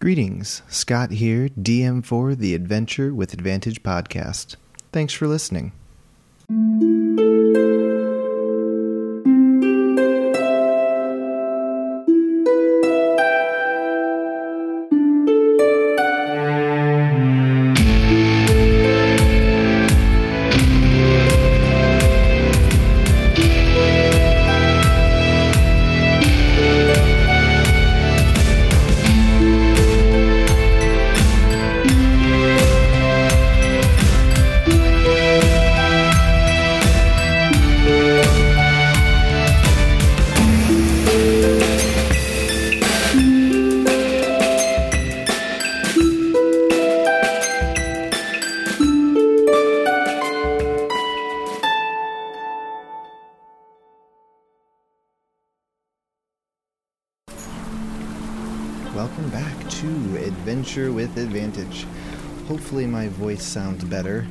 Greetings, 0.00 0.62
Scott 0.68 1.10
here, 1.10 1.48
DM 1.48 2.04
for 2.04 2.36
the 2.36 2.54
Adventure 2.54 3.12
with 3.12 3.34
Advantage 3.34 3.82
podcast. 3.82 4.54
Thanks 4.92 5.12
for 5.12 5.26
listening. 5.26 5.72
Voice 63.18 63.42
sounds 63.42 63.82
better. 63.82 64.24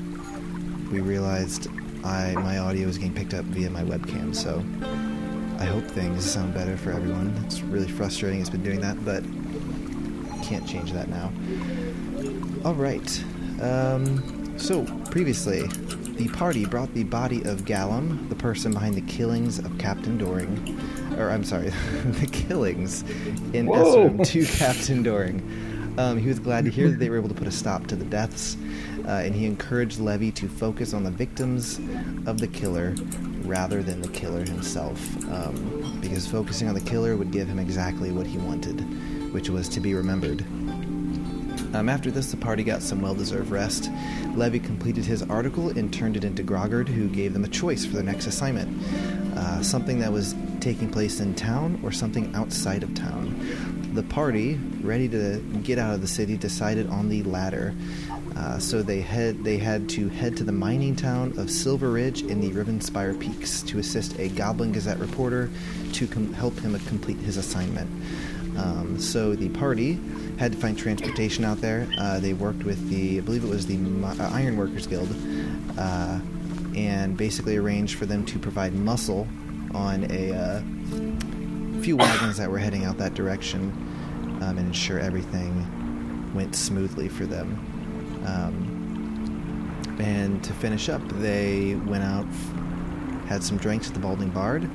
We 0.93 1.01
realized 1.01 1.67
I 2.05 2.31
my 2.35 2.59
audio 2.59 2.87
is 2.87 2.97
getting 2.97 3.13
picked 3.13 3.33
up 3.33 3.43
via 3.43 3.69
my 3.69 3.83
webcam, 3.83 4.33
so 4.33 4.63
I 5.59 5.65
hope 5.65 5.83
things 5.83 6.23
sound 6.23 6.53
better 6.53 6.77
for 6.77 6.91
everyone. 6.91 7.35
It's 7.45 7.59
really 7.59 7.89
frustrating. 7.89 8.39
It's 8.39 8.49
been 8.49 8.63
doing 8.63 8.79
that, 8.79 9.03
but 9.03 9.25
can't 10.41 10.65
change 10.65 10.93
that 10.93 11.09
now. 11.09 11.33
All 12.63 12.75
right. 12.75 13.23
Um, 13.61 14.57
so 14.57 14.85
previously, 15.11 15.67
the 16.15 16.29
party 16.29 16.65
brought 16.65 16.93
the 16.93 17.03
body 17.03 17.43
of 17.43 17.65
Gallum, 17.65 18.29
the 18.29 18.35
person 18.35 18.71
behind 18.71 18.95
the 18.95 19.01
killings 19.01 19.59
of 19.59 19.77
Captain 19.77 20.17
Doring, 20.17 20.79
or 21.17 21.29
I'm 21.29 21.43
sorry, 21.43 21.69
the 22.05 22.29
killings 22.31 23.01
in 23.51 23.65
Whoa. 23.65 24.09
Esserum 24.09 24.25
to 24.27 24.45
Captain 24.57 25.03
Doring. 25.03 25.41
Um, 25.97 26.19
he 26.19 26.27
was 26.27 26.39
glad 26.39 26.63
to 26.65 26.71
hear 26.71 26.89
that 26.89 26.99
they 26.99 27.09
were 27.09 27.17
able 27.17 27.29
to 27.29 27.35
put 27.35 27.47
a 27.47 27.51
stop 27.51 27.87
to 27.87 27.95
the 27.95 28.05
deaths, 28.05 28.55
uh, 29.07 29.21
and 29.23 29.33
he 29.33 29.45
encouraged 29.45 29.99
Levy 29.99 30.31
to 30.33 30.47
focus 30.47 30.93
on 30.93 31.03
the 31.03 31.11
victims 31.11 31.79
of 32.27 32.39
the 32.39 32.47
killer 32.47 32.95
rather 33.43 33.81
than 33.81 34.01
the 34.01 34.09
killer 34.09 34.43
himself, 34.43 34.99
um, 35.31 35.97
because 36.01 36.27
focusing 36.27 36.67
on 36.67 36.73
the 36.73 36.81
killer 36.81 37.15
would 37.15 37.31
give 37.31 37.47
him 37.47 37.59
exactly 37.59 38.11
what 38.11 38.27
he 38.27 38.37
wanted, 38.37 38.81
which 39.33 39.49
was 39.49 39.69
to 39.69 39.79
be 39.79 39.93
remembered. 39.93 40.41
Um, 41.73 41.89
after 41.89 42.11
this, 42.11 42.31
the 42.31 42.37
party 42.37 42.63
got 42.63 42.81
some 42.81 43.01
well 43.01 43.15
deserved 43.15 43.49
rest. 43.49 43.89
Levy 44.35 44.59
completed 44.59 45.05
his 45.05 45.23
article 45.23 45.69
and 45.69 45.93
turned 45.93 46.17
it 46.17 46.23
into 46.23 46.43
Groggard, 46.43 46.87
who 46.87 47.07
gave 47.07 47.33
them 47.33 47.43
a 47.43 47.49
choice 47.49 47.85
for 47.85 47.93
their 47.93 48.03
next 48.03 48.27
assignment 48.27 48.69
uh, 49.37 49.61
something 49.61 49.99
that 49.99 50.11
was 50.11 50.35
taking 50.59 50.89
place 50.89 51.19
in 51.19 51.35
town 51.35 51.79
or 51.83 51.91
something 51.91 52.33
outside 52.35 52.83
of 52.83 52.93
town. 52.95 53.35
The 53.93 54.03
party, 54.03 54.55
ready 54.81 55.07
to 55.09 55.39
get 55.63 55.77
out 55.77 55.93
of 55.93 56.01
the 56.01 56.07
city, 56.07 56.37
decided 56.37 56.87
on 56.87 57.09
the 57.09 57.23
latter. 57.23 57.75
Uh, 58.37 58.59
so 58.59 58.83
they 58.83 59.01
had 59.01 59.43
they 59.43 59.57
had 59.57 59.89
to 59.89 60.09
head 60.09 60.37
to 60.37 60.43
the 60.43 60.51
mining 60.51 60.95
town 60.95 61.33
of 61.39 61.49
Silver 61.49 61.89
Ridge 61.89 62.21
in 62.21 62.39
the 62.39 62.51
Rivenspire 62.51 63.19
Peaks 63.19 63.63
to 63.63 63.79
assist 63.79 64.17
a 64.19 64.29
Goblin 64.29 64.71
Gazette 64.71 64.99
reporter 64.99 65.49
to 65.93 66.05
com- 66.05 66.33
help 66.33 66.57
him 66.59 66.77
complete 66.81 67.17
his 67.17 67.37
assignment. 67.37 67.89
Um, 68.57 68.99
so 68.99 69.35
the 69.35 69.49
party 69.49 69.99
had 70.37 70.51
to 70.51 70.57
find 70.57 70.77
transportation 70.77 71.45
out 71.45 71.61
there. 71.61 71.87
Uh, 71.97 72.19
they 72.19 72.33
worked 72.33 72.63
with 72.63 72.89
the, 72.89 73.17
I 73.17 73.21
believe 73.21 73.43
it 73.43 73.49
was 73.49 73.65
the 73.65 73.77
Mi- 73.77 74.19
uh, 74.19 74.29
Iron 74.31 74.57
Workers 74.57 74.87
Guild, 74.87 75.09
uh, 75.77 76.19
and 76.75 77.17
basically 77.17 77.57
arranged 77.57 77.97
for 77.97 78.05
them 78.05 78.25
to 78.25 78.39
provide 78.39 78.73
muscle 78.73 79.27
on 79.73 80.05
a 80.11 80.33
uh, 80.33 81.81
few 81.81 81.97
wagons 81.97 82.37
that 82.37 82.49
were 82.49 82.59
heading 82.59 82.85
out 82.85 82.97
that 82.97 83.13
direction 83.13 83.71
um, 84.41 84.57
and 84.57 84.67
ensure 84.67 84.99
everything 84.99 86.33
went 86.33 86.55
smoothly 86.55 87.09
for 87.09 87.25
them. 87.25 87.66
Um, 88.27 89.97
and 89.99 90.43
to 90.43 90.53
finish 90.53 90.89
up, 90.89 91.01
they 91.19 91.75
went 91.85 92.03
out, 92.03 92.27
had 93.27 93.43
some 93.43 93.57
drinks 93.57 93.87
at 93.87 93.93
the 93.93 93.99
Balding 93.99 94.29
Bard. 94.29 94.69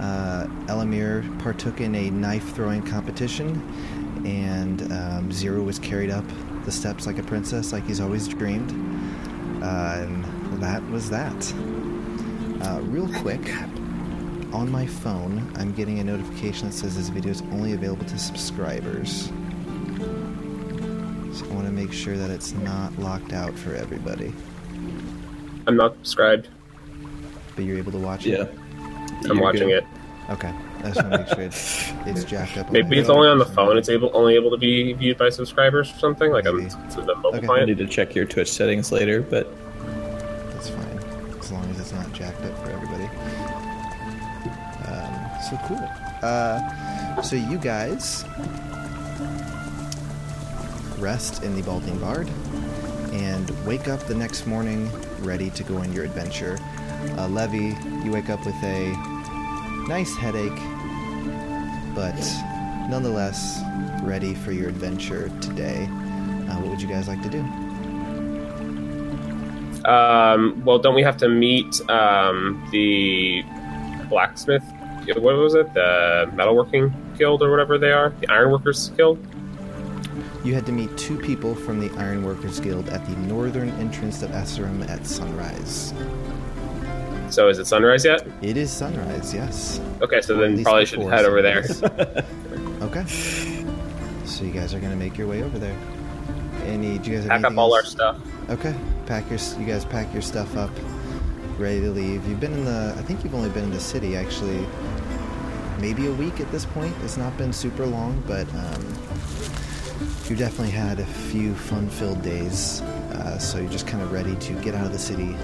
Uh, 0.00 0.46
Elamir 0.66 1.22
partook 1.40 1.80
in 1.80 1.94
a 1.94 2.10
knife 2.10 2.54
throwing 2.54 2.82
competition, 2.82 3.60
and 4.24 4.92
um, 4.92 5.32
Zero 5.32 5.62
was 5.62 5.78
carried 5.78 6.10
up 6.10 6.24
the 6.64 6.72
steps 6.72 7.06
like 7.06 7.18
a 7.18 7.22
princess, 7.22 7.72
like 7.72 7.86
he's 7.86 8.00
always 8.00 8.28
dreamed. 8.28 8.70
Uh, 9.62 10.04
and 10.04 10.62
that 10.62 10.82
was 10.90 11.10
that. 11.10 11.52
Uh, 12.62 12.80
real 12.82 13.08
quick, 13.20 13.52
on 14.52 14.70
my 14.70 14.86
phone, 14.86 15.50
I'm 15.56 15.72
getting 15.72 15.98
a 15.98 16.04
notification 16.04 16.68
that 16.68 16.74
says 16.74 16.96
this 16.96 17.08
video 17.08 17.30
is 17.30 17.42
only 17.52 17.72
available 17.72 18.04
to 18.06 18.18
subscribers. 18.18 19.30
So 21.38 21.44
I 21.46 21.54
want 21.54 21.66
to 21.66 21.72
make 21.72 21.92
sure 21.92 22.16
that 22.16 22.30
it's 22.30 22.52
not 22.52 22.98
locked 22.98 23.32
out 23.32 23.56
for 23.56 23.72
everybody. 23.74 24.32
I'm 25.68 25.76
not 25.76 25.94
subscribed. 25.98 26.48
But 27.54 27.64
you're 27.64 27.78
able 27.78 27.92
to 27.92 27.98
watch 27.98 28.26
Yeah. 28.26 28.42
it? 28.42 28.54
Yeah. 28.54 29.18
I'm 29.30 29.36
You're 29.36 29.42
watching 29.42 29.68
good. 29.68 29.84
it. 29.84 30.30
Okay. 30.30 30.52
I 30.78 30.82
just 30.82 30.96
want 31.02 31.12
to 31.12 31.18
make 31.18 31.28
sure 31.28 31.40
it's, 31.42 31.92
it's 32.06 32.24
jacked 32.24 32.56
up. 32.58 32.72
Maybe 32.72 32.98
it's 32.98 33.08
only 33.08 33.28
on 33.28 33.38
the 33.38 33.44
phone. 33.44 33.76
It's 33.78 33.88
able 33.88 34.10
only 34.14 34.34
able 34.34 34.50
to 34.50 34.56
be 34.56 34.92
viewed 34.94 35.16
by 35.16 35.28
subscribers 35.28 35.92
or 35.92 35.98
something. 35.98 36.32
Like 36.32 36.44
I'm 36.46 36.56
Maybe. 36.56 36.70
through 36.90 37.04
the 37.04 37.14
mobile 37.14 37.36
Okay. 37.38 37.46
I 37.48 37.64
need 37.64 37.78
to 37.78 37.86
check 37.86 38.16
your 38.16 38.24
Twitch 38.24 38.50
settings 38.50 38.90
later, 38.90 39.22
but 39.22 39.46
That's 40.54 40.70
fine. 40.70 40.98
As 41.38 41.52
long 41.52 41.64
as 41.70 41.78
it's 41.78 41.92
not 41.92 42.12
jacked 42.12 42.42
up 42.42 42.58
for 42.64 42.70
everybody. 42.72 43.04
Um, 44.88 45.30
so 45.48 45.56
cool. 45.68 45.88
Uh, 46.22 47.22
so 47.22 47.36
you 47.36 47.58
guys 47.58 48.24
rest 51.00 51.42
in 51.42 51.54
the 51.54 51.62
Balding 51.62 51.98
Bard 51.98 52.28
and 53.12 53.50
wake 53.66 53.88
up 53.88 54.00
the 54.00 54.14
next 54.14 54.46
morning 54.46 54.90
ready 55.20 55.50
to 55.50 55.62
go 55.62 55.78
on 55.78 55.92
your 55.92 56.04
adventure. 56.04 56.58
Uh, 57.16 57.28
Levy, 57.28 57.76
you 58.04 58.12
wake 58.12 58.30
up 58.30 58.44
with 58.44 58.54
a 58.62 58.90
nice 59.88 60.14
headache, 60.16 60.58
but 61.94 62.14
nonetheless 62.88 63.60
ready 64.02 64.34
for 64.34 64.52
your 64.52 64.68
adventure 64.68 65.28
today. 65.40 65.84
Uh, 65.84 66.58
what 66.60 66.70
would 66.70 66.82
you 66.82 66.88
guys 66.88 67.08
like 67.08 67.22
to 67.22 67.28
do? 67.28 67.40
Um, 69.88 70.62
well, 70.64 70.78
don't 70.78 70.94
we 70.94 71.02
have 71.02 71.16
to 71.18 71.28
meet 71.28 71.80
um, 71.90 72.66
the 72.72 73.42
blacksmith? 74.08 74.64
What 75.16 75.36
was 75.36 75.54
it? 75.54 75.72
The 75.72 76.30
metalworking 76.34 76.92
guild 77.16 77.42
or 77.42 77.50
whatever 77.50 77.78
they 77.78 77.92
are, 77.92 78.10
the 78.20 78.28
ironworkers 78.28 78.90
guild. 78.90 79.18
You 80.44 80.54
had 80.54 80.64
to 80.66 80.72
meet 80.72 80.96
two 80.96 81.18
people 81.18 81.54
from 81.54 81.80
the 81.80 81.90
Ironworkers 81.98 82.60
Guild 82.60 82.88
at 82.90 83.04
the 83.06 83.16
northern 83.16 83.70
entrance 83.80 84.22
of 84.22 84.30
Esserum 84.30 84.88
at 84.88 85.04
sunrise. 85.04 85.92
So 87.30 87.48
is 87.48 87.58
it 87.58 87.66
sunrise 87.66 88.04
yet? 88.04 88.26
It 88.40 88.56
is 88.56 88.70
sunrise, 88.70 89.34
yes. 89.34 89.80
Okay, 90.00 90.20
so 90.20 90.36
Or 90.36 90.48
then 90.48 90.62
probably 90.62 90.86
should 90.86 91.00
head 91.00 91.24
over 91.24 91.42
there. 91.42 91.64
okay. 92.82 93.04
So 94.24 94.44
you 94.44 94.52
guys 94.52 94.72
are 94.74 94.80
gonna 94.80 94.96
make 94.96 95.18
your 95.18 95.26
way 95.26 95.42
over 95.42 95.58
there. 95.58 95.76
Any? 96.64 96.98
Do 96.98 97.10
you 97.10 97.16
guys 97.16 97.26
have 97.26 97.42
Pack 97.42 97.52
up 97.52 97.58
all 97.58 97.74
our 97.74 97.84
stuff. 97.84 98.16
Okay. 98.48 98.74
Pack 99.06 99.28
your. 99.30 99.38
You 99.58 99.66
guys 99.66 99.84
pack 99.84 100.12
your 100.12 100.22
stuff 100.22 100.56
up, 100.56 100.70
ready 101.58 101.80
to 101.80 101.90
leave. 101.90 102.26
You've 102.26 102.40
been 102.40 102.52
in 102.52 102.64
the. 102.64 102.94
I 102.96 103.02
think 103.02 103.24
you've 103.24 103.34
only 103.34 103.50
been 103.50 103.64
in 103.64 103.72
the 103.72 103.80
city 103.80 104.16
actually. 104.16 104.64
Maybe 105.80 106.06
a 106.06 106.12
week 106.12 106.40
at 106.40 106.50
this 106.50 106.64
point. 106.64 106.94
It's 107.04 107.16
not 107.16 107.36
been 107.36 107.52
super 107.52 107.86
long, 107.86 108.22
but 108.26 108.48
um, 108.54 108.98
you've 110.28 110.38
definitely 110.38 110.70
had 110.72 111.00
a 111.00 111.06
few 111.06 111.54
fun-filled 111.54 112.22
days. 112.22 112.80
Uh, 112.82 113.38
so 113.38 113.58
you're 113.58 113.70
just 113.70 113.86
kind 113.86 114.02
of 114.02 114.12
ready 114.12 114.36
to 114.36 114.52
get 114.60 114.74
out 114.74 114.86
of 114.86 114.92
the 114.92 114.98
city 114.98 115.34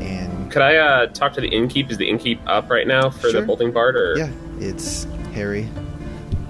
and 0.00 0.50
Could 0.50 0.62
I 0.62 0.76
uh, 0.76 1.06
talk 1.06 1.32
to 1.34 1.40
the 1.40 1.50
innkeep? 1.50 1.90
Is 1.90 1.96
the 1.98 2.08
innkeep 2.08 2.38
up 2.46 2.70
right 2.70 2.86
now 2.86 3.10
for 3.10 3.30
Sure. 3.30 3.40
the 3.40 3.46
Balding 3.46 3.72
Bard? 3.72 3.96
Or 3.96 4.16
yeah, 4.16 4.30
it's 4.60 5.04
Harry 5.32 5.68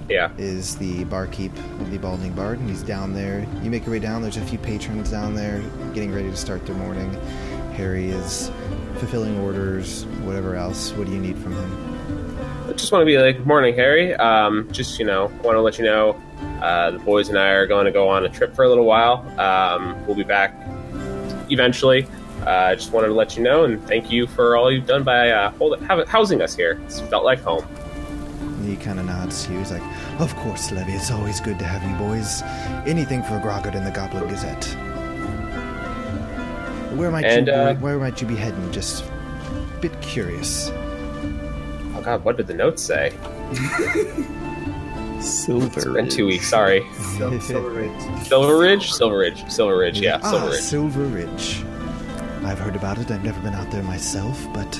yeah. 0.09 0.31
is 0.37 0.75
the 0.77 1.05
barkeep 1.05 1.55
of 1.79 1.89
the 1.91 1.97
Balding 1.97 2.33
Bard, 2.33 2.59
and 2.59 2.69
he's 2.69 2.83
down 2.83 3.13
there. 3.13 3.47
You 3.63 3.69
make 3.69 3.85
your 3.85 3.93
way 3.93 3.99
down. 3.99 4.21
There's 4.21 4.37
a 4.37 4.45
few 4.45 4.59
patrons 4.59 5.09
down 5.09 5.35
there 5.35 5.61
getting 5.93 6.13
ready 6.13 6.29
to 6.29 6.37
start 6.37 6.65
their 6.65 6.75
morning. 6.75 7.11
Harry 7.73 8.09
is 8.09 8.51
fulfilling 8.99 9.39
orders, 9.39 10.05
whatever 10.23 10.55
else. 10.55 10.91
What 10.91 11.07
do 11.07 11.13
you 11.13 11.19
need 11.19 11.37
from 11.37 11.53
him? 11.53 11.94
I 12.67 12.73
just 12.73 12.91
want 12.91 13.03
to 13.03 13.05
be 13.05 13.17
like, 13.19 13.45
morning, 13.45 13.75
Harry. 13.75 14.15
Um, 14.15 14.67
just 14.71 14.97
you 14.97 15.05
know, 15.05 15.25
want 15.43 15.55
to 15.55 15.61
let 15.61 15.77
you 15.77 15.85
know, 15.85 16.19
uh, 16.61 16.91
the 16.91 16.99
boys 16.99 17.29
and 17.29 17.37
I 17.37 17.49
are 17.49 17.67
going 17.67 17.85
to 17.85 17.91
go 17.91 18.09
on 18.09 18.25
a 18.25 18.29
trip 18.29 18.55
for 18.55 18.63
a 18.63 18.69
little 18.69 18.85
while. 18.85 19.23
Um, 19.39 20.03
we'll 20.07 20.15
be 20.15 20.23
back 20.23 20.55
eventually. 21.51 22.07
I 22.41 22.73
uh, 22.73 22.75
just 22.75 22.91
wanted 22.91 23.07
to 23.07 23.13
let 23.13 23.37
you 23.37 23.43
know 23.43 23.65
and 23.65 23.85
thank 23.87 24.11
you 24.11 24.27
for 24.27 24.55
all 24.55 24.71
you've 24.71 24.87
done 24.87 25.03
by 25.03 25.29
uh, 25.29 25.51
hold, 25.51 25.79
have, 25.83 26.07
housing 26.07 26.41
us 26.41 26.55
here. 26.55 26.79
It's 26.85 26.99
felt 27.01 27.23
like 27.23 27.39
home. 27.39 27.67
He 28.63 28.75
kind 28.75 28.99
of 28.99 29.05
nods 29.05 29.45
to 29.45 29.53
you. 29.53 29.59
He's 29.59 29.71
like, 29.71 29.83
Of 30.19 30.35
course, 30.37 30.71
Levy. 30.71 30.93
It's 30.93 31.11
always 31.11 31.39
good 31.39 31.59
to 31.59 31.65
have 31.65 31.83
you 31.83 31.95
boys. 31.97 32.41
Anything 32.87 33.21
for 33.21 33.39
Groggart 33.39 33.75
and 33.75 33.85
the 33.85 33.91
Goblin 33.91 34.27
Gazette. 34.27 34.65
Where 36.97 37.11
might 37.11 37.25
And, 37.25 37.47
you 37.47 37.53
uh, 37.53 37.75
where 37.75 37.99
might 37.99 38.21
you 38.21 38.27
be 38.27 38.35
heading? 38.35 38.71
Just 38.71 39.03
a 39.03 39.77
bit 39.81 39.99
curious. 40.01 40.71
God, 42.05 42.23
what 42.23 42.37
did 42.37 42.45
the 42.45 42.53
notes 42.53 42.83
say? 42.83 43.11
Silver. 45.21 45.65
It's 45.79 45.85
been 45.85 46.07
two 46.07 46.27
weeks. 46.27 46.47
Sorry. 46.47 46.85
Sil- 47.17 47.41
Silver 47.41 47.71
Ridge. 47.71 48.27
Silver 48.27 48.57
Ridge, 48.59 48.91
Silver 48.91 49.17
Ridge, 49.17 49.49
Silver 49.51 49.77
Ridge. 49.77 49.99
Yeah, 49.99 50.19
ah, 50.21 50.29
Silver 50.29 50.45
Ridge. 50.51 50.61
Silver 50.61 51.03
Ridge. 51.05 51.63
I've 52.43 52.59
heard 52.59 52.75
about 52.75 52.99
it. 52.99 53.09
I've 53.09 53.23
never 53.23 53.39
been 53.41 53.55
out 53.55 53.71
there 53.71 53.81
myself, 53.81 54.39
but 54.53 54.79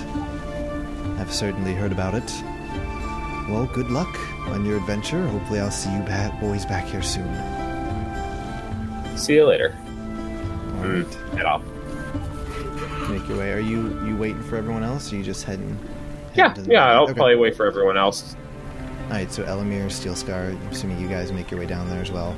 I've 1.20 1.34
certainly 1.34 1.74
heard 1.74 1.92
about 1.92 2.14
it. 2.14 2.32
Well, 3.50 3.66
good 3.74 3.90
luck 3.90 4.16
on 4.50 4.64
your 4.64 4.78
adventure. 4.78 5.26
Hopefully, 5.28 5.60
I'll 5.60 5.72
see 5.72 5.92
you 5.92 6.02
ba- 6.04 6.36
boys 6.40 6.64
back 6.66 6.86
here 6.86 7.02
soon. 7.02 7.26
See 9.18 9.34
you 9.34 9.46
later. 9.48 9.76
All 10.78 10.84
Mm, 10.84 11.36
Head 11.36 11.46
off. 11.46 11.64
make 13.10 13.28
your 13.28 13.40
way. 13.40 13.52
Are 13.52 13.60
you 13.60 14.00
you 14.06 14.16
waiting 14.16 14.44
for 14.44 14.58
everyone 14.58 14.84
else? 14.84 15.12
Or 15.12 15.16
are 15.16 15.18
you 15.20 15.24
just 15.24 15.44
heading? 15.44 15.76
Yeah, 16.36 16.50
heading 16.50 16.64
to 16.64 16.68
the- 16.70 16.72
yeah. 16.74 16.86
I'll 16.94 17.04
Okay. 17.04 17.14
probably 17.14 17.36
wait 17.36 17.56
for 17.56 17.66
everyone 17.66 17.98
else. 17.98 18.36
All 19.06 19.12
right, 19.12 19.32
so 19.32 19.44
Elamir, 19.44 19.92
Steel 19.92 20.16
Scar. 20.16 20.46
I'm 20.46 20.60
assuming 20.72 21.00
you 21.00 21.08
guys 21.08 21.32
make 21.32 21.52
your 21.52 21.60
way 21.60 21.66
down 21.68 21.88
there 21.90 22.02
as 22.02 22.12
well. 22.12 22.36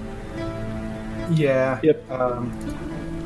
Yeah. 1.32 1.80
Yep. 1.84 2.12
Um, 2.12 2.52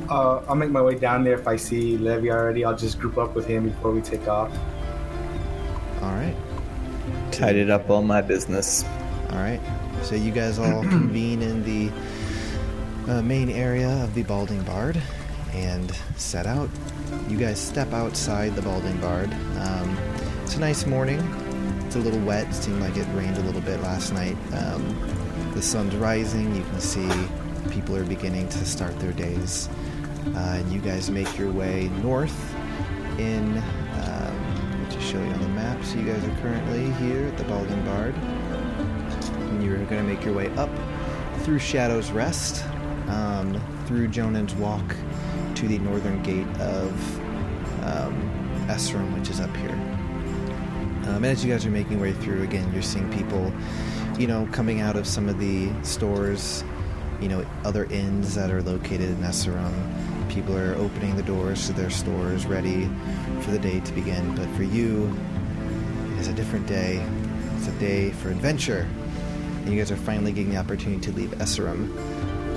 uh, 0.10 0.42
I'll 0.48 0.56
make 0.56 0.70
my 0.72 0.82
way 0.82 0.96
down 0.96 1.24
there. 1.24 1.34
If 1.36 1.48
I 1.48 1.56
see 1.56 1.98
Levy 1.98 2.32
already, 2.32 2.66
I'll 2.66 2.76
just 2.76 3.00
group 3.00 3.18
up 3.18 3.36
with 3.36 3.46
him 3.48 3.70
before 3.70 3.92
we 3.92 4.02
take 4.02 4.28
off. 4.28 4.52
All 6.02 6.12
right, 6.14 6.36
Tidied 7.32 7.70
up 7.70 7.90
all 7.90 8.02
my 8.02 8.22
business. 8.22 8.84
all 9.32 9.38
right. 9.38 9.60
So 10.02 10.16
you 10.16 10.32
guys 10.32 10.58
all 10.60 10.82
convene 10.90 11.42
in 11.44 11.64
the 11.64 11.92
uh, 13.12 13.22
main 13.22 13.50
area 13.50 13.90
of 14.04 14.14
the 14.16 14.24
Balding 14.24 14.62
Bard 14.64 15.00
and 15.54 15.92
set 16.18 16.46
out. 16.48 16.70
You 17.30 17.38
guys 17.38 17.60
step 17.60 17.94
outside 17.94 18.56
the 18.56 18.62
Balding 18.64 18.98
Bard. 18.98 19.32
Um, 19.60 19.98
it's 20.52 20.58
a 20.58 20.60
nice 20.60 20.86
morning. 20.86 21.20
It's 21.86 21.96
a 21.96 22.00
little 22.00 22.20
wet. 22.20 22.46
It 22.46 22.54
seemed 22.54 22.82
like 22.82 22.98
it 22.98 23.08
rained 23.14 23.38
a 23.38 23.42
little 23.44 23.62
bit 23.62 23.80
last 23.80 24.12
night. 24.12 24.36
Um, 24.52 24.84
the 25.54 25.62
sun's 25.62 25.96
rising. 25.96 26.54
You 26.54 26.64
can 26.64 26.82
see 26.82 27.10
people 27.70 27.96
are 27.96 28.04
beginning 28.04 28.50
to 28.50 28.66
start 28.66 29.00
their 29.00 29.14
days. 29.14 29.70
Uh, 30.36 30.58
and 30.60 30.70
you 30.70 30.82
guys 30.82 31.10
make 31.10 31.38
your 31.38 31.50
way 31.54 31.88
north 32.04 32.54
in. 33.18 33.60
Um, 33.60 34.72
let 34.72 34.80
me 34.80 34.86
just 34.94 35.10
show 35.10 35.24
you 35.24 35.30
on 35.30 35.40
the 35.40 35.48
map. 35.48 35.82
So 35.86 36.00
you 36.00 36.12
guys 36.12 36.22
are 36.22 36.42
currently 36.42 36.92
here 36.96 37.28
at 37.28 37.38
the 37.38 37.46
Balding 37.46 37.86
Bard. 37.86 38.14
And 38.14 39.64
you're 39.64 39.78
going 39.86 40.06
to 40.06 40.14
make 40.14 40.26
your 40.26 40.34
way 40.34 40.50
up 40.58 40.70
through 41.44 41.60
Shadow's 41.60 42.12
Rest, 42.12 42.66
um, 43.08 43.58
through 43.86 44.10
Jonan's 44.10 44.54
Walk, 44.56 44.98
to 45.56 45.68
the 45.70 45.80
northern 45.80 46.22
gate 46.24 46.60
of 46.60 46.92
um, 47.86 48.32
which 49.14 49.30
is 49.30 49.40
up 49.40 49.56
here. 49.56 49.91
Um, 51.08 51.24
and 51.24 51.26
as 51.26 51.44
you 51.44 51.52
guys 51.52 51.66
are 51.66 51.72
making 51.72 51.94
your 51.94 52.02
way 52.02 52.14
through, 52.14 52.44
again, 52.44 52.72
you're 52.74 52.82
seeing 52.82 53.12
people, 53.12 53.52
you 54.18 54.28
know, 54.28 54.48
coming 54.52 54.82
out 54.82 54.96
of 54.96 55.08
some 55.08 55.30
of 55.30 55.40
the 55.40 55.72
stores, 55.84 56.64
you 57.20 57.28
know, 57.28 57.46
other 57.64 57.86
inns 57.86 58.36
that 58.36 58.52
are 58.52 58.62
located 58.62 59.10
in 59.10 59.18
Esserum. 59.18 59.74
People 60.30 60.58
are 60.58 60.74
opening 60.76 61.16
the 61.16 61.24
doors 61.24 61.68
to 61.68 61.74
their 61.74 61.90
stores, 61.90 62.46
ready 62.46 62.90
for 63.42 63.52
the 63.52 63.60
day 63.60 63.80
to 63.80 63.92
begin. 63.94 64.36
But 64.36 64.48
for 64.56 64.64
you, 64.64 65.16
it 66.14 66.20
is 66.20 66.28
a 66.28 66.34
different 66.34 66.68
day. 66.68 67.06
It's 67.58 67.68
a 67.68 67.72
day 67.74 68.12
for 68.12 68.30
adventure. 68.30 68.88
And 69.64 69.74
you 69.74 69.78
guys 69.78 69.92
are 69.92 69.98
finally 69.98 70.32
getting 70.32 70.52
the 70.52 70.58
opportunity 70.58 71.02
to 71.02 71.12
leave 71.12 71.30
Esserum. 71.32 71.90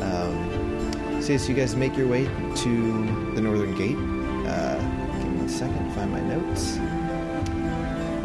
Um, 0.00 1.22
so, 1.22 1.32
yes, 1.32 1.48
you 1.48 1.54
guys 1.54 1.74
make 1.74 1.96
your 1.96 2.06
way 2.06 2.24
to 2.24 3.32
the 3.34 3.40
northern 3.40 3.74
gate. 3.74 3.96
Uh, 4.46 4.78
give 5.18 5.32
me 5.32 5.38
one 5.38 5.48
second, 5.48 5.92
find 5.94 6.12
my 6.12 6.20
notes. 6.20 6.78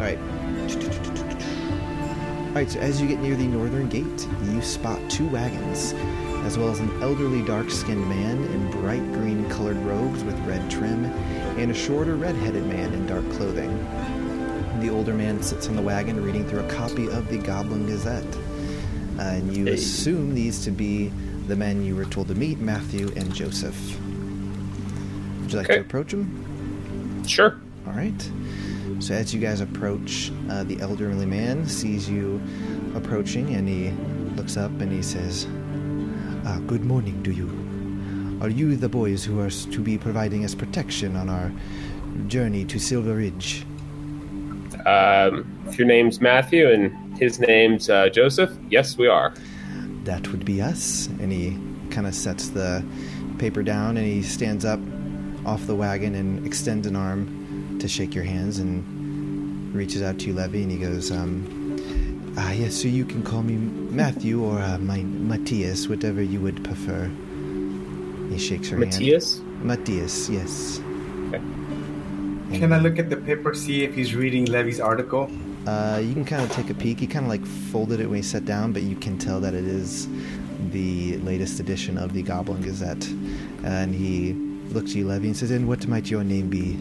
All 0.00 0.06
right. 0.06 0.18
All 2.48 2.54
right, 2.54 2.70
so 2.70 2.80
as 2.80 3.02
you 3.02 3.06
get 3.06 3.20
near 3.20 3.36
the 3.36 3.46
northern 3.46 3.86
gate, 3.90 4.26
you 4.50 4.62
spot 4.62 4.98
two 5.10 5.28
wagons, 5.28 5.92
as 6.46 6.56
well 6.56 6.70
as 6.70 6.80
an 6.80 6.90
elderly 7.02 7.42
dark-skinned 7.42 8.08
man 8.08 8.42
in 8.44 8.70
bright 8.70 9.04
green 9.12 9.46
colored 9.50 9.76
robes 9.76 10.24
with 10.24 10.38
red 10.46 10.70
trim, 10.70 11.04
and 11.04 11.70
a 11.70 11.74
shorter 11.74 12.16
red-headed 12.16 12.64
man 12.64 12.94
in 12.94 13.06
dark 13.06 13.28
clothing. 13.32 13.68
The 14.80 14.88
older 14.88 15.12
man 15.12 15.42
sits 15.42 15.68
on 15.68 15.76
the 15.76 15.82
wagon 15.82 16.24
reading 16.24 16.48
through 16.48 16.60
a 16.60 16.70
copy 16.70 17.06
of 17.10 17.28
the 17.28 17.36
Goblin 17.36 17.84
Gazette. 17.86 18.24
Uh, 19.18 19.22
and 19.22 19.54
you 19.54 19.66
Hey. 19.66 19.74
assume 19.74 20.34
these 20.34 20.64
to 20.64 20.70
be 20.70 21.12
the 21.46 21.56
men 21.56 21.84
you 21.84 21.94
were 21.94 22.06
told 22.06 22.28
to 22.28 22.34
meet, 22.34 22.58
Matthew 22.58 23.12
and 23.16 23.34
Joseph. 23.34 23.78
Would 25.42 25.52
you 25.52 25.58
like 25.58 25.66
Okay. 25.66 25.74
to 25.74 25.80
approach 25.82 26.12
them? 26.12 27.22
Sure. 27.26 27.56
All 27.86 27.92
right. 27.92 28.30
So 28.98 29.14
as 29.14 29.32
you 29.32 29.40
guys 29.40 29.60
approach, 29.60 30.32
uh, 30.50 30.64
the 30.64 30.80
elderly 30.80 31.26
man 31.26 31.66
sees 31.66 32.08
you 32.08 32.40
approaching, 32.94 33.54
and 33.54 33.68
he 33.68 33.90
looks 34.36 34.56
up 34.56 34.70
and 34.80 34.92
he 34.92 35.02
says, 35.02 35.46
uh, 36.44 36.58
"Good 36.66 36.84
morning 36.84 37.22
to 37.22 37.32
you. 37.32 37.48
Are 38.42 38.48
you 38.48 38.76
the 38.76 38.88
boys 38.88 39.24
who 39.24 39.40
are 39.40 39.50
to 39.50 39.80
be 39.80 39.96
providing 39.96 40.44
us 40.44 40.54
protection 40.54 41.16
on 41.16 41.28
our 41.28 41.52
journey 42.26 42.64
to 42.66 42.78
Silver 42.78 43.16
Ridge?" 43.16 43.64
Um, 44.86 45.46
if 45.66 45.78
your 45.78 45.86
name's 45.86 46.20
Matthew 46.20 46.70
and 46.70 47.18
his 47.18 47.38
name's 47.38 47.88
uh, 47.88 48.08
Joseph, 48.08 48.50
yes, 48.70 48.96
we 48.98 49.06
are. 49.06 49.32
That 50.04 50.28
would 50.32 50.44
be 50.44 50.60
us. 50.62 51.06
And 51.20 51.30
he 51.30 51.58
kind 51.90 52.06
of 52.06 52.14
sets 52.14 52.48
the 52.48 52.84
paper 53.38 53.62
down, 53.62 53.96
and 53.96 54.06
he 54.06 54.22
stands 54.22 54.64
up 54.64 54.80
off 55.46 55.66
the 55.66 55.74
wagon 55.74 56.14
and 56.14 56.46
extends 56.46 56.86
an 56.86 56.96
arm 56.96 57.39
to 57.80 57.88
shake 57.88 58.14
your 58.14 58.24
hands 58.24 58.58
and 58.58 59.74
reaches 59.74 60.02
out 60.02 60.18
to 60.20 60.26
you, 60.26 60.34
Levy, 60.34 60.62
and 60.62 60.70
he 60.70 60.78
goes, 60.78 61.10
um, 61.10 61.56
Ah, 62.36 62.52
yes, 62.52 62.74
so 62.74 62.88
you 62.88 63.04
can 63.04 63.22
call 63.22 63.42
me 63.42 63.56
Matthew 63.56 64.42
or 64.42 64.60
uh, 64.60 64.78
my 64.78 65.02
Matthias, 65.02 65.88
whatever 65.88 66.22
you 66.22 66.40
would 66.40 66.62
prefer. 66.64 67.10
He 68.30 68.38
shakes 68.38 68.68
her 68.68 68.78
Matthias? 68.78 69.38
hand. 69.38 69.66
Matthias, 69.66 70.28
Matthias, 70.28 70.28
yes. 70.28 70.80
Okay. 72.48 72.58
Can 72.58 72.72
I 72.72 72.78
look 72.78 72.98
at 72.98 73.10
the 73.10 73.16
paper, 73.16 73.54
see 73.54 73.84
if 73.84 73.94
he's 73.94 74.14
reading 74.14 74.44
Levy's 74.46 74.80
article? 74.80 75.30
Uh, 75.66 76.00
you 76.02 76.14
can 76.14 76.24
kind 76.24 76.42
of 76.42 76.50
take 76.52 76.70
a 76.70 76.74
peek. 76.74 76.98
He 77.00 77.06
kind 77.06 77.24
of 77.24 77.30
like 77.30 77.44
folded 77.46 78.00
it 78.00 78.06
when 78.06 78.16
he 78.16 78.22
sat 78.22 78.44
down, 78.44 78.72
but 78.72 78.82
you 78.82 78.96
can 78.96 79.18
tell 79.18 79.40
that 79.40 79.54
it 79.54 79.64
is 79.64 80.08
the 80.70 81.18
latest 81.18 81.60
edition 81.60 81.98
of 81.98 82.12
the 82.12 82.22
Goblin 82.22 82.62
Gazette. 82.62 83.06
And 83.64 83.94
he 83.94 84.32
looks 84.72 84.90
at 84.92 84.96
you, 84.96 85.06
Levy, 85.08 85.28
and 85.28 85.36
says, 85.36 85.50
And 85.50 85.68
what 85.68 85.86
might 85.86 86.10
your 86.10 86.24
name 86.24 86.48
be? 86.48 86.78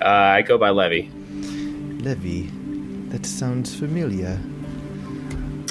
Uh, 0.00 0.04
I 0.08 0.42
go 0.42 0.58
by 0.58 0.70
Levy. 0.70 1.10
Levy. 2.02 2.50
That 3.08 3.26
sounds 3.26 3.74
familiar. 3.74 4.38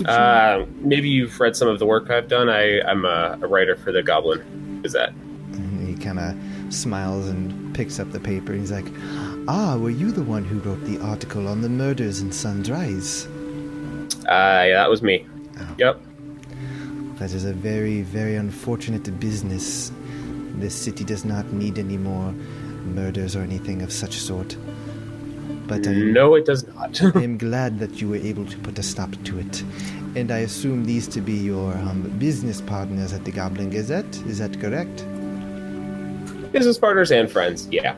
Uh, 0.06 0.66
maybe 0.82 1.10
you've 1.10 1.40
read 1.40 1.56
some 1.56 1.68
of 1.68 1.80
the 1.80 1.86
work 1.86 2.10
I've 2.10 2.28
done. 2.28 2.50
I, 2.50 2.82
I'm 2.82 3.06
a, 3.06 3.40
a 3.42 3.48
writer 3.48 3.76
for 3.76 3.92
the 3.92 4.04
Goblin 4.04 4.82
Gazette. 4.82 5.10
And 5.54 5.88
he 5.88 5.96
kind 6.04 6.20
of 6.20 6.74
smiles 6.74 7.28
and 7.28 7.76
picks 7.76 8.00
up 8.00 8.12
the 8.12 8.20
paper, 8.20 8.52
and 8.52 8.62
he's 8.62 8.72
like, 8.72 8.88
Ah, 9.48 9.78
were 9.78 9.90
you 9.90 10.12
the 10.12 10.24
one 10.24 10.44
who 10.44 10.60
wrote 10.60 10.84
the 10.84 11.00
article 11.00 11.48
on 11.48 11.62
the 11.62 11.70
murders 11.70 12.22
in 12.22 12.32
Sunrise? 12.32 13.28
Uh, 14.28 14.66
yeah, 14.68 14.74
that 14.74 14.90
was 14.90 15.02
me. 15.02 15.26
Yep. 15.78 16.02
That 17.16 17.32
is 17.32 17.46
a 17.46 17.54
very, 17.54 18.02
very 18.02 18.36
unfortunate 18.36 19.20
business. 19.20 19.92
This 20.56 20.76
city 20.76 21.04
does 21.04 21.24
not 21.24 21.52
need 21.54 21.80
any 21.80 21.98
more 21.98 22.34
murders 22.88 23.36
or 23.36 23.42
anything 23.42 23.82
of 23.82 23.92
such 23.92 24.18
sort. 24.18 24.58
But 25.68 25.86
I'm, 25.86 26.14
No, 26.14 26.36
it 26.36 26.46
does 26.46 26.66
not. 26.68 27.02
I 27.16 27.22
am 27.24 27.38
glad 27.48 27.80
that 27.80 28.02
you 28.02 28.10
were 28.10 28.16
able 28.18 28.46
to 28.46 28.58
put 28.60 28.80
a 28.80 28.84
stop 28.84 29.12
to 29.26 29.40
it. 29.40 29.64
And 30.16 30.32
I 30.32 30.40
assume 30.40 30.86
these 30.86 31.08
to 31.10 31.22
be 31.22 31.34
your 31.34 31.74
um, 31.74 32.04
business 32.18 32.62
partners 32.62 33.14
at 33.14 33.26
the 33.26 33.32
Goblin 33.32 33.70
Gazette. 33.70 34.18
Is 34.26 34.40
that 34.40 34.60
correct? 34.60 35.06
Business 36.52 36.78
partners 36.78 37.12
and 37.12 37.30
friends. 37.30 37.68
Yeah. 37.72 37.96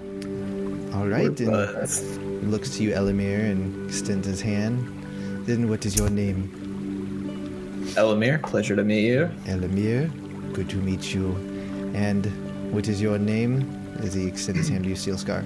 All 0.93 1.08
right. 1.08 1.39
And 1.39 2.51
looks 2.51 2.77
to 2.77 2.84
you, 2.84 2.91
Elamir, 2.91 3.51
and 3.51 3.88
extends 3.88 4.27
his 4.27 4.41
hand. 4.41 4.96
Then 5.46 5.69
what 5.69 5.86
is 5.86 5.96
your 5.96 6.10
name? 6.10 6.50
Elamir, 7.96 8.41
pleasure 8.43 8.75
to 8.75 8.84
meet 8.84 9.08
you. 9.08 9.29
Elamir. 9.46 10.12
Good 10.53 10.69
to 10.72 10.77
meet 10.77 11.13
you. 11.13 11.36
And 11.93 12.25
what 12.74 12.88
is 12.88 13.01
your 13.01 13.17
name? 13.17 13.79
As 14.00 14.13
he 14.13 14.27
extends 14.27 14.60
his 14.60 14.70
hand 14.70 14.84
to 14.84 14.89
you, 14.89 14.96
Steel 14.96 15.18
Scar. 15.18 15.44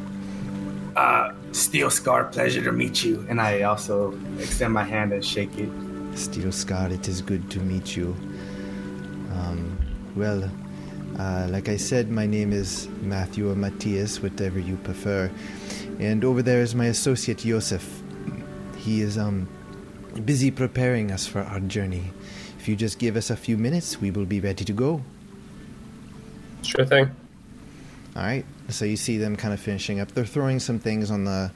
Uh, 0.96 1.32
Steel 1.52 1.90
Scar, 1.90 2.26
pleasure 2.26 2.64
to 2.64 2.72
meet 2.72 3.04
you. 3.04 3.26
And 3.30 3.42
I 3.42 3.64
also 3.64 4.18
extend 4.40 4.74
my 4.74 4.84
hand 4.84 5.12
and 5.12 5.26
shake 5.26 5.58
it. 5.58 5.70
Steel 6.16 6.52
Scar, 6.52 6.90
it 6.90 7.08
is 7.08 7.22
good 7.22 7.50
to 7.52 7.60
meet 7.60 7.96
you. 7.96 8.16
Um, 9.32 9.78
well, 10.16 10.50
uh, 11.18 11.48
like 11.50 11.70
I 11.70 11.78
said, 11.78 12.10
my 12.10 12.26
name 12.26 12.54
is 12.54 12.88
Matthew 13.02 13.50
or 13.50 13.56
Matthias, 13.56 14.22
whatever 14.22 14.60
you 14.60 14.76
prefer. 14.78 15.32
And 16.00 16.24
over 16.24 16.42
there 16.42 16.62
is 16.62 16.76
my 16.76 16.86
associate 16.86 17.40
Joseph. 17.40 18.04
He 18.78 19.02
is 19.02 19.18
um, 19.18 19.48
busy 20.26 20.52
preparing 20.52 21.12
us 21.12 21.26
for 21.26 21.42
our 21.42 21.60
journey. 21.60 22.12
If 22.60 22.68
you 22.68 22.76
just 22.76 23.00
give 23.00 23.16
us 23.16 23.30
a 23.30 23.36
few 23.36 23.58
minutes, 23.58 24.00
we 24.00 24.12
will 24.12 24.26
be 24.26 24.40
ready 24.40 24.64
to 24.66 24.74
go. 24.74 25.02
Sure 26.62 26.86
thing. 26.86 27.12
All 28.16 28.22
right. 28.22 28.46
So 28.70 28.86
you 28.86 28.96
see 28.96 29.18
them 29.18 29.36
kind 29.36 29.54
of 29.54 29.60
finishing 29.60 30.00
up. 30.00 30.12
They're 30.12 30.26
throwing 30.26 30.60
some 30.60 30.80
things 30.80 31.10
on 31.10 31.26
the 31.26 31.52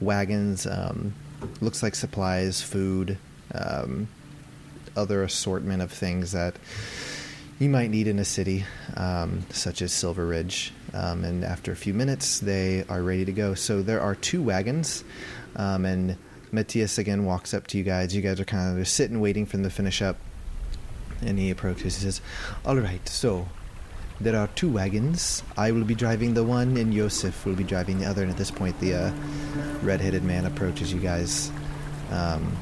wagons. 0.00 0.66
Um, 0.66 1.14
looks 1.60 1.82
like 1.82 1.94
supplies, 1.94 2.62
food, 2.62 3.18
um, 3.54 4.08
other 4.96 5.22
assortment 5.22 5.82
of 5.82 5.90
things 5.90 6.32
that 6.32 6.56
you 7.58 7.68
might 7.68 7.90
need 7.90 8.06
in 8.06 8.18
a 8.18 8.24
city, 8.24 8.64
um, 8.96 9.44
such 9.50 9.82
as 9.82 9.92
Silver 9.92 10.26
Ridge. 10.26 10.72
Um, 10.92 11.24
and 11.24 11.44
after 11.44 11.72
a 11.72 11.76
few 11.76 11.94
minutes, 11.94 12.38
they 12.38 12.84
are 12.88 13.02
ready 13.02 13.24
to 13.24 13.32
go. 13.32 13.54
So 13.54 13.82
there 13.82 14.00
are 14.00 14.14
two 14.14 14.42
wagons, 14.42 15.04
um, 15.56 15.84
and 15.84 16.16
Matthias 16.52 16.98
again 16.98 17.24
walks 17.24 17.54
up 17.54 17.66
to 17.68 17.78
you 17.78 17.84
guys. 17.84 18.14
You 18.14 18.22
guys 18.22 18.40
are 18.40 18.44
kind 18.44 18.78
of 18.78 18.88
sitting, 18.88 19.20
waiting 19.20 19.46
for 19.46 19.56
them 19.56 19.64
to 19.64 19.70
finish 19.70 20.02
up. 20.02 20.16
And 21.22 21.38
he 21.38 21.50
approaches. 21.50 21.96
He 21.96 22.02
says, 22.02 22.20
"All 22.64 22.76
right, 22.76 23.06
so 23.08 23.48
there 24.20 24.36
are 24.36 24.48
two 24.48 24.70
wagons. 24.70 25.42
I 25.56 25.70
will 25.72 25.84
be 25.84 25.94
driving 25.94 26.34
the 26.34 26.44
one, 26.44 26.76
and 26.76 26.92
Yosef 26.92 27.44
will 27.44 27.54
be 27.54 27.64
driving 27.64 27.98
the 27.98 28.06
other." 28.06 28.22
And 28.22 28.30
at 28.30 28.36
this 28.36 28.50
point, 28.50 28.78
the 28.80 28.94
uh, 28.94 29.12
red-headed 29.82 30.24
man 30.24 30.46
approaches 30.46 30.92
you 30.92 31.00
guys, 31.00 31.50
um, 32.10 32.56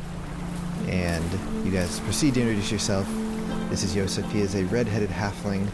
and 0.89 1.25
you 1.65 1.71
guys 1.71 2.01
proceed 2.01 2.35
to 2.35 2.41
introduce 2.41 2.71
yourself. 2.73 3.09
This 3.71 3.83
is 3.83 3.95
Yosef. 3.95 4.31
He 4.33 4.41
is 4.41 4.55
a 4.55 4.65
red-headed 4.65 5.11
halfling. 5.11 5.69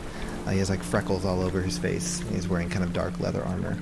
Uh, 0.47 0.51
he 0.51 0.59
has 0.59 0.71
like 0.71 0.83
freckles 0.83 1.25
all 1.25 1.41
over 1.41 1.61
his 1.61 1.79
face. 1.79 2.23
He's 2.33 2.49
wearing 2.49 2.69
kind 2.69 2.85
of 2.85 2.93
dark 2.93 3.19
leather 3.21 3.45
armor. 3.45 3.77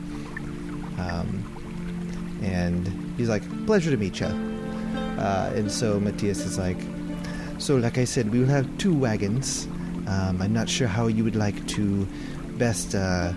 Um, 0.99 2.41
and 2.43 3.15
he's 3.17 3.29
like, 3.29 3.43
"Pleasure 3.67 3.91
to 3.91 3.97
meet 3.97 4.21
you." 4.21 4.27
Uh, 4.27 5.53
and 5.55 5.71
so 5.71 5.99
Matthias 5.99 6.45
is 6.45 6.59
like, 6.59 6.79
"So, 7.59 7.77
like 7.77 7.99
I 7.99 8.05
said, 8.05 8.31
we 8.31 8.39
will 8.41 8.47
have 8.47 8.67
two 8.79 8.95
wagons. 8.97 9.67
Um, 10.09 10.41
I'm 10.41 10.55
not 10.55 10.69
sure 10.69 10.89
how 10.89 11.07
you 11.07 11.23
would 11.25 11.37
like 11.37 11.67
to 11.69 12.07
best 12.57 12.95
uh, 12.95 13.33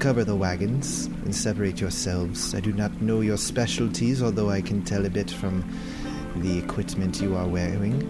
cover 0.00 0.22
the 0.22 0.36
wagons 0.36 1.06
and 1.24 1.34
separate 1.34 1.80
yourselves. 1.80 2.54
I 2.54 2.60
do 2.60 2.72
not 2.72 3.00
know 3.00 3.22
your 3.22 3.38
specialties, 3.38 4.22
although 4.22 4.50
I 4.50 4.60
can 4.60 4.82
tell 4.82 5.06
a 5.06 5.10
bit 5.10 5.30
from 5.30 5.64
the 6.36 6.58
equipment 6.58 7.20
you 7.20 7.34
are 7.34 7.46
wearing. 7.46 8.02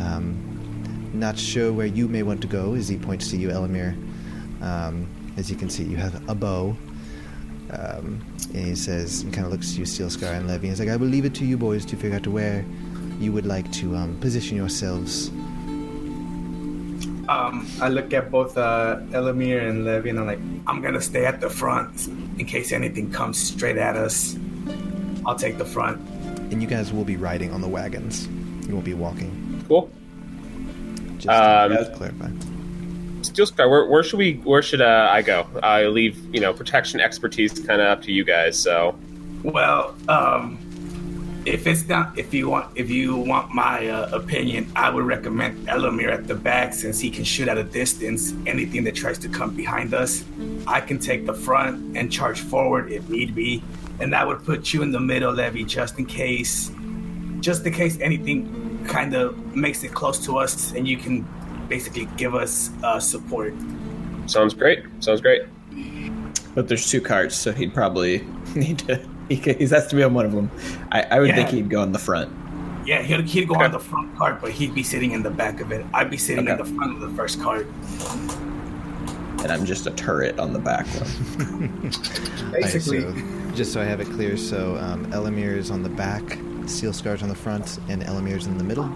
Um, 0.00 1.10
not 1.14 1.38
sure 1.38 1.72
where 1.72 1.86
you 1.86 2.08
may 2.08 2.22
want 2.22 2.42
to 2.42 2.46
go." 2.46 2.74
As 2.74 2.88
he 2.88 2.98
points 2.98 3.30
to 3.30 3.38
you, 3.38 3.48
Elamir. 3.48 3.96
Um, 4.60 5.06
as 5.36 5.50
you 5.50 5.56
can 5.56 5.70
see, 5.70 5.84
you 5.84 5.96
have 5.96 6.28
a 6.28 6.34
bow. 6.34 6.76
Um, 7.70 8.24
and 8.52 8.66
he 8.66 8.74
says, 8.74 9.22
and 9.22 9.32
kind 9.32 9.46
of 9.46 9.52
looks 9.52 9.72
at 9.72 9.78
you, 9.78 9.86
Steel 9.86 10.10
Scar 10.10 10.34
and 10.34 10.46
Levy. 10.46 10.68
He's 10.68 10.78
like, 10.78 10.90
I 10.90 10.96
will 10.96 11.08
leave 11.08 11.24
it 11.24 11.34
to 11.36 11.44
you 11.44 11.56
boys 11.56 11.84
to 11.86 11.96
figure 11.96 12.16
out 12.16 12.26
where 12.26 12.64
you 13.18 13.32
would 13.32 13.46
like 13.46 13.70
to 13.72 13.96
um, 13.96 14.18
position 14.20 14.56
yourselves. 14.56 15.30
Um, 17.28 17.66
I 17.80 17.88
look 17.88 18.12
at 18.12 18.30
both 18.30 18.56
uh, 18.58 18.98
Elamir 19.10 19.66
and 19.68 19.84
Levy, 19.84 20.10
and 20.10 20.18
I'm 20.20 20.26
like, 20.26 20.38
I'm 20.66 20.82
gonna 20.82 21.00
stay 21.00 21.24
at 21.24 21.40
the 21.40 21.48
front 21.50 22.06
in 22.38 22.44
case 22.46 22.72
anything 22.72 23.10
comes 23.10 23.38
straight 23.38 23.76
at 23.78 23.96
us. 23.96 24.36
I'll 25.26 25.36
take 25.36 25.56
the 25.58 25.64
front. 25.64 26.00
And 26.52 26.60
you 26.60 26.68
guys 26.68 26.92
will 26.92 27.04
be 27.04 27.16
riding 27.16 27.52
on 27.52 27.60
the 27.60 27.68
wagons. 27.68 28.28
You 28.68 28.74
won't 28.74 28.84
be 28.84 28.94
walking. 28.94 29.64
Cool. 29.68 29.90
Just 31.16 31.28
Um, 31.28 31.70
to 31.72 31.92
clarify. 31.96 32.28
Steel 33.22 33.46
Scar, 33.46 33.68
where, 33.70 33.86
where 33.86 34.02
should 34.02 34.18
we? 34.18 34.34
Where 34.44 34.60
should 34.60 34.82
uh, 34.82 35.08
I 35.10 35.22
go? 35.22 35.46
I 35.62 35.86
leave, 35.86 36.18
you 36.34 36.40
know, 36.40 36.52
protection 36.52 37.00
expertise 37.00 37.52
kind 37.58 37.80
of 37.80 37.86
up 37.88 38.02
to 38.02 38.12
you 38.12 38.22
guys. 38.22 38.58
So, 38.58 38.94
Well, 39.42 39.94
um, 40.08 40.58
if 41.46 41.66
it's 41.66 41.86
not, 41.86 42.18
if 42.18 42.32
you 42.32 42.48
want, 42.48 42.76
if 42.76 42.90
you 42.90 43.16
want 43.16 43.52
my 43.52 43.88
uh, 43.88 44.16
opinion, 44.16 44.70
I 44.74 44.88
would 44.90 45.04
recommend 45.04 45.68
Elamir 45.68 46.10
at 46.10 46.26
the 46.26 46.34
back 46.34 46.72
since 46.72 47.00
he 47.00 47.10
can 47.10 47.24
shoot 47.24 47.48
at 47.48 47.58
a 47.58 47.64
distance. 47.64 48.32
Anything 48.46 48.84
that 48.84 48.94
tries 48.94 49.18
to 49.18 49.28
come 49.28 49.54
behind 49.54 49.92
us, 49.92 50.24
I 50.66 50.80
can 50.80 50.98
take 50.98 51.26
the 51.26 51.34
front 51.34 51.96
and 51.96 52.10
charge 52.10 52.40
forward 52.40 52.90
if 52.90 53.08
need 53.10 53.34
be, 53.34 53.62
and 54.00 54.12
that 54.12 54.26
would 54.26 54.44
put 54.44 54.72
you 54.72 54.82
in 54.82 54.90
the 54.90 55.00
middle, 55.00 55.32
Levy, 55.32 55.64
just 55.64 55.98
in 55.98 56.06
case, 56.06 56.70
just 57.40 57.66
in 57.66 57.72
case 57.72 57.98
anything 58.00 58.86
kind 58.88 59.14
of 59.14 59.54
makes 59.54 59.84
it 59.84 59.92
close 59.92 60.24
to 60.24 60.38
us, 60.38 60.72
and 60.72 60.88
you 60.88 60.96
can 60.96 61.26
basically 61.68 62.06
give 62.16 62.34
us 62.34 62.70
uh, 62.82 62.98
support. 62.98 63.54
sounds 64.26 64.54
great. 64.54 64.84
Sounds 65.00 65.20
great. 65.20 65.42
But 66.54 66.68
there's 66.68 66.88
two 66.88 67.00
carts, 67.00 67.36
so 67.36 67.52
he'd 67.52 67.74
probably 67.74 68.24
need 68.54 68.78
to. 68.80 69.13
He, 69.28 69.36
has 69.36 69.86
to 69.88 69.96
be 69.96 70.02
on 70.02 70.12
one 70.14 70.26
of 70.26 70.32
them. 70.32 70.50
I, 70.92 71.02
I 71.02 71.20
would 71.20 71.34
think 71.34 71.48
he'd 71.50 71.70
go 71.70 71.80
on 71.82 71.92
the 71.92 71.98
front. 71.98 72.30
Yeah, 72.86 73.00
he'd, 73.02 73.20
he'd 73.26 73.48
go 73.48 73.54
Okay. 73.54 73.64
on 73.64 73.72
the 73.72 73.78
front 73.80 74.14
cart, 74.16 74.40
but 74.42 74.50
he'd 74.50 74.74
be 74.74 74.82
sitting 74.82 75.12
in 75.12 75.22
the 75.22 75.30
back 75.30 75.60
of 75.60 75.72
it. 75.72 75.86
I'd 75.94 76.10
be 76.10 76.18
sitting 76.18 76.46
in 76.48 76.56
the 76.58 76.64
front 76.64 76.92
of 76.92 77.00
the 77.00 77.08
first 77.16 77.40
cart. 77.40 77.66
and 79.42 79.50
I'm 79.52 79.64
just 79.64 79.86
a 79.86 79.90
turret 79.92 80.38
on 80.38 80.52
the 80.52 80.58
back 80.58 80.86
one. 80.88 81.80
Basically, 82.52 83.04
Alright, 83.04 83.18
so, 83.50 83.54
just 83.56 83.72
so 83.72 83.80
I 83.80 83.84
have 83.84 84.00
it 84.00 84.06
clear, 84.08 84.36
so 84.36 84.76
um, 84.76 85.06
Elamir 85.12 85.56
is 85.56 85.70
on 85.70 85.82
the 85.82 85.88
back, 85.88 86.38
Steel 86.66 86.92
Scar's 86.92 87.22
on 87.22 87.28
the 87.28 87.34
front, 87.34 87.78
and 87.88 88.02
Elamir's 88.02 88.46
in 88.46 88.58
the 88.58 88.64
middle. 88.64 88.90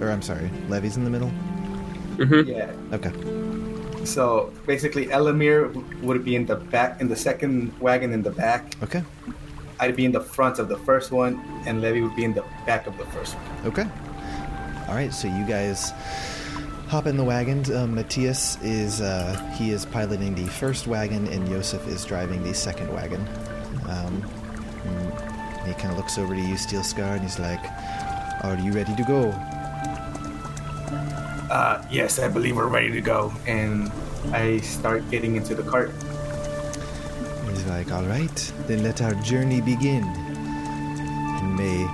Or 0.00 0.10
I'm 0.10 0.22
sorry, 0.22 0.50
Levy's 0.68 0.96
in 0.96 1.04
the 1.04 1.10
middle. 1.10 1.32
yeah. 2.46 2.70
Okay. 2.92 3.12
So 4.04 4.52
basically, 4.66 5.06
Elamir 5.06 5.72
would 6.02 6.24
be 6.24 6.34
in 6.36 6.46
the 6.46 6.56
back, 6.56 7.00
in 7.00 7.08
the 7.08 7.16
second 7.16 7.72
wagon 7.80 8.12
in 8.12 8.22
the 8.22 8.30
back. 8.32 8.74
Okay. 8.82 9.02
I'd 9.80 9.96
be 9.96 10.04
in 10.04 10.12
the 10.12 10.20
front 10.20 10.58
of 10.58 10.68
the 10.68 10.78
first 10.78 11.10
one, 11.10 11.42
and 11.66 11.80
Levy 11.80 12.02
would 12.02 12.16
be 12.16 12.24
in 12.24 12.34
the 12.34 12.44
back 12.66 12.86
of 12.86 12.96
the 12.98 13.06
first 13.06 13.34
one. 13.34 13.66
Okay. 13.66 13.86
All 14.88 14.94
right. 14.94 15.12
So 15.12 15.28
you 15.28 15.44
guys 15.46 15.92
hop 16.88 17.06
in 17.06 17.16
the 17.16 17.24
wagons. 17.24 17.70
Um, 17.70 17.94
Matthias 17.94 18.62
is 18.62 19.00
uh, 19.00 19.34
he 19.56 19.70
is 19.70 19.86
piloting 19.86 20.34
the 20.34 20.46
first 20.46 20.86
wagon, 20.86 21.26
and 21.28 21.48
Joseph 21.48 21.86
is 21.88 22.04
driving 22.04 22.42
the 22.42 22.54
second 22.54 22.92
wagon. 22.92 23.26
Um, 23.88 24.22
he 25.66 25.72
kind 25.74 25.90
of 25.90 25.96
looks 25.96 26.18
over 26.18 26.34
to 26.34 26.40
you, 26.40 26.56
Steel 26.56 26.82
Scar, 26.82 27.14
and 27.14 27.22
he's 27.22 27.38
like, 27.38 27.64
"Are 28.44 28.58
you 28.58 28.72
ready 28.72 28.94
to 28.96 29.04
go?" 29.04 29.30
Uh, 31.50 31.84
yes, 31.90 32.18
I 32.18 32.28
believe 32.28 32.56
we're 32.56 32.66
ready 32.66 32.90
to 32.92 33.00
go. 33.00 33.32
And 33.46 33.90
I 34.32 34.58
start 34.58 35.08
getting 35.10 35.36
into 35.36 35.54
the 35.54 35.62
cart. 35.62 35.92
He's 37.52 37.66
like, 37.66 37.92
"All 37.92 38.04
right, 38.04 38.52
then 38.66 38.82
let 38.82 39.00
our 39.02 39.14
journey 39.22 39.60
begin, 39.60 40.04
and 40.04 41.56
may 41.56 41.86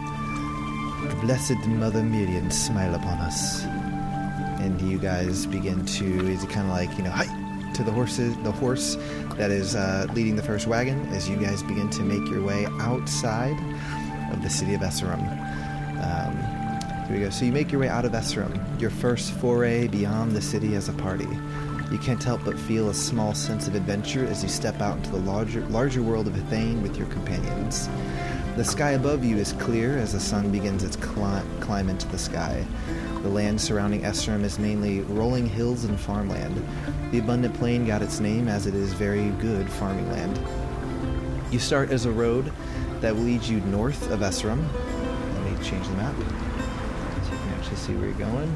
the 1.08 1.16
blessed 1.20 1.66
Mother 1.66 2.02
Miriam 2.02 2.50
smile 2.50 2.94
upon 2.94 3.18
us." 3.18 3.64
And 4.60 4.80
you 4.80 4.98
guys 4.98 5.46
begin 5.46 5.84
to, 5.86 6.28
is 6.28 6.42
it 6.42 6.50
kind 6.50 6.66
of 6.66 6.72
like 6.72 6.96
you 6.98 7.04
know, 7.04 7.10
hi 7.10 7.26
to 7.74 7.84
the 7.84 7.92
horses, 7.92 8.36
the 8.38 8.52
horse 8.52 8.96
that 9.36 9.50
is 9.50 9.76
uh, 9.76 10.06
leading 10.14 10.34
the 10.34 10.42
first 10.42 10.66
wagon, 10.66 11.06
as 11.12 11.28
you 11.28 11.36
guys 11.36 11.62
begin 11.62 11.88
to 11.90 12.02
make 12.02 12.28
your 12.28 12.42
way 12.42 12.66
outside 12.80 13.56
of 14.32 14.42
the 14.42 14.50
city 14.50 14.74
of 14.74 14.80
Esserum. 14.80 15.22
Um, 16.02 16.36
here 17.06 17.16
we 17.16 17.22
go. 17.22 17.30
So 17.30 17.44
you 17.44 17.52
make 17.52 17.70
your 17.70 17.80
way 17.80 17.88
out 17.88 18.04
of 18.04 18.12
Esserum, 18.12 18.52
your 18.80 18.90
first 18.90 19.32
foray 19.34 19.86
beyond 19.86 20.32
the 20.32 20.42
city 20.42 20.74
as 20.74 20.88
a 20.88 20.92
party. 20.94 21.28
You 21.90 21.98
can't 21.98 22.22
help 22.22 22.44
but 22.44 22.58
feel 22.58 22.90
a 22.90 22.94
small 22.94 23.32
sense 23.32 23.66
of 23.66 23.74
adventure 23.74 24.26
as 24.26 24.42
you 24.42 24.48
step 24.50 24.82
out 24.82 24.98
into 24.98 25.10
the 25.10 25.18
larger, 25.18 25.62
larger 25.68 26.02
world 26.02 26.26
of 26.26 26.34
Ithane 26.34 26.82
with 26.82 26.98
your 26.98 27.06
companions. 27.06 27.88
The 28.56 28.64
sky 28.64 28.90
above 28.90 29.24
you 29.24 29.38
is 29.38 29.54
clear 29.54 29.96
as 29.96 30.12
the 30.12 30.20
sun 30.20 30.50
begins 30.52 30.82
its 30.82 30.96
cli- 30.96 31.42
climb 31.60 31.88
into 31.88 32.06
the 32.08 32.18
sky. 32.18 32.66
The 33.22 33.28
land 33.28 33.58
surrounding 33.58 34.02
Esserum 34.02 34.44
is 34.44 34.58
mainly 34.58 35.00
rolling 35.00 35.46
hills 35.46 35.84
and 35.84 35.98
farmland. 35.98 36.62
The 37.10 37.20
abundant 37.20 37.54
plain 37.54 37.86
got 37.86 38.02
its 38.02 38.20
name 38.20 38.48
as 38.48 38.66
it 38.66 38.74
is 38.74 38.92
very 38.92 39.30
good 39.40 39.70
farming 39.70 40.10
land. 40.10 40.38
You 41.50 41.58
start 41.58 41.90
as 41.90 42.04
a 42.04 42.12
road 42.12 42.52
that 43.00 43.14
will 43.14 43.22
lead 43.22 43.44
you 43.44 43.60
north 43.62 44.10
of 44.10 44.20
Esserum. 44.20 44.62
Let 45.34 45.42
me 45.44 45.64
change 45.64 45.86
the 45.88 45.94
map 45.94 46.14
so 46.16 47.32
you 47.32 47.38
can 47.38 47.48
actually 47.58 47.76
see 47.76 47.94
where 47.94 48.08
you're 48.08 48.18
going. 48.18 48.54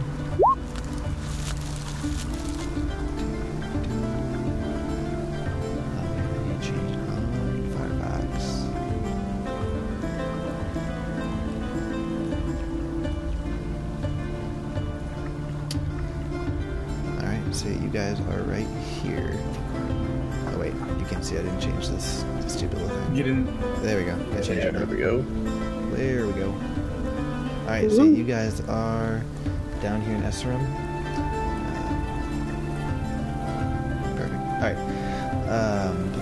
Right, 27.83 27.91
so 27.91 28.05
you 28.05 28.23
guys 28.23 28.61
are 28.69 29.21
down 29.81 30.03
here 30.03 30.15
in 30.15 30.23
Esserum. 30.23 30.63
Uh, 33.43 34.15
perfect. 34.17 34.41
All 34.41 34.61
right. 34.61 34.77
Um, 35.49 36.13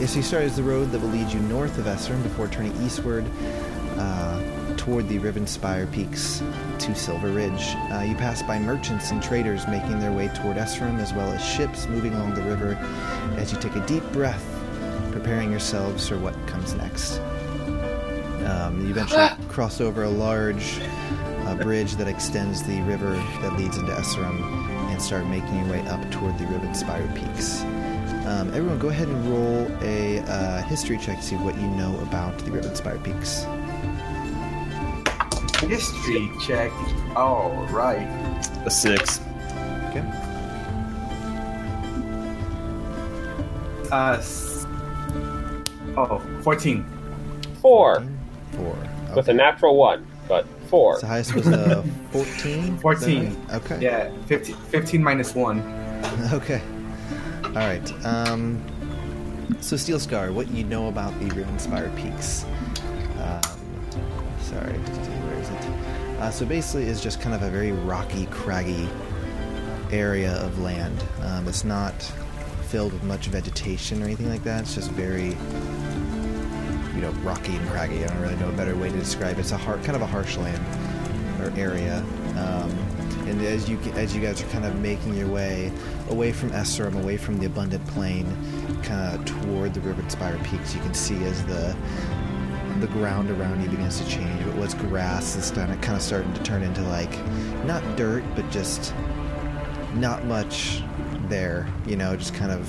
yes, 0.00 0.16
you 0.16 0.22
start 0.22 0.44
as 0.44 0.56
the 0.56 0.62
road 0.62 0.90
that 0.92 1.00
will 1.00 1.10
lead 1.10 1.30
you 1.30 1.40
north 1.40 1.76
of 1.76 1.84
Esserum 1.84 2.22
before 2.22 2.48
turning 2.48 2.74
eastward 2.82 3.26
uh, 3.98 4.74
toward 4.78 5.06
the 5.10 5.18
Rivenspire 5.18 5.92
Peaks 5.92 6.42
to 6.78 6.94
Silver 6.94 7.28
Ridge. 7.28 7.76
Uh, 7.92 8.00
you 8.00 8.14
pass 8.14 8.42
by 8.42 8.58
merchants 8.58 9.10
and 9.10 9.22
traders 9.22 9.68
making 9.68 10.00
their 10.00 10.12
way 10.12 10.28
toward 10.28 10.56
Esserum, 10.56 10.98
as 10.98 11.12
well 11.12 11.30
as 11.30 11.44
ships 11.44 11.86
moving 11.88 12.14
along 12.14 12.32
the 12.32 12.42
river 12.42 12.78
as 13.36 13.52
you 13.52 13.58
take 13.58 13.76
a 13.76 13.86
deep 13.86 14.04
breath, 14.12 14.46
preparing 15.12 15.50
yourselves 15.50 16.08
for 16.08 16.18
what 16.18 16.34
comes 16.46 16.72
next. 16.72 17.20
Um, 18.52 18.84
you 18.84 18.90
eventually 18.90 19.26
cross 19.48 19.80
over 19.80 20.04
a 20.04 20.08
large 20.10 20.78
uh, 21.46 21.54
bridge 21.56 21.96
that 21.96 22.06
extends 22.08 22.62
the 22.62 22.80
river 22.82 23.12
that 23.40 23.56
leads 23.56 23.76
into 23.78 23.92
Esserum 23.92 24.42
and 24.90 25.00
start 25.00 25.26
making 25.26 25.58
your 25.58 25.68
way 25.68 25.80
up 25.88 26.00
toward 26.10 26.36
the 26.38 26.44
Rivenspire 26.44 27.08
Peaks. 27.14 27.62
Um, 28.26 28.48
everyone, 28.54 28.78
go 28.78 28.88
ahead 28.88 29.08
and 29.08 29.24
roll 29.28 29.66
a 29.82 30.20
uh, 30.20 30.62
history 30.64 30.98
check 30.98 31.18
to 31.18 31.22
see 31.22 31.36
what 31.36 31.56
you 31.56 31.66
know 31.68 31.98
about 32.02 32.36
the 32.38 32.50
Rivenspire 32.50 33.02
Peaks. 33.02 33.44
History 35.68 36.30
check. 36.46 36.72
All 37.16 37.50
right. 37.70 38.06
A 38.66 38.70
six. 38.70 39.20
Okay. 39.90 40.04
Uh. 43.90 44.16
s- 44.18 44.50
Oh, 45.94 46.20
14. 46.42 46.86
Four 47.60 48.02
Four. 49.12 49.16
with 49.20 49.28
a 49.28 49.34
natural 49.34 49.76
one, 49.76 50.06
but 50.28 50.46
four. 50.68 50.98
So 51.00 51.06
highest 51.06 51.34
was 51.34 51.46
a 51.46 51.82
14? 52.12 52.78
14. 52.78 53.46
Okay. 53.52 53.78
Yeah, 53.80 54.10
15, 54.26 54.54
15 54.56 55.02
minus 55.02 55.34
1. 55.34 55.78
Okay. 56.32 56.60
All 57.44 57.52
right. 57.52 58.04
Um, 58.04 58.60
so 59.60 59.76
Steel 59.76 60.00
Scar, 60.00 60.32
what 60.32 60.48
do 60.48 60.54
you 60.54 60.64
know 60.64 60.88
about 60.88 61.16
the 61.20 61.26
Rivenspire 61.26 61.94
Peaks? 61.96 62.44
Um, 63.20 63.40
sorry, 64.40 64.72
where 64.72 65.38
is 65.38 65.48
it? 65.48 66.20
Uh, 66.20 66.30
so 66.30 66.44
basically, 66.44 66.84
it's 66.86 67.00
just 67.00 67.20
kind 67.20 67.34
of 67.34 67.42
a 67.42 67.50
very 67.50 67.70
rocky, 67.72 68.26
craggy 68.26 68.88
area 69.92 70.32
of 70.44 70.58
land. 70.58 71.04
Um, 71.22 71.46
it's 71.46 71.64
not 71.64 71.92
filled 72.68 72.92
with 72.92 73.02
much 73.04 73.26
vegetation 73.26 74.02
or 74.02 74.06
anything 74.06 74.28
like 74.28 74.42
that. 74.44 74.62
It's 74.62 74.74
just 74.74 74.90
very, 74.92 75.36
you 76.94 77.00
know, 77.00 77.10
rocky 77.22 77.56
and 77.56 77.68
craggy. 77.68 78.04
I 78.04 78.08
don't 78.08 78.20
really 78.20 78.36
know 78.36 78.48
a 78.48 78.52
better 78.52 78.76
way 78.76 78.90
to 78.90 78.96
describe 78.96 79.38
it. 79.38 79.40
It's 79.40 79.52
a 79.52 79.56
har- 79.56 79.78
kind 79.78 79.96
of 79.96 80.02
a 80.02 80.06
harsh 80.06 80.36
land 80.36 80.62
or 81.40 81.52
area. 81.58 81.98
Um, 82.36 82.70
and 83.26 83.40
as 83.42 83.68
you 83.68 83.78
as 83.94 84.14
you 84.14 84.20
guys 84.20 84.42
are 84.42 84.48
kind 84.48 84.64
of 84.64 84.78
making 84.80 85.14
your 85.14 85.28
way 85.28 85.72
away 86.08 86.32
from 86.32 86.50
Esserum, 86.50 87.00
away 87.02 87.16
from 87.16 87.38
the 87.38 87.46
abundant 87.46 87.86
plain, 87.88 88.26
kind 88.82 89.14
of 89.14 89.24
toward 89.24 89.74
the 89.74 89.80
Rivenspire 89.80 90.42
Peaks, 90.44 90.74
you 90.74 90.80
can 90.80 90.94
see 90.94 91.22
as 91.24 91.44
the 91.46 91.76
the 92.80 92.86
ground 92.88 93.30
around 93.30 93.62
you 93.62 93.68
begins 93.68 94.00
to 94.00 94.08
change. 94.08 94.44
What 94.44 94.56
was 94.56 94.74
grass 94.74 95.36
is 95.36 95.50
kind 95.50 95.72
of 95.72 95.80
kind 95.80 95.96
of 95.96 96.02
starting 96.02 96.32
to 96.34 96.42
turn 96.42 96.62
into 96.62 96.82
like 96.82 97.16
not 97.64 97.82
dirt, 97.96 98.24
but 98.34 98.50
just 98.50 98.92
not 99.94 100.24
much 100.24 100.82
there. 101.28 101.68
You 101.86 101.96
know, 101.96 102.16
just 102.16 102.34
kind 102.34 102.50
of 102.50 102.68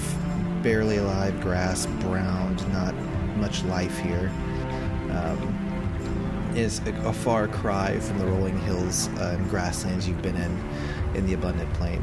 barely 0.62 0.98
alive 0.98 1.42
grass, 1.42 1.86
browned, 1.86 2.72
not 2.72 2.94
much 3.44 3.62
life 3.66 4.00
here. 4.00 4.32
Um, 5.12 5.60
is 6.56 6.80
a, 6.88 6.94
a 7.08 7.12
far 7.12 7.48
cry 7.48 8.00
from 8.00 8.20
the 8.20 8.26
rolling 8.26 8.58
hills 8.62 9.10
uh, 9.18 9.36
and 9.38 9.50
grasslands 9.50 10.08
you've 10.08 10.22
been 10.22 10.38
in 10.38 10.58
in 11.16 11.26
the 11.26 11.34
abundant 11.34 11.72
plain. 11.74 12.02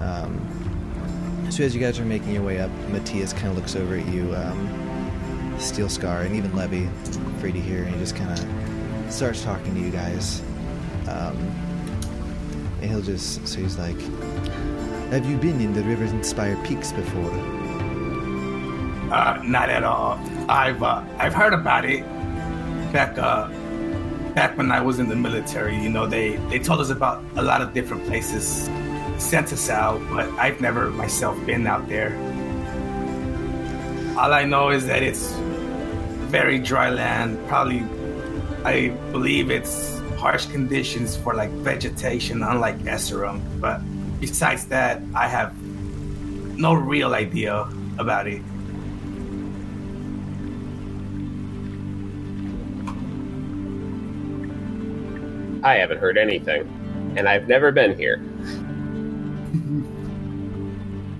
Um, 0.00 1.46
so 1.50 1.62
as 1.62 1.72
you 1.72 1.80
guys 1.80 2.00
are 2.00 2.04
making 2.04 2.32
your 2.32 2.42
way 2.42 2.58
up, 2.58 2.70
Matthias 2.88 3.32
kind 3.32 3.48
of 3.48 3.56
looks 3.56 3.76
over 3.76 3.96
at 3.96 4.06
you, 4.08 4.34
um, 4.34 5.54
Steel 5.58 5.88
Scar, 5.88 6.22
and 6.22 6.34
even 6.34 6.54
Levy, 6.56 6.88
free 7.38 7.52
to 7.52 7.60
hear, 7.60 7.84
and 7.84 7.94
he 7.94 7.98
just 8.00 8.16
kind 8.16 8.30
of 8.32 9.12
starts 9.12 9.44
talking 9.44 9.72
to 9.72 9.80
you 9.80 9.90
guys. 9.90 10.40
Um, 11.08 11.36
and 12.80 12.90
he'll 12.90 13.02
just, 13.02 13.46
so 13.46 13.60
he's 13.60 13.78
like, 13.78 14.00
Have 15.10 15.26
you 15.26 15.36
been 15.36 15.60
in 15.60 15.72
the 15.74 15.82
Rivenspire 15.82 16.62
Peaks 16.66 16.90
before? 16.90 17.55
Uh, 19.10 19.40
not 19.44 19.68
at 19.70 19.84
all. 19.84 20.18
I've 20.48 20.82
uh, 20.82 21.02
I've 21.18 21.34
heard 21.34 21.54
about 21.54 21.84
it 21.84 22.02
back 22.92 23.16
uh 23.18 23.48
back 24.34 24.56
when 24.58 24.70
I 24.70 24.80
was 24.82 24.98
in 24.98 25.08
the 25.08 25.16
military. 25.16 25.76
You 25.78 25.88
know, 25.88 26.06
they 26.06 26.36
they 26.50 26.58
told 26.58 26.80
us 26.80 26.90
about 26.90 27.24
a 27.36 27.42
lot 27.42 27.62
of 27.62 27.72
different 27.72 28.04
places, 28.06 28.68
sent 29.18 29.52
us 29.52 29.70
out, 29.70 30.00
but 30.10 30.28
I've 30.38 30.60
never 30.60 30.90
myself 30.90 31.34
been 31.46 31.66
out 31.66 31.88
there. 31.88 32.12
All 34.18 34.32
I 34.32 34.44
know 34.44 34.70
is 34.70 34.86
that 34.86 35.02
it's 35.02 35.32
very 36.28 36.58
dry 36.58 36.90
land. 36.90 37.38
Probably, 37.48 37.84
I 38.64 38.88
believe 39.12 39.50
it's 39.50 40.00
harsh 40.18 40.46
conditions 40.46 41.16
for 41.16 41.34
like 41.34 41.50
vegetation, 41.62 42.42
unlike 42.42 42.78
Esserum. 42.84 43.40
But 43.60 43.80
besides 44.20 44.66
that, 44.66 45.00
I 45.14 45.28
have 45.28 45.54
no 46.58 46.74
real 46.74 47.14
idea 47.14 47.68
about 47.98 48.26
it. 48.26 48.42
I 55.66 55.78
haven't 55.78 55.98
heard 55.98 56.16
anything, 56.16 56.62
and 57.16 57.28
I've 57.28 57.48
never 57.48 57.72
been 57.72 57.96
here. 57.98 58.22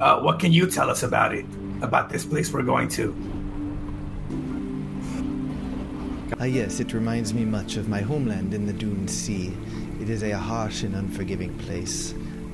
Uh, 0.00 0.20
what 0.20 0.38
can 0.38 0.52
you 0.52 0.70
tell 0.70 0.88
us 0.88 1.02
about 1.02 1.34
it? 1.34 1.44
About 1.82 2.10
this 2.10 2.24
place 2.24 2.52
we're 2.52 2.62
going 2.62 2.86
to? 2.90 3.12
Ah, 6.38 6.44
yes, 6.44 6.78
it 6.78 6.92
reminds 6.92 7.34
me 7.34 7.44
much 7.44 7.76
of 7.76 7.88
my 7.88 8.00
homeland 8.00 8.54
in 8.54 8.66
the 8.66 8.72
Dune 8.72 9.08
Sea. 9.08 9.52
It 10.00 10.08
is 10.08 10.22
a 10.22 10.38
harsh 10.38 10.84
and 10.84 10.94
unforgiving 10.94 11.52
place. 11.58 12.12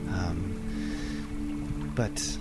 Um, 0.08 1.92
but 1.94 2.38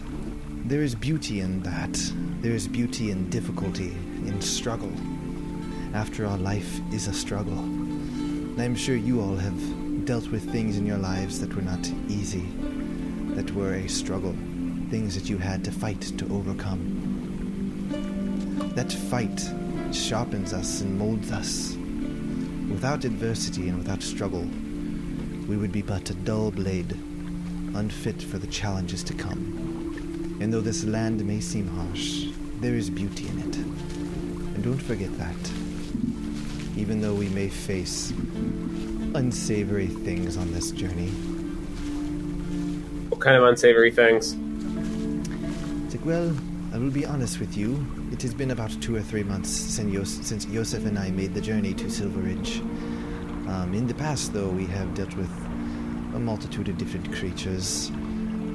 there 0.64 0.82
is 0.82 0.96
beauty 0.96 1.42
in 1.42 1.62
that. 1.64 2.00
There 2.40 2.54
is 2.54 2.70
beauty 2.70 3.12
in 3.12 3.30
difficulty, 3.30 3.92
in 4.26 4.40
struggle. 4.40 4.94
After 5.94 6.26
all, 6.26 6.38
life 6.38 6.80
is 6.94 7.10
a 7.10 7.14
struggle. 7.14 7.81
I'm 8.60 8.76
sure 8.76 8.96
you 8.96 9.22
all 9.22 9.36
have 9.36 10.06
dealt 10.06 10.28
with 10.28 10.52
things 10.52 10.78
in 10.78 10.86
your 10.86 10.98
lives 10.98 11.40
that 11.40 11.56
were 11.56 11.62
not 11.62 11.92
easy, 12.08 12.46
that 13.36 13.54
were 13.56 13.74
a 13.74 13.88
struggle, 13.88 14.36
things 14.90 15.16
that 15.16 15.30
you 15.30 15.38
had 15.38 15.64
to 15.66 15.72
fight 15.72 16.02
to 16.18 16.26
overcome. 16.34 17.10
That 18.76 18.92
fight 18.92 19.50
sharpens 19.94 20.54
us 20.54 20.82
and 20.82 20.98
molds 20.98 21.32
us. 21.32 21.76
Without 22.72 23.04
adversity 23.04 23.68
and 23.68 23.78
without 23.78 24.02
struggle, 24.02 24.48
we 25.48 25.58
would 25.58 25.72
be 25.72 25.82
but 25.82 26.10
a 26.10 26.14
dull 26.14 26.52
blade, 26.52 26.92
unfit 27.74 28.22
for 28.22 28.38
the 28.38 28.48
challenges 28.48 29.04
to 29.06 29.14
come. 29.14 30.38
And 30.40 30.54
though 30.54 30.62
this 30.62 30.84
land 30.84 31.26
may 31.26 31.40
seem 31.40 31.68
harsh, 31.68 32.28
there 32.60 32.76
is 32.76 32.90
beauty 32.90 33.28
in 33.28 33.40
it. 33.40 33.56
And 33.58 34.64
don't 34.64 34.82
forget 34.82 35.18
that. 35.18 35.36
Even 36.78 37.02
though 37.02 37.14
we 37.14 37.28
may 37.30 37.50
face 37.50 38.14
unsavory 39.16 39.88
things 39.88 40.38
on 40.38 40.52
this 40.54 40.72
journey, 40.72 41.10
What 43.10 43.20
kind 43.22 43.36
of 43.36 43.44
unsavory 43.44 43.92
things? 43.92 44.36
It's 45.86 45.96
like, 45.96 46.06
well, 46.06 46.36
I 46.74 46.78
will 46.78 46.92
be 46.92 47.06
honest 47.06 47.40
with 47.40 47.58
you. 47.58 47.86
It 48.12 48.22
has 48.22 48.34
been 48.34 48.52
about 48.52 48.72
two 48.82 48.96
or 48.96 49.02
three 49.02 49.24
months 49.24 49.50
since, 49.50 49.94
Yos- 49.94 50.26
since 50.26 50.46
Yosef 50.48 50.86
and 50.86 50.98
I 50.98 51.12
made 51.12 51.34
the 51.34 51.42
journey 51.42 51.74
to 51.74 51.90
Silver 51.90 52.22
Ridge. 52.22 52.60
Um, 53.48 53.74
in 53.74 53.88
the 53.88 53.94
past, 53.94 54.34
though, 54.34 54.50
we 54.50 54.66
have 54.68 54.94
dealt 54.96 55.16
with 55.16 55.30
a 56.16 56.20
multitude 56.20 56.70
of 56.70 56.78
different 56.78 57.14
creatures. 57.14 57.90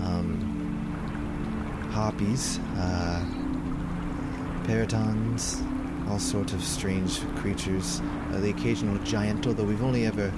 Um, 0.02 0.52
harpies, 1.92 2.58
uh, 2.76 3.24
peritons, 4.64 5.62
all 6.08 6.18
sorts 6.18 6.52
of 6.52 6.62
strange 6.62 7.20
creatures. 7.36 8.00
Uh, 8.32 8.40
the 8.40 8.50
occasional 8.50 8.96
giant, 9.04 9.46
although 9.46 9.64
we've 9.64 9.82
only 9.82 10.06
ever 10.06 10.32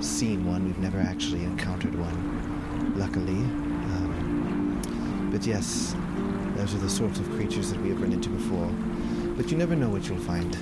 seen 0.00 0.46
one, 0.46 0.64
we've 0.64 0.78
never 0.78 0.98
actually 0.98 1.44
encountered 1.44 1.94
one, 1.94 2.94
luckily. 2.96 3.32
Um, 3.32 5.30
but 5.32 5.46
yes, 5.46 5.94
those 6.56 6.74
are 6.74 6.78
the 6.78 6.90
sorts 6.90 7.18
of 7.18 7.28
creatures 7.30 7.70
that 7.70 7.80
we 7.80 7.90
have 7.90 8.00
run 8.00 8.12
into 8.12 8.30
before. 8.30 8.68
But 9.36 9.50
you 9.50 9.56
never 9.56 9.74
know 9.74 9.88
what 9.88 10.08
you'll 10.08 10.18
find. 10.18 10.56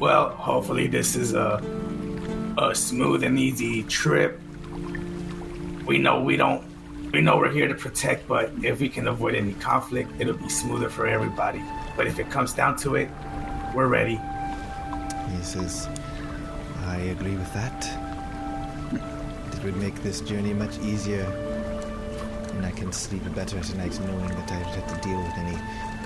Well, 0.00 0.30
hopefully 0.30 0.86
this 0.86 1.16
is 1.16 1.34
a 1.34 1.62
a 2.58 2.74
smooth 2.74 3.24
and 3.24 3.38
easy 3.38 3.82
trip. 3.84 4.40
We 5.86 5.98
know 5.98 6.20
we 6.20 6.36
don't 6.36 6.62
we 7.12 7.20
know 7.20 7.36
we're 7.36 7.50
here 7.50 7.68
to 7.68 7.74
protect, 7.74 8.26
but 8.26 8.50
if 8.62 8.80
we 8.80 8.88
can 8.88 9.06
avoid 9.06 9.34
any 9.34 9.52
conflict, 9.54 10.10
it'll 10.18 10.34
be 10.34 10.48
smoother 10.48 10.88
for 10.88 11.06
everybody. 11.06 11.62
But 11.96 12.06
if 12.06 12.18
it 12.18 12.28
comes 12.28 12.52
down 12.52 12.76
to 12.78 12.96
it, 12.96 13.08
we're 13.74 13.86
ready. 13.86 14.20
Says, 15.44 15.88
I 16.86 16.96
agree 16.96 17.36
with 17.36 17.52
that. 17.54 17.86
It 19.52 19.62
would 19.62 19.76
make 19.76 20.02
this 20.02 20.20
journey 20.20 20.52
much 20.52 20.76
easier, 20.80 21.22
and 22.54 22.66
I 22.66 22.72
can 22.72 22.90
sleep 22.92 23.22
better 23.36 23.60
tonight 23.60 23.96
knowing 24.00 24.26
that 24.26 24.50
I 24.50 24.62
don't 24.62 24.74
have 24.74 25.00
to 25.00 25.08
deal 25.08 25.22
with 25.22 25.36
any 25.36 25.56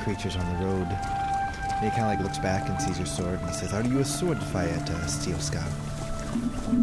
creatures 0.02 0.36
on 0.36 0.44
the 0.52 0.66
road. 0.66 0.86
And 0.86 1.84
he 1.84 1.90
kind 1.90 2.02
of 2.02 2.08
like 2.08 2.20
looks 2.20 2.38
back 2.38 2.68
and 2.68 2.78
sees 2.82 2.98
your 2.98 3.06
sword, 3.06 3.40
and 3.40 3.48
he 3.48 3.54
says, 3.54 3.72
"Are 3.72 3.82
you 3.82 4.00
a 4.00 4.04
sword 4.04 4.42
fighter, 4.52 5.08
Steel 5.08 5.38
Scar?" 5.38 5.64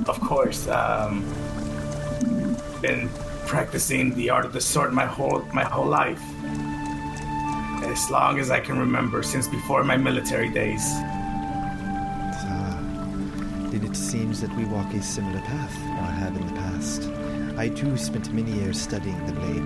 Of 0.07 0.19
course, 0.21 0.67
um, 0.67 1.23
been 2.81 3.09
practicing 3.45 4.15
the 4.15 4.31
art 4.31 4.45
of 4.45 4.53
the 4.53 4.61
sword 4.61 4.91
my 4.91 5.05
whole 5.05 5.45
my 5.53 5.65
whole 5.65 5.85
life, 5.85 6.23
as 7.83 8.09
long 8.09 8.39
as 8.39 8.49
I 8.49 8.59
can 8.59 8.79
remember, 8.79 9.21
since 9.21 9.47
before 9.47 9.83
my 9.83 9.97
military 9.97 10.49
days. 10.49 10.83
Then 13.75 13.91
it 13.91 13.97
seems 13.97 14.39
that 14.39 14.55
we 14.55 14.63
walk 14.63 14.93
a 14.93 15.01
similar 15.03 15.41
path, 15.41 15.75
or 15.75 16.05
have 16.05 16.33
in 16.37 16.47
the 16.47 16.53
past. 16.53 17.09
I 17.57 17.67
too 17.67 17.97
spent 17.97 18.31
many 18.33 18.53
years 18.53 18.79
studying 18.79 19.19
the 19.25 19.33
blade. 19.33 19.65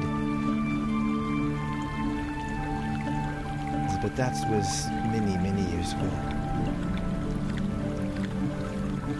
But 4.01 4.15
that 4.15 4.33
was 4.49 4.87
many, 5.13 5.37
many 5.37 5.61
years 5.73 5.93
ago. 5.93 6.09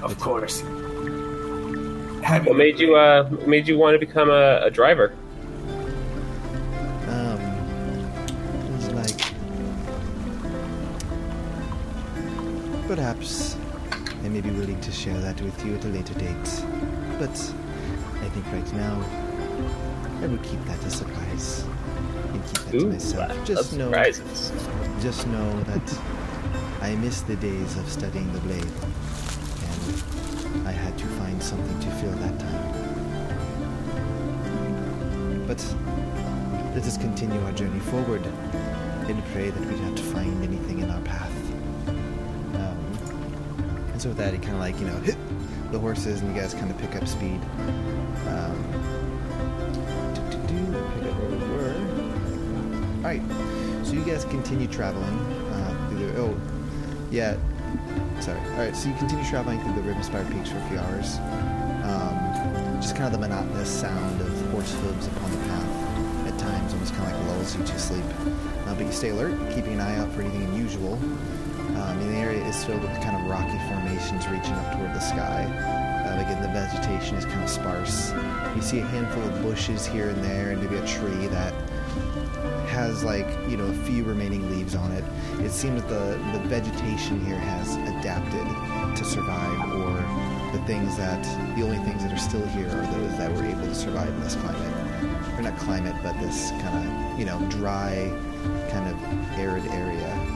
Of 0.01 0.19
course. 0.19 0.61
Having 2.23 2.47
What 2.47 2.57
made 2.57 2.79
you 2.79 2.95
uh 2.95 3.25
what 3.29 3.47
made 3.47 3.67
you 3.67 3.77
want 3.77 3.93
to 3.93 3.99
become 3.99 4.31
a, 4.31 4.61
a 4.63 4.71
driver? 4.71 5.13
Share 14.99 15.17
that 15.21 15.39
with 15.41 15.65
you 15.65 15.75
at 15.75 15.85
a 15.85 15.87
later 15.87 16.13
date. 16.15 16.63
But 17.19 17.31
I 17.31 18.27
think 18.33 18.45
right 18.51 18.73
now, 18.73 19.01
I 20.21 20.27
will 20.27 20.39
keep 20.39 20.61
that 20.65 20.83
a 20.83 20.89
surprise. 20.89 21.63
And 22.33 22.43
keep 22.43 22.59
that 22.65 22.79
to 22.79 22.85
myself. 22.85 23.45
Just 23.45 23.77
know, 23.77 23.85
surprises. 23.85 24.51
just 25.01 25.25
know 25.27 25.63
that 25.63 26.01
I 26.81 26.95
miss 26.95 27.21
the 27.21 27.37
days 27.37 27.77
of 27.77 27.87
studying 27.89 28.29
the 28.33 28.39
blade. 28.41 28.71
And 29.69 30.67
I 30.67 30.73
had 30.73 30.97
to 30.97 31.05
find 31.05 31.41
something 31.41 31.79
to 31.79 31.89
fill 32.01 32.11
that 32.11 32.37
time. 32.37 32.73
But 35.47 35.63
let 36.75 36.83
us 36.83 36.97
continue 36.97 37.39
our 37.45 37.53
journey 37.53 37.79
forward 37.79 38.25
and 38.25 39.23
pray 39.31 39.49
that 39.49 39.65
we 39.65 39.77
don't 39.77 39.97
find 39.97 40.43
anything 40.43 40.79
in 40.79 40.89
our 40.91 41.01
path. 41.01 41.38
And 43.99 44.03
so 44.03 44.09
with 44.11 44.17
that, 44.19 44.33
he 44.33 44.39
kind 44.39 44.53
of 44.53 44.61
like, 44.61 44.79
you 44.79 44.87
know, 44.87 44.95
hit 45.01 45.17
the 45.73 45.77
horses 45.77 46.21
and 46.21 46.33
you 46.33 46.41
guys 46.41 46.53
kind 46.53 46.71
of 46.71 46.77
pick 46.77 46.95
up 46.95 47.05
speed. 47.05 47.41
Um, 48.27 48.55
were. 51.51 51.75
Alright, 52.99 53.21
so 53.85 53.91
you 53.91 54.05
guys 54.05 54.23
continue 54.23 54.69
traveling 54.69 55.19
uh, 55.51 55.89
through 55.89 55.99
the. 55.99 56.17
Oh, 56.17 56.41
yeah. 57.11 57.35
Sorry. 58.21 58.39
Alright, 58.51 58.73
so 58.73 58.87
you 58.87 58.95
continue 58.95 59.25
traveling 59.25 59.59
through 59.63 59.73
the 59.73 59.81
Rivenspire 59.81 60.25
Peaks 60.31 60.49
for 60.49 60.59
a 60.59 60.69
few 60.69 60.79
hours. 60.79 61.17
Um, 61.83 62.79
just 62.79 62.95
kind 62.95 63.13
of 63.13 63.19
the 63.19 63.27
monotonous 63.27 63.69
sound 63.69 64.21
of 64.21 64.51
horse 64.51 64.73
hooves 64.75 65.07
upon 65.07 65.29
the 65.31 65.37
path 65.39 66.27
at 66.31 66.39
times 66.39 66.71
almost 66.71 66.95
kind 66.95 67.11
of 67.11 67.19
like 67.19 67.35
lulls 67.35 67.53
you 67.53 67.65
to 67.65 67.77
sleep. 67.77 68.05
Uh, 68.65 68.75
but 68.75 68.85
you 68.85 68.93
stay 68.93 69.09
alert, 69.09 69.37
keeping 69.53 69.73
an 69.73 69.81
eye 69.81 69.97
out 69.97 70.09
for 70.13 70.21
anything 70.21 70.43
unusual. 70.43 70.97
Area 72.19 72.43
is 72.43 72.65
filled 72.65 72.81
with 72.81 72.91
kind 73.01 73.15
of 73.15 73.29
rocky 73.29 73.57
formations 73.69 74.27
reaching 74.27 74.51
up 74.51 74.75
toward 74.75 74.93
the 74.93 74.99
sky. 74.99 75.45
Uh, 76.05 76.19
again, 76.19 76.41
the 76.41 76.49
vegetation 76.49 77.15
is 77.15 77.23
kind 77.23 77.41
of 77.41 77.49
sparse. 77.49 78.11
You 78.53 78.61
see 78.61 78.79
a 78.79 78.85
handful 78.85 79.23
of 79.23 79.41
bushes 79.41 79.85
here 79.85 80.09
and 80.09 80.21
there, 80.21 80.51
and 80.51 80.61
maybe 80.61 80.75
a 80.75 80.85
tree 80.85 81.27
that 81.27 81.53
has 82.67 83.05
like 83.05 83.25
you 83.47 83.55
know 83.55 83.67
a 83.67 83.73
few 83.85 84.03
remaining 84.03 84.51
leaves 84.51 84.75
on 84.75 84.91
it. 84.91 85.05
It 85.39 85.51
seems 85.51 85.81
that 85.81 85.87
the 85.87 86.37
the 86.37 86.45
vegetation 86.47 87.25
here 87.25 87.39
has 87.39 87.77
adapted 87.97 88.45
to 88.97 89.05
survive, 89.05 89.71
or 89.75 89.95
the 90.51 90.61
things 90.65 90.97
that 90.97 91.23
the 91.55 91.63
only 91.63 91.77
things 91.79 92.03
that 92.03 92.11
are 92.11 92.17
still 92.17 92.45
here 92.47 92.67
are 92.67 92.85
those 92.99 93.17
that 93.17 93.31
were 93.33 93.45
able 93.45 93.61
to 93.61 93.75
survive 93.75 94.09
in 94.09 94.19
this 94.19 94.35
climate, 94.35 95.39
or 95.39 95.41
not 95.41 95.57
climate, 95.57 95.95
but 96.03 96.19
this 96.19 96.51
kind 96.51 96.85
of 96.85 97.19
you 97.19 97.25
know 97.25 97.39
dry, 97.49 98.11
kind 98.71 98.89
of 98.89 99.39
arid 99.39 99.65
area. 99.67 100.28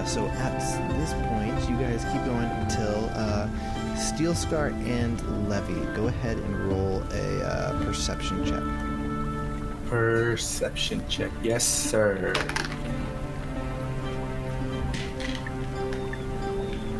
Uh, 0.00 0.04
so 0.06 0.26
at 0.28 0.58
this 0.96 1.12
point, 1.12 1.68
you 1.68 1.76
guys 1.76 2.04
keep 2.04 2.24
going 2.24 2.48
until 2.62 3.10
uh, 3.12 3.46
Steel 3.96 4.34
Scar 4.34 4.68
and 4.68 5.20
Levy. 5.46 5.74
Go 5.94 6.06
ahead 6.06 6.38
and 6.38 6.56
roll 6.68 7.02
a 7.12 7.44
uh, 7.44 7.84
perception 7.84 8.42
check. 8.46 8.62
Perception 9.90 11.06
check. 11.06 11.30
Yes, 11.42 11.64
sir. 11.66 12.32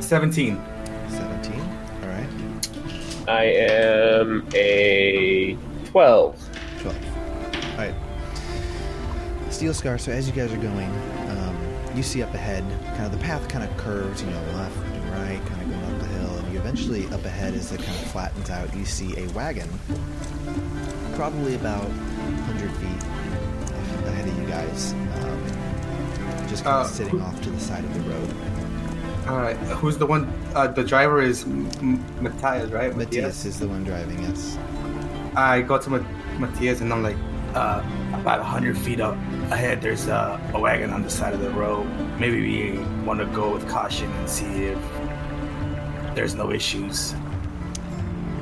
17. 0.00 0.62
17. 1.08 1.60
All 2.02 2.08
right. 2.08 2.28
I 3.28 3.44
am 3.44 4.46
a 4.54 5.56
twelve. 5.86 6.36
12. 6.80 6.96
All 7.54 7.78
right. 7.78 7.94
Steel 9.48 9.72
Scar, 9.72 9.96
so 9.96 10.12
as 10.12 10.26
you 10.28 10.34
guys 10.34 10.52
are 10.52 10.58
going, 10.58 11.19
you 11.96 12.02
see 12.02 12.22
up 12.22 12.32
ahead, 12.34 12.64
kind 12.96 13.04
of 13.06 13.12
the 13.12 13.18
path 13.18 13.48
kind 13.48 13.64
of 13.64 13.76
curves, 13.76 14.22
you 14.22 14.30
know, 14.30 14.40
left 14.54 14.76
and 14.76 15.04
right, 15.10 15.40
kind 15.46 15.62
of 15.62 15.70
going 15.70 15.84
up 15.94 16.00
the 16.00 16.06
hill, 16.06 16.36
and 16.38 16.52
you 16.52 16.58
eventually 16.58 17.06
up 17.08 17.24
ahead 17.24 17.54
as 17.54 17.72
it 17.72 17.78
kind 17.82 17.90
of 17.98 18.10
flattens 18.10 18.50
out, 18.50 18.74
you 18.74 18.84
see 18.84 19.16
a 19.18 19.26
wagon, 19.30 19.68
probably 21.14 21.54
about 21.54 21.84
100 21.84 22.70
feet 22.76 23.02
ahead 24.08 24.28
of 24.28 24.38
you 24.38 24.46
guys, 24.46 24.92
um, 24.92 26.48
just 26.48 26.64
kind 26.64 26.76
Uh, 26.76 26.80
of 26.80 26.86
sitting 26.86 27.18
who- 27.18 27.24
off 27.24 27.40
to 27.42 27.50
the 27.50 27.60
side 27.60 27.84
of 27.84 27.92
the 27.94 28.00
road. 28.10 28.34
All 29.28 29.36
right, 29.38 29.56
who's 29.56 29.98
the 29.98 30.06
one? 30.06 30.32
Uh, 30.54 30.66
the 30.66 30.82
driver 30.82 31.20
is 31.20 31.44
Matthias, 31.46 32.70
right? 32.70 32.96
Matthias 32.96 33.44
is 33.44 33.58
the 33.60 33.68
one 33.68 33.84
driving, 33.84 34.22
yes. 34.22 34.56
I 35.36 35.60
go 35.62 35.78
to 35.78 36.04
Matthias 36.38 36.80
and 36.80 36.92
I'm 36.92 37.02
like, 37.02 37.16
Uh, 37.54 37.82
about 38.14 38.40
100 38.40 38.76
feet 38.76 39.00
up 39.00 39.14
ahead, 39.50 39.80
there's 39.80 40.08
uh, 40.08 40.38
a 40.54 40.60
wagon 40.60 40.90
on 40.90 41.02
the 41.02 41.10
side 41.10 41.32
of 41.32 41.40
the 41.40 41.50
road. 41.50 41.86
Maybe 42.18 42.40
we 42.40 42.78
want 43.04 43.20
to 43.20 43.26
go 43.26 43.52
with 43.52 43.68
caution 43.68 44.10
and 44.12 44.28
see 44.28 44.64
if 44.64 44.78
there's 46.14 46.34
no 46.34 46.50
issues. 46.50 47.14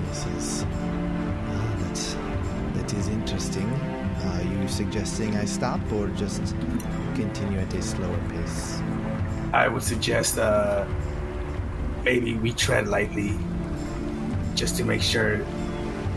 This 0.09 0.27
is. 0.27 0.65
ah, 0.65 1.77
that's, 1.81 2.17
that 2.75 2.93
is 2.95 3.09
interesting. 3.09 3.69
Are 4.25 4.43
you 4.43 4.69
suggesting 4.69 5.37
I 5.37 5.45
stop 5.45 5.81
or 5.93 6.09
just 6.09 6.43
continue 7.15 7.59
at 7.59 7.73
a 7.75 7.83
slower 7.83 8.19
pace? 8.31 8.81
I 9.53 9.69
would 9.69 9.83
suggest 9.83 10.39
uh, 10.39 10.85
maybe 12.05 12.35
we 12.35 12.53
tread 12.53 12.89
lightly 12.89 13.39
just 14.55 14.77
to 14.77 14.85
make 14.85 15.03
sure 15.03 15.45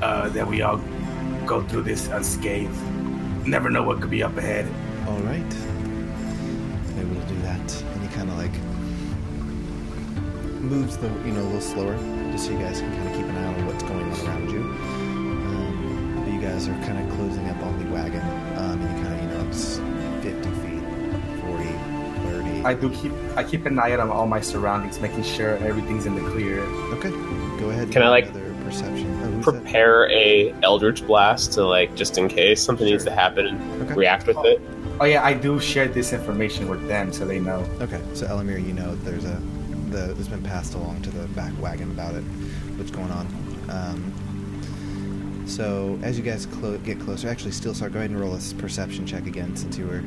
uh, 0.02 0.30
that 0.30 0.48
we 0.48 0.62
all 0.62 0.82
go 1.46 1.62
through 1.62 1.84
this 1.84 2.08
unscathed. 2.08 2.76
Never 3.46 3.70
know 3.70 3.84
what 3.84 4.00
could 4.02 4.12
be 4.12 4.24
up 4.24 4.38
ahead. 4.38 4.66
All 5.08 5.20
right. 5.22 5.54
I 6.98 7.04
will 7.04 7.26
do 7.28 7.36
that. 7.42 7.84
And 7.94 8.02
he 8.02 8.08
kind 8.10 8.30
of 8.30 8.38
like 8.38 8.54
moves 10.62 10.98
the, 10.98 11.08
you 11.26 11.32
know, 11.34 11.42
a 11.42 11.44
little 11.44 11.62
slower, 11.62 11.96
just 12.32 12.46
so 12.46 12.52
you 12.52 12.60
guys 12.60 12.80
can 12.80 12.92
kind 12.96 13.10
of 13.10 13.16
keep 13.16 13.26
an 13.26 13.38
eye 13.38 13.46
on 13.48 13.66
what's 13.66 13.84
going 13.84 14.12
on 14.12 14.28
around 14.28 14.52
you. 14.52 14.60
Um, 14.62 16.24
but 16.24 16.34
you 16.34 16.40
guys 16.40 16.68
are 16.68 16.74
kind 16.86 17.00
of 17.00 17.16
closing 17.18 17.50
up 17.50 17.62
on 17.64 17.80
the 17.84 17.92
wagon. 17.92 18.22
Um, 18.58 18.80
and 18.82 18.98
you 18.98 19.04
kind 19.04 19.16
of, 19.16 19.22
you 19.24 19.28
know, 19.38 19.50
it's 19.50 19.78
50 20.24 20.50
feet, 20.62 20.84
40, 21.42 21.64
30. 22.62 22.64
I 22.64 22.74
do 22.76 22.90
keep 22.92 23.12
I 23.36 23.44
keep 23.44 23.66
an 23.66 23.80
eye 23.80 23.92
out 23.94 24.00
on 24.02 24.12
all 24.12 24.28
my 24.28 24.40
surroundings, 24.40 25.00
making 25.00 25.24
sure 25.24 25.58
everything's 25.58 26.06
in 26.06 26.14
the 26.16 26.30
clear. 26.30 26.60
Okay. 26.94 27.10
Go 27.60 27.72
ahead. 27.72 27.92
Can 27.92 28.04
I, 28.04 28.10
like, 28.10 28.30
another 28.30 28.54
perception? 28.64 29.21
Oh. 29.72 29.74
Prepare 29.74 30.10
a 30.12 30.54
Eldritch 30.64 31.06
Blast 31.08 31.54
to 31.54 31.64
like 31.66 31.96
just 31.96 32.18
in 32.18 32.28
case 32.28 32.62
something 32.62 32.86
needs 32.86 33.06
to 33.06 33.12
happen 33.12 33.46
and 33.48 33.82
Okay. 33.84 33.94
react 33.94 34.28
with 34.28 34.38
it. 34.44 34.60
Oh 35.00 35.06
yeah, 35.06 35.24
I 35.24 35.34
do 35.34 35.60
share 35.62 35.88
this 35.88 36.12
information 36.14 36.68
with 36.70 36.86
them 36.90 37.14
so 37.14 37.26
they 37.26 37.40
know. 37.40 37.66
Okay, 37.80 38.02
so 38.14 38.28
Elamir, 38.28 38.60
you 38.66 38.74
know 38.74 38.96
there's 39.04 39.24
a 39.24 39.40
the 39.90 40.12
it's 40.12 40.28
been 40.28 40.44
passed 40.44 40.74
along 40.74 41.02
to 41.04 41.10
the 41.10 41.26
back 41.30 41.54
wagon 41.62 41.90
about 41.92 42.16
it, 42.16 42.24
what's 42.78 42.92
going 42.92 43.12
on. 43.12 43.28
Um, 43.70 44.12
so 45.48 45.98
as 46.04 46.18
you 46.18 46.24
guys 46.24 46.46
clo- 46.46 46.78
get 46.80 47.00
closer, 47.00 47.30
actually, 47.30 47.52
still 47.52 47.74
start. 47.74 47.94
Go 47.94 48.00
ahead 48.00 48.12
and 48.12 48.20
roll 48.20 48.34
a 48.34 48.38
s- 48.38 48.52
perception 48.54 49.06
check 49.06 49.26
again, 49.26 49.56
since 49.56 49.78
you 49.78 49.86
were 49.86 50.04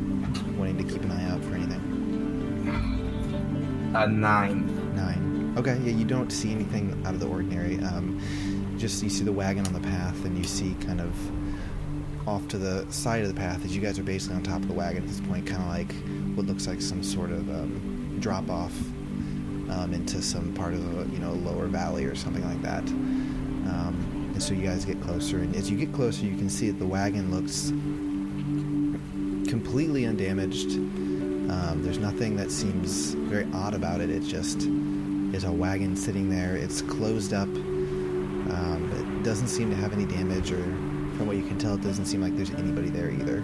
wanting 0.59 0.77
to 0.77 0.85
keep 0.85 1.03
an 1.03 1.11
eye 1.11 1.31
out 1.31 1.43
for 1.43 1.55
anything. 1.55 1.81
A 3.95 4.07
nine. 4.07 4.95
Nine. 4.95 5.55
Okay, 5.57 5.79
yeah, 5.85 5.93
you 5.93 6.05
don't 6.05 6.31
see 6.31 6.51
anything 6.51 7.01
out 7.07 7.15
of 7.15 7.21
the 7.21 7.27
ordinary. 7.29 7.79
Um, 7.79 8.21
just 8.85 9.03
you 9.03 9.09
see 9.09 9.25
the 9.25 9.33
wagon 9.33 9.67
on 9.67 9.73
the 9.73 9.81
path, 9.81 10.27
and 10.27 10.37
you 10.37 10.45
see 10.45 10.77
kind 10.79 11.01
of 11.01 12.29
off 12.29 12.47
to 12.49 12.59
the 12.59 12.85
side 12.93 13.23
of 13.23 13.29
the 13.29 13.35
path 13.35 13.65
as 13.65 13.75
you 13.75 13.81
guys 13.81 13.99
are 13.99 14.03
basically 14.03 14.37
on 14.37 14.43
top 14.43 14.61
of 14.61 14.69
the 14.69 14.75
wagon 14.75 15.03
at 15.03 15.09
this 15.09 15.23
point, 15.23 15.47
kind 15.47 15.63
of 15.63 15.69
like 15.69 15.91
what 16.37 16.45
looks 16.45 16.67
like 16.67 16.83
some 16.83 17.03
sort 17.03 17.31
of 17.31 17.49
um, 17.49 18.19
drop 18.21 18.51
off 18.51 18.79
um, 19.71 19.95
into 19.95 20.21
some 20.21 20.53
part 20.53 20.75
of 20.75 20.81
a 20.99 21.11
you 21.11 21.19
know 21.19 21.33
lower 21.33 21.67
valley 21.67 22.05
or 22.05 22.15
something 22.15 22.45
like 22.45 22.61
that. 22.61 22.87
Um, 23.71 24.31
and 24.35 24.43
so 24.43 24.53
you 24.53 24.67
guys 24.67 24.85
get 24.85 25.01
closer, 25.01 25.39
and 25.39 25.57
as 25.57 25.71
you 25.71 25.79
get 25.79 25.95
closer, 25.95 26.27
you 26.27 26.37
can 26.37 26.51
see 26.51 26.71
that 26.71 26.79
the 26.79 26.87
wagon 26.87 27.31
looks 27.31 27.71
completely 29.49 30.05
undamaged. 30.05 30.77
Um, 30.77 31.81
there's 31.83 31.97
nothing 31.97 32.37
that 32.37 32.51
seems 32.51 33.15
very 33.15 33.47
odd 33.55 33.73
about 33.73 34.03
it. 34.03 34.11
It 34.11 34.25
just 34.25 34.59
is 35.33 35.45
a 35.45 35.53
wagon 35.53 35.97
sitting 35.97 36.29
there. 36.29 36.55
It's 36.55 36.83
closed 36.83 37.33
up. 37.33 37.49
Um, 38.51 39.21
it 39.21 39.25
doesn't 39.25 39.49
seem 39.49 39.71
to 39.71 39.77
have 39.77 39.93
any 39.93 40.05
damage, 40.05 40.53
or 40.53 40.63
from 41.17 41.27
what 41.27 41.37
you 41.37 41.43
can 41.45 41.59
tell, 41.59 41.75
it 41.75 41.83
doesn't 41.83 42.07
seem 42.07 42.21
like 42.21 42.37
there's 42.37 42.51
anybody 42.51 42.91
there 42.91 43.11
either. 43.11 43.43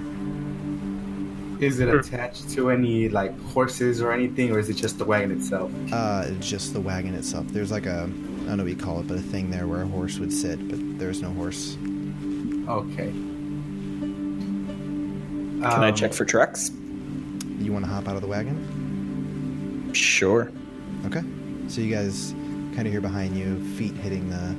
Is 1.61 1.79
it 1.79 1.89
attached 1.95 2.49
to 2.51 2.71
any 2.71 3.09
like 3.11 3.39
horses 3.49 4.01
or 4.01 4.13
anything, 4.13 4.51
or 4.51 4.59
is 4.59 4.69
it 4.71 4.75
just 4.77 4.99
the 4.99 5.05
wagon 5.05 5.31
itself? 5.31 5.71
Uh, 5.93 6.25
it's 6.27 6.49
just 6.49 6.73
the 6.73 6.81
wagon 6.81 7.15
itself. 7.15 7.47
There's 7.49 7.71
like 7.71 7.85
a, 7.87 8.03
I 8.03 8.07
don't 8.47 8.57
know 8.57 8.63
what 8.63 8.71
you 8.73 8.77
call 8.77 9.01
it, 9.01 9.07
but 9.09 9.19
a 9.19 9.23
thing 9.23 9.51
there 9.51 9.67
where 9.67 9.83
a 9.83 9.87
horse 9.87 10.19
would 10.19 10.33
sit, 10.33 10.69
but 10.69 10.79
there's 10.99 11.21
no 11.21 11.31
horse. 11.33 11.77
Okay. 12.67 13.13
Can 15.61 15.65
I 15.65 15.89
Um, 15.89 15.95
check 15.95 16.15
for 16.15 16.25
trucks? 16.25 16.71
You 17.59 17.73
want 17.75 17.85
to 17.85 17.91
hop 17.91 18.09
out 18.09 18.17
of 18.17 18.23
the 18.23 18.29
wagon? 18.29 19.91
Sure. 19.93 20.51
Okay. 21.05 21.23
So 21.69 21.83
you 21.83 21.95
guys 21.95 22.35
kind 22.75 22.87
of 22.87 22.93
hear 22.93 23.03
behind 23.03 23.37
you, 23.37 23.63
feet 23.77 23.95
hitting 23.97 24.31
the 24.31 24.55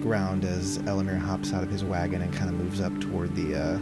ground 0.00 0.44
as 0.44 0.78
Elamir 0.78 1.18
hops 1.18 1.52
out 1.52 1.62
of 1.62 1.70
his 1.70 1.84
wagon 1.84 2.22
and 2.22 2.32
kind 2.32 2.48
of 2.50 2.56
moves 2.56 2.80
up 2.80 2.98
toward 3.00 3.34
the 3.34 3.54
uh, 3.56 3.78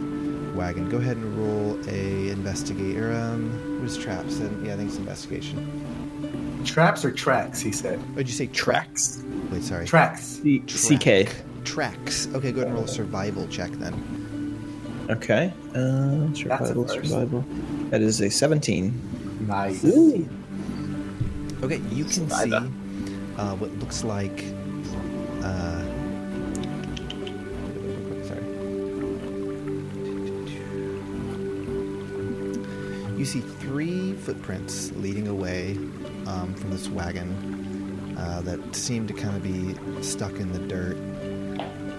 wagon. 0.55 0.89
Go 0.89 0.97
ahead 0.97 1.17
and 1.17 1.37
roll 1.37 1.79
a 1.87 2.29
investigate 2.29 2.97
or 2.97 3.13
um, 3.13 3.77
what 3.79 3.85
is 3.89 3.97
traps? 3.97 4.39
And 4.39 4.65
yeah, 4.65 4.73
I 4.73 4.77
think 4.77 4.89
it's 4.89 4.97
investigation. 4.97 6.61
Traps 6.65 7.05
or 7.05 7.11
tracks? 7.11 7.61
He 7.61 7.71
said. 7.71 7.99
What'd 8.11 8.27
you 8.27 8.33
say? 8.33 8.47
Tracks. 8.47 9.23
Wait, 9.51 9.63
sorry. 9.63 9.85
Tracks. 9.85 10.41
C- 10.43 10.59
CK. 10.67 11.29
Tracks. 11.63 12.27
Okay, 12.33 12.51
go 12.51 12.57
ahead 12.61 12.67
and 12.67 12.73
roll 12.75 12.83
a 12.83 12.87
survival 12.87 13.47
check 13.47 13.71
then. 13.73 13.93
Okay. 15.09 15.51
Uh, 15.73 16.31
survival, 16.33 16.87
survival. 16.87 17.43
That 17.89 18.01
is 18.01 18.21
a 18.21 18.29
17. 18.29 19.47
Nice. 19.47 19.83
Okay, 19.85 21.77
you 21.91 22.03
can 22.03 22.29
see 22.29 22.51
Survivor. 22.51 22.69
uh, 23.37 23.55
what 23.55 23.71
looks 23.79 24.03
like. 24.03 24.43
Uh, 25.41 25.83
You 33.19 33.25
see 33.25 33.41
three 33.41 34.13
footprints 34.13 34.93
leading 34.93 35.27
away 35.27 35.73
um, 36.25 36.55
from 36.55 36.69
this 36.69 36.87
wagon 36.87 38.15
uh, 38.17 38.39
that 38.45 38.73
seem 38.73 39.07
to 39.07 39.13
kind 39.13 39.35
of 39.35 39.43
be 39.43 40.01
stuck 40.01 40.31
in 40.39 40.53
the 40.53 40.59
dirt. 40.59 40.95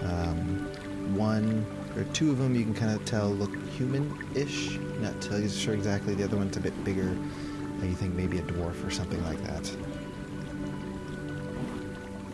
Um, 0.01 0.67
one 1.15 1.63
or 1.95 2.05
two 2.05 2.31
of 2.31 2.39
them 2.39 2.55
you 2.55 2.63
can 2.63 2.73
kind 2.73 2.91
of 2.91 3.05
tell 3.05 3.29
look 3.29 3.55
human-ish. 3.73 4.79
Not 4.99 5.23
you 5.29 5.47
sure 5.47 5.75
exactly. 5.75 6.15
The 6.15 6.23
other 6.23 6.37
one's 6.37 6.57
a 6.57 6.59
bit 6.59 6.83
bigger. 6.83 7.15
You 7.83 7.93
think 7.93 8.15
maybe 8.15 8.39
a 8.39 8.41
dwarf 8.41 8.83
or 8.83 8.89
something 8.89 9.23
like 9.23 9.43
that. 9.43 9.71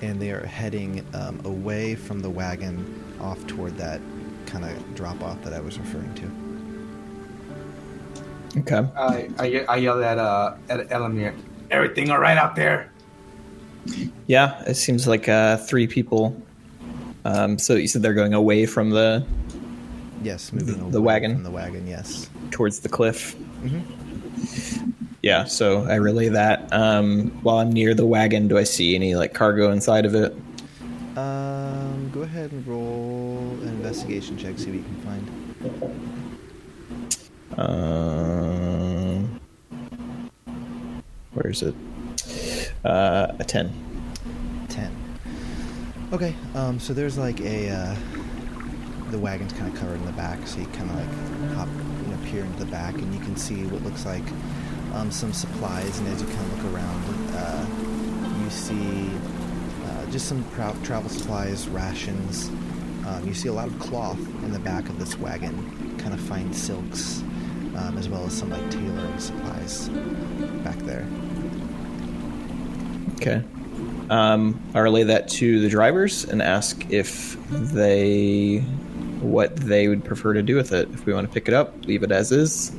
And 0.01 0.21
they 0.21 0.31
are 0.31 0.45
heading 0.45 1.05
um, 1.13 1.41
away 1.43 1.95
from 1.95 2.21
the 2.21 2.29
wagon 2.29 3.03
off 3.19 3.45
toward 3.47 3.75
that 3.79 3.99
kind 4.45 4.63
of 4.63 4.95
drop 4.95 5.21
off 5.21 5.41
that 5.41 5.51
I 5.51 5.59
was 5.59 5.77
referring 5.77 6.15
to. 6.15 6.46
Okay. 8.59 8.87
I, 8.95 9.29
I, 9.39 9.45
ye- 9.45 9.65
I 9.65 9.75
yelled 9.77 10.01
at 10.03 10.17
uh 10.17 10.55
at 10.69 10.87
Elamir. 10.89 11.33
Everything 11.71 12.09
all 12.11 12.19
right 12.19 12.37
out 12.37 12.55
there? 12.55 12.91
Yeah, 14.25 14.61
it 14.63 14.75
seems 14.75 15.07
like 15.07 15.27
uh, 15.29 15.57
three 15.57 15.87
people. 15.87 16.35
Um, 17.25 17.57
so 17.59 17.75
you 17.75 17.87
said 17.87 18.01
they're 18.01 18.13
going 18.13 18.33
away 18.33 18.65
from 18.65 18.89
the 18.91 19.25
Yes, 20.23 20.51
moving 20.51 20.75
The- 20.75 20.81
away 20.83 20.91
the 20.91 21.01
wagon? 21.01 21.33
from 21.35 21.43
the 21.43 21.51
wagon. 21.51 21.87
Yes. 21.87 22.29
towards 22.51 22.79
the 22.79 22.89
cliff. 22.89 23.35
Mhm. 23.63 24.93
Yeah, 25.21 25.43
so 25.45 25.83
I 25.83 25.95
relay 25.95 26.29
that. 26.29 26.71
Um, 26.73 27.31
while 27.43 27.57
I'm 27.57 27.71
near 27.71 27.93
the 27.93 28.05
wagon, 28.05 28.47
do 28.47 28.57
I 28.57 28.63
see 28.63 28.95
any 28.95 29.15
like 29.15 29.33
cargo 29.33 29.71
inside 29.71 30.05
of 30.05 30.15
it? 30.15 30.33
Um, 31.17 32.09
go 32.13 32.21
ahead 32.21 32.51
and 32.51 32.65
roll 32.67 33.39
an 33.61 33.67
investigation 33.69 34.37
check. 34.37 34.57
See 34.57 34.67
what 34.71 34.75
you 34.75 34.83
can 34.83 35.01
find. 35.01 36.13
Um, 37.57 39.39
where 41.33 41.47
is 41.49 41.63
it? 41.63 41.75
Uh, 42.85 43.33
a 43.39 43.43
ten. 43.43 43.73
10. 44.69 44.95
Okay, 46.13 46.35
um, 46.55 46.79
so 46.79 46.93
there's 46.93 47.17
like 47.17 47.41
a, 47.41 47.69
uh, 47.69 47.95
the 49.11 49.17
wagon's 49.17 49.53
kind 49.53 49.71
of 49.73 49.79
covered 49.79 49.95
in 49.95 50.05
the 50.05 50.11
back, 50.13 50.45
so 50.47 50.59
you 50.59 50.67
kind 50.67 50.89
of 50.89 50.95
like 50.95 51.55
hop, 51.55 51.67
know, 51.67 52.17
peer 52.25 52.43
into 52.43 52.59
the 52.59 52.71
back, 52.71 52.93
and 52.95 53.13
you 53.13 53.19
can 53.21 53.35
see 53.35 53.65
what 53.65 53.81
looks 53.83 54.05
like 54.05 54.23
um, 54.93 55.11
some 55.11 55.33
supplies, 55.33 55.99
and 55.99 56.07
as 56.09 56.21
you 56.21 56.27
kind 56.27 56.39
of 56.39 56.63
look 56.63 56.73
around, 56.73 57.03
uh, 57.35 57.65
you 58.43 58.49
see 58.49 59.09
uh, 59.85 60.05
just 60.11 60.27
some 60.27 60.45
tra- 60.53 60.75
travel 60.83 61.09
supplies, 61.09 61.67
rations. 61.69 62.49
Um, 63.07 63.25
you 63.25 63.33
see 63.33 63.47
a 63.47 63.53
lot 63.53 63.67
of 63.67 63.79
cloth 63.79 64.19
in 64.43 64.51
the 64.51 64.59
back 64.59 64.89
of 64.89 64.99
this 64.99 65.17
wagon, 65.17 65.97
kind 65.97 66.13
of 66.13 66.19
fine 66.19 66.53
silks, 66.53 67.23
um, 67.77 67.97
as 67.97 68.09
well 68.09 68.25
as 68.25 68.33
some 68.33 68.49
like 68.49 68.69
tailoring 68.71 69.19
supplies 69.19 69.89
back 70.63 70.77
there. 70.79 71.05
Okay. 73.15 73.43
Um, 74.09 74.61
I'll 74.73 74.83
relay 74.83 75.03
that 75.03 75.27
to 75.29 75.59
the 75.59 75.69
drivers 75.69 76.23
and 76.25 76.41
ask 76.41 76.89
if 76.89 77.37
they 77.49 78.59
what 79.21 79.55
they 79.55 79.87
would 79.87 80.03
prefer 80.05 80.33
to 80.33 80.43
do 80.43 80.55
with 80.55 80.71
it. 80.71 80.89
If 80.93 81.05
we 81.05 81.13
want 81.13 81.27
to 81.27 81.33
pick 81.33 81.47
it 81.47 81.53
up, 81.53 81.85
leave 81.85 82.03
it 82.03 82.11
as 82.11 82.31
is. 82.31 82.71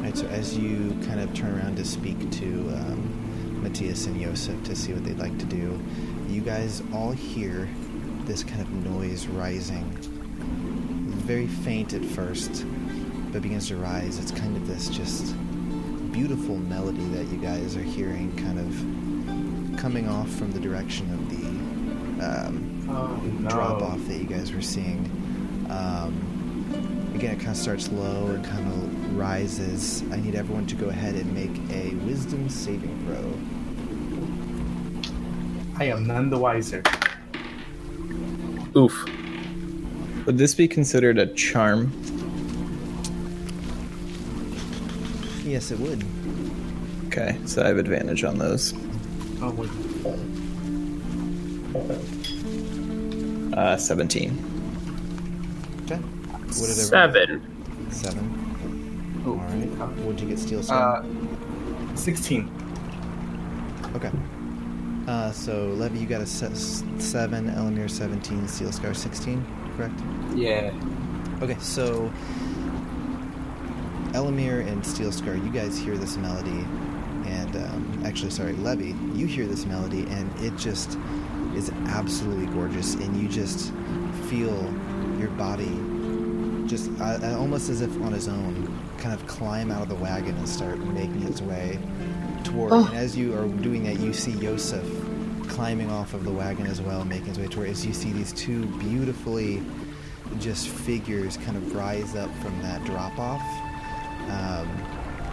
Right, 0.00 0.16
so 0.16 0.26
as 0.28 0.56
you 0.56 0.96
kind 1.06 1.20
of 1.20 1.32
turn 1.34 1.56
around 1.58 1.76
to 1.76 1.84
speak 1.84 2.18
to 2.32 2.46
um, 2.46 3.62
Matthias 3.62 4.06
and 4.06 4.20
Josef 4.20 4.62
to 4.64 4.74
see 4.74 4.92
what 4.92 5.04
they'd 5.04 5.18
like 5.18 5.38
to 5.38 5.44
do, 5.44 5.78
you 6.28 6.40
guys 6.40 6.82
all 6.92 7.12
hear 7.12 7.68
this 8.24 8.42
kind 8.42 8.60
of 8.60 8.70
noise 8.70 9.26
rising. 9.26 10.17
Very 11.28 11.46
faint 11.46 11.92
at 11.92 12.02
first, 12.02 12.64
but 13.32 13.42
begins 13.42 13.68
to 13.68 13.76
rise. 13.76 14.18
It's 14.18 14.30
kind 14.30 14.56
of 14.56 14.66
this 14.66 14.88
just 14.88 15.34
beautiful 16.10 16.56
melody 16.56 17.04
that 17.10 17.26
you 17.26 17.36
guys 17.36 17.76
are 17.76 17.82
hearing 17.82 18.34
kind 18.36 18.58
of 18.58 19.78
coming 19.78 20.08
off 20.08 20.30
from 20.30 20.52
the 20.52 20.58
direction 20.58 21.12
of 21.12 21.28
the 21.28 21.46
um, 22.26 22.86
Oh 22.88 23.14
no. 23.40 23.48
drop 23.50 23.82
off 23.82 24.02
that 24.06 24.16
you 24.16 24.24
guys 24.24 24.54
were 24.54 24.62
seeing. 24.62 25.04
Um, 25.68 27.12
again, 27.14 27.34
it 27.34 27.40
kind 27.40 27.50
of 27.50 27.58
starts 27.58 27.90
low 27.92 28.28
and 28.28 28.42
kind 28.42 28.66
of 28.66 29.14
rises. 29.14 30.02
I 30.10 30.16
need 30.16 30.34
everyone 30.34 30.66
to 30.68 30.74
go 30.76 30.88
ahead 30.88 31.14
and 31.14 31.30
make 31.34 31.54
a 31.70 31.94
wisdom 32.06 32.48
saving 32.48 33.04
throw. 33.04 33.34
I 35.78 35.90
am 35.90 36.06
none 36.06 36.30
the 36.30 36.38
wiser. 36.38 36.82
Oof. 38.74 39.04
Would 40.28 40.36
this 40.36 40.54
be 40.54 40.68
considered 40.68 41.16
a 41.16 41.26
charm? 41.28 41.90
Yes, 45.42 45.70
it 45.70 45.80
would. 45.80 46.04
Okay, 47.06 47.38
so 47.46 47.62
I 47.62 47.68
have 47.68 47.78
advantage 47.78 48.24
on 48.24 48.36
those. 48.36 48.74
Oh 49.40 49.50
wait. 49.52 49.70
Uh, 53.56 53.78
17. 53.78 54.30
Okay. 55.84 55.96
What 55.96 56.52
did 56.52 56.60
everyone- 56.60 56.74
Seven. 56.76 57.42
Seven. 57.90 59.22
Oh, 59.24 59.30
All 59.30 59.36
right. 59.38 59.64
What'd 60.04 60.20
you 60.20 60.28
get, 60.28 60.38
Steel 60.38 60.62
Scar? 60.62 60.98
Uh, 60.98 61.04
sixteen. 61.96 62.50
okay. 63.96 64.10
Uh, 65.06 65.32
so 65.32 65.68
Levy, 65.68 66.00
you 66.00 66.06
got 66.06 66.20
a 66.20 66.26
se- 66.26 66.84
seven. 66.98 67.46
Elamir 67.48 67.88
seventeen. 67.90 68.46
Steel 68.46 68.72
Scar 68.72 68.92
sixteen. 68.92 69.42
Correct. 69.78 70.00
Yeah. 70.34 70.72
Okay, 71.40 71.56
so 71.60 72.10
Elamir 74.08 74.66
and 74.66 74.84
Steel 74.84 75.12
Scar, 75.12 75.36
you 75.36 75.50
guys 75.50 75.78
hear 75.78 75.96
this 75.96 76.16
melody, 76.16 76.66
and 77.26 77.54
um, 77.54 78.02
actually, 78.04 78.30
sorry, 78.30 78.54
Levy, 78.54 78.96
you 79.14 79.26
hear 79.26 79.46
this 79.46 79.66
melody, 79.66 80.00
and 80.10 80.36
it 80.40 80.56
just 80.56 80.98
is 81.54 81.70
absolutely 81.86 82.46
gorgeous, 82.46 82.94
and 82.94 83.16
you 83.22 83.28
just 83.28 83.72
feel 84.28 84.56
your 85.16 85.30
body 85.30 85.70
just 86.66 86.90
uh, 87.00 87.20
uh, 87.22 87.36
almost 87.38 87.70
as 87.70 87.80
if 87.80 87.90
on 88.02 88.12
his 88.12 88.26
own, 88.26 88.76
kind 88.98 89.14
of 89.14 89.24
climb 89.28 89.70
out 89.70 89.82
of 89.82 89.88
the 89.88 89.94
wagon 89.94 90.36
and 90.36 90.48
start 90.48 90.78
making 90.78 91.22
its 91.22 91.40
way 91.40 91.78
toward. 92.42 92.72
And 92.72 92.96
as 92.96 93.16
you 93.16 93.32
are 93.38 93.46
doing 93.46 93.84
that, 93.84 94.00
you 94.00 94.12
see 94.12 94.32
Yosef 94.32 94.84
climbing 95.58 95.90
off 95.90 96.14
of 96.14 96.24
the 96.24 96.30
wagon 96.30 96.68
as 96.68 96.80
well, 96.80 97.04
making 97.04 97.26
his 97.26 97.36
way 97.40 97.48
toward. 97.48 97.68
As 97.68 97.84
you 97.84 97.92
see 97.92 98.12
these 98.12 98.32
two 98.32 98.64
beautifully 98.78 99.60
just 100.38 100.68
figures 100.68 101.36
kind 101.38 101.56
of 101.56 101.74
rise 101.74 102.14
up 102.14 102.32
from 102.36 102.56
that 102.62 102.84
drop 102.84 103.18
off, 103.18 103.42
um, 104.30 104.70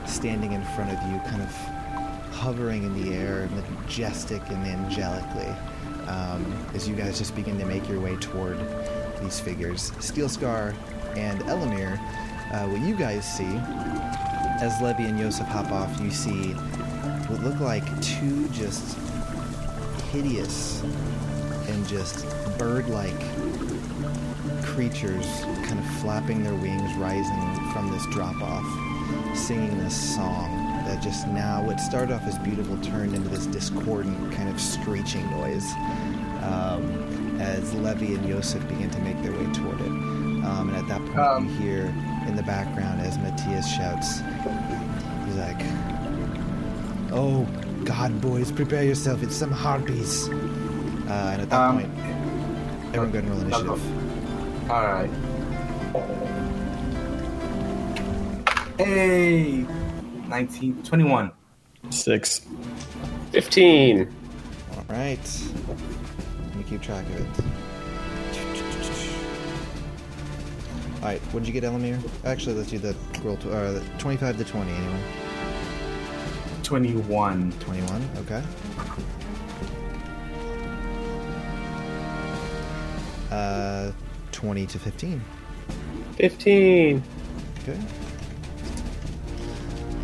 standing 0.08 0.54
in 0.54 0.64
front 0.74 0.90
of 0.92 1.12
you, 1.12 1.20
kind 1.30 1.44
of 1.44 1.52
hovering 2.34 2.82
in 2.86 3.04
the 3.04 3.14
air, 3.14 3.48
majestic 3.50 4.42
and 4.50 4.66
angelically, 4.66 5.56
um, 6.08 6.44
as 6.74 6.90
you 6.90 6.96
guys 6.96 7.20
just 7.20 7.36
begin 7.36 7.60
to 7.60 7.66
make 7.66 7.88
your 7.88 8.02
way 8.02 8.16
toward 8.16 8.58
these 9.22 9.40
figures. 9.40 9.92
Steel 10.00 10.28
Scar 10.28 10.74
and 11.16 11.40
Elamir, 11.42 12.00
uh, 12.52 12.68
what 12.68 12.82
you 12.82 12.96
guys 12.96 13.32
see 13.32 13.60
as 14.60 14.82
Levy 14.82 15.04
and 15.04 15.20
Yosef 15.20 15.46
hop 15.46 15.72
off, 15.72 16.02
you 16.02 16.10
see 16.10 16.54
what 17.28 17.44
look 17.44 17.60
like 17.60 17.86
two 18.02 18.50
just 18.50 18.98
hideous 20.16 20.82
and 21.68 21.86
just 21.88 22.26
bird-like 22.58 23.20
creatures 24.64 25.26
kind 25.66 25.78
of 25.78 25.86
flapping 26.00 26.42
their 26.42 26.56
wings, 26.56 26.94
rising 26.96 27.72
from 27.74 27.92
this 27.92 28.06
drop-off, 28.14 28.66
singing 29.38 29.78
this 29.80 30.16
song 30.16 30.50
that 30.86 31.02
just 31.02 31.28
now, 31.28 31.62
what 31.62 31.80
started 31.82 32.14
off 32.14 32.24
as 32.24 32.38
beautiful, 32.40 32.78
turned 32.78 33.14
into 33.14 33.28
this 33.28 33.46
discordant 33.48 34.32
kind 34.32 34.48
of 34.48 34.60
screeching 34.62 35.30
noise 35.32 35.74
um, 36.44 37.38
as 37.42 37.74
Levy 37.74 38.16
and 38.16 38.26
Yosef 38.26 38.66
begin 38.70 38.90
to 38.92 39.00
make 39.00 39.22
their 39.22 39.34
way 39.34 39.52
toward 39.52 39.82
it. 39.82 39.88
Um, 39.88 40.70
and 40.70 40.78
at 40.78 40.88
that 40.88 41.02
point, 41.08 41.20
Um. 41.20 41.50
you 41.50 41.56
hear 41.56 41.86
in 42.28 42.38
the 42.38 42.44
background 42.44 43.02
as 43.02 43.18
Matthias 43.18 43.68
shouts, 43.68 44.20
he's 45.26 45.36
like, 45.36 45.62
Oh, 47.12 47.46
God, 47.86 48.20
boys, 48.20 48.52
prepare 48.52 48.84
yourself. 48.84 49.22
It's 49.24 49.36
some 49.36 49.52
harpies. 49.52 50.28
Uh, 50.28 51.30
and 51.34 51.42
at 51.44 51.50
that 51.52 51.60
Um, 51.62 51.76
point, 51.78 51.92
everyone 52.96 53.12
go 53.12 53.20
ahead 53.20 53.24
and 53.24 53.30
roll 53.30 53.42
initiative. 53.42 54.72
All 54.72 54.88
right. 54.88 55.12
Hey, 58.78 59.66
19, 60.28 60.84
21. 60.84 61.32
Six. 61.92 62.42
15. 63.32 64.08
All 64.76 64.86
right. 64.90 65.42
Let 65.68 66.56
me 66.56 66.64
keep 66.68 66.82
track 66.82 67.06
of 67.06 67.16
it. 67.22 67.46
All 71.02 71.12
right, 71.12 71.22
what 71.32 71.44
did 71.44 71.54
you 71.54 71.62
get, 71.62 71.64
Elamir? 71.64 72.00
Actually, 72.26 72.56
let's 72.56 72.72
do 72.72 72.80
the 72.80 72.96
roll. 73.24 73.38
To, 73.38 73.52
uh, 73.56 73.80
25 74.00 74.38
to 74.40 74.44
20, 74.44 74.72
anyway. 74.72 75.00
21. 76.66 77.52
21, 77.60 78.10
okay. 78.18 78.44
Uh, 83.30 83.92
20 84.32 84.66
to 84.66 84.80
15. 84.80 85.22
15. 86.18 87.04
Okay. 87.62 87.80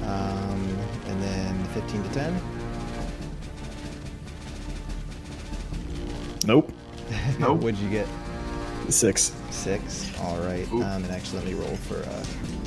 Um, 0.03 0.77
and 1.07 1.23
then 1.23 1.65
15 1.73 2.03
to 2.03 2.09
10. 2.09 2.41
Nope. 6.45 6.71
Nope. 7.39 7.61
What'd 7.61 7.79
you 7.79 7.89
get? 7.89 8.07
Six. 8.89 9.33
Six. 9.49 10.11
All 10.19 10.37
right. 10.41 10.71
Um, 10.71 10.81
and 10.81 11.11
actually, 11.11 11.39
let 11.39 11.47
me 11.47 11.53
roll 11.55 11.75
for. 11.75 11.97
Uh, 11.97 12.60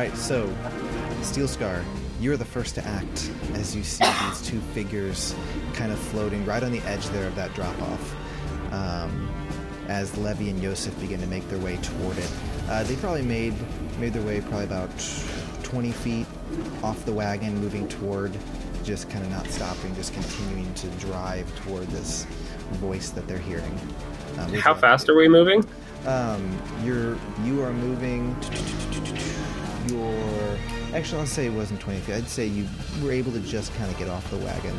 All 0.00 0.06
right. 0.06 0.16
So, 0.16 0.50
Steel 1.20 1.46
Scar, 1.46 1.84
you're 2.20 2.38
the 2.38 2.44
first 2.46 2.74
to 2.76 2.86
act 2.86 3.30
as 3.52 3.76
you 3.76 3.82
see 3.82 4.02
these 4.26 4.40
two 4.40 4.58
figures 4.72 5.34
kind 5.74 5.92
of 5.92 5.98
floating 5.98 6.42
right 6.46 6.62
on 6.62 6.72
the 6.72 6.80
edge 6.84 7.04
there 7.08 7.26
of 7.26 7.34
that 7.34 7.52
drop 7.52 7.78
off. 7.82 8.16
Um, 8.72 9.28
as 9.88 10.16
Levy 10.16 10.48
and 10.48 10.62
Yosef 10.62 10.98
begin 11.00 11.20
to 11.20 11.26
make 11.26 11.46
their 11.50 11.58
way 11.58 11.76
toward 11.82 12.16
it, 12.16 12.32
uh, 12.70 12.82
they 12.84 12.96
probably 12.96 13.20
made 13.20 13.52
made 13.98 14.14
their 14.14 14.22
way 14.22 14.40
probably 14.40 14.64
about 14.64 14.88
20 15.64 15.92
feet 15.92 16.26
off 16.82 17.04
the 17.04 17.12
wagon, 17.12 17.60
moving 17.60 17.86
toward, 17.86 18.34
just 18.82 19.10
kind 19.10 19.22
of 19.22 19.30
not 19.30 19.46
stopping, 19.48 19.94
just 19.96 20.14
continuing 20.14 20.72
to 20.76 20.86
drive 20.92 21.46
toward 21.66 21.86
this 21.88 22.24
voice 22.80 23.10
that 23.10 23.28
they're 23.28 23.36
hearing. 23.36 23.78
Um, 24.38 24.54
How 24.54 24.72
fast 24.72 25.10
are 25.10 25.14
we 25.14 25.28
moving? 25.28 25.62
um, 26.06 26.58
you're 26.82 27.18
you 27.44 27.62
are 27.62 27.72
moving. 27.74 28.34
Your 29.90 30.58
actually, 30.94 31.20
I'll 31.20 31.26
say 31.26 31.46
it 31.46 31.52
wasn't 31.52 31.80
20 31.80 32.00
feet. 32.00 32.14
I'd 32.14 32.28
say 32.28 32.46
you 32.46 32.66
were 33.02 33.12
able 33.12 33.32
to 33.32 33.40
just 33.40 33.74
kind 33.74 33.90
of 33.90 33.98
get 33.98 34.08
off 34.08 34.28
the 34.30 34.36
wagon. 34.38 34.76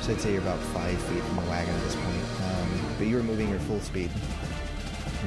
So 0.00 0.12
I'd 0.12 0.20
say 0.20 0.32
you're 0.32 0.42
about 0.42 0.58
five 0.58 0.98
feet 1.02 1.22
from 1.22 1.36
the 1.36 1.50
wagon 1.50 1.74
at 1.74 1.82
this 1.84 1.94
point. 1.94 2.22
Um, 2.44 2.94
but 2.98 3.06
you 3.06 3.16
were 3.16 3.22
moving 3.22 3.48
your 3.48 3.60
full 3.60 3.80
speed. 3.80 4.10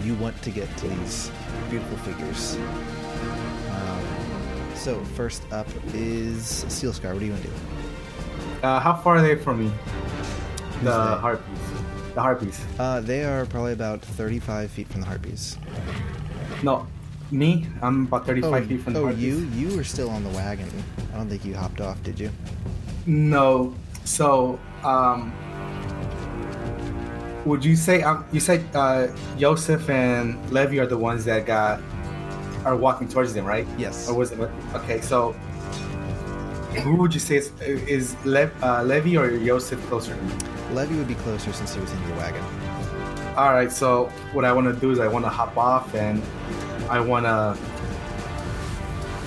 You 0.03 0.15
want 0.15 0.41
to 0.41 0.49
get 0.51 0.75
to 0.77 0.87
these 0.87 1.31
beautiful 1.69 1.97
figures. 1.99 2.55
Um, 3.71 4.75
so 4.75 5.03
first 5.15 5.43
up 5.51 5.67
is 5.93 6.65
Steel 6.67 6.93
Scar. 6.93 7.13
What 7.13 7.19
do 7.19 7.25
you 7.25 7.31
want 7.31 7.43
to 7.43 7.49
do? 7.49 7.55
Uh, 8.63 8.79
how 8.79 8.95
far 8.95 9.17
are 9.17 9.21
they 9.21 9.35
from 9.35 9.65
me? 9.65 9.71
The 10.83 10.91
they? 10.91 10.91
harpies. 10.91 11.59
The 12.13 12.21
harpies. 12.21 12.65
Uh, 12.79 13.01
they 13.01 13.23
are 13.23 13.45
probably 13.45 13.73
about 13.73 14.01
35 14.01 14.71
feet 14.71 14.87
from 14.87 15.01
the 15.01 15.07
harpies. 15.07 15.57
No, 16.63 16.87
me. 17.31 17.67
I'm 17.81 18.07
about 18.07 18.25
35 18.25 18.53
oh, 18.53 18.67
feet 18.67 18.81
from 18.81 18.93
the 18.93 19.01
oh, 19.01 19.09
you 19.09 19.37
you 19.53 19.75
were 19.75 19.83
still 19.83 20.09
on 20.09 20.23
the 20.23 20.29
wagon. 20.29 20.69
I 21.13 21.17
don't 21.17 21.29
think 21.29 21.45
you 21.45 21.55
hopped 21.55 21.81
off, 21.81 22.01
did 22.03 22.19
you? 22.19 22.31
No. 23.05 23.73
So, 24.03 24.59
um, 24.83 25.33
would 27.45 27.63
you 27.63 27.75
say 27.75 28.01
um, 28.01 28.25
you 28.31 28.39
said 28.39 28.63
uh, 28.75 29.07
Joseph 29.37 29.89
and 29.89 30.37
Levy 30.51 30.79
are 30.79 30.87
the 30.87 30.97
ones 30.97 31.25
that 31.25 31.45
got 31.45 31.81
are 32.65 32.75
walking 32.75 33.07
towards 33.07 33.33
them, 33.33 33.45
right? 33.45 33.67
Yes. 33.77 34.09
Or 34.09 34.15
was 34.15 34.31
it? 34.31 34.39
Okay, 34.73 35.01
so 35.01 35.33
who 36.81 36.95
would 36.95 37.13
you 37.13 37.19
say 37.19 37.37
is, 37.37 37.51
is 37.61 38.15
Lev, 38.25 38.51
uh, 38.63 38.83
Levy 38.83 39.17
or 39.17 39.37
Joseph 39.39 39.81
closer 39.87 40.15
to 40.15 40.21
me? 40.21 40.33
Levy 40.73 40.95
would 40.97 41.07
be 41.07 41.15
closer 41.15 41.53
since 41.53 41.73
he 41.73 41.79
was 41.79 41.91
in 41.91 42.01
your 42.07 42.17
wagon. 42.17 42.43
All 43.37 43.53
right. 43.53 43.71
So 43.71 44.05
what 44.33 44.45
I 44.45 44.51
want 44.51 44.73
to 44.73 44.79
do 44.79 44.91
is 44.91 44.99
I 44.99 45.07
want 45.07 45.25
to 45.25 45.29
hop 45.29 45.57
off 45.57 45.93
and 45.93 46.21
I 46.89 46.99
want 46.99 47.25
to 47.25 47.57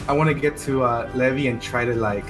I 0.09 0.13
want 0.13 0.29
to 0.29 0.35
get 0.35 0.57
to 0.59 0.85
uh, 0.85 1.11
Levy 1.15 1.49
and 1.49 1.61
try 1.61 1.85
to 1.85 1.95
like 1.95 2.29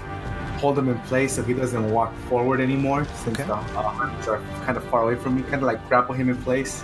hold 0.61 0.77
him 0.79 0.89
in 0.89 0.99
place 1.03 1.35
so 1.37 1.43
he 1.43 1.55
doesn't 1.55 1.91
walk 1.93 2.13
forward 2.29 2.61
anymore 2.61 3.05
since 3.23 3.39
Okay. 3.39 3.45
the 3.47 3.55
uh, 3.55 4.27
are 4.29 4.41
kind 4.65 4.77
of 4.77 4.85
far 4.91 5.03
away 5.05 5.15
from 5.15 5.37
me. 5.37 5.43
Kind 5.43 5.57
of 5.57 5.63
like 5.63 5.87
grapple 5.89 6.15
him 6.15 6.29
in 6.29 6.37
place. 6.43 6.83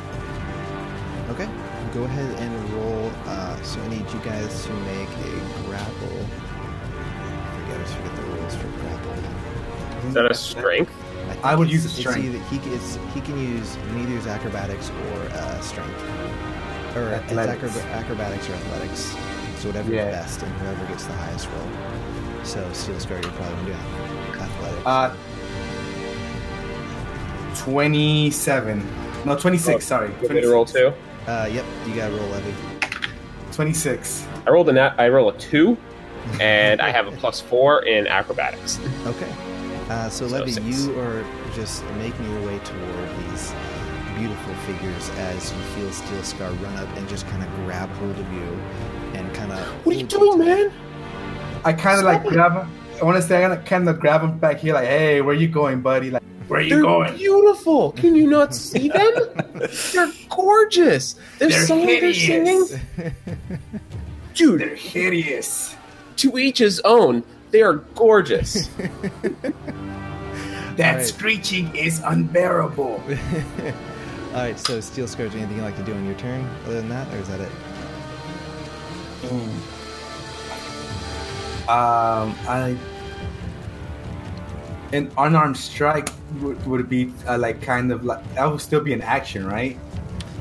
Okay. 1.31 1.49
Go 1.93 2.05
ahead 2.05 2.39
and 2.41 2.71
roll. 2.75 3.11
Uh, 3.27 3.61
so 3.63 3.81
I 3.81 3.89
need 3.89 4.07
you 4.13 4.21
guys 4.21 4.65
to 4.67 4.73
make 4.73 5.09
a 5.09 5.67
grapple. 5.67 6.19
I 6.21 7.61
forget, 7.61 7.81
I 7.81 7.85
forget 7.85 8.17
the 8.17 8.23
rules 8.23 8.55
for 8.55 8.69
grapple. 8.69 10.09
Is 10.09 10.15
that 10.15 10.31
a 10.31 10.35
strength? 10.35 10.93
think 11.29 11.45
I 11.45 11.55
would 11.55 11.69
it's- 11.69 11.83
use 11.83 11.85
a 11.87 11.89
it's 11.89 11.99
strength. 11.99 12.25
either- 12.27 12.45
he, 12.51 12.75
it's, 12.75 12.99
he 13.15 13.21
can 13.21 13.39
use 13.39 13.77
neither 13.95 14.11
his 14.13 14.27
acrobatics 14.27 14.91
or 14.91 15.21
uh, 15.33 15.61
strength, 15.61 15.99
or 16.97 17.09
it's 17.09 17.33
Athletics. 17.33 17.77
acrob- 17.77 17.91
acrobatics 17.93 18.49
or 18.49 18.53
athletics. 18.55 19.01
So 19.59 19.69
whatever 19.69 19.93
Yeah. 19.93 20.09
is 20.09 20.15
best, 20.17 20.43
and 20.43 20.53
whoever 20.61 20.85
gets 20.87 21.05
the 21.05 21.13
highest 21.15 21.49
roll. 21.49 22.45
So 22.45 22.67
Steel 22.73 23.01
Scar, 23.01 23.19
you're 23.21 23.31
probably 23.33 23.73
gonna 23.73 24.35
do 24.35 24.41
athletics. 24.41 24.87
Uh, 24.87 25.15
twenty-seven. 27.57 28.87
No, 29.25 29.37
twenty-six. 29.37 29.77
Oh, 29.77 29.79
sorry, 29.97 30.09
You 30.09 30.15
want 30.23 30.35
me 30.35 30.41
to 30.43 30.49
roll 30.51 30.65
two? 30.65 30.93
Uh, 31.27 31.49
yep, 31.51 31.65
you 31.87 31.95
got 31.95 32.09
to 32.09 32.15
roll 32.15 32.29
Levy. 32.29 32.53
Twenty-six. 33.53 34.27
I 34.47 34.51
rolled 34.51 34.69
a 34.69 34.73
nat. 34.73 34.95
I 34.99 35.09
roll 35.09 35.31
a 35.31 35.39
two, 35.39 35.79
and 36.41 36.83
I 36.83 36.90
have 36.90 37.07
a 37.07 37.13
plus 37.13 37.40
four 37.40 37.85
in 37.87 38.07
acrobatics. 38.07 38.79
Okay. 39.07 39.33
Uh, 39.90 40.09
so, 40.09 40.27
So 40.29 40.37
Levy, 40.37 40.53
six. 40.53 40.67
you 40.87 40.99
are 40.99 41.25
just 41.55 41.85
making 41.99 42.31
your 42.31 42.40
way 42.47 42.59
toward 42.61 43.09
these 43.31 43.53
beautiful 44.25 44.54
figures 44.66 45.10
as 45.18 45.52
you 45.52 45.58
feel 45.75 45.92
Steel 45.92 46.22
Scar 46.22 46.50
run 46.52 46.75
up 46.79 46.88
and 46.96 47.06
just 47.10 47.27
kind 47.29 47.42
of 47.42 47.48
grab 47.56 47.90
hold 47.90 48.18
of 48.18 48.33
you 48.33 48.58
and 49.12 49.35
kind 49.35 49.52
of. 49.52 49.58
What 49.85 49.94
are 49.94 49.98
you 49.98 50.06
doing, 50.06 50.38
man? 50.38 50.72
I 51.62 51.75
kind 51.75 51.98
of 51.98 52.06
like 52.06 52.25
grab 52.25 52.52
him. 52.52 52.72
I 53.02 53.04
want 53.04 53.16
to 53.16 53.22
say 53.22 53.44
I 53.44 53.46
gotta 53.48 53.60
kind 53.60 53.87
of 53.87 54.00
grab 54.00 54.22
him 54.22 54.38
back 54.38 54.60
here, 54.60 54.72
like, 54.72 54.87
"Hey, 54.87 55.20
where 55.20 55.35
are 55.37 55.38
you 55.38 55.46
going, 55.48 55.83
buddy? 55.83 56.10
Like, 56.10 56.22
where 56.48 56.60
are 56.60 56.62
you 56.62 56.70
They're 56.70 56.81
going?" 56.83 57.14
beautiful. 57.16 57.92
Can 57.92 58.14
you 58.14 58.27
not 58.27 58.54
see 58.54 58.88
them? 58.88 59.12
They're 59.92 60.10
gorgeous. 60.31 61.16
Their 61.38 61.50
They're 61.50 61.66
song 61.66 61.85
they're 61.85 62.00
hideous. 62.00 62.70
singing, 62.70 63.14
dude. 64.33 64.60
They're 64.62 64.75
hideous. 64.75 65.77
To 66.16 66.38
each 66.38 66.58
his 66.60 66.81
own. 66.87 67.25
They 67.50 67.60
are 67.60 67.75
gorgeous. 67.94 68.70
That 70.77 70.94
Alright. 70.94 71.06
screeching 71.06 71.77
is 71.77 72.00
unbearable. 72.04 73.00
All 74.35 74.41
right, 74.41 74.59
so 74.59 74.81
Steel 74.81 75.07
Scourge, 75.07 75.33
anything 75.37 75.57
you'd 75.59 75.63
like 75.63 75.77
to 75.77 75.85
do 75.85 75.95
on 75.95 76.05
your 76.05 76.17
turn 76.17 76.45
other 76.65 76.75
than 76.75 76.89
that, 76.89 77.07
or 77.15 77.19
is 77.19 77.29
that 77.29 77.41
it? 77.41 77.53
Um, 81.69 82.35
I. 82.49 82.77
An 84.93 85.11
unarmed 85.19 85.57
strike 85.57 86.09
would, 86.41 86.67
would 86.67 86.89
be 86.89 87.13
uh, 87.29 87.39
like 87.39 87.63
kind 87.63 87.93
of 87.93 88.05
like 88.05 88.35
that 88.35 88.51
would 88.51 88.61
still 88.61 88.81
be 88.81 88.93
an 88.93 89.03
action, 89.03 89.47
right? 89.47 89.79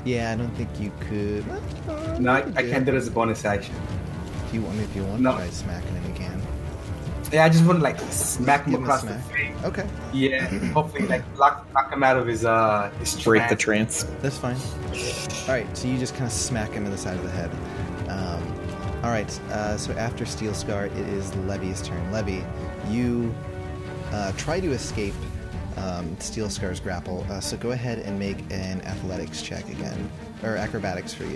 Yeah, 0.06 0.32
I 0.32 0.36
don't 0.38 0.50
think 0.56 0.70
you 0.80 0.92
could. 1.00 1.46
No, 2.20 2.34
I, 2.34 2.40
I 2.56 2.64
can't 2.64 2.86
do 2.86 2.94
it 2.94 2.98
as 2.98 3.08
a 3.08 3.12
bonus 3.12 3.46
action. 3.46 3.76
If 4.48 4.56
you 4.56 4.62
want, 4.64 4.80
if 4.80 4.96
you 4.96 5.04
want 5.04 5.22
No. 5.22 5.32
to 5.32 5.38
try 5.38 5.50
smacking 5.50 5.94
you 5.96 6.02
can. 6.02 6.03
Yeah, 7.34 7.46
I 7.46 7.50
just 7.50 7.66
want 7.66 7.80
to 7.80 7.84
like 7.84 8.00
smack 8.12 8.66
him 8.66 8.74
Give 8.74 8.80
him 8.80 8.84
across 8.84 9.02
the 9.02 9.16
face. 9.16 9.56
Okay, 9.64 9.88
Yeah, 10.14 10.48
hopefully 10.74 11.08
like 11.08 11.24
knock, 11.36 11.66
knock 11.74 11.92
him 11.92 12.04
out 12.04 12.16
of 12.16 12.28
his 12.28 12.46
uh 12.46 12.92
his 13.00 13.22
Break 13.24 13.50
the 13.50 13.56
trance. 13.56 14.04
trance. 14.04 14.22
that's 14.22 14.38
fine. 14.38 14.56
All 15.48 15.56
right, 15.56 15.68
so 15.76 15.88
you 15.88 15.98
just 15.98 16.14
kind 16.14 16.26
of 16.26 16.32
smack 16.32 16.70
him 16.72 16.86
in 16.86 16.92
the 16.92 16.98
side 16.98 17.18
of 17.18 17.24
the 17.24 17.32
head. 17.32 17.50
Um, 18.08 18.44
all 19.04 19.10
right, 19.10 19.40
uh, 19.50 19.78
so 19.78 19.94
after 19.94 20.26
Steel 20.26 20.54
Scar, 20.54 20.86
it 20.86 20.94
is 20.96 21.36
Levy's 21.38 21.82
turn. 21.82 22.12
Levy, 22.12 22.46
you 22.88 23.34
uh, 24.12 24.32
try 24.38 24.60
to 24.60 24.72
escape 24.72 25.16
um, 25.78 26.16
Steel 26.20 26.52
Scar's 26.52 26.80
grapple. 26.80 27.26
Uh, 27.32 27.40
so 27.40 27.58
go 27.58 27.72
ahead 27.72 27.98
and 28.00 28.20
make 28.20 28.38
an 28.52 28.80
athletics 28.82 29.42
check 29.42 29.68
again, 29.70 30.08
or 30.44 30.56
acrobatics 30.56 31.16
for 31.16 31.24
you. 31.24 31.36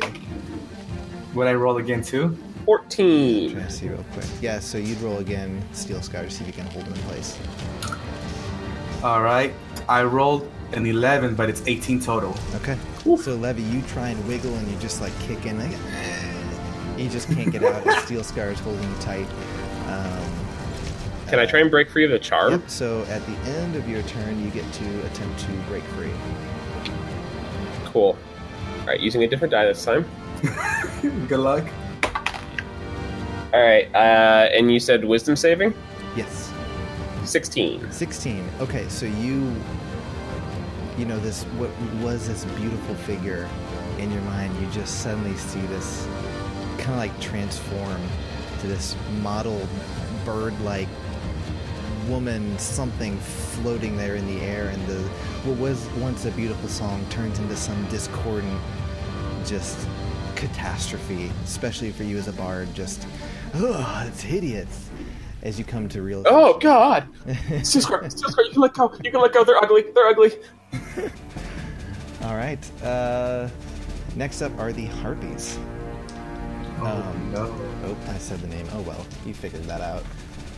Would 1.33 1.47
I 1.47 1.55
roll 1.55 1.77
again 1.77 2.03
too? 2.03 2.37
14. 2.67 3.51
Trying 3.53 3.65
to 3.65 3.71
see 3.71 3.87
real 3.87 4.03
quick. 4.11 4.25
Yeah, 4.41 4.59
so 4.59 4.77
you'd 4.77 4.99
roll 4.99 5.19
again, 5.19 5.63
Steel 5.71 6.01
Scar, 6.01 6.23
to 6.23 6.29
see 6.29 6.43
if 6.43 6.47
you 6.47 6.53
can 6.53 6.65
hold 6.67 6.83
him 6.83 6.93
in 6.93 6.99
place. 7.03 7.39
All 9.01 9.21
right, 9.23 9.53
I 9.87 10.03
rolled 10.03 10.51
an 10.73 10.85
eleven, 10.85 11.33
but 11.33 11.49
it's 11.49 11.65
eighteen 11.65 12.01
total. 12.01 12.35
Okay. 12.55 12.77
Cool. 12.99 13.17
So 13.17 13.35
Levy, 13.35 13.61
you 13.63 13.81
try 13.83 14.09
and 14.09 14.27
wiggle, 14.27 14.53
and 14.53 14.67
you 14.69 14.77
just 14.79 14.99
like 14.99 15.17
kick 15.21 15.45
in. 15.45 15.57
Like, 15.57 15.71
you 16.99 17.07
just 17.09 17.29
can't 17.31 17.51
get 17.53 17.63
out. 17.63 17.87
and 17.87 17.95
Steel 18.05 18.21
Scar 18.23 18.49
is 18.49 18.59
holding 18.59 18.83
you 18.83 18.95
tight. 18.97 19.27
Um, 19.87 21.27
Can 21.29 21.39
I 21.39 21.45
try 21.45 21.61
and 21.61 21.71
break 21.71 21.89
free 21.89 22.03
of 22.03 22.11
the 22.11 22.19
charm? 22.19 22.51
Yep. 22.51 22.69
So 22.69 23.03
at 23.03 23.25
the 23.25 23.33
end 23.51 23.77
of 23.77 23.87
your 23.87 24.01
turn, 24.03 24.43
you 24.43 24.49
get 24.51 24.69
to 24.73 25.05
attempt 25.05 25.39
to 25.39 25.51
break 25.69 25.83
free. 25.95 26.11
Cool. 27.85 28.17
All 28.81 28.87
right, 28.87 28.99
using 28.99 29.23
a 29.23 29.27
different 29.27 29.51
die 29.53 29.63
this 29.65 29.85
time. 29.85 30.05
Good 31.29 31.39
luck. 31.39 31.63
All 33.57 33.63
right, 33.63 33.89
uh, 33.95 34.49
and 34.53 34.71
you 34.71 34.79
said 34.79 35.03
wisdom 35.03 35.35
saving? 35.35 35.73
Yes. 36.15 36.53
16. 37.25 37.91
16. 37.91 38.47
Okay, 38.59 38.87
so 38.87 39.07
you, 39.07 39.51
you 40.95 41.05
know, 41.05 41.17
this 41.17 41.41
what 41.57 41.71
was 42.03 42.27
this 42.27 42.45
beautiful 42.59 42.93
figure 42.93 43.49
in 43.97 44.11
your 44.11 44.21
mind, 44.21 44.55
you 44.61 44.69
just 44.69 45.01
suddenly 45.01 45.35
see 45.37 45.59
this 45.61 46.07
kind 46.77 46.91
of 46.91 46.97
like 46.97 47.19
transform 47.19 47.99
to 48.59 48.67
this 48.67 48.95
model 49.21 49.67
bird-like 50.23 50.87
woman, 52.07 52.59
something 52.59 53.17
floating 53.17 53.97
there 53.97 54.17
in 54.17 54.27
the 54.27 54.39
air, 54.45 54.67
and 54.67 54.85
the 54.85 54.99
what 55.49 55.57
was 55.57 55.83
once 55.97 56.25
a 56.25 56.31
beautiful 56.31 56.69
song 56.69 57.03
turns 57.09 57.39
into 57.39 57.55
some 57.55 57.83
discordant, 57.87 58.61
just 59.47 59.87
catastrophe, 60.37 61.31
especially 61.43 61.91
for 61.91 62.03
you 62.03 62.17
as 62.17 62.27
a 62.27 62.33
bard. 62.33 62.71
Just, 62.73 63.07
oh, 63.55 64.05
it's 64.07 64.21
hideous. 64.21 64.89
As 65.43 65.57
you 65.59 65.63
come 65.65 65.87
to 65.89 66.01
realize. 66.01 66.25
Oh 66.29 66.57
God! 66.57 67.07
Steel 67.63 67.81
Scar, 67.81 68.03
you 68.43 68.51
can 68.51 68.61
let 68.61 68.73
go. 68.73 68.91
You 69.03 69.11
can 69.11 69.21
let 69.21 69.33
go. 69.33 69.43
They're 69.43 69.57
ugly. 69.63 69.85
They're 69.93 70.07
ugly. 70.07 70.31
All 72.23 72.35
right. 72.35 72.59
Uh, 72.83 73.47
next 74.15 74.41
up 74.41 74.57
are 74.59 74.73
the 74.73 74.85
harpies. 74.87 75.57
Oh 76.79 76.85
Um, 76.87 77.31
no. 77.31 77.55
Oh, 77.85 77.97
I 78.11 78.17
said 78.17 78.39
the 78.39 78.47
name. 78.47 78.67
Oh 78.73 78.81
well, 78.81 79.05
you 79.25 79.33
figured 79.33 79.63
that 79.65 79.79
out. 79.81 80.01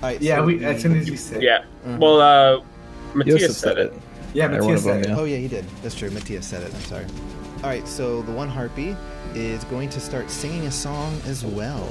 All 0.01 0.09
right. 0.09 0.21
Yeah, 0.21 0.37
so 0.37 0.43
we 0.45 0.63
as 0.65 0.81
soon 0.81 0.97
as 0.97 1.09
you 1.09 1.17
said. 1.17 1.41
Yeah. 1.43 1.65
Mhm. 1.85 1.99
Well, 1.99 2.21
uh, 2.21 2.63
Matthias 3.13 3.57
said 3.57 3.77
it. 3.77 3.93
Yeah, 4.33 4.47
They're 4.47 4.61
Matthias 4.61 4.79
of 4.81 4.85
them, 4.85 5.03
said 5.03 5.11
it. 5.11 5.15
yeah. 5.15 5.19
Oh 5.21 5.25
yeah, 5.25 5.37
he 5.37 5.47
did. 5.47 5.65
That's 5.83 5.95
true. 5.95 6.09
Matthias 6.11 6.47
said 6.47 6.63
it. 6.63 6.73
I'm 6.73 6.81
sorry. 6.81 7.05
All 7.63 7.69
right. 7.69 7.87
So 7.87 8.21
the 8.23 8.31
one 8.31 8.47
harpy 8.47 8.95
is 9.35 9.63
going 9.65 9.89
to 9.89 9.99
start 9.99 10.29
singing 10.31 10.63
a 10.67 10.71
song 10.71 11.19
as 11.27 11.45
well. 11.45 11.87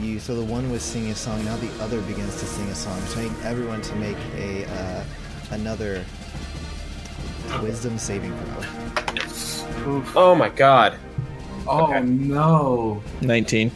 You. 0.00 0.18
So 0.18 0.34
the 0.34 0.44
one 0.44 0.70
was 0.70 0.82
singing 0.82 1.10
a 1.10 1.14
song. 1.14 1.44
Now 1.44 1.56
the 1.56 1.70
other 1.82 2.00
begins 2.02 2.38
to 2.40 2.46
sing 2.46 2.66
a 2.68 2.74
song. 2.74 3.00
So 3.02 3.20
I 3.20 3.24
need 3.24 3.32
everyone 3.44 3.80
to 3.82 3.94
make 3.96 4.16
a 4.36 4.64
uh, 4.66 5.04
another 5.50 6.04
wisdom 7.62 7.98
saving 7.98 8.32
throw. 8.36 9.92
Oof. 9.98 10.16
Oh 10.16 10.34
my 10.34 10.48
God! 10.48 10.98
Oh 11.66 11.84
Okay. 11.84 12.00
no. 12.00 13.02
19. 13.20 13.70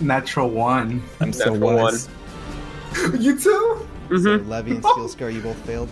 Natural 0.00 0.48
one. 0.48 1.02
I'm 1.20 1.32
so 1.32 1.52
Natural 1.54 1.76
wise. 1.76 2.08
you 3.18 3.34
too? 3.38 3.40
So 3.40 3.84
Mm-hmm. 4.14 4.48
Levy 4.48 4.70
and 4.70 4.82
Steel 4.84 5.08
Scar, 5.08 5.28
you 5.28 5.42
both 5.42 5.58
failed. 5.66 5.88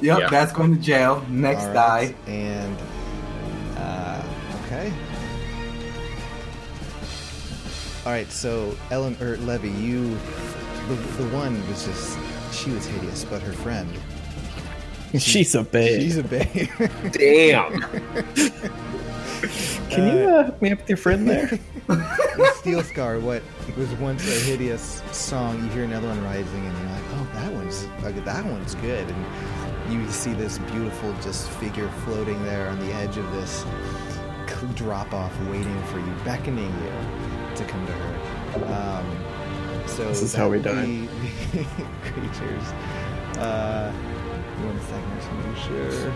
Yep, 0.00 0.18
Yeah. 0.18 0.28
that's 0.28 0.52
going 0.52 0.74
to 0.74 0.80
jail. 0.80 1.24
Next 1.28 1.64
All 1.66 1.74
die. 1.74 2.14
And 2.26 2.76
uh, 3.76 4.22
All 8.06 8.12
right. 8.12 8.30
So 8.30 8.76
Ellen 8.92 9.16
or 9.20 9.36
Levy, 9.38 9.70
you, 9.70 10.10
the 10.88 10.94
the 11.18 11.28
one 11.34 11.54
was 11.68 11.84
just 11.84 12.16
she 12.52 12.70
was 12.70 12.86
hideous, 12.86 13.24
but 13.24 13.42
her 13.42 13.52
friend, 13.52 13.88
She's 15.18 15.54
a 15.54 15.62
babe. 15.62 16.00
she's 16.02 16.18
a 16.18 16.22
babe. 16.22 16.68
Damn. 17.12 17.80
Can 19.90 20.16
you 20.16 20.28
uh, 20.28 20.44
hook 20.44 20.62
me 20.62 20.72
up 20.72 20.78
with 20.78 20.88
your 20.88 20.98
friend 20.98 21.28
there? 21.28 21.58
Steel 22.56 22.82
Scar, 22.82 23.18
what 23.20 23.42
was 23.76 23.88
once 23.94 24.26
a 24.26 24.40
hideous 24.44 25.02
song, 25.12 25.62
you 25.62 25.68
hear 25.70 25.84
another 25.84 26.08
one 26.08 26.22
rising, 26.24 26.66
and 26.66 26.78
you're 26.78 26.90
like, 26.90 27.02
oh, 27.14 27.28
that 27.34 27.52
one's 27.52 27.86
that 28.24 28.44
one's 28.44 28.74
good, 28.76 29.06
and 29.08 29.92
you 29.92 30.08
see 30.10 30.32
this 30.32 30.58
beautiful 30.58 31.12
just 31.22 31.48
figure 31.50 31.88
floating 32.04 32.42
there 32.44 32.68
on 32.68 32.78
the 32.80 32.92
edge 32.94 33.16
of 33.16 33.30
this 33.32 33.64
drop 34.74 35.12
off, 35.12 35.38
waiting 35.48 35.82
for 35.84 35.98
you, 35.98 36.14
beckoning 36.24 36.64
you 36.64 37.56
to 37.56 37.64
come 37.64 37.86
to 37.86 37.92
her. 37.92 38.64
Um, 38.66 39.86
so 39.88 40.04
This 40.08 40.22
is 40.22 40.34
how 40.34 40.48
we 40.48 40.58
die. 40.60 40.72
creatures. 42.02 42.72
Uh, 43.38 43.92
one 43.92 44.80
second, 44.80 45.12
I 45.12 45.16
just 45.16 45.30
want 45.30 45.46
make 45.46 45.56
sure. 45.56 46.12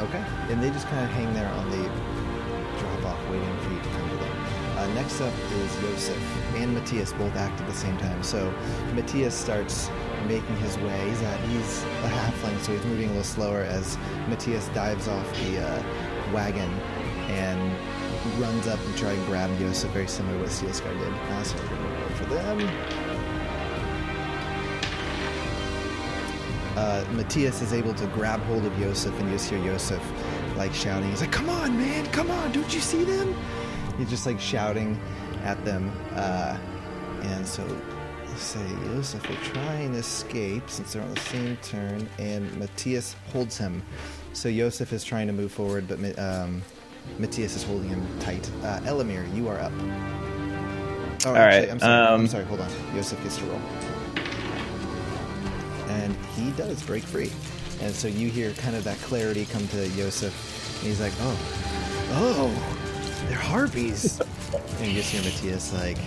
Okay, 0.00 0.24
and 0.52 0.62
they 0.62 0.70
just 0.70 0.86
kind 0.88 1.04
of 1.04 1.10
hang 1.10 1.32
there 1.34 1.48
on 1.48 1.70
the 1.70 1.82
drop 2.78 3.04
off, 3.12 3.30
waiting 3.30 3.58
Uh, 4.76 4.86
next 4.94 5.20
up 5.22 5.32
is 5.52 5.82
Yosef 5.82 6.54
and 6.56 6.74
Matthias 6.74 7.12
both 7.14 7.34
act 7.34 7.58
at 7.60 7.66
the 7.66 7.74
same 7.74 7.96
time. 7.96 8.22
So 8.22 8.52
Matthias 8.94 9.34
starts 9.34 9.90
making 10.28 10.56
his 10.56 10.76
way. 10.78 11.08
He's 11.08 11.22
a, 11.22 11.36
he's 11.48 11.82
a 11.82 12.08
halfling, 12.08 12.60
so 12.60 12.72
he's 12.72 12.84
moving 12.84 13.06
a 13.06 13.12
little 13.12 13.24
slower 13.24 13.60
as 13.62 13.96
Matthias 14.28 14.68
dives 14.68 15.08
off 15.08 15.32
the 15.44 15.60
uh, 15.66 15.82
wagon 16.32 16.70
and 17.28 17.72
runs 18.38 18.66
up 18.66 18.78
and 18.84 18.96
try 18.96 19.12
and 19.12 19.26
grab 19.26 19.50
Yosef, 19.58 19.90
very 19.92 20.06
similar 20.06 20.36
to 20.36 20.42
what 20.42 20.52
Steel 20.52 20.72
Scar 20.72 20.92
did. 20.92 21.12
Uh, 21.12 21.42
so 21.42 21.56
for 22.14 22.24
them. 22.26 22.60
uh, 26.76 27.04
Matthias 27.12 27.62
is 27.62 27.72
able 27.72 27.94
to 27.94 28.06
grab 28.08 28.40
hold 28.42 28.64
of 28.64 28.78
Yosef, 28.78 29.18
and 29.18 29.30
you 29.30 29.36
just 29.36 29.48
hear 29.48 29.58
Yosef 29.58 30.02
like 30.56 30.74
shouting. 30.74 31.08
He's 31.10 31.20
like, 31.22 31.32
"Come 31.32 31.48
on, 31.48 31.76
man! 31.76 32.06
Come 32.12 32.30
on! 32.30 32.52
Don't 32.52 32.72
you 32.72 32.80
see 32.80 33.04
them?" 33.04 33.34
He's 33.98 34.10
just 34.10 34.26
like 34.26 34.40
shouting 34.40 35.00
at 35.44 35.62
them, 35.64 35.92
uh, 36.14 36.58
and 37.22 37.46
so 37.46 37.64
let's 38.26 38.42
say 38.42 38.66
Yosef 38.84 39.26
will 39.28 39.36
try 39.36 39.74
and 39.74 39.96
escape 39.96 40.68
since 40.68 40.92
they're 40.92 41.02
on 41.02 41.14
the 41.14 41.20
same 41.20 41.56
turn, 41.58 42.08
and 42.18 42.54
Matthias 42.58 43.16
holds 43.32 43.56
him. 43.56 43.82
So 44.32 44.48
Yosef 44.48 44.92
is 44.92 45.02
trying 45.02 45.26
to 45.28 45.32
move 45.32 45.52
forward, 45.52 45.88
but 45.88 46.18
um, 46.18 46.62
Matthias 47.18 47.56
is 47.56 47.62
holding 47.62 47.88
him 47.88 48.06
tight. 48.20 48.50
Uh, 48.62 48.80
Elamir, 48.80 49.34
you 49.34 49.48
are 49.48 49.58
up. 49.58 49.72
Oh, 51.24 51.30
All 51.30 51.34
right, 51.34 51.70
I'm 51.70 51.78
sorry. 51.78 52.06
I'm 52.06 52.20
um, 52.20 52.26
sorry. 52.26 52.44
Hold 52.44 52.60
on. 52.60 52.70
Yosef 52.94 53.22
gets 53.22 53.38
to 53.38 53.44
roll 53.46 53.60
and 56.06 56.14
he 56.36 56.50
does 56.52 56.82
break 56.82 57.02
free. 57.02 57.30
And 57.80 57.94
so 57.94 58.08
you 58.08 58.28
hear 58.28 58.52
kind 58.52 58.76
of 58.76 58.84
that 58.84 58.98
clarity 58.98 59.44
come 59.46 59.66
to 59.68 59.88
Yosef, 59.90 60.32
and 60.78 60.88
he's 60.88 61.00
like, 61.00 61.12
"Oh, 61.20 61.38
oh, 62.12 62.75
harpies." 63.46 64.20
and 64.78 64.86
you 64.88 64.94
just 64.94 65.10
hear 65.10 65.22
Matthias 65.22 65.72
like, 65.72 65.98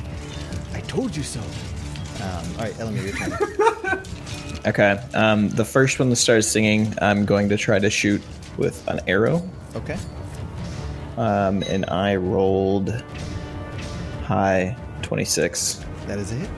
"I 0.74 0.82
told 0.82 1.16
you 1.16 1.24
so." 1.24 1.40
Um, 1.40 2.46
all 2.58 2.64
right, 2.66 2.74
Elamir, 2.76 3.04
your 3.04 3.16
turn. 3.16 4.04
Okay. 4.66 5.02
Um, 5.14 5.48
the 5.50 5.64
first 5.64 6.00
one 6.00 6.10
that 6.10 6.18
starts 6.18 6.46
singing, 6.46 6.94
I'm 7.02 7.24
going 7.26 7.48
to 7.48 7.56
try 7.56 7.80
to 7.80 7.90
shoot 7.90 8.22
with 8.58 8.86
an 8.90 9.00
arrow. 9.08 9.48
Okay. 9.74 9.98
Um, 11.16 11.64
and 11.64 11.86
I 11.90 12.18
rolled 12.18 12.90
high 14.26 14.76
26. 15.02 15.86
That 16.08 16.20
is 16.20 16.34
it. 16.34 16.50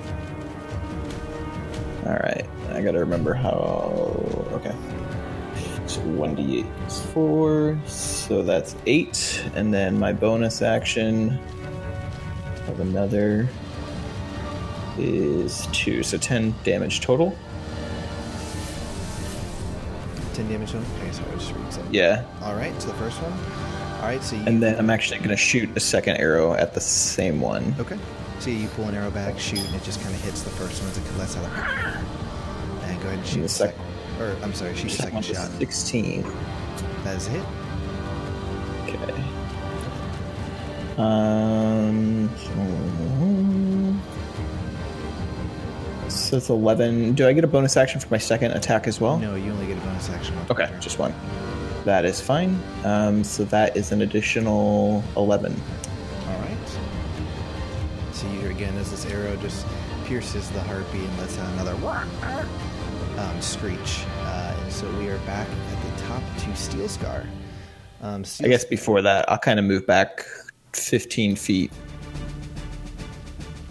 All 2.08 2.14
right, 2.14 2.46
I 2.72 2.82
gotta 2.82 3.00
remember 3.00 3.36
how. 3.36 4.26
So 5.92 6.00
1d8 6.04 6.88
is 6.88 7.02
4, 7.08 7.78
so 7.86 8.44
that's 8.44 8.78
8. 8.86 9.44
And 9.56 9.74
then 9.74 10.00
my 10.00 10.14
bonus 10.14 10.62
action 10.62 11.38
of 12.70 12.80
another 12.80 13.50
is 14.98 15.68
2, 15.74 16.02
so 16.04 16.18
10 16.18 16.56
damage 16.64 17.02
total. 17.02 17.38
10 20.34 20.48
damage 20.48 20.74
on. 20.74 20.86
Okay, 21.02 21.12
sorry, 21.12 21.30
I 21.30 21.36
just 21.36 21.54
read 21.54 21.74
something. 21.74 21.94
Yeah. 21.94 22.24
All 22.42 22.56
right, 22.56 22.82
so 22.82 22.88
the 22.88 22.94
first 22.94 23.22
one. 23.22 23.34
All 24.00 24.08
right, 24.08 24.24
so 24.24 24.38
you. 24.38 24.44
And 24.46 24.64
then 24.64 24.80
I'm 24.80 24.90
actually 24.90 25.20
gonna 25.20 25.36
shoot 25.36 25.76
a 25.76 25.82
second 25.82 26.16
arrow 26.16 26.54
at 26.54 26.74
the 26.74 26.80
same 26.80 27.42
one. 27.42 27.76
Okay. 27.78 28.00
So 28.40 28.50
you 28.50 28.70
pull 28.70 28.86
an 28.86 28.96
arrow 28.96 29.12
back, 29.12 29.38
shoot, 29.38 29.60
and 29.60 29.76
it 29.76 29.84
just 29.84 30.02
kind 30.02 30.16
of 30.16 30.22
hits 30.22 30.42
the 30.44 30.52
first 30.52 30.82
one 30.82 30.90
as 30.90 30.98
it 30.98 31.18
lets 31.18 31.36
out 31.36 31.44
a. 31.44 31.50
And 32.86 33.02
go 33.02 33.08
ahead 33.10 33.20
and 33.20 33.28
shoot 33.28 33.36
the 33.36 33.42
the 33.42 33.50
sec- 33.50 33.76
second. 33.76 33.91
Or, 34.22 34.36
I'm 34.44 34.54
sorry, 34.54 34.74
the 34.74 34.88
second 34.90 35.24
Second 35.24 35.36
shot. 35.36 35.52
16. 35.58 36.24
That 37.04 37.16
is 37.18 37.28
hit. 37.28 37.44
Okay. 38.88 39.24
Um. 40.98 42.30
So 46.10 46.38
it's 46.38 46.50
11. 46.50 47.14
Do 47.14 47.28
I 47.28 47.34
get 47.34 47.44
a 47.44 47.48
bonus 47.48 47.78
action 47.78 48.00
for 48.00 48.08
my 48.12 48.18
second 48.18 48.52
attack 48.52 48.88
as 48.88 49.02
well? 49.02 49.18
No, 49.18 49.36
you 49.36 49.52
only 49.52 49.66
get 49.66 49.78
a 49.78 49.82
bonus 49.82 50.10
action. 50.10 50.36
Okay, 50.50 50.68
turn. 50.68 50.82
just 50.82 51.00
one. 51.00 51.14
That 51.86 52.06
is 52.06 52.22
fine. 52.22 52.62
Um, 52.84 53.24
so 53.24 53.44
that 53.46 53.76
is 53.76 53.92
an 53.92 54.02
additional 54.02 55.04
11. 55.18 55.54
All 56.28 56.40
right. 56.40 56.58
So 58.12 58.28
you 58.28 58.40
here 58.42 58.52
again, 58.52 58.76
as 58.78 58.92
this 58.92 59.06
arrow 59.08 59.36
just 59.38 59.66
pierces 60.06 60.50
the 60.52 60.62
harpy 60.62 61.00
and 61.00 61.18
lets 61.18 61.40
out 61.40 61.52
another 61.54 61.76
um, 63.22 63.42
screech, 63.42 64.04
uh, 64.22 64.58
and 64.62 64.72
so 64.72 64.92
we 64.98 65.10
are 65.10 65.18
back 65.20 65.48
at 65.48 65.96
the 65.96 66.02
top 66.04 66.24
to 66.40 66.56
Steel 66.56 66.90
Scar. 66.90 67.24
Um, 68.02 68.26
I 68.44 68.48
guess 68.48 68.66
before 68.66 69.02
that, 69.02 69.30
I'll 69.30 69.38
kind 69.38 69.60
of 69.60 69.66
move 69.66 69.86
back 69.86 70.26
15 70.74 71.36
feet 71.36 71.72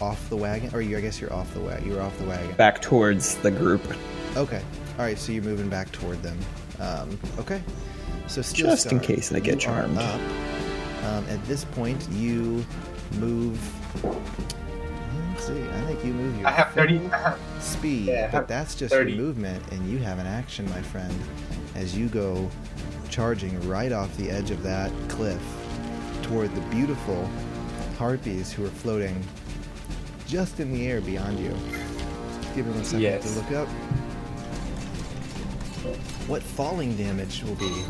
off 0.00 0.28
the 0.30 0.36
wagon, 0.36 0.70
or 0.74 0.80
you, 0.80 0.96
I 0.96 1.00
guess 1.00 1.20
you're 1.20 1.32
off 1.32 1.52
the 1.54 1.60
wagon. 1.60 1.88
You're 1.88 2.00
off 2.00 2.16
the 2.18 2.24
wagon. 2.24 2.52
back 2.56 2.80
towards 2.80 3.36
the 3.36 3.50
group. 3.50 3.82
Okay. 4.36 4.62
All 4.98 5.04
right. 5.04 5.18
So 5.18 5.32
you're 5.32 5.42
moving 5.42 5.68
back 5.68 5.90
toward 5.92 6.22
them. 6.22 6.38
Um, 6.78 7.18
okay. 7.38 7.62
So 8.26 8.42
Steel 8.42 8.66
Just 8.66 8.92
in 8.92 9.00
case 9.00 9.32
I 9.32 9.40
get 9.40 9.58
charmed. 9.58 9.98
Up. 9.98 10.20
Um, 11.04 11.24
at 11.28 11.44
this 11.46 11.64
point, 11.64 12.08
you 12.10 12.64
move. 13.18 13.58
Let's 15.40 15.46
see. 15.58 15.62
I 15.62 15.80
think 15.86 16.04
you 16.04 16.12
move 16.12 16.36
your. 16.38 16.46
I 16.46 16.50
have 16.50 16.72
30. 16.74 16.98
I 16.98 17.16
have, 17.16 17.38
speed, 17.60 18.08
Yeah, 18.08 18.28
I 18.28 18.36
but 18.36 18.46
that's 18.46 18.74
just 18.74 18.92
30. 18.92 19.12
your 19.12 19.22
movement, 19.22 19.62
and 19.72 19.88
you 19.90 19.96
have 19.98 20.18
an 20.18 20.26
action, 20.26 20.68
my 20.68 20.82
friend, 20.82 21.14
as 21.74 21.96
you 21.96 22.08
go 22.08 22.50
charging 23.08 23.58
right 23.66 23.90
off 23.90 24.14
the 24.18 24.30
edge 24.30 24.50
of 24.50 24.62
that 24.64 24.92
cliff 25.08 25.40
toward 26.22 26.54
the 26.54 26.60
beautiful 26.62 27.26
harpies 27.96 28.52
who 28.52 28.66
are 28.66 28.70
floating 28.70 29.18
just 30.26 30.60
in 30.60 30.72
the 30.74 30.86
air 30.86 31.00
beyond 31.00 31.38
you. 31.38 31.56
Give 32.54 32.66
me 32.66 32.72
one 32.72 32.84
second 32.84 33.00
Yes. 33.00 33.32
to 33.32 33.38
look 33.40 33.50
up 33.52 33.68
what 36.28 36.42
falling 36.42 36.94
damage 36.98 37.42
will 37.44 37.54
be. 37.54 37.82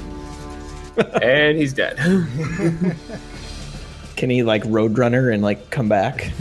and 1.21 1.59
he's 1.59 1.73
dead. 1.73 1.97
Can 4.17 4.31
he 4.31 4.43
like 4.45 4.63
roadrunner 4.65 5.33
and 5.35 5.43
like 5.43 5.71
come 5.71 5.89
back? 5.89 6.31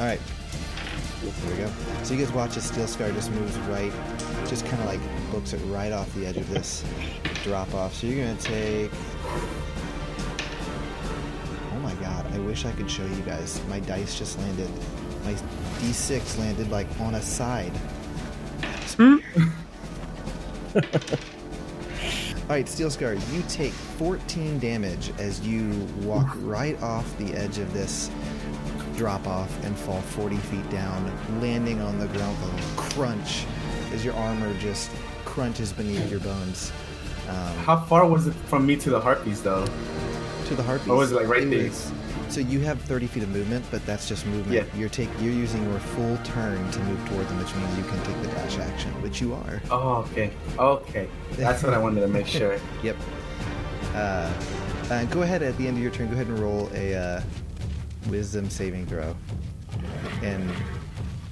All 0.00 0.06
right. 0.06 0.20
Here 1.20 1.50
we 1.50 1.56
go. 1.58 1.70
So 2.04 2.14
you 2.14 2.24
guys 2.24 2.32
watch 2.32 2.56
as 2.56 2.64
Steel 2.64 2.86
Scar 2.86 3.12
just 3.12 3.30
moves 3.32 3.58
right, 3.58 3.92
just 4.46 4.64
kind 4.64 4.80
of 4.82 4.88
like 4.88 5.00
books 5.30 5.52
it 5.52 5.58
right 5.66 5.92
off 5.92 6.10
the 6.14 6.24
edge 6.24 6.38
of 6.38 6.48
this 6.48 6.82
drop 7.44 7.74
off. 7.74 7.92
So 7.92 8.06
you're 8.06 8.24
gonna 8.24 8.38
take. 8.38 8.90
Oh 11.74 11.80
my 11.82 11.92
god! 11.96 12.32
I 12.32 12.38
wish 12.38 12.64
I 12.64 12.72
could 12.72 12.90
show 12.90 13.04
you 13.04 13.20
guys. 13.26 13.60
My 13.68 13.78
dice 13.80 14.18
just 14.18 14.38
landed. 14.38 14.70
My 15.24 15.34
D6 15.34 16.38
landed 16.38 16.70
like 16.70 16.86
on 16.98 17.16
a 17.16 17.20
side. 17.20 17.76
Hmm? 18.96 19.16
All 22.50 22.56
right, 22.56 22.66
Steel 22.66 22.88
Scar, 22.90 23.14
you 23.14 23.44
take 23.48 23.72
14 23.72 24.58
damage 24.60 25.12
as 25.18 25.46
you 25.46 25.86
walk 26.00 26.26
right 26.38 26.80
off 26.82 27.18
the 27.18 27.34
edge 27.34 27.58
of 27.58 27.72
this 27.74 28.10
drop 29.00 29.26
off 29.26 29.64
and 29.64 29.74
fall 29.78 30.02
40 30.02 30.36
feet 30.36 30.68
down, 30.68 31.10
landing 31.40 31.80
on 31.80 31.98
the 31.98 32.06
ground 32.08 32.36
with 32.42 32.52
a 32.52 32.76
crunch 32.76 33.46
as 33.94 34.04
your 34.04 34.12
armor 34.12 34.52
just 34.58 34.90
crunches 35.24 35.72
beneath 35.72 36.10
your 36.10 36.20
bones. 36.20 36.70
Um, 37.26 37.56
how 37.64 37.80
far 37.80 38.06
was 38.06 38.26
it 38.26 38.34
from 38.34 38.66
me 38.66 38.76
to 38.76 38.90
the 38.90 39.00
harpies, 39.00 39.42
though? 39.42 39.64
to 40.44 40.54
the 40.54 40.62
harpies. 40.62 40.88
Or 40.88 40.96
was 40.96 41.12
it, 41.12 41.14
like, 41.14 41.28
right 41.28 41.48
there? 41.48 41.64
was- 41.68 41.90
so 42.28 42.40
you 42.40 42.60
have 42.60 42.78
30 42.82 43.06
feet 43.06 43.22
of 43.22 43.30
movement, 43.30 43.64
but 43.70 43.84
that's 43.86 44.06
just 44.06 44.26
movement. 44.26 44.52
Yeah. 44.52 44.78
You're 44.78 44.90
take 44.90 45.08
you're 45.20 45.32
using 45.32 45.64
your 45.68 45.80
full 45.80 46.16
turn 46.18 46.70
to 46.70 46.78
move 46.80 47.08
toward 47.08 47.26
them, 47.26 47.38
which 47.38 47.54
means 47.56 47.76
you 47.78 47.84
can 47.84 48.00
take 48.04 48.20
the 48.22 48.28
dash 48.28 48.58
action, 48.58 48.90
which 49.02 49.20
you 49.20 49.32
are. 49.32 49.62
Oh, 49.70 50.06
okay. 50.12 50.30
Okay. 50.58 51.08
That's 51.32 51.62
what 51.62 51.72
I 51.72 51.78
wanted 51.78 52.02
to 52.02 52.08
make 52.08 52.26
sure. 52.26 52.58
Yep. 52.82 52.96
Uh, 53.94 54.32
uh, 54.90 55.04
go 55.06 55.22
ahead 55.22 55.42
at 55.42 55.56
the 55.56 55.66
end 55.66 55.76
of 55.78 55.82
your 55.82 55.90
turn. 55.90 56.06
Go 56.08 56.12
ahead 56.14 56.26
and 56.28 56.38
roll 56.38 56.70
a 56.74 56.94
uh, 56.94 57.20
wisdom 58.08 58.48
saving 58.50 58.86
throw. 58.86 59.16
And 60.22 60.50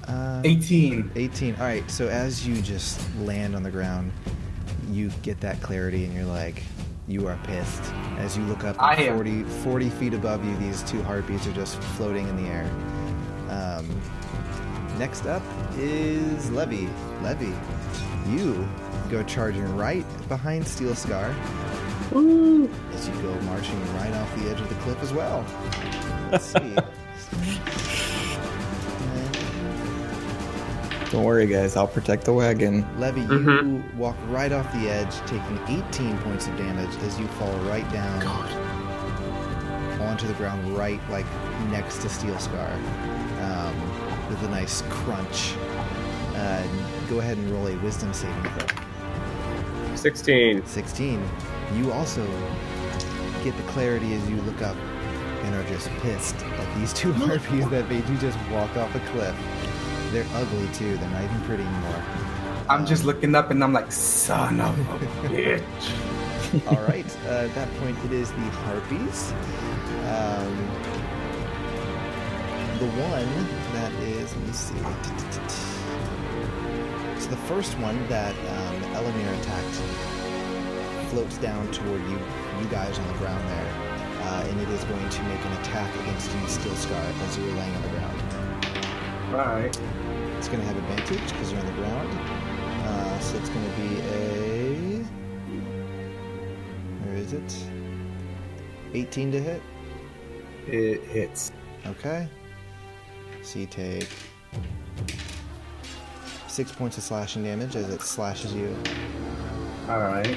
uh, 0.06 0.42
18. 0.44 1.12
18. 1.14 1.54
All 1.56 1.60
right. 1.62 1.88
So 1.90 2.08
as 2.08 2.46
you 2.46 2.60
just 2.62 3.00
land 3.18 3.54
on 3.54 3.62
the 3.62 3.70
ground, 3.70 4.12
you 4.90 5.10
get 5.22 5.40
that 5.40 5.60
clarity, 5.60 6.04
and 6.04 6.14
you're 6.14 6.24
like, 6.24 6.62
you 7.06 7.26
are 7.26 7.38
pissed. 7.44 7.82
As 8.18 8.36
you 8.36 8.44
look 8.44 8.64
up, 8.64 8.80
I 8.80 8.94
and 8.94 9.08
am. 9.08 9.16
40, 9.16 9.42
40 9.62 9.90
feet 9.90 10.14
above 10.14 10.44
you, 10.44 10.56
these 10.58 10.82
two 10.82 11.02
harpies 11.02 11.46
are 11.46 11.52
just 11.52 11.80
floating 11.80 12.28
in 12.28 12.42
the 12.42 12.48
air. 12.50 12.70
Um, 13.48 14.00
next 14.98 15.26
up 15.26 15.42
is 15.76 16.50
Levy. 16.50 16.88
Levy, 17.22 17.54
you 18.30 18.68
go 19.10 19.22
charging 19.22 19.76
right 19.76 20.04
behind 20.28 20.66
Steel 20.66 20.94
Scar 20.94 21.34
as 22.10 23.08
you 23.08 23.14
go 23.22 23.34
marching 23.42 23.94
right 23.94 24.12
off 24.12 24.34
the 24.36 24.50
edge 24.50 24.60
of 24.60 24.68
the 24.68 24.74
cliff 24.76 25.02
as 25.02 25.12
well. 25.12 25.44
Let's 26.30 26.44
see. 26.46 26.76
Don't 31.10 31.24
worry, 31.24 31.46
guys. 31.46 31.74
I'll 31.74 31.88
protect 31.88 32.24
the 32.24 32.34
wagon. 32.34 32.84
Levy, 32.98 33.22
you 33.22 33.26
Mhm. 33.28 33.94
walk 33.94 34.16
right 34.28 34.52
off 34.52 34.70
the 34.74 34.90
edge, 34.90 35.14
taking 35.26 35.58
18 35.66 36.18
points 36.18 36.46
of 36.46 36.56
damage 36.58 36.94
as 37.06 37.18
you 37.18 37.26
fall 37.38 37.52
right 37.70 37.90
down 37.90 38.22
onto 40.02 40.26
the 40.26 40.34
ground, 40.34 40.76
right 40.76 41.00
like 41.10 41.24
next 41.70 42.02
to 42.02 42.08
Steel 42.10 42.38
Scar, 42.38 42.68
um, 43.40 43.74
with 44.28 44.42
a 44.42 44.48
nice 44.50 44.82
crunch. 44.90 45.54
Uh, 46.36 46.62
go 47.08 47.20
ahead 47.20 47.38
and 47.38 47.50
roll 47.52 47.66
a 47.68 47.76
Wisdom 47.78 48.12
saving 48.12 48.42
throw. 48.58 48.66
16. 49.96 50.62
16. 50.66 51.20
You 51.74 51.90
also 51.92 52.24
get 53.44 53.56
the 53.56 53.62
clarity 53.72 54.12
as 54.14 54.28
you 54.28 54.36
look 54.42 54.60
up 54.60 54.76
and 55.48 55.56
are 55.56 55.68
just 55.68 55.88
pissed 56.02 56.36
at 56.36 56.78
these 56.78 56.92
two 56.92 57.12
harpies 57.12 57.68
that 57.70 57.88
made 57.88 58.06
you 58.08 58.16
just 58.18 58.38
walk 58.50 58.76
off 58.76 58.94
a 58.94 59.00
cliff. 59.10 59.34
They're 60.12 60.26
ugly 60.34 60.68
too. 60.74 60.96
They're 60.98 61.10
not 61.10 61.24
even 61.24 61.40
pretty 61.42 61.62
anymore. 61.62 62.02
I'm 62.68 62.84
just 62.84 63.04
looking 63.04 63.34
up 63.34 63.50
and 63.50 63.64
I'm 63.64 63.72
like, 63.72 63.90
son 63.90 64.60
of 64.60 64.78
a 64.78 64.98
bitch. 65.28 65.62
All 66.68 66.82
right. 66.86 67.16
Uh, 67.24 67.46
at 67.46 67.54
that 67.54 67.72
point, 67.78 67.96
it 68.04 68.12
is 68.12 68.30
the 68.32 68.38
harpies. 68.38 69.32
Um, 70.12 70.56
the 72.78 72.88
one 73.00 73.72
that 73.72 73.92
is, 74.02 74.34
let 74.36 74.46
me 74.46 74.52
see. 74.52 74.78
So 77.20 77.30
the 77.30 77.36
first 77.48 77.78
one 77.78 78.06
that 78.08 78.34
um, 78.34 78.82
Elamir 78.92 79.40
attacked 79.40 79.80
floats 81.10 81.38
down 81.38 81.70
toward 81.72 82.02
you, 82.02 82.18
you 82.60 82.66
guys 82.70 82.98
on 82.98 83.08
the 83.08 83.14
ground 83.14 83.48
there, 83.48 83.87
uh, 84.28 84.44
and 84.46 84.60
it 84.60 84.68
is 84.68 84.84
going 84.84 85.08
to 85.08 85.22
make 85.22 85.42
an 85.42 85.52
attack 85.54 85.94
against 86.00 86.30
you, 86.34 86.46
Steel 86.48 86.74
Scar, 86.76 87.02
as 87.22 87.38
you're 87.38 87.46
laying 87.54 87.74
on 87.74 87.82
the 87.82 87.88
ground. 87.88 88.22
Alright. 89.32 89.80
It's 90.36 90.48
going 90.48 90.60
to 90.60 90.66
have 90.66 90.76
advantage 90.76 91.32
because 91.32 91.50
you're 91.50 91.60
on 91.60 91.66
the 91.66 91.72
ground. 91.72 92.12
Uh, 92.86 93.18
so 93.20 93.38
it's 93.38 93.48
going 93.48 93.64
to 93.64 93.76
be 93.80 94.00
a. 94.00 95.02
Where 97.04 97.16
is 97.16 97.32
it? 97.32 97.56
18 98.92 99.32
to 99.32 99.40
hit. 99.40 99.62
It 100.66 101.02
hits. 101.04 101.52
Okay. 101.86 102.28
So 103.42 103.60
you 103.60 103.66
take 103.66 104.08
six 106.48 106.70
points 106.72 106.98
of 106.98 107.04
slashing 107.04 107.44
damage 107.44 107.76
as 107.76 107.88
it 107.88 108.02
slashes 108.02 108.52
you 108.52 108.76
All 109.88 110.00
right. 110.00 110.36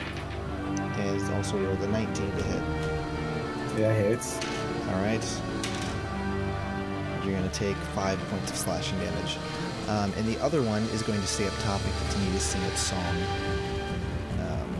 is 0.99 1.29
also 1.31 1.57
rolled 1.57 1.81
a 1.81 1.87
19 1.87 2.13
to 2.13 2.43
hit. 2.43 2.80
Yeah, 3.77 3.93
hits. 3.93 4.37
All 4.89 5.01
right. 5.01 5.41
You're 7.23 7.37
going 7.37 7.49
to 7.49 7.55
take 7.55 7.75
five 7.95 8.19
points 8.29 8.51
of 8.51 8.57
slashing 8.57 8.97
damage. 8.99 9.37
Um, 9.87 10.13
and 10.17 10.25
the 10.25 10.39
other 10.41 10.61
one 10.61 10.83
is 10.93 11.01
going 11.03 11.19
to 11.19 11.27
stay 11.27 11.47
up 11.47 11.53
top 11.59 11.81
and 11.83 11.93
continue 12.09 12.31
to 12.33 12.39
sing 12.39 12.61
its 12.63 12.81
song. 12.81 13.15
Um, 14.39 14.75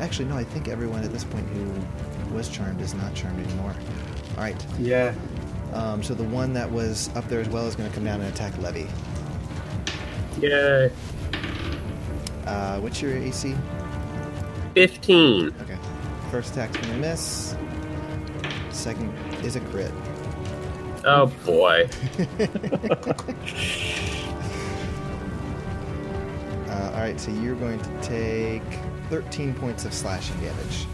actually, 0.00 0.26
no, 0.26 0.36
I 0.36 0.44
think 0.44 0.68
everyone 0.68 1.02
at 1.02 1.12
this 1.12 1.24
point 1.24 1.48
who 1.48 2.34
was 2.34 2.48
charmed 2.48 2.80
is 2.80 2.94
not 2.94 3.14
charmed 3.14 3.44
anymore. 3.46 3.74
All 4.36 4.42
right. 4.42 4.66
Yeah. 4.78 5.14
Um, 5.72 6.02
so 6.02 6.14
the 6.14 6.24
one 6.24 6.52
that 6.52 6.70
was 6.70 7.08
up 7.14 7.26
there 7.28 7.40
as 7.40 7.48
well 7.48 7.66
is 7.66 7.74
going 7.76 7.88
to 7.88 7.94
come 7.94 8.04
down 8.04 8.20
and 8.20 8.32
attack 8.32 8.56
Levy. 8.58 8.88
Yay. 10.40 10.90
Uh, 12.46 12.80
what's 12.80 13.00
your 13.00 13.16
AC? 13.16 13.54
15. 14.74 15.54
Okay. 15.62 15.78
First 16.30 16.52
attack's 16.52 16.76
going 16.76 16.92
to 16.92 16.96
miss. 16.98 17.54
Second 18.72 19.12
is 19.44 19.56
a 19.56 19.60
crit. 19.60 19.92
Oh 21.04 21.26
boy. 21.44 21.88
Uh, 26.68 26.90
all 26.94 27.00
right, 27.00 27.20
so 27.20 27.30
you're 27.30 27.54
going 27.56 27.78
to 27.78 28.00
take 28.00 28.62
13 29.10 29.52
points 29.54 29.84
of 29.84 29.92
slashing 29.92 30.34
damage. 30.40 30.86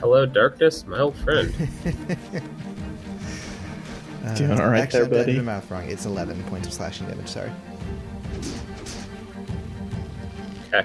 Hello, 0.00 0.24
darkness, 0.24 0.86
my 0.86 0.98
old 1.00 1.16
friend. 1.18 1.52
Uh, 4.24 4.34
Doing 4.34 4.58
all 4.60 4.68
right 4.70 4.80
actually, 4.80 5.00
there, 5.04 5.06
I 5.06 5.08
did 5.08 5.18
buddy? 5.26 5.32
the 5.36 5.42
math 5.44 5.70
wrong. 5.70 5.84
It's 5.88 6.04
11 6.04 6.42
points 6.44 6.66
of 6.66 6.72
slashing 6.72 7.06
damage. 7.06 7.28
Sorry. 7.28 7.52
Okay, 10.74 10.84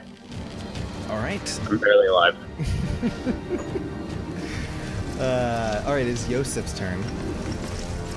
All 1.10 1.18
right. 1.18 1.60
I'm 1.68 1.80
barely 1.80 2.06
alive. 2.06 2.38
Uh, 5.22 5.84
all 5.86 5.94
right, 5.94 6.08
it's 6.08 6.28
Yosef's 6.28 6.76
turn. 6.76 6.98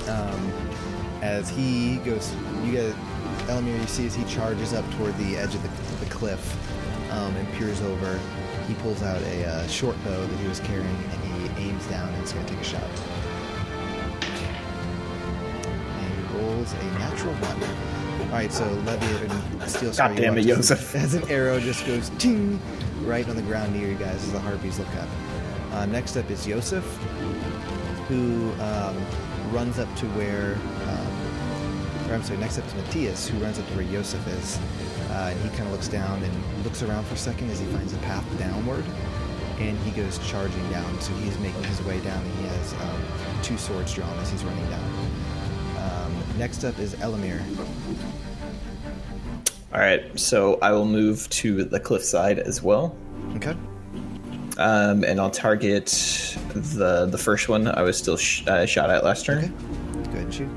Um, 0.09 0.51
as 1.21 1.49
he 1.49 1.97
goes, 1.97 2.33
you 2.63 2.71
get 2.71 2.95
Elamir. 3.45 3.79
You 3.79 3.85
see 3.85 4.07
as 4.07 4.15
he 4.15 4.23
charges 4.25 4.73
up 4.73 4.89
toward 4.95 5.15
the 5.19 5.37
edge 5.37 5.53
of 5.53 5.61
the, 5.61 6.03
the 6.03 6.09
cliff 6.11 6.41
um, 7.11 7.35
and 7.35 7.47
peers 7.53 7.79
over. 7.81 8.19
He 8.67 8.73
pulls 8.75 9.03
out 9.03 9.21
a 9.21 9.45
uh, 9.45 9.67
short 9.67 9.95
bow 10.03 10.25
that 10.25 10.39
he 10.39 10.47
was 10.47 10.59
carrying 10.61 10.87
and 10.87 11.23
he 11.55 11.67
aims 11.67 11.85
down 11.85 12.11
and 12.11 12.23
is 12.23 12.33
going 12.33 12.43
to 12.47 12.53
take 12.53 12.61
a 12.61 12.65
shot. 12.65 12.81
And 15.99 16.27
he 16.27 16.37
rolls 16.39 16.73
a 16.73 16.83
natural 16.97 17.35
one. 17.35 18.29
All 18.29 18.39
right, 18.39 18.51
so 18.51 18.65
Levy 18.65 19.05
and 19.27 19.69
Steel. 19.69 19.93
God 19.93 20.17
damn 20.17 20.39
it, 20.39 20.45
Yosef. 20.45 20.95
As 20.95 21.13
an 21.13 21.29
arrow 21.29 21.59
just 21.59 21.85
goes 21.85 22.09
ting 22.17 22.59
right 23.03 23.29
on 23.29 23.35
the 23.35 23.43
ground 23.43 23.75
near 23.75 23.87
you 23.87 23.95
guys 23.95 24.15
as 24.23 24.31
the 24.31 24.39
harpies 24.39 24.79
look 24.79 24.93
up. 24.95 25.07
Uh, 25.75 25.85
next 25.87 26.15
up 26.15 26.31
is 26.31 26.47
Yosef, 26.47 26.85
who 28.07 28.49
um, 28.61 28.95
runs 29.51 29.77
up 29.77 29.93
to 29.97 30.05
where, 30.15 30.55
um, 30.87 32.09
or 32.09 32.15
I'm 32.15 32.23
sorry, 32.23 32.39
next 32.39 32.57
up 32.57 32.65
is 32.65 32.73
Matthias, 32.75 33.27
who 33.27 33.37
runs 33.39 33.59
up 33.59 33.67
to 33.67 33.73
where 33.73 33.83
Yosef 33.83 34.25
is. 34.25 34.57
Uh, 35.11 35.31
and 35.33 35.41
he 35.41 35.49
kind 35.49 35.63
of 35.63 35.73
looks 35.73 35.89
down 35.89 36.23
and 36.23 36.63
looks 36.63 36.81
around 36.81 37.03
for 37.05 37.15
a 37.15 37.17
second 37.17 37.49
as 37.49 37.59
he 37.59 37.65
finds 37.67 37.93
a 37.93 37.97
path 37.97 38.25
downward. 38.39 38.85
And 39.59 39.77
he 39.79 39.91
goes 39.91 40.17
charging 40.19 40.65
down. 40.71 41.01
So 41.01 41.11
he's 41.15 41.37
making 41.39 41.63
his 41.65 41.83
way 41.83 41.99
down, 41.99 42.23
and 42.23 42.33
he 42.35 42.43
has 42.45 42.73
um, 42.73 43.03
two 43.43 43.57
swords 43.57 43.93
drawn 43.93 44.17
as 44.19 44.31
he's 44.31 44.45
running 44.45 44.69
down. 44.69 44.83
Um, 45.77 46.23
next 46.37 46.63
up 46.63 46.79
is 46.79 46.95
Elamir. 46.95 47.41
All 49.73 49.81
right, 49.81 50.17
so 50.17 50.57
I 50.61 50.71
will 50.71 50.85
move 50.85 51.29
to 51.31 51.65
the 51.65 51.81
cliffside 51.81 52.39
as 52.39 52.63
well. 52.63 52.95
Um, 54.57 55.03
and 55.03 55.19
I'll 55.19 55.29
target 55.31 55.85
the 56.53 57.05
the 57.09 57.17
first 57.17 57.49
one 57.49 57.67
I 57.67 57.81
was 57.81 57.97
still 57.97 58.17
sh- 58.17 58.45
uh, 58.47 58.65
shot 58.65 58.89
at 58.89 59.03
last 59.03 59.25
turn, 59.25 59.37
Okay. 59.39 59.51
Go 60.03 60.09
ahead 60.11 60.23
and 60.23 60.33
shoot. 60.33 60.49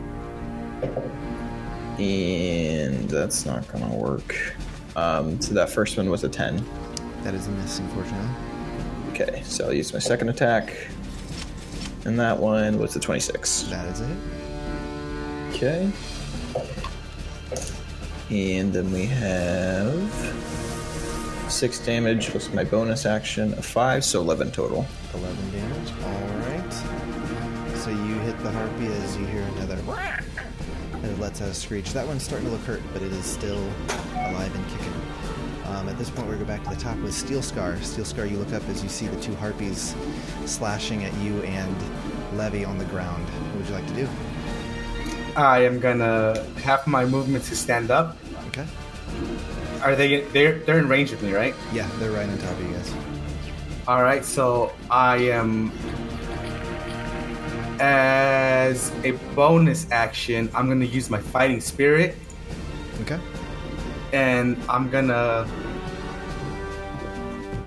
and 1.98 3.08
that's 3.10 3.44
not 3.46 3.66
gonna 3.68 3.94
work. 3.96 4.54
Um, 4.96 5.40
so 5.40 5.54
that 5.54 5.70
first 5.70 5.96
one 5.96 6.10
was 6.10 6.24
a 6.24 6.28
ten. 6.28 6.64
That 7.22 7.34
is 7.34 7.46
a 7.46 7.50
miss, 7.50 7.78
unfortunately. 7.78 8.28
Okay, 9.10 9.42
so 9.44 9.66
I'll 9.66 9.72
use 9.74 9.92
my 9.92 9.98
second 9.98 10.28
attack, 10.28 10.76
and 12.04 12.18
that 12.20 12.38
one 12.38 12.78
was 12.78 12.94
a 12.96 13.00
twenty-six. 13.00 13.62
That 13.64 13.86
is 13.86 14.00
a 14.00 14.06
hit. 14.06 14.18
Okay. 15.54 15.90
And 18.30 18.72
then 18.74 18.92
we 18.92 19.06
have 19.06 20.47
six 21.50 21.78
damage 21.78 22.30
plus 22.30 22.52
my 22.52 22.64
bonus 22.64 23.06
action 23.06 23.52
of 23.54 23.64
five, 23.64 24.04
so 24.04 24.20
eleven 24.20 24.50
total. 24.50 24.86
11 25.14 25.50
damage. 25.50 25.92
Alright. 26.02 26.72
So 27.78 27.90
you 27.90 28.14
hit 28.20 28.38
the 28.42 28.50
harpy 28.50 28.86
as 28.86 29.16
you 29.16 29.26
hear 29.26 29.42
another. 29.42 29.78
And 30.92 31.04
it 31.04 31.18
lets 31.18 31.40
out 31.40 31.48
a 31.48 31.54
screech. 31.54 31.92
That 31.92 32.06
one's 32.06 32.22
starting 32.22 32.48
to 32.48 32.52
look 32.52 32.62
hurt, 32.62 32.82
but 32.92 33.02
it 33.02 33.12
is 33.12 33.24
still 33.24 33.62
alive 34.14 34.54
and 34.54 34.68
kicking. 34.70 34.92
Um, 35.66 35.88
at 35.88 35.98
this 35.98 36.10
point, 36.10 36.26
we're 36.28 36.36
going 36.36 36.46
go 36.46 36.52
back 36.56 36.64
to 36.64 36.70
the 36.70 36.82
top 36.82 36.96
with 36.98 37.14
Steel 37.14 37.42
Scar. 37.42 37.80
Steel 37.82 38.04
Scar, 38.04 38.26
you 38.26 38.38
look 38.38 38.52
up 38.52 38.66
as 38.68 38.82
you 38.82 38.88
see 38.88 39.06
the 39.06 39.20
two 39.20 39.34
harpies 39.36 39.94
slashing 40.46 41.04
at 41.04 41.14
you 41.18 41.42
and 41.42 41.76
Levy 42.36 42.64
on 42.64 42.78
the 42.78 42.84
ground. 42.86 43.24
What 43.24 43.56
would 43.56 43.68
you 43.68 43.74
like 43.74 43.86
to 43.88 43.94
do? 43.94 44.08
I 45.36 45.60
am 45.60 45.78
gonna 45.78 46.44
have 46.62 46.86
my 46.86 47.04
movement 47.04 47.44
to 47.44 47.56
stand 47.56 47.90
up. 47.90 48.16
Okay. 48.48 48.66
Are 49.82 49.94
they? 49.94 50.20
They're 50.22 50.58
they're 50.60 50.78
in 50.78 50.88
range 50.88 51.12
of 51.12 51.22
me, 51.22 51.32
right? 51.32 51.54
Yeah, 51.72 51.88
they're 51.98 52.10
right 52.10 52.28
on 52.28 52.36
top 52.38 52.50
of 52.52 52.62
you 52.62 52.72
guys. 52.74 52.92
All 53.86 54.02
right. 54.02 54.24
So 54.24 54.72
I 54.90 55.16
am. 55.18 55.72
As 57.80 58.90
a 59.04 59.12
bonus 59.36 59.86
action, 59.92 60.50
I'm 60.54 60.68
gonna 60.68 60.84
use 60.84 61.10
my 61.10 61.20
fighting 61.20 61.60
spirit, 61.60 62.16
Okay. 63.02 63.18
and 64.12 64.56
I'm 64.68 64.90
gonna. 64.90 65.46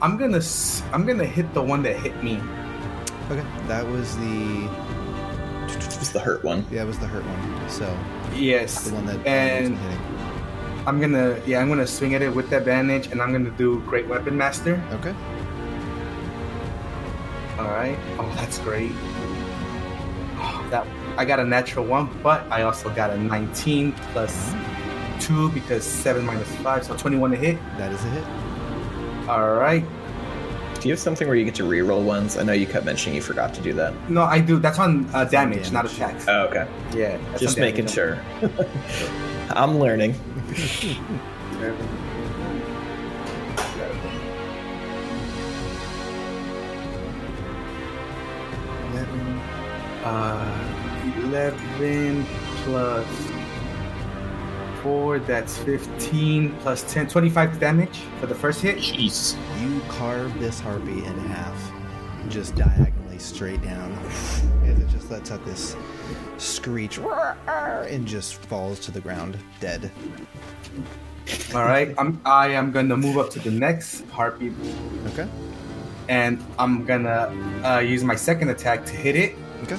I'm 0.02 0.18
gonna. 0.18 0.38
s- 0.38 0.84
I'm 0.92 1.06
gonna 1.06 1.24
hit 1.26 1.54
the 1.54 1.62
one 1.64 1.82
that 1.84 1.96
hit 1.96 2.22
me. 2.24 2.42
Okay. 3.30 3.46
That 3.68 3.88
was 3.88 4.18
the. 4.18 4.70
It's 6.02 6.10
the 6.10 6.20
hurt 6.20 6.44
one. 6.44 6.66
Yeah, 6.70 6.82
it 6.84 6.88
was 6.88 7.00
the 7.00 7.08
hurt 7.08 7.24
one. 7.26 7.70
So, 7.70 7.88
Yes. 8.36 8.90
the 8.90 8.96
one 8.96 9.06
that 9.06 9.26
and 9.26 9.76
wasn't 9.78 9.92
hitting. 9.92 10.11
I'm 10.88 11.00
gonna. 11.00 11.40
Yeah, 11.46 11.60
I'm 11.60 11.70
gonna 11.70 11.88
swing 11.88 12.16
at 12.16 12.22
it 12.22 12.34
with 12.34 12.50
that 12.50 12.60
advantage, 12.60 13.08
and 13.08 13.22
I'm 13.22 13.32
gonna 13.32 13.52
do 13.52 13.80
Great 13.82 14.08
Weapon 14.08 14.36
Master. 14.38 14.82
Okay. 14.94 15.16
All 17.60 17.68
right. 17.68 17.98
Oh, 18.18 18.32
that's 18.36 18.58
great. 18.60 18.92
Oh, 20.38 20.68
that 20.72 20.88
I 21.18 21.26
got 21.26 21.40
a 21.40 21.44
natural 21.44 21.86
one, 21.86 22.10
but 22.24 22.42
I 22.52 22.64
also 22.64 22.90
got 22.90 23.12
a 23.12 23.18
19 23.18 23.92
plus 24.14 24.54
two 25.20 25.50
because 25.50 25.84
seven 25.84 26.26
minus 26.26 26.50
five, 26.58 26.84
so 26.84 26.96
21 26.98 27.32
to 27.32 27.38
hit. 27.38 27.58
That 27.78 27.92
is 27.92 28.04
a 28.04 28.10
hit. 28.10 29.30
All 29.30 29.54
right. 29.54 29.86
Do 30.80 30.88
you 30.88 30.94
have 30.94 31.00
something 31.00 31.28
where 31.28 31.38
you 31.38 31.46
get 31.46 31.54
to 31.56 31.64
reroll 31.64 32.04
ones? 32.04 32.38
I 32.38 32.44
know 32.44 32.54
you 32.54 32.66
kept 32.66 32.86
mentioning 32.86 33.16
you 33.16 33.22
forgot 33.22 33.54
to 33.54 33.62
do 33.62 33.72
that. 33.74 33.94
No, 34.10 34.24
I 34.24 34.40
do. 34.40 34.58
That's 34.58 34.80
on 34.80 35.06
uh, 35.14 35.26
damage, 35.26 35.70
damage. 35.70 35.72
not 35.72 35.86
attacks. 35.86 36.26
Oh, 36.28 36.46
okay. 36.46 36.68
yeah. 36.96 37.20
Just 37.38 37.56
on 37.60 37.62
damage. 37.62 37.76
making 37.76 37.88
sure. 37.88 38.20
I'm 39.52 39.78
learning. 39.78 40.16
Eleven. 48.92 49.40
Uh, 50.04 51.14
eleven 51.24 52.26
plus 52.64 53.08
four. 54.82 55.20
That's 55.20 55.58
15 55.60 56.56
plus 56.58 56.92
10. 56.92 57.08
25 57.08 57.60
damage 57.60 58.00
for 58.20 58.26
the 58.26 58.36
first 58.36 58.62
hit. 58.62 58.78
Jeez. 58.78 59.38
You 59.62 59.80
carve 59.88 60.38
this 60.40 60.60
harpy 60.60 61.06
in 61.06 61.18
half, 61.30 61.72
just 62.28 62.56
diagonally 62.56 63.20
straight 63.20 63.62
down, 63.62 63.92
as 63.94 64.44
it 64.44 64.51
just 64.92 65.10
lets 65.12 65.32
out 65.32 65.44
this 65.46 65.76
screech 66.38 67.00
and 67.48 68.06
just 68.08 68.36
falls 68.46 68.80
to 68.82 68.92
the 68.92 69.00
ground 69.02 69.38
dead. 69.60 69.92
All 71.54 71.64
right. 71.64 71.94
I'm. 71.98 72.20
I 72.26 72.48
am 72.50 72.72
gonna 72.72 72.98
move 72.98 73.18
up 73.18 73.30
to 73.32 73.40
the 73.40 73.52
next 73.52 74.02
harpy 74.10 74.54
Okay. 75.08 75.28
and 76.10 76.44
I'm 76.58 76.84
gonna 76.86 77.30
uh, 77.64 77.80
use 77.80 78.04
my 78.04 78.16
second 78.16 78.50
attack 78.50 78.86
to 78.88 78.94
hit 78.94 79.16
it, 79.16 79.36
Okay. 79.64 79.78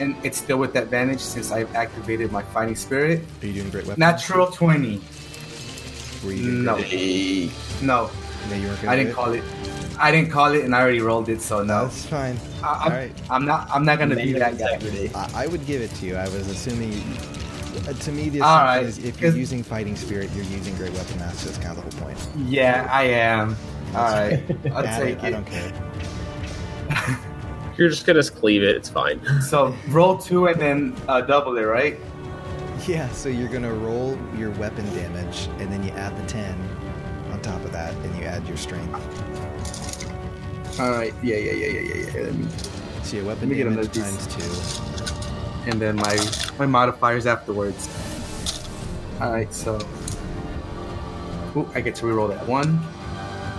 and 0.00 0.14
it's 0.22 0.38
still 0.38 0.58
with 0.58 0.76
advantage 0.76 1.20
since 1.20 1.50
I've 1.50 1.74
activated 1.74 2.30
my 2.30 2.42
fighting 2.42 2.76
spirit. 2.76 3.24
Are 3.42 3.46
you 3.46 3.54
doing 3.54 3.70
great 3.70 3.86
weapon? 3.86 4.00
Natural 4.00 4.46
twenty. 4.48 5.00
Were 6.24 6.32
you 6.32 6.42
doing 6.44 6.64
No? 6.64 6.76
Hey. 6.76 7.50
no, 7.80 8.10
No, 8.50 8.54
you 8.56 8.66
weren't 8.68 8.82
gonna 8.82 8.92
I 8.92 8.96
didn't 8.96 9.14
call 9.14 9.32
it. 9.32 9.42
I 9.98 10.10
didn't 10.10 10.30
call 10.30 10.52
it, 10.52 10.64
and 10.64 10.74
I 10.74 10.80
already 10.80 11.00
rolled 11.00 11.28
it, 11.28 11.40
so 11.40 11.62
no. 11.62 11.84
That's 11.84 12.06
fine. 12.06 12.38
I, 12.62 12.82
I'm, 12.84 12.92
right. 12.92 13.12
I'm 13.30 13.44
not. 13.44 13.68
I'm 13.72 13.84
not 13.84 13.98
gonna 13.98 14.16
be 14.16 14.32
that 14.34 14.58
guy. 14.58 14.74
integrity. 14.74 15.10
I, 15.14 15.44
I 15.44 15.46
would 15.46 15.64
give 15.66 15.80
it 15.82 15.90
to 15.96 16.06
you. 16.06 16.16
I 16.16 16.24
was 16.24 16.48
assuming 16.48 16.92
you, 16.92 17.02
Uh, 17.88 17.92
to 17.94 18.12
me, 18.12 18.28
the 18.28 18.40
assumption 18.40 18.66
right. 18.66 18.84
is 18.84 18.98
if 18.98 19.20
you're 19.20 19.34
using 19.36 19.62
fighting 19.62 19.96
spirit, 19.96 20.30
you're 20.34 20.44
using 20.44 20.74
great 20.76 20.92
weapon 20.92 21.18
master. 21.18 21.46
That's 21.48 21.58
kind 21.58 21.76
of 21.78 21.84
the 21.90 21.96
whole 21.96 22.06
point. 22.06 22.28
Yeah, 22.48 22.86
I 22.90 23.04
am. 23.04 23.56
All 23.94 24.04
right, 24.04 24.42
I'll 24.72 24.86
Add 24.86 25.02
take 25.02 25.18
it, 25.18 25.24
I 25.24 25.30
don't 25.30 25.44
care. 25.46 25.70
You're 27.78 27.88
just 27.88 28.04
gonna 28.06 28.22
cleave 28.22 28.62
it. 28.62 28.76
It's 28.76 28.88
fine. 28.90 29.20
So 29.42 29.74
roll 29.88 30.18
two 30.18 30.46
and 30.46 30.60
then 30.60 30.94
uh, 31.08 31.22
double 31.22 31.56
it, 31.56 31.62
right? 31.62 31.98
Yeah, 32.86 33.08
so 33.10 33.28
you're 33.28 33.48
gonna 33.48 33.72
roll 33.72 34.18
your 34.36 34.50
weapon 34.52 34.84
damage, 34.94 35.48
and 35.58 35.72
then 35.72 35.82
you 35.84 35.90
add 35.92 36.16
the 36.22 36.26
ten 36.26 36.58
on 37.30 37.40
top 37.40 37.64
of 37.64 37.72
that, 37.72 37.94
and 37.94 38.14
you 38.16 38.24
add 38.24 38.46
your 38.48 38.56
strength. 38.56 38.92
All 40.80 40.90
right. 40.90 41.12
Yeah, 41.22 41.36
yeah, 41.36 41.52
yeah, 41.52 41.66
yeah, 41.66 41.80
yeah, 41.80 41.94
yeah. 42.14 42.22
Let 42.22 42.34
me- 42.34 42.48
So 43.02 43.16
your 43.16 43.26
weapon 43.26 43.48
Let 43.48 43.48
me 43.48 43.56
get 43.56 43.64
damage 43.64 43.96
another 43.96 44.10
times 44.10 44.26
two. 44.28 45.70
And 45.70 45.80
then 45.80 45.96
my 45.96 46.16
my 46.58 46.66
modifiers 46.66 47.26
afterwards. 47.26 47.88
All 49.20 49.32
right, 49.32 49.52
so. 49.52 49.78
Ooh, 51.56 51.68
I 51.74 51.80
get 51.82 51.94
to 51.96 52.06
reroll 52.06 52.28
that 52.30 52.46
one. 52.48 52.80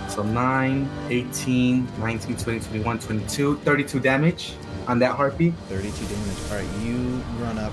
So 0.08 0.22
9, 0.22 0.88
18, 1.08 1.88
19, 1.98 2.36
20, 2.36 2.60
21, 2.60 2.98
22, 2.98 3.56
32 3.58 4.00
damage 4.00 4.54
on 4.86 4.98
that 4.98 5.14
harpy. 5.16 5.50
32 5.68 6.04
damage. 6.06 6.38
All 6.50 6.56
right, 6.56 6.84
you 6.84 6.96
run 7.40 7.58
up, 7.58 7.72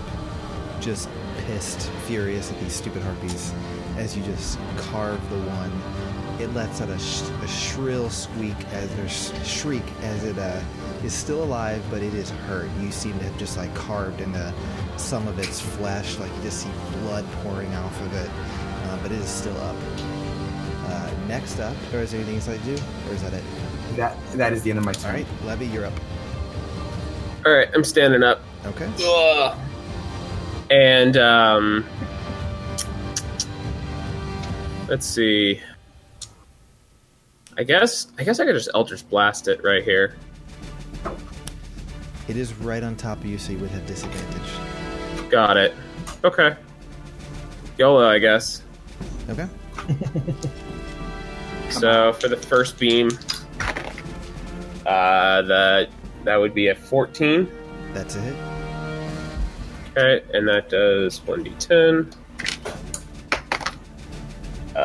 just 0.79 1.09
pissed, 1.45 1.89
furious 2.07 2.51
at 2.51 2.59
these 2.61 2.73
stupid 2.73 3.01
harpies, 3.01 3.53
as 3.97 4.15
you 4.15 4.23
just 4.23 4.57
carve 4.77 5.19
the 5.29 5.37
one. 5.37 5.71
It 6.41 6.51
lets 6.55 6.81
out 6.81 6.89
a, 6.89 6.97
sh- 6.97 7.29
a 7.43 7.47
shrill 7.47 8.09
squeak 8.09 8.55
as 8.71 8.91
or 8.97 9.07
sh- 9.07 9.31
shriek 9.47 9.83
as 10.01 10.23
it 10.23 10.39
uh, 10.39 10.59
is 11.03 11.13
still 11.13 11.43
alive, 11.43 11.83
but 11.91 12.01
it 12.01 12.15
is 12.15 12.31
hurt. 12.31 12.67
You 12.79 12.91
seem 12.91 13.15
to 13.19 13.25
have 13.25 13.37
just 13.37 13.57
like 13.57 13.73
carved 13.75 14.21
into 14.21 14.51
some 14.97 15.27
of 15.27 15.37
its 15.37 15.61
flesh, 15.61 16.17
like 16.17 16.35
you 16.37 16.41
just 16.41 16.63
see 16.63 16.69
blood 17.01 17.25
pouring 17.43 17.71
off 17.75 18.01
of 18.01 18.13
it, 18.15 18.29
uh, 18.89 18.97
but 19.03 19.11
it 19.11 19.19
is 19.19 19.29
still 19.29 19.55
up. 19.57 19.75
Uh, 20.87 21.11
next 21.27 21.59
up, 21.59 21.75
or 21.93 21.99
is 21.99 22.11
there 22.11 22.19
anything 22.21 22.37
else 22.37 22.49
I 22.49 22.57
do, 22.65 22.73
or 23.07 23.13
is 23.13 23.21
that 23.21 23.33
it? 23.33 23.43
That 23.95 24.17
that 24.33 24.51
is 24.51 24.63
the 24.63 24.71
end 24.71 24.79
of 24.79 24.85
my 24.85 24.93
turn. 24.93 25.11
All 25.11 25.17
right, 25.17 25.27
Levy, 25.45 25.67
you're 25.67 25.85
up. 25.85 25.93
All 27.45 27.53
right, 27.53 27.69
I'm 27.75 27.83
standing 27.83 28.23
up. 28.23 28.41
Okay. 28.65 28.89
Ugh. 29.05 29.57
And 30.71 31.17
um, 31.17 31.87
let's 34.87 35.05
see. 35.05 35.61
I 37.57 37.63
guess 37.63 38.07
I 38.17 38.23
guess 38.23 38.39
I 38.39 38.45
could 38.45 38.55
just 38.55 38.69
Eldritch 38.73 39.07
Blast 39.09 39.47
it 39.47 39.63
right 39.63 39.83
here. 39.83 40.15
It 42.27 42.37
is 42.37 42.53
right 42.55 42.83
on 42.83 42.95
top 42.95 43.19
of 43.19 43.25
you, 43.25 43.37
so 43.37 43.51
you 43.51 43.59
would 43.59 43.71
have 43.71 43.85
disadvantage. 43.85 45.29
Got 45.29 45.57
it. 45.57 45.73
Okay. 46.23 46.55
YOLO, 47.77 48.07
I 48.07 48.19
guess. 48.19 48.61
Okay. 49.29 49.47
So 51.71 52.13
for 52.13 52.27
the 52.27 52.35
first 52.35 52.77
beam, 52.77 53.09
uh, 54.85 55.41
that 55.43 55.89
that 56.25 56.35
would 56.35 56.53
be 56.53 56.67
a 56.67 56.75
14. 56.75 57.49
That's 57.93 58.17
a 58.17 58.21
hit. 58.21 58.35
Okay, 59.97 60.23
and 60.33 60.47
that 60.47 60.69
does 60.69 61.19
1d10. 61.21 62.13
Uh, 64.75 64.79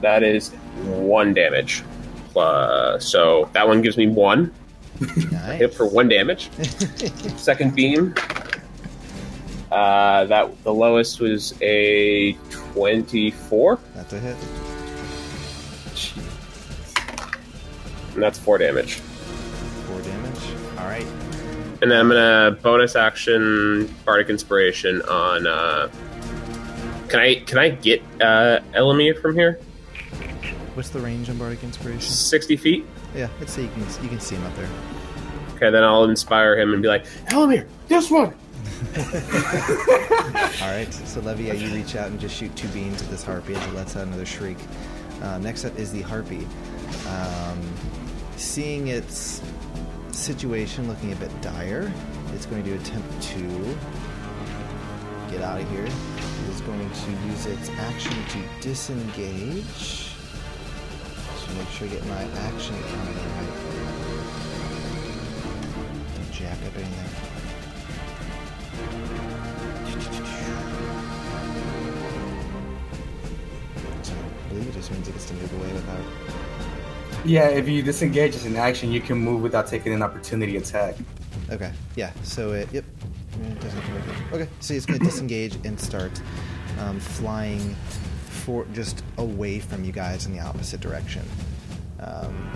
that 0.00 0.22
is 0.22 0.50
one 0.84 1.34
damage. 1.34 1.82
Plus, 2.32 3.04
so 3.06 3.48
that 3.52 3.66
one 3.66 3.80
gives 3.82 3.96
me 3.96 4.06
one 4.08 4.52
Nice. 5.30 5.58
hit 5.58 5.74
for 5.74 5.86
one 5.86 6.08
damage. 6.08 6.50
Second 7.36 7.74
beam, 7.74 8.14
uh, 9.72 10.24
that 10.26 10.62
the 10.64 10.72
lowest 10.72 11.20
was 11.20 11.54
a 11.62 12.32
24, 12.50 13.78
That's 13.94 14.12
a 14.12 14.18
hit. 14.20 14.36
and 18.14 18.22
that's 18.22 18.38
four 18.38 18.58
damage. 18.58 18.94
Four 18.94 20.00
damage. 20.02 20.78
All 20.78 20.86
right. 20.86 21.06
And 21.82 21.90
then 21.90 22.00
I'm 22.00 22.08
gonna 22.08 22.58
bonus 22.62 22.96
action 22.96 23.94
bardic 24.04 24.30
inspiration 24.30 25.02
on. 25.02 25.46
Uh, 25.46 25.88
can 27.08 27.20
I 27.20 27.34
can 27.36 27.58
I 27.58 27.68
get 27.70 28.02
uh, 28.20 28.60
Elamir 28.74 29.20
from 29.20 29.34
here? 29.34 29.60
What's 30.76 30.90
the 30.90 31.00
range 31.00 31.30
on 31.30 31.38
Bardic 31.38 31.64
Inspiration? 31.64 32.02
Sixty 32.02 32.54
feet. 32.54 32.84
Yeah, 33.14 33.28
let's 33.40 33.54
see. 33.54 33.62
You 33.62 33.68
can 33.68 33.80
you 34.02 34.08
can 34.10 34.20
see 34.20 34.36
him 34.36 34.44
up 34.44 34.54
there. 34.56 34.68
Okay, 35.54 35.70
then 35.70 35.82
I'll 35.82 36.04
inspire 36.04 36.54
him 36.58 36.74
and 36.74 36.82
be 36.82 36.88
like, 36.88 37.06
Elamir, 37.28 37.66
this 37.88 38.10
one. 38.10 38.26
All 38.98 40.68
right. 40.68 40.88
So 40.92 41.22
Levia, 41.22 41.58
you 41.58 41.74
reach 41.74 41.96
out 41.96 42.10
and 42.10 42.20
just 42.20 42.36
shoot 42.36 42.54
two 42.56 42.68
beams 42.68 43.00
at 43.00 43.08
this 43.08 43.24
harpy 43.24 43.54
as 43.54 43.66
it 43.66 43.72
lets 43.72 43.96
out 43.96 44.06
another 44.06 44.26
shriek. 44.26 44.58
Uh, 45.22 45.38
next 45.38 45.64
up 45.64 45.74
is 45.78 45.92
the 45.92 46.02
harpy. 46.02 46.46
Um, 47.08 47.58
seeing 48.36 48.88
its 48.88 49.40
situation 50.10 50.88
looking 50.88 51.10
a 51.10 51.16
bit 51.16 51.30
dire, 51.40 51.90
it's 52.34 52.44
going 52.44 52.64
to 52.64 52.74
attempt 52.74 53.22
to 53.22 53.78
get 55.30 55.40
out 55.40 55.58
of 55.58 55.70
here. 55.70 55.86
It 55.86 56.50
is 56.50 56.60
going 56.60 56.90
to 56.90 57.10
use 57.28 57.46
its 57.46 57.70
action 57.70 58.12
to 58.28 58.42
disengage. 58.60 60.15
So 61.46 61.52
make 61.54 61.68
sure 61.68 61.86
I 61.86 61.90
get 61.90 62.04
my 62.06 62.22
action 62.22 62.74
counter 62.74 63.12
right. 63.12 63.52
Don't 66.14 66.32
jack 66.32 66.58
up 66.66 66.76
anything. 66.76 67.12
So 74.02 74.12
I 74.12 74.48
believe 74.48 74.68
it 74.68 74.74
just 74.74 74.90
means 74.90 75.06
it 75.06 75.12
gets 75.12 75.26
to 75.26 75.34
move 75.34 75.52
away 75.54 75.72
without. 75.72 76.04
Yeah, 77.24 77.48
if 77.48 77.68
you 77.68 77.82
disengage 77.82 78.34
as 78.34 78.44
an 78.44 78.56
action, 78.56 78.90
you 78.90 79.00
can 79.00 79.18
move 79.18 79.42
without 79.42 79.68
taking 79.68 79.92
an 79.92 80.02
opportunity 80.02 80.56
attack. 80.56 80.96
Okay, 81.50 81.72
yeah. 81.94 82.10
So 82.24 82.52
it, 82.52 82.68
yep. 82.72 82.84
It. 83.40 83.64
Okay, 84.32 84.48
so 84.60 84.74
it's 84.74 84.86
going 84.86 84.98
to 84.98 85.04
disengage 85.04 85.56
and 85.64 85.78
start 85.78 86.20
um, 86.80 86.98
flying 86.98 87.76
for 88.46 88.64
just 88.72 89.02
away 89.18 89.58
from 89.58 89.82
you 89.82 89.90
guys 89.90 90.24
in 90.24 90.32
the 90.32 90.38
opposite 90.38 90.80
direction. 90.80 91.22
Um, 91.98 92.48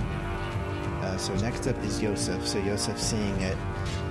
uh, 1.03 1.17
so 1.17 1.35
next 1.39 1.67
up 1.67 1.77
is 1.83 2.01
Yosef. 2.01 2.47
So 2.47 2.61
Yosef, 2.61 2.97
seeing 2.97 3.41
it 3.41 3.57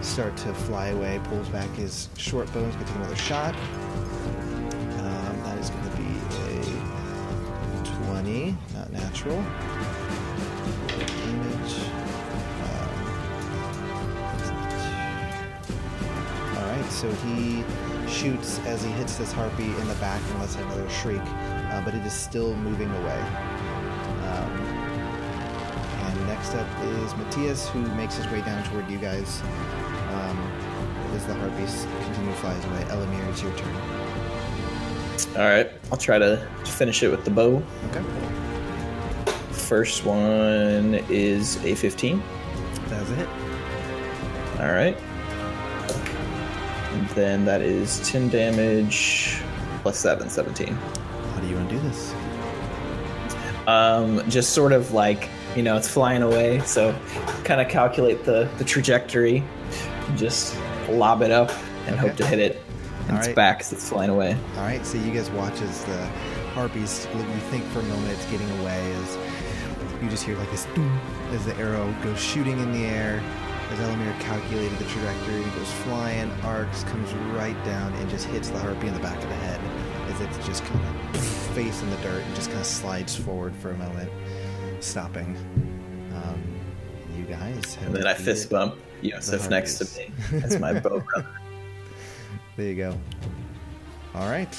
start 0.01 0.35
to 0.37 0.53
fly 0.53 0.87
away, 0.87 1.21
pulls 1.23 1.47
back 1.47 1.69
his 1.75 2.09
short 2.17 2.51
bow. 2.51 2.65
He's 2.65 2.89
another 2.91 3.15
shot. 3.15 3.55
Um, 3.55 5.41
that 5.45 5.57
is 5.57 5.69
going 5.69 5.89
to 5.89 5.95
be 5.95 6.03
a 6.41 7.83
20, 8.07 8.57
not 8.73 8.91
natural. 8.91 9.37
Image. 11.29 11.79
Um, 12.65 12.91
all 16.57 16.67
right, 16.75 16.91
so 16.91 17.09
he 17.09 17.63
shoots 18.09 18.59
as 18.65 18.83
he 18.83 18.91
hits 18.91 19.15
this 19.15 19.31
harpy 19.31 19.63
in 19.63 19.87
the 19.87 19.95
back 19.95 20.21
and 20.31 20.39
lets 20.39 20.57
out 20.57 20.63
another 20.63 20.89
shriek, 20.89 21.21
uh, 21.69 21.81
but 21.83 21.93
it 21.93 22.05
is 22.05 22.13
still 22.13 22.55
moving 22.55 22.89
away. 22.89 23.19
Um, 24.29 24.51
and 26.01 26.27
next 26.27 26.53
up 26.55 26.67
is 26.83 27.15
Matthias, 27.15 27.69
who 27.69 27.81
makes 27.95 28.15
his 28.15 28.27
way 28.27 28.41
down 28.41 28.63
toward 28.65 28.89
you 28.89 28.97
guys. 28.97 29.41
Um, 30.11 30.69
as 31.15 31.25
the 31.25 31.33
harpies 31.33 31.87
continue 32.03 32.31
to 32.31 32.37
fly 32.37 32.53
away. 32.53 32.83
Elamir, 32.85 33.27
it's 33.29 33.41
your 33.41 33.55
turn. 33.57 33.75
All 35.35 35.47
right, 35.47 35.69
I'll 35.91 35.97
try 35.97 36.17
to 36.17 36.37
finish 36.65 37.03
it 37.03 37.09
with 37.09 37.25
the 37.25 37.31
bow. 37.31 37.61
Okay. 37.89 38.03
First 39.51 40.05
one 40.05 40.95
is 41.09 41.63
a 41.65 41.75
15. 41.75 42.21
That 42.87 43.01
was 43.01 43.11
a 43.11 43.15
hit. 43.15 43.27
All 44.59 44.71
right. 44.71 44.97
And 46.93 47.07
then 47.09 47.45
that 47.45 47.61
is 47.61 47.99
10 48.09 48.29
damage 48.29 49.41
plus 49.83 49.97
7, 49.99 50.29
17. 50.29 50.77
How 51.39 51.45
do 51.45 51.51
you 51.51 51.55
want 51.55 51.69
to 51.69 51.75
do 51.75 51.81
this? 51.87 52.13
Um, 53.65 54.29
just 54.29 54.49
sort 54.49 54.73
of 54.73 54.91
like, 54.91 55.29
you 55.55 55.63
know, 55.63 55.77
it's 55.77 55.87
flying 55.87 56.21
away, 56.21 56.59
so 56.65 56.93
kind 57.45 57.61
of 57.61 57.69
calculate 57.69 58.25
the, 58.25 58.49
the 58.57 58.65
trajectory, 58.65 59.41
just 60.17 60.57
lob 60.89 61.21
it 61.21 61.31
up 61.31 61.49
and 61.85 61.95
Okay. 61.95 62.07
hope 62.07 62.17
to 62.17 62.25
hit 62.27 62.39
it 62.39 62.61
And 63.03 63.11
All 63.11 63.17
its 63.19 63.27
right. 63.27 63.35
back 63.37 63.61
as 63.61 63.71
it's 63.71 63.87
flying 63.87 64.09
away. 64.09 64.35
All 64.57 64.63
right, 64.63 64.85
so 64.85 64.97
you 64.97 65.13
guys 65.13 65.31
watch 65.31 65.61
as 65.61 65.85
the 65.85 66.05
harpies. 66.55 67.07
You 67.15 67.23
think 67.51 67.63
for 67.67 67.79
a 67.79 67.83
moment 67.83 68.11
it's 68.11 68.25
getting 68.25 68.49
away 68.59 68.91
as 68.95 69.17
you 70.03 70.09
just 70.09 70.23
hear 70.25 70.37
like 70.37 70.51
this 70.51 70.65
doom 70.75 70.99
as 71.31 71.45
the 71.45 71.55
arrow 71.55 71.95
goes 72.03 72.19
shooting 72.19 72.59
in 72.59 72.73
the 72.73 72.83
air. 72.85 73.23
As 73.71 73.77
Elamir 73.79 74.19
calculated 74.19 74.77
the 74.79 74.85
trajectory, 74.85 75.41
it 75.41 75.55
goes 75.55 75.71
flying, 75.83 76.29
arcs, 76.43 76.83
comes 76.85 77.13
right 77.37 77.55
down, 77.65 77.93
and 77.93 78.09
just 78.09 78.25
hits 78.25 78.49
the 78.49 78.57
harpy 78.57 78.87
in 78.87 78.93
the 78.95 78.99
back 78.99 79.15
of 79.21 79.29
the 79.29 79.35
head 79.35 79.61
as 80.11 80.19
it's 80.21 80.43
just 80.47 80.63
kind 80.65 80.83
of 80.83 81.28
face 81.63 81.81
in 81.81 81.89
the 81.89 81.97
dirt 81.97 82.23
and 82.23 82.35
just 82.35 82.47
kind 82.47 82.61
of 82.61 82.65
slides 82.65 83.17
forward 83.17 83.53
for 83.57 83.71
a 83.71 83.77
moment, 83.77 84.09
stopping. 84.79 85.35
Um, 86.15 86.41
you 87.17 87.25
guys 87.25 87.75
have 87.75 87.87
And 87.87 87.97
then 87.97 88.07
I 88.07 88.13
fist 88.13 88.49
bump 88.49 88.75
Yosef 89.01 89.49
next 89.49 89.77
to 89.79 89.99
me 89.99 90.09
as 90.41 90.57
my 90.57 90.71
bow 90.79 91.01
brother. 91.01 91.27
There 92.55 92.65
you 92.65 92.75
go. 92.75 92.97
All 94.15 94.29
right. 94.29 94.57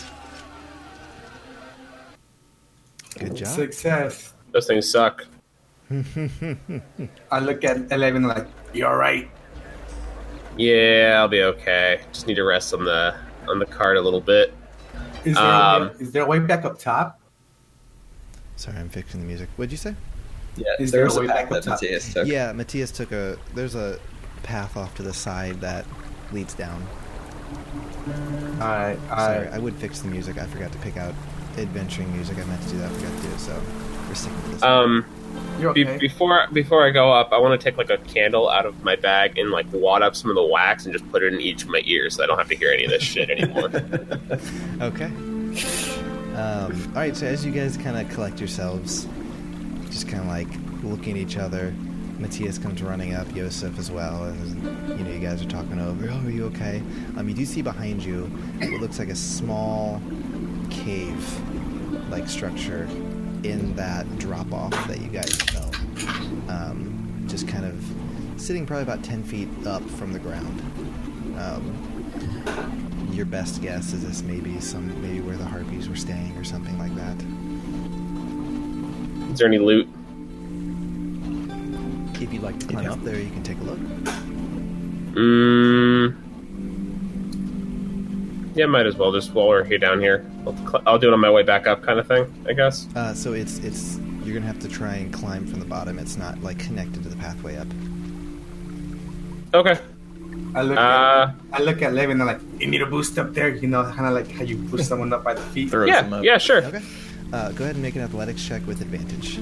Good 3.18 3.34
job. 3.34 3.48
Success. 3.48 4.34
Those 4.52 4.66
things 4.66 4.90
suck. 4.90 5.24
I 5.90 7.38
look 7.40 7.64
at 7.64 7.90
Eleven 7.90 8.24
like, 8.24 8.46
"You're 8.74 8.98
right." 8.98 9.30
Yeah, 10.58 11.14
I'll 11.16 11.28
be 11.28 11.44
okay. 11.44 12.02
Just 12.12 12.26
need 12.26 12.34
to 12.34 12.44
rest 12.44 12.74
on 12.74 12.84
the 12.84 13.14
on 13.48 13.58
the 13.58 13.64
cart 13.64 13.96
a 13.96 14.02
little 14.02 14.20
bit. 14.20 14.52
Is 15.24 15.34
there, 15.36 15.44
Um, 15.44 15.82
a 15.82 15.86
way, 15.86 15.92
is 16.00 16.12
there 16.12 16.22
a 16.22 16.26
way 16.26 16.38
back 16.38 16.64
up 16.64 16.78
top? 16.78 17.20
Sorry, 18.56 18.76
I'm 18.76 18.88
fixing 18.88 19.20
the 19.20 19.26
music. 19.26 19.48
What'd 19.56 19.70
you 19.72 19.78
say? 19.78 19.94
Yeah, 20.56 20.66
Is 20.78 20.90
there 20.90 21.08
there 21.08 21.08
a 21.08 21.12
a 21.12 21.20
way 21.20 21.26
path 21.28 21.36
back 21.36 21.48
that 21.50 21.56
up 21.58 21.64
top? 21.64 21.72
Matthias 21.82 22.12
took. 22.12 22.26
Yeah, 22.28 22.52
Matthias 22.52 22.90
took 22.90 23.12
a. 23.12 23.38
There's 23.54 23.74
a 23.74 23.98
path 24.42 24.76
off 24.76 24.94
to 24.96 25.02
the 25.02 25.12
side 25.14 25.60
that 25.60 25.84
leads 26.32 26.54
down. 26.54 26.86
All 28.60 28.68
right. 28.68 28.98
Sorry, 29.08 29.48
I, 29.48 29.56
I 29.56 29.58
would 29.58 29.74
fix 29.76 30.00
the 30.00 30.08
music. 30.08 30.38
I 30.38 30.46
forgot 30.46 30.72
to 30.72 30.78
pick 30.78 30.96
out 30.96 31.14
adventuring 31.56 32.12
music. 32.14 32.38
I 32.38 32.44
meant 32.44 32.62
to 32.62 32.68
do 32.70 32.78
that. 32.78 32.90
I 32.90 32.94
forgot 32.94 33.16
to 33.22 33.28
do 33.28 33.34
it. 33.34 33.40
So 33.40 33.62
we're 34.08 34.14
sticking 34.14 34.42
with 34.42 34.52
this. 34.52 34.62
Um, 34.62 35.04
you're 35.60 35.74
be- 35.74 35.98
before 35.98 36.46
before 36.52 36.86
I 36.86 36.90
go 36.90 37.12
up, 37.12 37.32
I 37.32 37.38
want 37.38 37.60
to 37.60 37.64
take 37.64 37.76
like 37.76 37.90
a 37.90 37.98
candle 37.98 38.48
out 38.48 38.66
of 38.66 38.82
my 38.82 38.96
bag 38.96 39.38
and 39.38 39.50
like 39.50 39.66
wad 39.72 40.02
up 40.02 40.16
some 40.16 40.30
of 40.30 40.36
the 40.36 40.44
wax 40.44 40.84
and 40.84 40.92
just 40.92 41.08
put 41.10 41.22
it 41.22 41.32
in 41.32 41.40
each 41.40 41.62
of 41.62 41.68
my 41.68 41.82
ears, 41.84 42.16
so 42.16 42.24
I 42.24 42.26
don't 42.26 42.38
have 42.38 42.48
to 42.48 42.56
hear 42.56 42.70
any 42.72 42.84
of 42.84 42.90
this 42.90 43.02
shit 43.02 43.30
anymore. 43.30 43.70
Okay. 44.80 45.10
Um, 46.36 46.72
all 46.94 47.00
right. 47.00 47.14
So 47.14 47.26
as 47.26 47.44
you 47.44 47.52
guys 47.52 47.76
kind 47.76 47.98
of 47.98 48.08
collect 48.14 48.38
yourselves, 48.40 49.06
just 49.90 50.08
kind 50.08 50.22
of 50.22 50.28
like 50.28 50.48
looking 50.82 51.16
at 51.16 51.18
each 51.18 51.36
other, 51.36 51.74
Matthias 52.18 52.56
comes 52.56 52.82
running 52.82 53.14
up, 53.14 53.34
Yosef 53.34 53.78
as 53.78 53.90
well, 53.90 54.24
and 54.24 54.98
you 54.98 55.04
know 55.04 55.10
you 55.10 55.20
guys 55.20 55.42
are 55.42 55.48
talking 55.48 55.78
over. 55.78 56.08
Oh, 56.10 56.16
are 56.24 56.30
you 56.30 56.46
okay? 56.46 56.82
Um, 57.18 57.28
you 57.28 57.34
do 57.34 57.44
see 57.44 57.60
behind 57.60 58.02
you 58.02 58.24
what 58.60 58.80
looks 58.80 58.98
like 58.98 59.08
a 59.10 59.14
small 59.16 60.00
cave-like 60.70 62.28
structure 62.28 62.88
in 63.44 63.74
that 63.76 64.06
drop-off 64.18 64.72
that 64.86 65.00
you 65.00 65.08
guys 65.08 65.34
felt. 65.36 65.76
Um, 66.48 67.24
just 67.28 67.46
kind 67.46 67.64
of 67.64 67.82
sitting 68.40 68.66
probably 68.66 68.82
about 68.82 69.02
ten 69.04 69.22
feet 69.22 69.48
up 69.66 69.82
from 69.82 70.12
the 70.12 70.18
ground. 70.18 70.60
Um, 71.38 73.08
your 73.12 73.26
best 73.26 73.60
guess 73.62 73.92
is 73.92 74.04
this 74.06 74.22
maybe 74.22 74.60
some 74.60 75.00
maybe 75.02 75.20
where 75.20 75.36
the 75.36 75.44
harpies 75.44 75.88
were 75.88 75.96
staying 75.96 76.36
or 76.36 76.44
something 76.44 76.78
like 76.78 76.94
that. 76.94 77.16
Is 79.32 79.38
there 79.38 79.48
any 79.48 79.58
loot? 79.58 79.88
If 82.22 82.32
you'd 82.32 82.42
like 82.42 82.58
to 82.60 82.66
climb 82.66 82.90
up 82.90 83.02
there, 83.02 83.18
you 83.18 83.30
can 83.30 83.42
take 83.42 83.58
a 83.58 83.62
look. 83.62 83.78
Mm, 85.14 86.16
yeah, 88.54 88.66
might 88.66 88.86
as 88.86 88.96
well 88.96 89.12
just 89.12 89.32
while 89.32 89.48
we're 89.48 89.64
here 89.64 89.78
down 89.78 90.00
here. 90.00 90.24
I'll, 90.46 90.56
cl- 90.56 90.82
I'll 90.86 90.98
do 90.98 91.08
it 91.08 91.12
on 91.12 91.20
my 91.20 91.30
way 91.30 91.42
back 91.42 91.66
up, 91.66 91.82
kind 91.82 91.98
of 91.98 92.06
thing. 92.06 92.32
I 92.48 92.52
guess. 92.52 92.86
Uh, 92.96 93.14
so 93.14 93.32
it's 93.32 93.58
it's 93.58 93.98
you're 94.24 94.34
gonna 94.34 94.46
have 94.46 94.58
to 94.60 94.68
try 94.68 94.94
and 94.96 95.12
climb 95.12 95.46
from 95.46 95.60
the 95.60 95.66
bottom. 95.66 95.98
It's 95.98 96.16
not 96.16 96.42
like 96.42 96.58
connected 96.58 97.02
to 97.02 97.08
the 97.08 97.16
pathway 97.16 97.56
up. 97.56 97.68
Okay. 99.54 99.78
I 100.54 100.62
look 100.62 100.78
Uh, 100.78 101.32
at 101.52 101.60
I 101.60 101.62
look 101.62 101.82
at 101.82 101.92
Eleven 101.92 102.20
and 102.20 102.22
I'm 102.22 102.26
like, 102.38 102.60
you 102.60 102.66
need 102.66 102.82
a 102.82 102.86
boost 102.86 103.18
up 103.18 103.34
there. 103.34 103.48
You 103.48 103.68
know, 103.68 103.82
kind 103.84 104.06
of 104.06 104.12
like 104.14 104.30
how 104.30 104.42
you 104.44 104.56
push 104.68 104.82
someone 104.82 105.12
up 105.12 105.22
by 105.24 105.34
the 105.34 105.40
feet. 105.40 105.70
Throws 105.70 105.88
yeah. 105.88 106.02
them 106.02 106.12
up. 106.12 106.24
Yeah. 106.24 106.38
Sure. 106.38 106.62
Okay. 106.64 106.82
Uh, 107.32 107.52
go 107.52 107.62
ahead 107.64 107.76
and 107.76 107.82
make 107.82 107.94
an 107.94 108.02
athletics 108.02 108.44
check 108.46 108.66
with 108.66 108.80
advantage. 108.80 109.38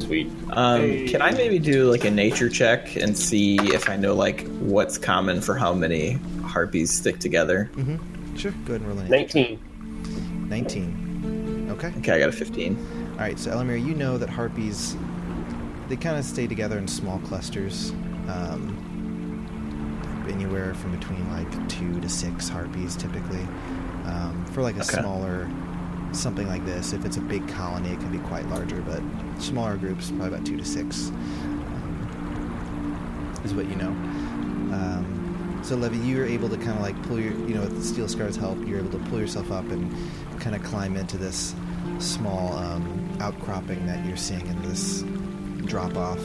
Sweet. 0.00 0.30
Um, 0.50 0.80
Hey. 0.80 1.06
Can 1.08 1.22
I 1.22 1.30
maybe 1.32 1.58
do 1.58 1.90
like 1.90 2.04
a 2.04 2.10
nature 2.10 2.48
check 2.48 2.96
and 2.96 3.16
see 3.16 3.56
if 3.72 3.88
I 3.88 3.96
know 3.96 4.14
like 4.14 4.46
what's 4.58 4.98
common 4.98 5.40
for 5.40 5.54
how 5.54 5.72
many 5.74 6.12
harpies 6.44 6.90
stick 6.92 7.18
together? 7.18 7.70
Mm-hmm. 7.74 8.36
Sure. 8.36 8.52
Go 8.64 8.74
ahead 8.74 8.80
and 8.80 8.86
roll 8.88 8.98
an 8.98 9.04
advantage. 9.04 9.34
Nineteen. 9.34 10.48
Nineteen. 10.48 11.68
Okay. 11.72 11.92
Okay, 11.98 12.12
I 12.12 12.18
got 12.18 12.28
a 12.28 12.32
15. 12.32 13.12
All 13.12 13.18
right. 13.18 13.38
So 13.38 13.50
Elamir, 13.52 13.78
you 13.84 13.94
know 13.94 14.18
that 14.18 14.28
harpies 14.28 14.96
they 15.88 15.96
kind 15.96 16.16
of 16.16 16.24
stay 16.24 16.46
together 16.46 16.78
in 16.78 16.86
small 16.88 17.18
clusters. 17.20 17.90
Um, 18.28 18.76
anywhere 20.30 20.74
from 20.74 20.96
between 20.96 21.28
like 21.32 21.68
two 21.68 22.00
to 22.00 22.08
six 22.08 22.48
harpies 22.48 22.96
typically. 22.96 23.42
Um, 24.04 24.44
for 24.52 24.62
like 24.62 24.76
a 24.76 24.80
Okay. 24.82 25.00
smaller 25.00 25.48
something 26.12 26.48
like 26.48 26.64
this, 26.64 26.92
if 26.92 27.04
it's 27.04 27.16
a 27.16 27.20
big 27.20 27.46
colony, 27.48 27.90
it 27.90 28.00
can 28.00 28.10
be 28.10 28.18
quite 28.18 28.46
larger, 28.48 28.80
but 28.82 29.02
smaller 29.38 29.76
groups, 29.76 30.10
probably 30.10 30.28
about 30.28 30.44
two 30.44 30.56
to 30.56 30.64
six, 30.64 31.08
um, 31.08 33.40
is 33.44 33.54
what 33.54 33.66
you 33.66 33.76
know. 33.76 33.90
Um, 34.74 35.60
so 35.62 35.76
Levy, 35.76 35.98
you 35.98 36.18
were 36.18 36.24
able 36.24 36.48
to 36.48 36.56
kind 36.56 36.70
of 36.70 36.80
like 36.80 37.00
pull 37.04 37.20
your, 37.20 37.32
you 37.32 37.54
know, 37.54 37.60
with 37.60 37.76
the 37.76 37.84
steel 37.84 38.08
scar's 38.08 38.36
help, 38.36 38.58
you're 38.66 38.78
able 38.78 38.90
to 38.90 39.10
pull 39.10 39.20
yourself 39.20 39.50
up 39.50 39.68
and 39.70 39.94
kind 40.40 40.56
of 40.56 40.62
climb 40.62 40.96
into 40.96 41.16
this 41.16 41.54
small 41.98 42.56
um, 42.56 43.16
outcropping 43.20 43.86
that 43.86 44.04
you're 44.06 44.16
seeing 44.16 44.46
in 44.46 44.62
this 44.62 45.04
drop 45.66 45.96
off. 45.96 46.20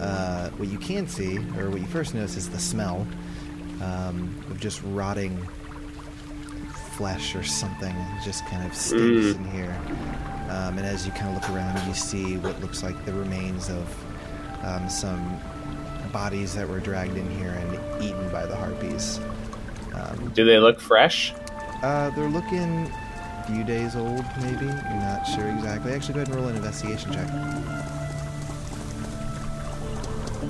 Uh, 0.00 0.50
what 0.50 0.68
you 0.68 0.78
can 0.78 1.06
see, 1.06 1.38
or 1.58 1.70
what 1.70 1.80
you 1.80 1.86
first 1.86 2.14
notice, 2.14 2.36
is 2.36 2.48
the 2.48 2.58
smell 2.58 3.06
um, 3.82 4.34
of 4.50 4.60
just 4.60 4.82
rotting 4.84 5.46
flesh 7.00 7.34
or 7.34 7.42
something. 7.42 7.96
It 7.96 8.22
just 8.22 8.44
kind 8.46 8.62
of 8.66 8.74
stinks 8.74 9.28
Mm. 9.28 9.36
in 9.36 9.44
here. 9.52 9.74
Um, 10.50 10.76
and 10.76 10.80
as 10.86 11.06
you 11.06 11.12
kind 11.12 11.28
of 11.34 11.34
look 11.40 11.48
around, 11.50 11.74
you 11.88 11.94
see 11.94 12.36
what 12.36 12.60
looks 12.60 12.82
like 12.82 12.94
the 13.06 13.12
remains 13.14 13.70
of 13.70 13.86
um, 14.62 14.86
some 14.90 15.40
bodies 16.12 16.54
that 16.56 16.68
were 16.68 16.78
dragged 16.80 17.16
in 17.16 17.30
here 17.38 17.52
and 17.52 18.02
eaten 18.04 18.28
by 18.30 18.44
the 18.44 18.54
harpies. 18.54 19.18
Um, 19.94 20.30
Do 20.34 20.44
they 20.44 20.58
look 20.58 20.78
fresh? 20.78 21.32
uh, 21.82 22.10
they're 22.10 22.28
looking 22.28 22.86
a 22.86 23.44
few 23.46 23.64
days 23.64 23.96
old, 23.96 24.22
maybe. 24.42 24.66
You're 24.66 25.00
not 25.10 25.24
sure 25.26 25.48
exactly. 25.48 25.92
Actually, 25.94 26.14
go 26.14 26.20
ahead 26.20 26.28
and 26.34 26.36
roll 26.36 26.48
an 26.48 26.56
investigation 26.56 27.12
check. 27.14 27.28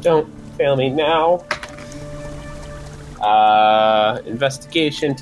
Don't 0.00 0.28
fail 0.56 0.74
me 0.74 0.90
now. 0.90 1.44
Uh, 3.20 4.20
investigation 4.26 5.14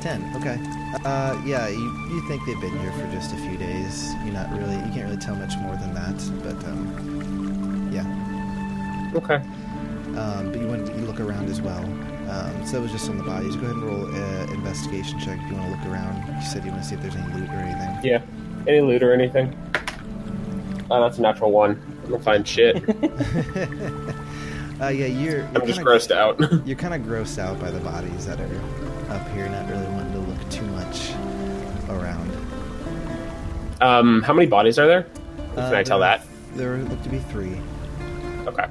ten. 0.00 0.22
okay 0.36 0.58
uh, 1.04 1.40
yeah 1.44 1.68
you, 1.68 1.92
you 2.10 2.20
think 2.28 2.44
they've 2.46 2.60
been 2.60 2.78
here 2.80 2.92
for 2.92 3.06
just 3.12 3.32
a 3.32 3.36
few 3.36 3.56
days 3.56 4.14
you're 4.24 4.32
not 4.34 4.50
really 4.52 4.74
you 4.76 4.92
can't 4.92 5.04
really 5.04 5.16
tell 5.16 5.34
much 5.36 5.56
more 5.58 5.74
than 5.76 5.92
that 5.94 6.16
but 6.42 6.56
um, 6.68 7.90
yeah 7.92 8.04
Okay. 9.14 9.36
um, 10.18 10.50
but 10.52 10.60
you 10.60 10.66
want 10.68 10.86
to 10.86 10.92
look 10.98 11.20
around 11.20 11.48
as 11.48 11.60
well 11.60 11.82
um, 12.30 12.66
so 12.66 12.78
it 12.78 12.82
was 12.82 12.92
just 12.92 13.08
on 13.08 13.16
the 13.18 13.24
bodies 13.24 13.56
go 13.56 13.62
ahead 13.62 13.76
and 13.76 13.84
roll 13.84 14.04
an 14.06 14.48
investigation 14.54 15.18
check 15.18 15.38
if 15.42 15.48
you 15.50 15.56
want 15.56 15.72
to 15.72 15.78
look 15.78 15.86
around 15.92 16.16
you 16.36 16.42
said 16.46 16.64
you 16.64 16.70
want 16.70 16.82
to 16.82 16.88
see 16.88 16.94
if 16.94 17.02
there's 17.02 17.16
any 17.16 17.32
loot 17.34 17.48
or 17.50 17.54
anything 17.56 18.04
Yeah. 18.04 18.22
Any 18.66 18.80
loot 18.80 19.02
or 19.02 19.12
anything? 19.14 19.56
Oh, 20.90 21.00
that's 21.00 21.16
a 21.18 21.22
natural 21.22 21.50
one. 21.52 21.80
I'm 22.04 22.10
gonna 22.10 22.22
find 22.22 22.46
shit. 22.46 22.76
uh, 24.80 24.88
yeah 24.88 25.06
you're, 25.06 25.36
you're 25.38 25.44
I'm 25.54 25.66
just 25.66 25.78
kinda- 25.78 25.84
grossed 25.84 26.10
out. 26.10 26.38
you're 26.66 26.76
kind 26.76 26.92
of 26.94 27.00
grossed 27.02 27.38
out 27.38 27.58
by 27.60 27.70
the 27.70 27.80
bodies 27.80 28.26
that 28.26 28.38
are 28.40 28.46
up 29.10 29.26
here 29.30 29.48
not 29.48 29.68
really 29.68 29.86
wanting 29.88 30.12
to 30.12 30.18
look 30.18 30.50
too 30.50 30.64
much 30.66 31.10
around 31.88 32.30
um, 33.80 34.22
how 34.22 34.32
many 34.32 34.46
bodies 34.46 34.76
are 34.78 34.86
there? 34.86 35.06
Can 35.54 35.58
Uh, 35.74 35.76
I 35.76 35.82
tell 35.84 36.00
that? 36.00 36.24
there 36.56 36.76
look 36.78 37.00
to 37.04 37.08
be 37.08 37.18
three 37.18 37.56
Okay. 38.46 38.64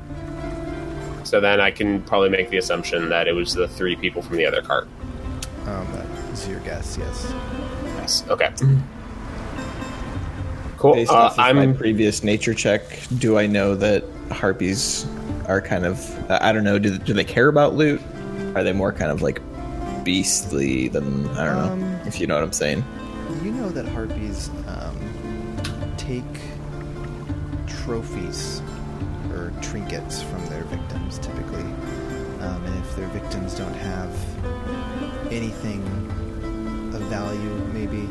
So 1.24 1.40
then 1.40 1.62
I 1.62 1.72
can 1.72 2.02
probably 2.04 2.30
make 2.30 2.50
the 2.50 2.58
assumption 2.58 3.10
that 3.10 3.28
it 3.28 3.34
was 3.34 3.54
the 3.54 3.68
three 3.68 3.96
people 3.96 4.22
from 4.22 4.38
the 4.38 4.46
other 4.46 4.62
cart. 4.62 4.88
um, 5.66 5.88
that 5.94 6.06
is 6.34 6.48
your 6.48 6.60
guess 6.62 6.98
yes 7.00 7.34
Yes. 7.98 8.24
Okay. 8.30 8.52
Cool. 10.78 10.94
Based 10.94 11.12
Uh, 11.12 11.16
off 11.16 11.32
of 11.34 11.38
my 11.38 11.50
I'm 11.64 11.76
previous 11.76 12.24
nature 12.24 12.54
check, 12.54 12.82
do 13.18 13.38
I 13.38 13.48
know 13.48 13.76
that 13.76 14.04
harpies 14.32 15.06
are 15.48 15.60
kind 15.62 15.86
of 15.86 16.00
I 16.30 16.52
don't 16.52 16.64
know, 16.64 16.78
do, 16.80 16.98
do 16.98 17.14
they 17.14 17.24
care 17.24 17.48
about 17.48 17.74
loot? 17.76 18.02
Are 18.56 18.64
they 18.64 18.74
more 18.74 18.92
kind 18.94 19.10
of 19.12 19.22
like 19.22 19.42
beastly 20.08 20.88
than 20.88 21.28
I 21.32 21.44
don't 21.44 21.56
know 21.58 21.74
Um, 21.74 22.08
if 22.08 22.18
you 22.22 22.28
know 22.28 22.36
what 22.36 22.44
I'm 22.46 22.54
saying? 22.54 22.82
You 23.44 23.52
know 23.52 23.68
that 23.68 23.86
harpies 23.90 24.50
um, 24.66 24.98
take 25.98 26.24
trophies 27.68 28.62
or 29.32 29.52
trinkets 29.62 30.22
from 30.22 30.46
their 30.46 30.64
victims 30.64 31.20
typically. 31.20 31.68
Um, 32.40 32.64
and 32.68 32.78
if 32.86 32.96
their 32.96 33.10
victims 33.10 33.54
don't 33.54 33.74
have 33.74 34.16
anything 35.30 35.82
of 36.96 37.02
value, 37.10 37.56
maybe, 37.74 38.08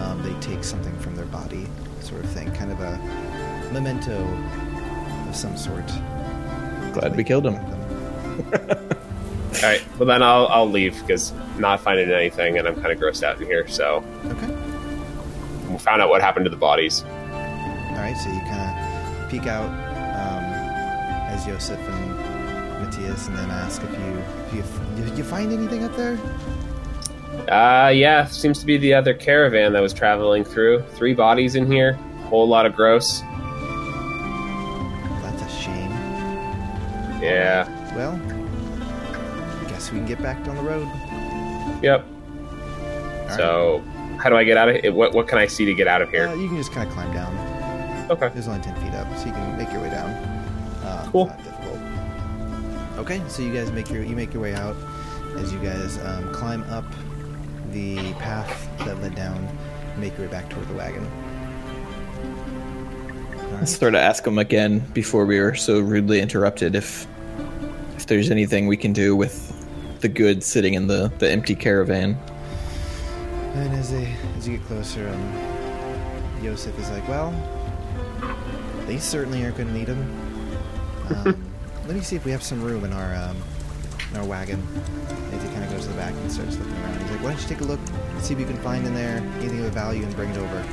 um, 0.00 0.20
they 0.24 0.34
take 0.40 0.64
something 0.64 0.98
from 0.98 1.14
their 1.14 1.26
body, 1.26 1.68
sort 2.00 2.24
of 2.24 2.30
thing. 2.30 2.50
Kind 2.54 2.72
of 2.72 2.80
a 2.80 2.98
memento 3.72 4.18
of 5.28 5.36
some 5.36 5.56
sort. 5.56 5.86
Glad 6.92 7.14
we 7.14 7.22
killed 7.22 7.46
him. 7.46 7.54
all 9.56 9.62
right. 9.62 9.82
Well, 9.98 10.06
then 10.06 10.22
I'll 10.22 10.46
I'll 10.48 10.68
leave 10.70 10.98
because 11.00 11.32
not 11.58 11.80
finding 11.80 12.10
anything, 12.10 12.58
and 12.58 12.66
I'm 12.68 12.74
kind 12.76 12.88
of 12.92 12.98
grossed 12.98 13.22
out 13.22 13.40
in 13.40 13.46
here. 13.46 13.66
So 13.68 14.02
Okay. 14.26 14.46
we 15.70 15.78
found 15.78 16.00
out 16.02 16.08
what 16.08 16.20
happened 16.20 16.44
to 16.46 16.50
the 16.50 16.56
bodies. 16.56 17.02
All 17.04 17.96
right, 18.06 18.16
so 18.16 18.30
you 18.30 18.40
kind 18.40 18.70
of 19.24 19.30
peek 19.30 19.46
out 19.46 19.66
um, 19.68 20.44
as 21.34 21.44
Joseph 21.44 21.78
and 21.80 22.16
Matthias 22.82 23.26
and 23.28 23.36
then 23.36 23.50
ask 23.50 23.82
if 23.82 23.90
you 23.90 24.58
if 24.60 24.98
you 24.98 25.04
did 25.04 25.18
you 25.18 25.24
find 25.24 25.52
anything 25.52 25.84
up 25.84 25.94
there? 25.96 26.18
Uh, 27.48 27.88
yeah, 27.88 28.24
seems 28.26 28.58
to 28.60 28.66
be 28.66 28.76
the 28.78 28.94
other 28.94 29.12
caravan 29.14 29.72
that 29.72 29.80
was 29.80 29.92
traveling 29.92 30.44
through. 30.44 30.82
Three 30.94 31.14
bodies 31.14 31.56
in 31.56 31.70
here, 31.70 31.94
whole 32.28 32.46
lot 32.48 32.64
of 32.66 32.74
gross. 32.76 33.20
That's 35.22 35.42
a 35.42 35.48
shame. 35.60 35.90
Yeah. 37.22 37.66
Well, 37.96 38.18
guess 39.90 39.92
we 39.92 39.98
can 39.98 40.06
get 40.06 40.22
back 40.22 40.36
on 40.48 40.56
the 40.56 40.62
road. 40.62 40.86
Yep. 41.82 42.04
All 42.04 43.26
right. 43.26 43.36
So, 43.36 43.84
how 44.18 44.28
do 44.30 44.36
I 44.36 44.44
get 44.44 44.56
out 44.56 44.68
of 44.68 44.76
it? 44.76 44.94
What 44.94 45.12
What 45.14 45.28
can 45.28 45.38
I 45.38 45.46
see 45.46 45.64
to 45.64 45.74
get 45.74 45.86
out 45.88 46.02
of 46.02 46.10
here? 46.10 46.28
Uh, 46.28 46.34
you 46.34 46.48
can 46.48 46.56
just 46.56 46.72
kind 46.72 46.86
of 46.88 46.94
climb 46.94 47.12
down. 47.12 48.10
Okay. 48.10 48.28
There's 48.32 48.48
only 48.48 48.60
10 48.62 48.74
feet 48.76 48.94
up, 48.94 49.06
so 49.18 49.26
you 49.26 49.32
can 49.32 49.56
make 49.56 49.70
your 49.72 49.82
way 49.82 49.90
down. 49.90 50.10
Uh, 50.10 51.08
Cool. 51.10 51.26
not 51.26 51.38
difficult. 51.38 51.78
Okay, 52.98 53.20
so 53.28 53.42
you 53.42 53.52
guys 53.52 53.70
make 53.72 53.90
your 53.90 54.02
you 54.02 54.14
make 54.16 54.32
your 54.34 54.42
way 54.42 54.54
out 54.54 54.76
as 55.36 55.52
you 55.52 55.58
guys 55.60 55.98
um, 56.04 56.32
climb 56.34 56.62
up 56.64 56.84
the 57.72 58.12
path 58.14 58.68
that 58.80 59.00
led 59.00 59.14
down. 59.14 59.48
Make 59.96 60.16
your 60.18 60.26
way 60.26 60.32
back 60.32 60.48
toward 60.50 60.68
the 60.68 60.74
wagon. 60.74 61.06
All 63.38 63.54
I 63.56 63.58
right. 63.60 63.68
sort 63.68 63.94
of 63.94 64.00
ask 64.00 64.26
him 64.26 64.38
again 64.38 64.80
before 64.92 65.24
we 65.24 65.40
were 65.40 65.54
so 65.54 65.80
rudely 65.80 66.20
interrupted 66.20 66.74
if 66.74 67.06
if 67.96 68.06
there's 68.06 68.30
anything 68.30 68.66
we 68.66 68.76
can 68.76 68.92
do 68.92 69.14
with 69.16 69.49
the 70.00 70.08
goods 70.08 70.46
sitting 70.46 70.74
in 70.74 70.86
the, 70.86 71.12
the 71.18 71.30
empty 71.30 71.54
caravan. 71.54 72.18
And 73.54 73.74
as 73.74 73.90
they 73.90 74.14
as 74.36 74.46
you 74.46 74.58
get 74.58 74.66
closer, 74.66 75.08
um, 75.08 76.42
Yosef 76.42 76.78
is 76.78 76.88
like, 76.90 77.06
"Well, 77.08 77.34
they 78.86 78.98
certainly 78.98 79.42
aren't 79.44 79.56
going 79.56 79.68
to 79.68 79.74
need 79.74 79.86
them. 79.86 80.02
Um, 81.08 81.52
let 81.86 81.96
me 81.96 82.00
see 82.00 82.16
if 82.16 82.24
we 82.24 82.30
have 82.30 82.42
some 82.42 82.62
room 82.62 82.84
in 82.84 82.92
our 82.92 83.14
um, 83.16 83.36
in 84.12 84.16
our 84.18 84.24
wagon." 84.24 84.66
As 85.32 85.42
he 85.42 85.48
kind 85.48 85.64
of 85.64 85.70
goes 85.70 85.82
to 85.82 85.88
the 85.88 85.96
back 85.96 86.12
and 86.12 86.30
starts 86.30 86.56
looking 86.56 86.72
around, 86.74 87.00
he's 87.02 87.10
like, 87.10 87.22
"Why 87.22 87.30
don't 87.32 87.42
you 87.42 87.48
take 87.48 87.60
a 87.60 87.64
look, 87.64 87.80
see 88.20 88.34
if 88.34 88.40
you 88.40 88.46
can 88.46 88.58
find 88.58 88.86
in 88.86 88.94
there 88.94 89.18
anything 89.38 89.64
of 89.64 89.72
value, 89.72 90.04
and 90.04 90.14
bring 90.14 90.30
it 90.30 90.36
over." 90.36 90.64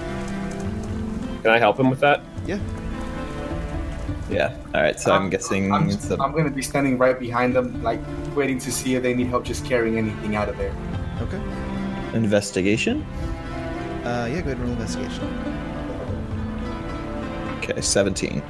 Can 1.41 1.51
I 1.51 1.57
help 1.57 1.79
him 1.79 1.89
with 1.89 1.99
that? 2.01 2.23
Yeah. 2.45 2.59
Yeah. 4.29 4.55
All 4.73 4.81
right. 4.81 4.99
So 4.99 5.11
I'm, 5.11 5.29
guessing 5.29 5.71
I'm, 5.71 5.89
it's 5.89 6.09
a, 6.09 6.17
I'm 6.21 6.33
gonna 6.33 6.49
be 6.49 6.61
standing 6.61 6.97
right 6.97 7.19
behind 7.19 7.55
them, 7.55 7.81
like 7.83 8.01
waiting 8.35 8.59
to 8.59 8.71
see 8.71 8.95
if 8.95 9.03
they 9.03 9.13
need 9.13 9.27
help 9.27 9.45
just 9.45 9.65
carrying 9.65 9.97
anything 9.97 10.35
out 10.35 10.49
of 10.49 10.57
there. 10.57 10.75
Okay. 11.21 11.41
investigation. 12.13 13.03
Uh, 14.03 14.27
yeah. 14.29 14.41
Go 14.41 14.51
ahead 14.51 14.57
and 14.57 14.61
roll 14.61 14.71
investigation. 14.71 15.23
Okay, 17.57 17.81
17. 17.81 18.41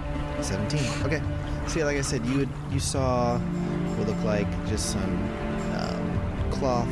17. 0.42 0.80
Okay. 1.04 1.22
So 1.68 1.80
yeah, 1.80 1.86
like 1.86 1.98
I 1.98 2.02
said, 2.02 2.26
you 2.26 2.38
would, 2.40 2.50
you 2.72 2.80
saw 2.80 3.38
what 3.40 4.08
looked 4.08 4.24
like 4.24 4.48
just 4.68 4.92
some 4.92 5.30
um, 5.76 6.52
cloth, 6.52 6.88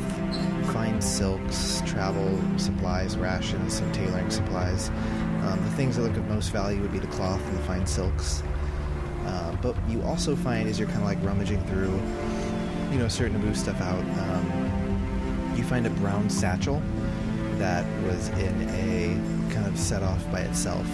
fine 0.72 1.00
silks, 1.00 1.82
travel 1.86 2.38
supplies, 2.58 3.16
rations, 3.16 3.74
some 3.74 3.90
tailoring 3.92 4.30
supplies. 4.30 4.90
Um, 5.44 5.58
the 5.62 5.70
things 5.70 5.96
that 5.96 6.02
look 6.02 6.16
of 6.16 6.26
most 6.28 6.50
value 6.50 6.80
would 6.82 6.92
be 6.92 6.98
the 6.98 7.06
cloth 7.06 7.40
and 7.46 7.56
the 7.56 7.62
fine 7.62 7.86
silks. 7.86 8.42
But 9.62 9.76
you 9.88 10.02
also 10.02 10.36
find 10.36 10.68
as 10.68 10.78
you're 10.78 10.88
kind 10.88 11.00
of 11.00 11.06
like 11.06 11.22
rummaging 11.22 11.64
through, 11.66 11.94
you 12.92 12.98
know, 12.98 13.08
starting 13.08 13.38
to 13.38 13.44
move 13.44 13.56
stuff 13.56 13.80
out, 13.80 14.00
um, 14.00 15.54
you 15.56 15.64
find 15.64 15.86
a 15.86 15.90
brown 15.90 16.28
satchel 16.28 16.82
that 17.58 17.86
was 18.04 18.28
in 18.30 18.68
a 18.70 19.52
kind 19.52 19.66
of 19.66 19.78
set 19.78 20.02
off 20.02 20.30
by 20.30 20.40
itself 20.40 20.86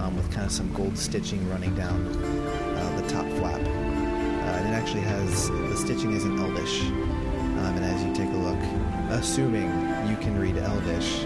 um, 0.00 0.16
with 0.16 0.30
kind 0.30 0.46
of 0.46 0.52
some 0.52 0.72
gold 0.72 0.96
stitching 0.96 1.48
running 1.50 1.74
down 1.74 2.06
uh, 2.16 3.00
the 3.00 3.08
top 3.08 3.26
flap. 3.38 3.60
Uh, 3.60 4.58
and 4.58 4.68
it 4.68 4.72
actually 4.72 5.02
has 5.02 5.48
the 5.48 5.76
stitching 5.76 6.12
is 6.12 6.24
in 6.24 6.38
Elvish. 6.38 6.82
Um, 6.82 7.76
and 7.76 7.84
as 7.84 8.04
you 8.04 8.14
take 8.14 8.32
a 8.32 8.38
look, 8.38 8.58
assuming 9.10 9.68
you 10.08 10.16
can 10.16 10.38
read 10.38 10.56
Elvish, 10.56 11.24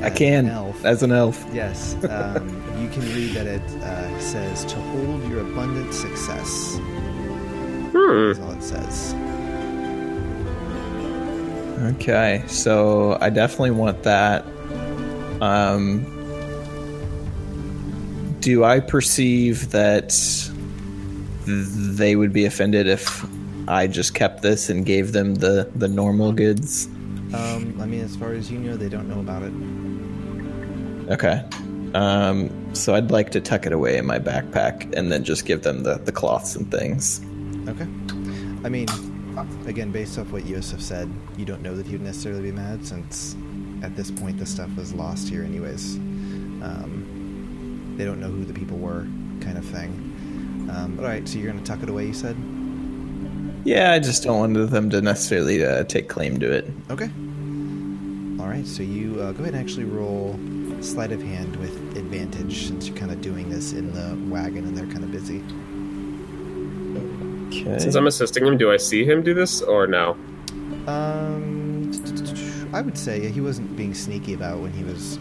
I 0.00 0.10
can, 0.10 0.46
an 0.46 0.50
elf, 0.50 0.84
as 0.84 1.02
an 1.02 1.12
elf. 1.12 1.46
yes, 1.52 1.94
um, 2.08 2.61
you 2.82 2.88
can 2.88 3.02
read 3.14 3.34
that 3.34 3.46
it 3.46 3.62
uh, 3.82 4.18
says 4.18 4.64
to 4.64 4.76
hold 4.76 5.22
your 5.28 5.40
abundant 5.40 5.94
success. 5.94 6.76
Hmm. 7.92 8.26
That's 8.28 8.40
all 8.40 8.52
it 8.52 8.62
says. 8.62 9.14
Okay, 11.94 12.42
so 12.48 13.18
I 13.20 13.30
definitely 13.30 13.72
want 13.72 14.02
that. 14.02 14.44
Um, 15.40 16.06
do 18.40 18.64
I 18.64 18.80
perceive 18.80 19.70
that 19.70 20.12
they 21.46 22.16
would 22.16 22.32
be 22.32 22.44
offended 22.44 22.86
if 22.86 23.24
I 23.68 23.86
just 23.86 24.14
kept 24.14 24.42
this 24.42 24.68
and 24.68 24.84
gave 24.84 25.12
them 25.12 25.36
the, 25.36 25.70
the 25.74 25.88
normal 25.88 26.32
goods? 26.32 26.86
Um, 27.34 27.76
I 27.80 27.86
mean, 27.86 28.00
as 28.00 28.16
far 28.16 28.32
as 28.32 28.50
you 28.50 28.58
know, 28.58 28.76
they 28.76 28.88
don't 28.88 29.08
know 29.08 29.20
about 29.20 29.42
it. 29.42 29.52
Okay. 31.12 31.44
Um, 31.94 32.74
so 32.74 32.94
I'd 32.94 33.10
like 33.10 33.30
to 33.32 33.40
tuck 33.40 33.66
it 33.66 33.72
away 33.72 33.98
in 33.98 34.06
my 34.06 34.18
backpack 34.18 34.92
and 34.96 35.12
then 35.12 35.24
just 35.24 35.44
give 35.44 35.62
them 35.62 35.82
the, 35.82 35.96
the 35.96 36.12
cloths 36.12 36.56
and 36.56 36.70
things. 36.70 37.20
Okay. 37.68 37.86
I 38.64 38.68
mean, 38.68 38.88
again, 39.66 39.90
based 39.90 40.18
off 40.18 40.30
what 40.30 40.46
Yosef 40.46 40.80
said, 40.80 41.12
you 41.36 41.44
don't 41.44 41.62
know 41.62 41.76
that 41.76 41.86
he 41.86 41.92
would 41.92 42.02
necessarily 42.02 42.42
be 42.42 42.52
mad 42.52 42.86
since 42.86 43.36
at 43.82 43.96
this 43.96 44.10
point 44.10 44.38
the 44.38 44.46
stuff 44.46 44.74
was 44.76 44.92
lost 44.94 45.28
here, 45.28 45.42
anyways. 45.42 45.96
Um, 45.96 47.94
they 47.96 48.04
don't 48.04 48.20
know 48.20 48.30
who 48.30 48.44
the 48.44 48.54
people 48.54 48.78
were, 48.78 49.06
kind 49.40 49.58
of 49.58 49.64
thing. 49.64 50.68
Um, 50.72 50.94
but 50.96 51.04
all 51.04 51.10
right, 51.10 51.28
so 51.28 51.38
you're 51.38 51.52
gonna 51.52 51.64
tuck 51.64 51.82
it 51.82 51.88
away, 51.88 52.06
you 52.06 52.14
said? 52.14 52.36
Yeah, 53.64 53.92
I 53.92 53.98
just 53.98 54.22
don't 54.22 54.38
want 54.38 54.70
them 54.70 54.90
to 54.90 55.00
necessarily 55.00 55.64
uh, 55.64 55.84
take 55.84 56.08
claim 56.08 56.40
to 56.40 56.50
it. 56.50 56.70
Okay. 56.90 57.10
All 58.40 58.48
right, 58.48 58.66
so 58.66 58.82
you 58.82 59.20
uh, 59.20 59.32
go 59.32 59.42
ahead 59.42 59.54
and 59.54 59.56
actually 59.56 59.84
roll 59.84 60.38
sleight 60.80 61.12
of 61.12 61.22
hand 61.22 61.56
with 61.56 61.78
advantage 62.16 62.66
since 62.68 62.88
you're 62.88 62.96
kind 62.96 63.10
of 63.10 63.20
doing 63.22 63.48
this 63.48 63.72
in 63.72 63.92
the 63.92 64.30
wagon 64.30 64.66
and 64.66 64.76
they're 64.76 64.86
kind 64.86 65.02
of 65.04 65.10
busy. 65.10 65.42
Okay. 67.48 67.78
Since 67.78 67.94
I'm 67.94 68.06
assisting 68.06 68.46
him, 68.46 68.58
do 68.58 68.70
I 68.70 68.76
see 68.76 69.04
him 69.04 69.22
do 69.22 69.32
this 69.34 69.62
or 69.62 69.86
no? 69.86 70.10
Um, 70.86 71.90
I 72.74 72.80
would 72.82 72.98
say 72.98 73.28
he 73.30 73.40
wasn't 73.40 73.76
being 73.76 73.94
sneaky 73.94 74.34
about 74.34 74.60
when 74.60 74.72
he 74.72 74.84
was 74.84 75.18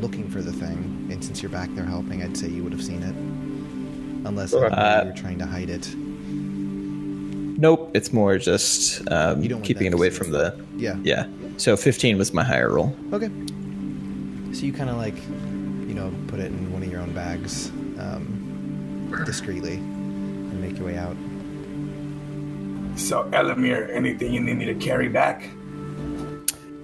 looking 0.00 0.28
for 0.28 0.42
the 0.42 0.52
thing, 0.52 1.08
and 1.10 1.24
since 1.24 1.42
you're 1.42 1.50
back 1.50 1.70
there 1.74 1.84
helping, 1.84 2.22
I'd 2.22 2.36
say 2.36 2.48
you 2.48 2.62
would 2.62 2.72
have 2.72 2.82
seen 2.84 3.02
it, 3.02 3.14
unless 4.26 4.52
Okay. 4.52 4.66
I 4.66 4.68
don't 4.68 4.78
know, 4.78 4.84
Uh, 4.84 5.00
you 5.04 5.10
were 5.10 5.16
trying 5.16 5.38
to 5.38 5.46
hide 5.46 5.70
it. 5.70 5.94
Nope, 7.58 7.90
it's 7.94 8.12
more 8.12 8.36
just 8.36 9.10
um, 9.10 9.42
You 9.42 9.48
don't 9.48 9.62
keeping 9.62 9.86
it 9.86 9.94
away 9.94 10.10
from 10.10 10.32
the. 10.32 10.54
Yeah. 10.76 10.96
Yeah. 11.02 11.26
So 11.56 11.74
15 11.76 12.18
was 12.18 12.34
my 12.34 12.44
higher 12.44 12.70
roll. 12.74 12.94
Okay. 13.14 13.30
So 14.52 14.66
you 14.66 14.72
kind 14.74 14.90
of 14.90 14.96
like, 14.98 15.16
you 15.88 15.94
know, 15.94 16.10
put 16.36 16.44
it 16.44 16.52
in 16.52 16.70
one 16.70 16.82
of 16.82 16.92
your 16.92 17.00
own 17.00 17.14
bags, 17.14 17.70
um, 17.98 19.10
discreetly, 19.24 19.76
and 19.76 20.60
make 20.60 20.76
your 20.76 20.86
way 20.86 20.98
out. 20.98 21.16
So, 22.98 23.24
Elamir, 23.30 23.88
anything 23.90 24.34
you 24.34 24.40
need 24.40 24.58
me 24.58 24.66
to 24.66 24.74
carry 24.74 25.08
back? 25.08 25.48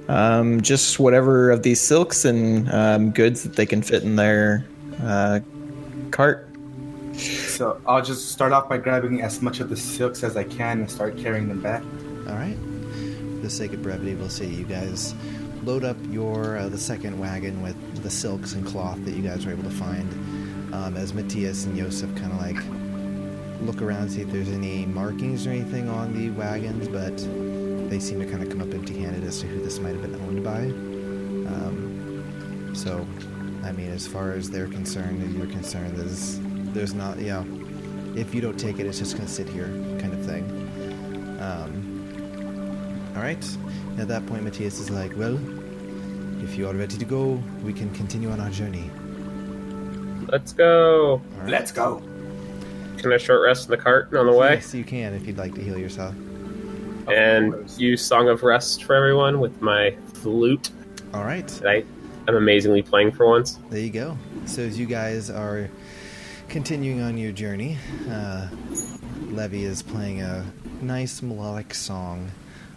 Um, 0.09 0.63
just 0.63 0.99
whatever 0.99 1.51
of 1.51 1.63
these 1.63 1.83
silks 1.83 2.25
and 2.25 2.71
um, 2.73 3.11
goods 3.11 3.43
that 3.43 3.57
they 3.57 3.67
can 3.67 3.83
fit 3.83 4.03
in 4.03 4.17
their 4.17 4.65
uh, 5.03 5.41
cart. 6.13 6.49
So 7.13 7.79
I'll 7.87 8.03
just 8.03 8.31
start 8.31 8.53
off 8.53 8.71
by 8.71 8.79
grabbing 8.79 9.21
as 9.21 9.43
much 9.43 9.61
of 9.61 9.69
the 9.69 9.77
silks 9.77 10.25
as 10.25 10.35
I 10.35 10.45
can 10.45 10.81
and 10.81 10.91
start 10.91 11.19
carrying 11.19 11.49
them 11.49 11.61
back. 11.61 11.83
All 12.27 12.37
right. 12.37 12.57
For 12.57 13.43
the 13.43 13.51
sake 13.51 13.75
of 13.75 13.83
brevity, 13.83 14.15
we'll 14.15 14.31
say 14.31 14.47
you 14.47 14.65
guys 14.65 15.15
load 15.65 15.85
up 15.85 15.97
your 16.11 16.59
uh, 16.59 16.69
the 16.69 16.79
second 16.79 17.19
wagon 17.19 17.63
with 17.63 18.03
the 18.03 18.11
silks 18.11 18.55
and 18.55 18.67
cloth 18.67 19.05
that 19.05 19.15
you 19.15 19.23
guys 19.23 19.47
were 19.47 19.53
able 19.53 19.65
to 19.65 19.71
find. 19.71 20.11
Um, 20.75 20.97
as 20.97 21.13
Matthias 21.13 21.67
and 21.67 21.77
Yosef 21.77 22.15
kind 22.17 22.33
of 22.33 22.41
like 22.41 22.57
look 23.61 23.83
around, 23.83 24.11
see 24.11 24.23
if 24.23 24.31
there's 24.31 24.49
any 24.49 24.87
markings 24.87 25.47
or 25.47 25.51
anything 25.51 25.89
on 25.89 26.15
the 26.15 26.31
wagons, 26.31 26.89
but 26.89 27.17
they 27.91 28.01
seem 28.01 28.19
to 28.21 28.27
kind 28.27 28.43
of 28.43 28.49
come 28.49 28.63
up 28.63 28.73
empty-handed 28.73 29.23
as 29.23 29.41
to 29.41 29.47
who 29.47 29.63
this 29.63 29.79
might 29.79 29.91
have 29.91 30.03
been 30.03 30.15
owned 30.15 30.43
by. 30.43 30.63
Um, 31.53 32.73
so, 32.75 33.07
I 33.63 33.73
mean, 33.73 33.91
as 33.91 34.07
far 34.07 34.33
as 34.33 34.51
they're 34.51 34.67
concerned 34.67 35.23
and 35.23 35.35
you're 35.35 35.47
concerned, 35.47 35.97
there's 35.97 36.41
there's 36.73 36.95
not, 36.95 37.19
you 37.19 37.27
know, 37.27 37.47
if 38.17 38.35
you 38.35 38.41
don't 38.41 38.59
take 38.59 38.79
it, 38.79 38.87
it's 38.87 38.99
just 38.99 39.17
gonna 39.17 39.29
sit 39.29 39.49
here, 39.49 39.69
kind 40.01 40.15
of 40.15 40.25
thing. 40.25 40.45
Um, 41.39 41.92
all 43.15 43.23
right. 43.23 43.45
At 43.99 44.09
that 44.09 44.27
point, 44.27 44.43
Matthias 44.45 44.79
is 44.79 44.91
like, 44.91 45.17
"Well, 45.17 45.39
if 46.43 46.57
you 46.57 46.67
are 46.69 46.75
ready 46.75 46.97
to 46.97 47.05
go, 47.05 47.43
we 47.65 47.73
can 47.73 47.91
continue 47.95 48.31
on 48.31 48.41
our 48.41 48.51
journey." 48.51 48.91
Let's 50.29 50.53
go. 50.53 51.21
All 51.35 51.41
right. 51.41 51.49
Let's 51.51 51.73
go. 51.73 52.03
Can 52.99 53.13
I 53.13 53.17
short 53.19 53.43
rest 53.43 53.67
in 53.67 53.71
the 53.73 53.77
cart 53.77 54.15
on 54.15 54.27
the 54.27 54.33
way? 54.33 54.55
Yes, 54.55 54.73
you 54.75 54.85
can 54.85 55.13
if 55.13 55.27
you'd 55.27 55.37
like 55.37 55.55
to 55.57 55.63
heal 55.63 55.77
yourself. 55.77 56.15
And 57.09 57.69
use 57.79 58.05
Song 58.05 58.29
of 58.29 58.43
Rest 58.43 58.85
for 58.85 58.95
everyone 58.95 59.41
with 59.41 59.61
my 59.61 59.95
flute 60.15 60.71
All 61.13 61.25
right. 61.25 61.47
that 61.49 61.69
I 61.69 61.85
am 62.29 62.37
amazingly 62.37 62.81
playing 62.81 63.11
for 63.13 63.27
once. 63.27 63.59
There 63.71 63.81
you 63.81 63.91
go. 63.91 64.17
So 64.47 64.63
as 64.63 64.79
you 64.79 64.87
guys 64.87 65.29
are 65.29 65.69
continuing 66.49 67.01
on 67.01 67.19
your 67.19 67.33
journey, 67.33 67.77
uh, 68.09 68.49
Levy 69.31 69.65
is 69.65 69.83
playing 69.83 70.23
a 70.23 70.45
nice 70.81 71.23
melodic 71.23 71.75
song. 71.75 72.31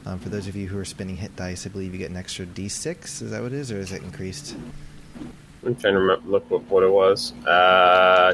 Um, 0.06 0.20
for 0.20 0.30
those 0.30 0.48
of 0.48 0.56
you 0.56 0.68
who 0.68 0.78
are 0.78 0.86
spinning 0.86 1.18
hit 1.18 1.36
dice, 1.36 1.66
I 1.66 1.70
believe 1.70 1.92
you 1.94 1.98
get 1.98 2.12
an 2.12 2.18
extra 2.18 2.46
d6. 2.46 3.24
Is 3.24 3.32
that 3.32 3.42
what 3.42 3.52
it 3.52 3.58
is, 3.58 3.72
or 3.72 3.80
is 3.80 3.92
it 3.92 4.04
increased? 4.04 4.56
I'm 5.66 5.76
trying 5.76 5.96
to 5.96 6.00
remember, 6.00 6.30
look 6.30 6.50
what, 6.52 6.64
what 6.66 6.84
it 6.84 6.92
was. 6.92 7.34
Uh, 7.46 8.34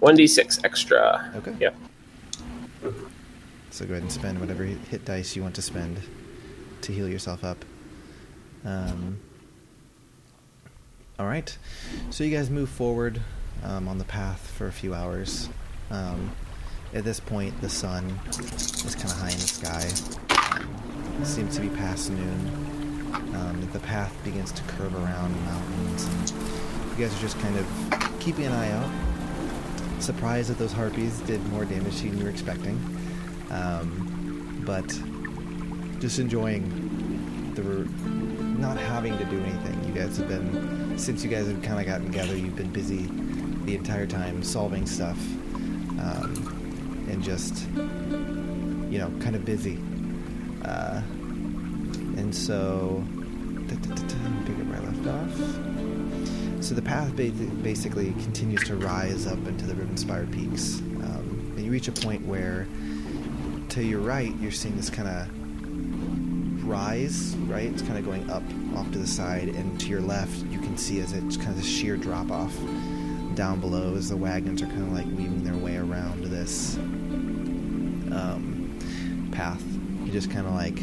1d6 0.00 0.64
extra. 0.64 1.30
Okay. 1.36 1.54
Yep. 1.60 1.76
So 3.70 3.84
go 3.84 3.92
ahead 3.92 4.02
and 4.02 4.10
spend 4.10 4.40
whatever 4.40 4.64
hit 4.64 5.04
dice 5.04 5.36
you 5.36 5.42
want 5.42 5.54
to 5.56 5.62
spend 5.62 6.00
to 6.80 6.92
heal 6.92 7.08
yourself 7.08 7.44
up. 7.44 7.64
Um, 8.64 9.18
all 11.18 11.26
right. 11.26 11.56
So 12.08 12.24
you 12.24 12.34
guys 12.34 12.48
move 12.48 12.70
forward 12.70 13.20
um, 13.62 13.88
on 13.88 13.98
the 13.98 14.04
path 14.04 14.50
for 14.56 14.66
a 14.68 14.72
few 14.72 14.94
hours. 14.94 15.50
Um, 15.90 16.30
at 16.92 17.04
this 17.04 17.20
point, 17.20 17.58
the 17.60 17.68
sun 17.68 18.18
is 18.30 18.94
kind 18.94 19.10
of 19.10 19.18
high 19.18 19.30
in 19.30 19.36
the 19.36 19.40
sky. 19.40 19.88
It 21.20 21.26
seems 21.26 21.54
to 21.56 21.60
be 21.62 21.68
past 21.68 22.10
noon. 22.10 22.70
Um, 23.34 23.68
the 23.72 23.80
path 23.80 24.16
begins 24.24 24.52
to 24.52 24.62
curve 24.64 24.94
around 24.94 25.32
mountains. 25.44 26.04
And 26.04 26.98
you 26.98 27.04
guys 27.04 27.16
are 27.16 27.20
just 27.20 27.38
kind 27.40 27.56
of 27.56 28.20
keeping 28.20 28.46
an 28.46 28.52
eye 28.52 28.70
out. 28.72 28.90
Surprised 30.02 30.50
that 30.50 30.58
those 30.58 30.72
harpies 30.72 31.20
did 31.20 31.44
more 31.48 31.64
damage 31.64 32.00
than 32.00 32.18
you 32.18 32.24
were 32.24 32.30
expecting. 32.30 32.76
Um, 33.50 34.62
but 34.64 34.88
just 36.00 36.18
enjoying 36.18 37.52
the 37.54 37.62
not 38.60 38.76
having 38.76 39.16
to 39.16 39.24
do 39.24 39.40
anything. 39.40 39.84
You 39.84 39.94
guys 39.94 40.16
have 40.18 40.28
been 40.28 40.98
since 40.98 41.24
you 41.24 41.30
guys 41.30 41.46
have 41.46 41.62
kind 41.62 41.80
of 41.80 41.86
gotten 41.86 42.06
together. 42.06 42.36
You've 42.36 42.56
been 42.56 42.70
busy 42.70 43.08
the 43.64 43.74
entire 43.74 44.06
time 44.06 44.42
solving 44.42 44.86
stuff, 44.86 45.18
um, 45.98 46.59
and 47.10 47.22
just 47.22 47.66
you 48.90 48.98
know, 48.98 49.10
kind 49.20 49.36
of 49.36 49.44
busy. 49.44 49.78
Uh, 50.64 51.00
and 52.16 52.34
so, 52.34 53.02
pick 53.68 54.58
up 54.58 54.66
where 54.66 54.76
I 54.76 54.84
left 54.84 55.06
off. 55.06 56.64
So 56.64 56.74
the 56.74 56.82
path 56.82 57.14
ba- 57.16 57.30
basically 57.62 58.12
continues 58.12 58.62
to 58.64 58.74
rise 58.76 59.26
up 59.26 59.38
into 59.46 59.64
the 59.64 59.74
Rivenspire 59.74 60.30
Peaks, 60.32 60.80
um, 60.80 61.52
and 61.56 61.64
you 61.64 61.70
reach 61.70 61.88
a 61.88 61.92
point 61.92 62.26
where, 62.26 62.66
to 63.70 63.82
your 63.82 64.00
right, 64.00 64.34
you're 64.40 64.50
seeing 64.50 64.76
this 64.76 64.90
kind 64.90 65.08
of 65.08 66.66
rise, 66.66 67.36
right? 67.46 67.70
It's 67.70 67.82
kind 67.82 67.96
of 67.96 68.04
going 68.04 68.28
up 68.28 68.42
off 68.76 68.90
to 68.92 68.98
the 68.98 69.06
side, 69.06 69.48
and 69.48 69.80
to 69.80 69.88
your 69.88 70.00
left, 70.00 70.44
you 70.46 70.58
can 70.58 70.76
see 70.76 71.00
as 71.00 71.12
it's 71.12 71.36
kind 71.36 71.50
of 71.50 71.56
this 71.56 71.66
sheer 71.66 71.96
drop 71.96 72.30
off 72.30 72.54
down 73.34 73.60
below 73.60 73.94
as 73.94 74.08
the 74.08 74.16
wagons 74.16 74.60
are 74.60 74.66
kind 74.66 74.82
of 74.82 74.92
like 74.92 75.06
weaving 75.06 75.44
their 75.44 75.56
way 75.56 75.76
around 75.76 76.24
this 76.24 76.76
um, 78.12 79.30
path. 79.32 79.62
You 80.04 80.12
just 80.12 80.30
kind 80.30 80.46
of 80.46 80.54
like, 80.54 80.78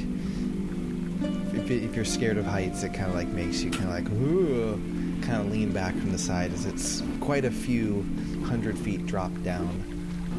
if, 1.56 1.72
if 1.72 1.96
you're 1.96 2.06
scared 2.06 2.38
of 2.38 2.46
heights, 2.46 2.84
it 2.84 2.94
kind 2.94 3.10
of 3.10 3.16
like 3.16 3.28
makes 3.30 3.62
you 3.62 3.72
kind 3.72 3.86
of 3.86 3.90
like, 3.90 4.10
ooh, 4.12 4.80
kind 5.22 5.42
of 5.42 5.52
lean 5.52 5.72
back 5.72 5.94
from 5.96 6.12
the 6.12 6.18
side 6.18 6.54
as 6.54 6.66
it's 6.66 7.02
quite 7.20 7.46
a 7.46 7.52
few 7.52 8.06
hundred 8.46 8.78
feet 8.78 9.06
drop 9.06 9.32
down 9.44 9.84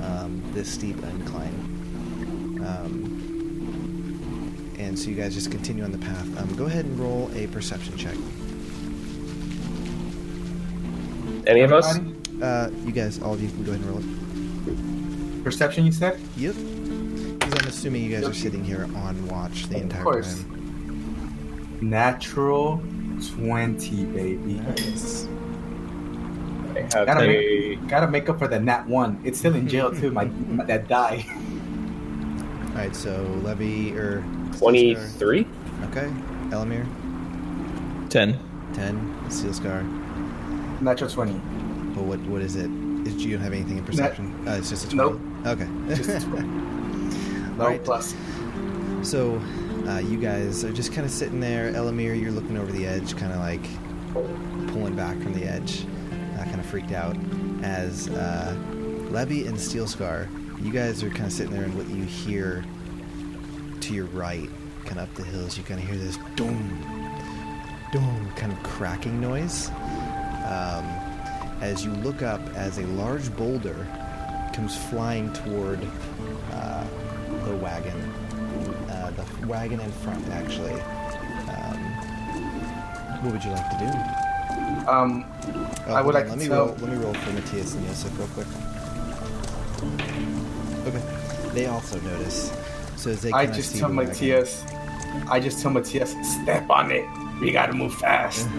um, 0.03 0.43
this 0.55 0.72
steep 0.72 0.97
incline. 1.03 1.55
Um, 2.64 3.16
and 4.78 4.99
so 4.99 5.11
you 5.11 5.16
guys 5.16 5.34
just 5.34 5.51
continue 5.51 5.84
on 5.84 5.93
the 5.93 5.99
path. 5.99 6.39
Um, 6.39 6.55
go 6.57 6.66
ahead 6.66 6.84
and 6.84 6.99
roll 6.99 7.30
a 7.34 7.47
perception 7.49 7.97
check. 7.97 8.14
Any 11.47 11.62
of 11.62 11.72
us? 11.72 11.99
Uh, 12.41 12.70
you 12.84 12.93
guys, 12.93 13.20
all 13.20 13.34
of 13.34 13.43
you 13.43 13.49
can 13.49 13.64
go 13.64 13.72
ahead 13.72 13.84
and 13.84 13.91
roll 13.91 13.99
it. 13.99 15.45
Perception, 15.45 15.84
you 15.84 15.93
said? 15.93 16.20
Yep. 16.36 16.55
Because 17.69 17.85
I'm 17.85 17.93
assuming 17.93 18.11
you 18.11 18.16
guys 18.16 18.27
are 18.27 18.33
sitting 18.33 18.64
here 18.64 18.85
on 18.97 19.29
watch 19.29 19.64
the 19.64 19.77
Of 19.77 19.83
entire 19.83 20.03
course. 20.03 20.43
time. 20.43 21.79
Natural 21.83 22.83
20, 23.37 24.05
baby. 24.07 24.55
Nice. 24.55 25.27
I 26.75 26.81
have 26.81 27.07
Gotta 27.07 27.29
a. 27.29 27.77
Gotta 27.89 28.09
make 28.09 28.29
up 28.31 28.39
for 28.39 28.49
the 28.49 28.59
nat 28.59 28.87
1. 28.87 29.21
It's 29.23 29.39
still 29.39 29.55
in 29.55 29.69
jail, 29.69 29.95
too, 29.95 30.11
my, 30.11 30.25
my 30.49 30.64
that 30.64 30.89
die. 30.89 31.27
All 32.71 32.75
right, 32.75 32.97
so 32.97 33.23
Levy 33.43 33.93
or 33.99 34.25
23? 34.57 35.47
Okay, 35.91 36.11
Elamir, 36.51 36.87
10. 38.09 38.39
ten. 38.73 39.31
Steel 39.31 39.53
Scar. 39.53 39.83
Natural 40.81 41.11
20. 41.11 41.33
Well, 41.95 42.05
what 42.07 42.21
what 42.21 42.41
is 42.41 42.57
it? 42.57 42.71
Is 43.07 43.16
you 43.25 43.33
don't 43.37 43.43
have 43.45 43.53
anything 43.53 43.77
in 43.79 43.85
perception? 43.85 44.33
uh, 44.49 44.53
it's 44.53 44.71
just 44.71 44.91
a 44.93 44.97
Nope. 44.97 45.21
20? 45.45 45.64
Okay. 45.64 46.75
Just 47.59 47.65
a 47.65 47.65
20. 47.65 47.65
No 47.65 47.65
Alright. 47.65 47.85
plus. 47.85 48.15
So, 49.03 49.41
uh, 49.89 49.99
you 49.99 50.19
guys 50.19 50.65
are 50.65 50.73
just 50.73 50.93
kind 50.93 51.07
of 51.07 51.13
sitting 51.13 51.41
there. 51.41 51.73
Elamir, 51.73 52.21
you're 52.21 52.33
looking 52.33 52.59
over 52.59 52.71
the 52.73 52.87
edge, 52.87 53.17
kind 53.17 53.33
of 53.33 53.39
like 53.39 53.63
pulling 54.73 54.95
back 54.95 55.19
from 55.21 55.33
the 55.35 55.45
edge, 55.45 55.87
uh, 56.39 56.45
kind 56.45 56.61
of 56.61 56.67
freaked 56.67 56.93
out. 56.93 57.17
As 57.63 58.09
uh, 58.09 58.55
Levy 59.11 59.47
and 59.47 59.59
Steel 59.59 59.87
Scar, 59.87 60.29
you 60.61 60.73
guys 60.73 61.03
are 61.03 61.11
kind 61.11 61.27
of 61.27 61.33
sitting 61.33 61.53
there, 61.53 61.65
and 61.65 61.77
what 61.77 61.89
you 61.89 62.05
hear 62.05 62.65
to 63.81 63.95
your 63.95 64.07
right, 64.07 64.49
kind 64.85 64.99
of 64.99 65.09
up 65.09 65.15
the 65.15 65.25
hills, 65.25 65.57
you 65.57 65.65
kind 65.65 65.81
of 65.81 65.87
hear 65.87 65.97
this 65.97 66.19
doom, 66.37 66.85
doom, 67.93 68.31
kind 68.37 68.53
of 68.53 68.63
cracking 68.63 69.21
noise. 69.21 69.71
Um, 70.49 70.85
as 71.61 71.85
you 71.85 71.93
look 71.93 72.23
up, 72.23 72.41
as 72.55 72.79
a 72.79 72.87
large 72.89 73.35
boulder 73.37 73.87
comes 74.53 74.77
flying 74.77 75.33
toward 75.33 75.81
wagon, 77.59 77.97
uh, 78.91 79.11
the 79.11 79.47
wagon 79.47 79.81
in 79.81 79.91
front, 79.93 80.27
actually. 80.31 80.73
Um, 81.53 81.79
what 83.23 83.33
would 83.33 83.45
you 83.45 83.51
like 83.51 83.69
to 83.71 83.79
do? 83.79 84.91
Um, 84.91 85.25
Oh, 85.87 85.95
I 85.95 86.03
would 86.03 86.15
like 86.15 86.29
let 86.29 86.37
me 86.39 86.47
tell- 86.49 86.67
roll. 86.67 86.77
Let 86.81 86.91
me 86.91 86.97
roll 87.03 87.15
for 87.15 87.33
Matthias 87.33 87.75
and 87.75 87.87
Yosef 87.87 88.19
real 88.19 88.29
quick. 88.35 88.47
Okay. 90.87 91.03
They 91.55 91.67
also 91.67 91.99
notice. 92.01 92.53
So 92.97 93.11
as 93.11 93.23
they 93.23 93.33
I 93.33 93.47
just 93.47 93.77
tell 93.77 93.89
wagon- 93.89 94.09
Matthias, 94.09 94.63
I 95.31 95.41
just 95.41 95.61
tell 95.63 95.71
Matthias, 95.71 96.15
step 96.43 96.69
on 96.69 96.91
it. 96.91 97.07
We 97.41 97.53
gotta 97.53 97.73
move 97.73 97.95
fast. 97.95 98.47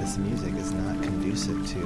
This 0.00 0.18
music 0.18 0.54
is 0.54 0.72
not 0.72 1.02
conducive 1.02 1.66
to 1.66 1.80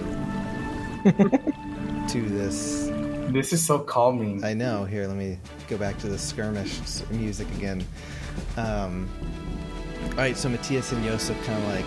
to 2.12 2.20
this. 2.28 2.90
This 3.32 3.52
is 3.52 3.64
so 3.64 3.78
calming. 3.78 4.44
I 4.44 4.54
know. 4.54 4.84
Here, 4.84 5.06
let 5.06 5.16
me 5.16 5.38
go 5.68 5.76
back 5.76 5.98
to 5.98 6.08
the 6.08 6.18
skirmish 6.18 6.78
music 7.10 7.48
again. 7.56 7.84
Um, 8.56 9.08
all 10.10 10.16
right, 10.16 10.36
so 10.36 10.48
Matthias 10.48 10.92
and 10.92 11.04
Yosef 11.04 11.36
kind 11.44 11.62
of 11.62 11.68
like 11.68 11.84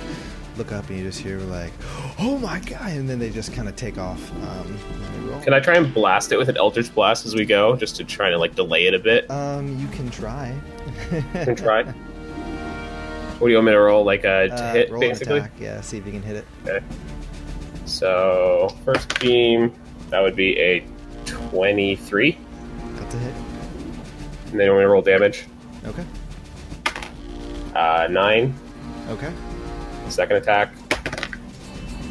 look 0.57 0.71
up, 0.71 0.87
and 0.89 0.99
you 0.99 1.03
just 1.05 1.19
hear 1.19 1.39
like, 1.39 1.71
"Oh 2.19 2.37
my 2.37 2.59
god!" 2.59 2.91
and 2.91 3.09
then 3.09 3.17
they 3.19 3.29
just 3.29 3.53
kind 3.53 3.67
of 3.67 3.75
take 3.75 3.97
off. 3.97 4.31
Um, 4.33 4.77
let 5.01 5.11
me 5.23 5.29
roll. 5.29 5.41
Can 5.41 5.53
I 5.53 5.59
try 5.59 5.75
and 5.75 5.93
blast 5.93 6.31
it 6.31 6.37
with 6.37 6.49
an 6.49 6.57
Eldritch 6.57 6.93
Blast 6.93 7.25
as 7.25 7.33
we 7.35 7.45
go, 7.45 7.75
just 7.75 7.95
to 7.97 8.03
try 8.03 8.29
to 8.29 8.37
like 8.37 8.55
delay 8.55 8.85
it 8.85 8.93
a 8.93 8.99
bit? 8.99 9.29
Um, 9.31 9.77
you 9.79 9.87
can 9.87 10.09
try. 10.09 10.55
Can 11.33 11.55
try. 11.55 11.83
What 13.39 13.47
do 13.47 13.51
you 13.51 13.57
want 13.57 13.65
me 13.65 13.71
to 13.73 13.79
roll? 13.79 14.03
Like 14.05 14.23
a 14.23 14.47
to 14.49 14.53
Uh, 14.53 14.73
hit, 14.73 14.91
roll 14.91 15.01
an 15.03 15.09
basically? 15.09 15.39
attack. 15.39 15.51
Yeah, 15.59 15.81
see 15.81 15.97
if 15.97 16.05
you 16.05 16.11
can 16.11 16.21
hit 16.21 16.37
it. 16.37 16.45
Okay. 16.65 16.85
So, 17.85 18.73
first 18.85 19.19
beam, 19.19 19.73
that 20.09 20.21
would 20.21 20.35
be 20.35 20.57
a 20.59 20.85
23. 21.25 22.37
That's 22.95 23.15
a 23.15 23.17
hit. 23.17 23.33
And 24.51 24.59
then 24.59 24.65
you 24.67 24.71
want 24.71 24.79
me 24.79 24.83
to 24.83 24.89
roll 24.89 25.01
damage? 25.01 25.45
Okay. 25.85 26.05
Uh, 27.75 28.07
9. 28.09 28.53
Okay. 29.09 29.33
Second 30.09 30.37
attack. 30.37 30.73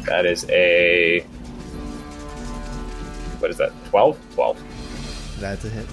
That 0.05 0.25
is 0.25 0.45
a. 0.49 1.21
What 3.39 3.49
is 3.51 3.57
that? 3.57 3.71
12? 3.89 4.17
12. 4.35 5.39
That's 5.39 5.65
a 5.65 5.69
hit. 5.69 5.87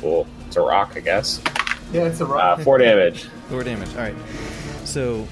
Cool. 0.00 0.26
It's 0.46 0.56
a 0.56 0.60
rock, 0.60 0.92
I 0.96 1.00
guess. 1.00 1.40
yeah, 1.92 2.02
it's 2.04 2.20
a 2.20 2.24
Uh, 2.24 2.28
rock. 2.28 2.60
4 2.60 2.78
damage. 2.78 3.24
Four 3.48 3.62
damage. 3.62 3.90
All 3.94 4.02
right. 4.02 4.14
So, 4.84 5.26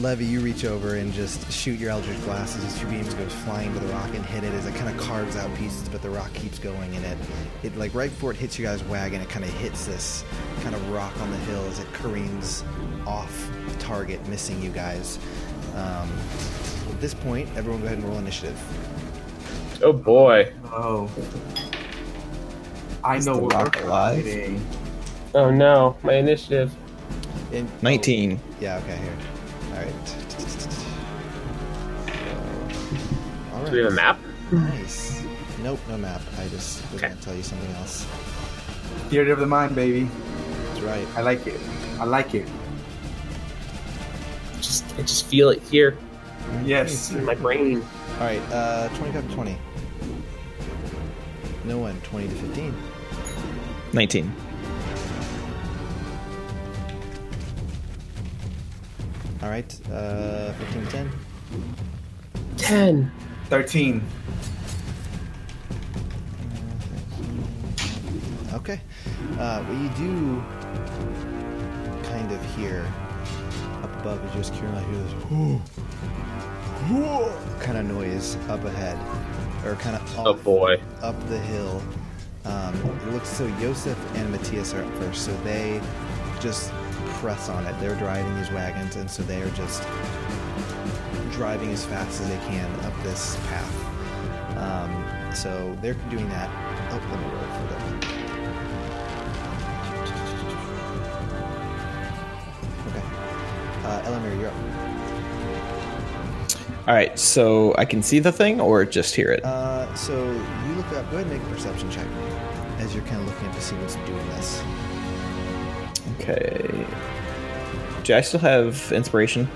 Levy, 0.00 0.24
you 0.24 0.40
reach 0.40 0.64
over 0.64 0.94
and 0.94 1.12
just 1.12 1.52
shoot 1.52 1.78
your 1.78 1.90
Eldritch 1.90 2.18
Blasts 2.24 2.56
as 2.56 2.64
these 2.64 2.78
two 2.78 2.86
beams 2.86 3.12
goes 3.12 3.34
flying 3.34 3.70
to 3.74 3.80
the 3.80 3.92
rock 3.92 4.08
and 4.14 4.24
hit 4.24 4.44
it 4.44 4.54
as 4.54 4.64
it 4.64 4.74
kind 4.74 4.88
of 4.88 4.96
carves 4.98 5.36
out 5.36 5.54
pieces, 5.56 5.88
but 5.90 6.00
the 6.00 6.08
rock 6.08 6.32
keeps 6.32 6.58
going 6.58 6.96
and 6.96 7.04
it, 7.04 7.18
it 7.62 7.76
like 7.76 7.94
right 7.94 8.08
before 8.08 8.30
it 8.30 8.38
hits 8.38 8.58
you 8.58 8.64
guys' 8.64 8.82
wagon, 8.84 9.20
it 9.20 9.28
kind 9.28 9.44
of 9.44 9.50
hits 9.54 9.84
this 9.84 10.24
kind 10.62 10.74
of 10.74 10.90
rock 10.90 11.14
on 11.20 11.30
the 11.30 11.36
hill 11.38 11.62
as 11.66 11.80
it 11.80 11.92
careens 11.92 12.64
off 13.06 13.50
target, 13.78 14.26
missing 14.28 14.62
you 14.62 14.70
guys. 14.70 15.18
Um, 15.74 16.10
at 16.88 17.00
this 17.00 17.12
point, 17.12 17.48
everyone 17.54 17.80
go 17.80 17.86
ahead 17.86 17.98
and 17.98 18.08
roll 18.08 18.18
initiative. 18.18 18.58
Oh 19.82 19.92
boy. 19.92 20.50
Oh. 20.64 21.10
I 23.04 23.16
Is 23.16 23.26
know 23.26 23.34
the 23.34 23.42
what 23.42 23.52
rock 23.52 23.76
we're 23.76 23.82
alive? 23.84 24.62
Oh 25.34 25.50
no, 25.50 25.96
my 26.02 26.14
initiative. 26.14 26.72
And, 27.52 27.68
19. 27.82 28.40
oh, 28.40 28.56
yeah. 28.60 28.78
Okay. 28.78 28.96
Here. 28.96 29.16
All 29.70 29.76
right. 29.76 30.08
So, 30.08 30.68
all 33.54 33.64
Do 33.66 33.72
we 33.72 33.78
have 33.78 33.92
a 33.92 33.94
map? 33.94 34.18
Nice. 34.52 35.24
Nope, 35.62 35.78
no 35.88 35.96
map. 35.98 36.20
I 36.38 36.48
just 36.48 36.82
was 36.92 37.00
Okay. 37.02 37.08
gonna 37.08 37.20
tell 37.20 37.34
you 37.34 37.42
something 37.42 37.70
else. 37.76 38.06
Theater 39.08 39.32
of 39.32 39.40
the 39.40 39.46
mind, 39.46 39.74
baby. 39.74 40.08
That's 40.68 40.80
right. 40.80 41.06
I 41.16 41.20
like 41.22 41.46
it. 41.46 41.60
I 41.98 42.04
like 42.04 42.34
it. 42.34 42.48
Just 44.60 44.84
I 44.98 45.02
just 45.02 45.26
feel 45.26 45.50
it 45.50 45.62
here 45.70 45.96
Yes. 46.64 47.10
in 47.12 47.24
my 47.24 47.34
brain. 47.34 47.82
All 48.18 48.26
right, 48.26 48.42
uh, 48.52 48.88
25 48.96 49.28
to 49.28 49.34
20. 49.34 49.56
No 51.64 51.78
one. 51.78 52.00
20 52.02 52.28
to 52.28 52.34
15. 52.34 52.74
19. 53.92 54.32
All 59.42 59.48
right, 59.48 59.80
uh, 59.90 60.52
15 60.52 60.86
10. 60.86 61.10
Ten. 62.56 63.12
Thirteen. 63.48 64.02
Okay. 68.52 68.80
Uh, 69.38 69.62
what 69.64 69.78
you 69.80 69.88
do 70.08 70.42
kind 72.08 72.30
of 72.30 72.56
hear 72.56 72.86
up 73.82 74.00
above 74.00 74.24
is 74.26 74.34
just 74.34 74.54
Kieran, 74.54 74.74
I 74.74 74.82
hear 74.82 75.02
this 75.02 75.14
whoo, 75.30 75.60
whoo, 76.90 77.32
kind 77.60 77.78
of 77.78 77.86
noise 77.86 78.36
up 78.48 78.62
ahead, 78.64 78.98
or 79.66 79.74
kind 79.76 79.96
of 79.96 80.18
Oh 80.18 80.34
boy. 80.34 80.80
up 81.00 81.18
the 81.28 81.38
hill. 81.38 81.82
Um, 82.44 82.74
it 83.06 83.12
looks 83.12 83.28
so 83.28 83.46
Yosef 83.58 83.98
and 84.16 84.30
Matthias 84.30 84.74
are 84.74 84.82
up 84.84 84.92
first, 84.94 85.24
so 85.24 85.32
they 85.44 85.80
just 86.40 86.72
press 87.20 87.50
on 87.50 87.66
it. 87.66 87.78
They're 87.80 87.96
driving 87.96 88.34
these 88.36 88.50
wagons, 88.50 88.96
and 88.96 89.10
so 89.10 89.22
they 89.22 89.42
are 89.42 89.50
just 89.50 89.82
driving 91.32 91.70
as 91.70 91.84
fast 91.84 92.20
as 92.22 92.28
they 92.28 92.38
can 92.48 92.68
up 92.80 92.94
this 93.02 93.36
path. 93.48 94.56
Um, 94.56 95.34
so 95.34 95.76
they're 95.82 95.94
doing 96.08 96.28
that. 96.30 96.48
Oh, 96.90 96.98
let 97.10 97.20
me 97.20 97.26
roll 97.26 97.44
for 97.56 97.66
them. 97.74 97.82
Okay. 102.88 103.04
Uh, 103.84 104.02
Elamir, 104.06 104.34
you're 104.40 104.48
up. 104.48 104.54
All 106.88 106.94
right, 106.94 107.18
so 107.18 107.74
I 107.76 107.84
can 107.84 108.02
see 108.02 108.18
the 108.18 108.32
thing 108.32 108.60
or 108.60 108.86
just 108.86 109.14
hear 109.14 109.30
it? 109.30 109.44
Uh, 109.44 109.94
so 109.94 110.14
you 110.14 110.72
look 110.74 110.86
up. 110.92 111.10
Go 111.10 111.18
ahead 111.18 111.26
and 111.26 111.38
make 111.38 111.42
a 111.42 111.50
perception 111.54 111.90
check 111.90 112.06
as 112.78 112.94
you're 112.94 113.04
kind 113.04 113.20
of 113.20 113.28
looking 113.28 113.48
up 113.48 113.54
to 113.54 113.60
see 113.60 113.76
what's 113.76 113.96
doing 113.96 114.26
this. 114.30 114.62
Okay. 116.20 116.86
Do 118.04 118.14
I 118.14 118.20
still 118.20 118.40
have 118.40 118.92
inspiration? 118.92 119.48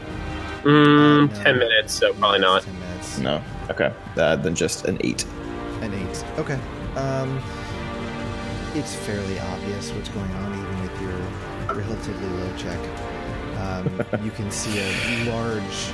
Mm, 0.62 1.30
no. 1.30 1.42
Ten 1.42 1.58
minutes, 1.58 1.92
so 1.94 2.14
probably 2.14 2.38
not. 2.40 2.62
Ten 2.62 2.78
minutes. 2.80 3.18
No. 3.18 3.42
Okay. 3.70 3.92
Uh, 4.16 4.36
then 4.36 4.54
just 4.54 4.86
an 4.86 4.96
eight. 5.00 5.24
An 5.82 5.92
eight. 5.92 6.24
Okay. 6.38 6.58
Um, 6.96 7.42
it's 8.74 8.94
fairly 8.94 9.38
obvious 9.38 9.92
what's 9.92 10.08
going 10.08 10.30
on, 10.30 10.52
even 10.58 10.82
with 10.82 11.00
your 11.02 11.74
relatively 11.74 12.28
low 12.28 12.56
check. 12.56 12.78
Um, 13.58 14.02
you 14.24 14.30
can 14.30 14.50
see 14.50 14.78
a 14.78 15.30
large 15.30 15.92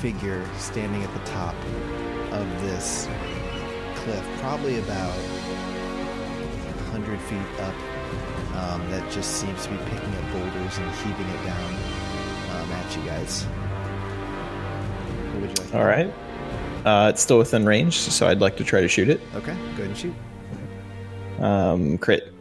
figure 0.00 0.44
standing 0.58 1.02
at 1.02 1.12
the 1.12 1.30
top 1.30 1.54
of 2.30 2.62
this 2.62 3.08
cliff, 3.96 4.24
probably 4.40 4.78
about 4.78 5.14
100 6.92 7.18
feet 7.20 7.60
up, 7.60 7.74
um, 8.54 8.90
that 8.90 9.10
just 9.12 9.36
seems 9.40 9.64
to 9.64 9.70
be 9.70 9.76
picking 9.78 10.14
up 10.14 10.32
boulders 10.32 10.78
and 10.78 10.90
heaving 10.96 11.28
it 11.28 11.44
down 11.44 11.74
um, 12.54 12.72
at 12.72 12.96
you 12.96 13.02
guys. 13.04 13.44
What 15.32 15.40
would 15.42 15.58
you 15.58 15.64
like? 15.64 15.74
All 15.74 15.84
right. 15.84 16.12
Uh, 16.86 17.08
it's 17.08 17.22
still 17.22 17.38
within 17.38 17.64
range, 17.64 17.96
so 17.96 18.26
I'd 18.28 18.40
like 18.40 18.56
to 18.58 18.64
try 18.64 18.80
to 18.80 18.88
shoot 18.88 19.08
it. 19.08 19.20
Okay, 19.34 19.54
go 19.54 19.82
ahead 19.82 19.86
and 19.86 19.96
shoot. 19.96 20.14
Um, 21.40 21.98
crit. 21.98 22.32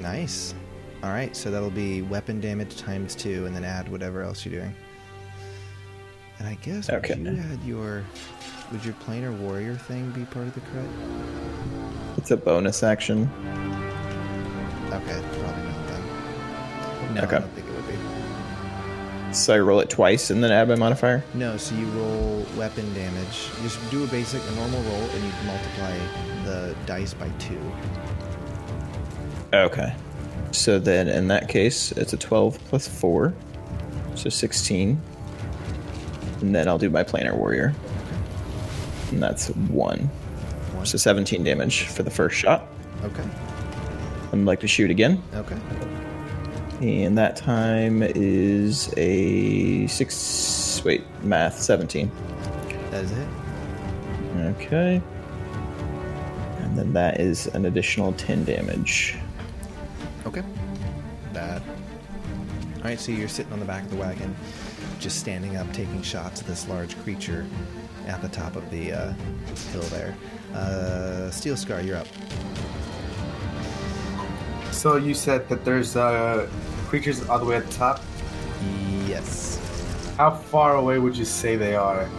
Nice. 0.00 0.54
All 1.02 1.10
right, 1.10 1.34
so 1.36 1.50
that'll 1.50 1.70
be 1.70 2.00
weapon 2.02 2.40
damage 2.40 2.76
times 2.76 3.14
two, 3.14 3.44
and 3.46 3.54
then 3.54 3.64
add 3.64 3.88
whatever 3.90 4.22
else 4.22 4.46
you're 4.46 4.60
doing. 4.60 4.74
And 6.38 6.48
I 6.48 6.54
guess 6.62 6.88
would 6.90 7.04
Okay. 7.04 7.18
you 7.18 7.28
add 7.28 7.62
your 7.64 8.04
would 8.72 8.84
your 8.84 8.94
planar 8.94 9.36
warrior 9.38 9.74
thing 9.74 10.10
be 10.12 10.24
part 10.24 10.46
of 10.46 10.54
the 10.54 10.60
crit? 10.60 10.86
It's 12.16 12.30
a 12.30 12.36
bonus 12.36 12.82
action. 12.82 13.28
Okay, 14.94 15.22
probably 15.40 15.62
not 15.64 15.86
then. 15.88 17.14
No, 17.14 17.22
Okay. 17.22 17.36
I 17.36 17.38
don't 17.40 17.50
think 17.52 17.66
it 17.68 17.74
would 17.74 17.86
be. 17.88 19.34
So 19.34 19.54
I 19.54 19.58
roll 19.58 19.80
it 19.80 19.90
twice 19.90 20.30
and 20.30 20.42
then 20.44 20.52
add 20.52 20.68
my 20.68 20.76
modifier. 20.76 21.24
No, 21.34 21.56
so 21.56 21.74
you 21.74 21.86
roll 21.86 22.46
weapon 22.56 22.92
damage. 22.94 23.48
You 23.56 23.64
just 23.64 23.90
do 23.90 24.04
a 24.04 24.06
basic, 24.06 24.40
a 24.48 24.50
normal 24.52 24.80
roll, 24.82 25.00
and 25.02 25.24
you 25.24 25.30
multiply 25.46 25.96
the 26.44 26.76
dice 26.86 27.14
by 27.14 27.28
two. 27.40 27.58
Okay. 29.52 29.94
So 30.52 30.78
then 30.78 31.08
in 31.08 31.26
that 31.28 31.48
case, 31.48 31.90
it's 31.92 32.12
a 32.12 32.16
12 32.16 32.58
plus 32.68 32.86
4. 32.86 33.34
So 34.14 34.28
16. 34.28 35.00
And 36.40 36.54
then 36.54 36.68
I'll 36.68 36.78
do 36.78 36.90
my 36.90 37.02
planar 37.02 37.36
warrior. 37.36 37.74
And 39.10 39.20
that's 39.22 39.48
1. 39.48 39.98
One. 39.98 40.86
So 40.86 40.96
17 40.96 41.42
damage 41.42 41.86
for 41.86 42.04
the 42.04 42.10
first 42.10 42.36
shot. 42.36 42.68
Okay. 43.02 43.24
I'd 44.40 44.46
like 44.46 44.60
to 44.60 44.68
shoot 44.68 44.90
again. 44.90 45.22
Okay. 45.34 45.56
And 46.80 47.16
that 47.16 47.36
time 47.36 48.02
is 48.02 48.92
a 48.96 49.86
6. 49.86 50.84
Wait, 50.84 51.04
math 51.22 51.60
17. 51.60 52.10
That 52.90 53.04
is 53.04 53.12
it. 53.12 53.28
Okay. 54.36 55.00
And 56.58 56.76
then 56.76 56.92
that 56.92 57.20
is 57.20 57.46
an 57.48 57.66
additional 57.66 58.12
10 58.14 58.44
damage. 58.44 59.16
Okay. 60.26 60.42
That. 61.32 61.62
All 62.78 62.84
right, 62.84 62.98
so 62.98 63.12
you're 63.12 63.28
sitting 63.28 63.52
on 63.52 63.60
the 63.60 63.64
back 63.64 63.84
of 63.84 63.90
the 63.90 63.96
wagon, 63.96 64.34
just 64.98 65.20
standing 65.20 65.56
up, 65.56 65.72
taking 65.72 66.02
shots 66.02 66.40
at 66.40 66.46
this 66.46 66.68
large 66.68 66.98
creature 67.02 67.46
at 68.06 68.20
the 68.20 68.28
top 68.28 68.56
of 68.56 68.68
the 68.70 68.92
uh, 68.92 69.12
hill 69.72 69.82
there. 69.82 70.14
Uh, 70.52 71.30
Steel 71.30 71.56
Scar, 71.56 71.80
you're 71.80 71.96
up. 71.96 72.08
So 74.74 74.96
you 74.96 75.14
said 75.14 75.48
that 75.48 75.64
there's 75.64 75.96
uh, 75.96 76.48
creatures 76.88 77.26
all 77.28 77.38
the 77.38 77.44
way 77.44 77.56
at 77.56 77.66
the 77.66 77.72
top. 77.72 78.02
Yes. 79.06 79.58
How 80.18 80.30
far 80.32 80.76
away 80.76 80.98
would 80.98 81.16
you 81.16 81.24
say 81.24 81.56
they 81.56 81.76
are? 81.76 82.10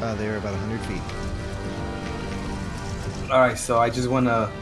Uh, 0.00 0.14
they're 0.14 0.36
about 0.36 0.52
100 0.52 0.80
feet. 0.82 1.02
All 3.32 3.40
right, 3.40 3.58
so 3.58 3.78
I 3.78 3.88
just 3.90 4.08
want 4.08 4.26
to. 4.26 4.52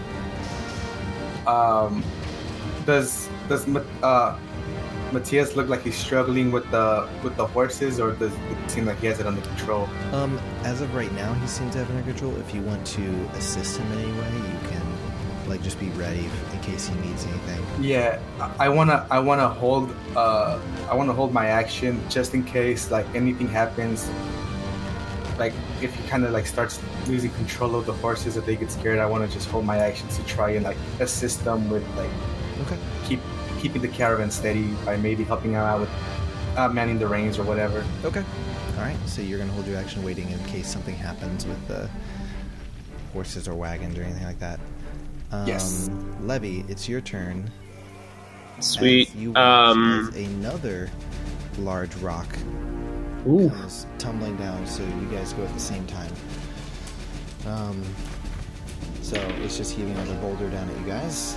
Um, 1.51 2.05
does 2.86 3.28
does 3.48 3.66
uh, 4.02 4.39
Matthias 5.12 5.56
look 5.56 5.69
like 5.69 5.82
he's 5.82 5.97
struggling 5.97 6.52
with 6.52 6.70
the 6.70 7.09
with 7.23 7.36
the 7.36 7.47
horses, 7.47 7.98
or 7.98 8.12
does 8.12 8.32
it 8.32 8.70
seem 8.70 8.86
like 8.86 9.01
he 9.01 9.09
has 9.09 9.19
it 9.19 9.27
under 9.27 9.40
control? 9.43 9.89
Um, 10.12 10.39
as 10.62 10.81
of 10.81 10.94
right 10.94 11.12
now, 11.12 11.35
he 11.35 11.47
seems 11.48 11.73
to 11.73 11.81
have 11.81 11.90
it 11.90 11.97
under 11.97 12.10
control. 12.12 12.36
If 12.36 12.55
you 12.55 12.62
want 12.62 12.86
to 12.86 13.05
assist 13.35 13.78
him 13.78 13.90
in 13.93 13.98
any 13.98 14.12
way, 14.12 14.32
you 14.36 14.69
can, 14.69 14.82
like, 15.48 15.62
just 15.62 15.78
be 15.81 15.89
ready 15.90 16.28
in 16.52 16.60
case 16.60 16.86
he 16.89 16.94
needs 17.01 17.24
anything. 17.27 17.64
Yeah, 17.81 18.19
I- 18.59 18.69
wanna 18.69 19.06
I 19.10 19.19
wanna 19.19 19.48
hold 19.48 19.94
uh 20.16 20.59
I 20.90 20.94
wanna 20.94 21.12
hold 21.12 21.32
my 21.32 21.47
action 21.47 22.01
just 22.09 22.35
in 22.35 22.44
case 22.44 22.90
like 22.90 23.06
anything 23.14 23.48
happens. 23.48 24.09
Like 25.39 25.52
if 25.81 25.94
he 25.94 26.06
kind 26.09 26.24
of 26.24 26.31
like 26.32 26.47
starts 26.47 26.81
losing 27.09 27.31
control 27.32 27.74
of 27.74 27.86
the 27.86 27.93
horses, 27.94 28.36
if 28.36 28.47
they 28.47 28.55
get 28.56 28.70
scared, 28.70 28.98
I 28.98 29.06
want 29.06 29.27
to 29.27 29.32
just 29.32 29.48
hold 29.48 29.64
my 29.64 29.78
actions 29.78 30.16
to 30.19 30.24
try 30.24 30.51
and 30.51 30.64
like 30.64 30.77
assist 31.01 31.44
them 31.44 31.69
with 31.70 31.85
like 31.97 32.10
Okay. 32.62 32.77
keep 33.05 33.20
keeping 33.60 33.82
the 33.82 33.89
caravan 33.89 34.31
steady 34.31 34.69
by 34.85 34.97
maybe 34.97 35.24
helping 35.24 35.55
out 35.56 35.81
with 35.81 35.90
uh, 36.56 36.69
manning 36.69 36.98
the 36.98 37.06
reins 37.06 37.39
or 37.39 37.44
whatever. 37.44 37.85
Okay. 38.05 38.23
All 38.77 38.82
right. 38.85 38.97
So 39.06 39.23
you're 39.23 39.39
gonna 39.39 39.52
hold 39.52 39.66
your 39.66 39.78
action, 39.78 40.05
waiting 40.05 40.31
in 40.31 40.39
case 40.44 40.69
something 40.70 40.94
happens 40.94 41.47
with 41.47 41.66
the 41.66 41.89
horses 43.12 43.48
or 43.48 43.55
wagons 43.55 43.98
or 43.98 44.02
anything 44.02 44.24
like 44.24 44.39
that. 44.39 44.60
Um, 45.33 45.47
Yes. 45.47 45.91
Levy, 46.21 46.65
it's 46.69 46.89
your 46.89 47.01
turn. 47.01 47.51
Sweet. 48.61 49.09
As 49.09 49.15
you 49.17 49.31
watch 49.33 49.39
Um. 49.39 50.09
as 50.15 50.17
another 50.17 50.91
large 51.59 51.95
rock 51.97 52.27
Ooh. 53.27 53.51
comes 53.51 53.87
tumbling 53.99 54.37
down, 54.37 54.67
so 54.67 54.83
you 54.83 55.09
guys 55.11 55.33
go 55.33 55.43
at 55.43 55.53
the 55.55 55.61
same 55.61 55.87
time. 55.87 56.13
Um. 57.47 57.83
So 59.03 59.17
it's 59.43 59.57
just 59.57 59.75
heaving 59.75 59.93
another 59.95 60.15
boulder 60.21 60.49
down 60.49 60.69
at 60.71 60.79
you 60.81 60.87
guys. 60.87 61.37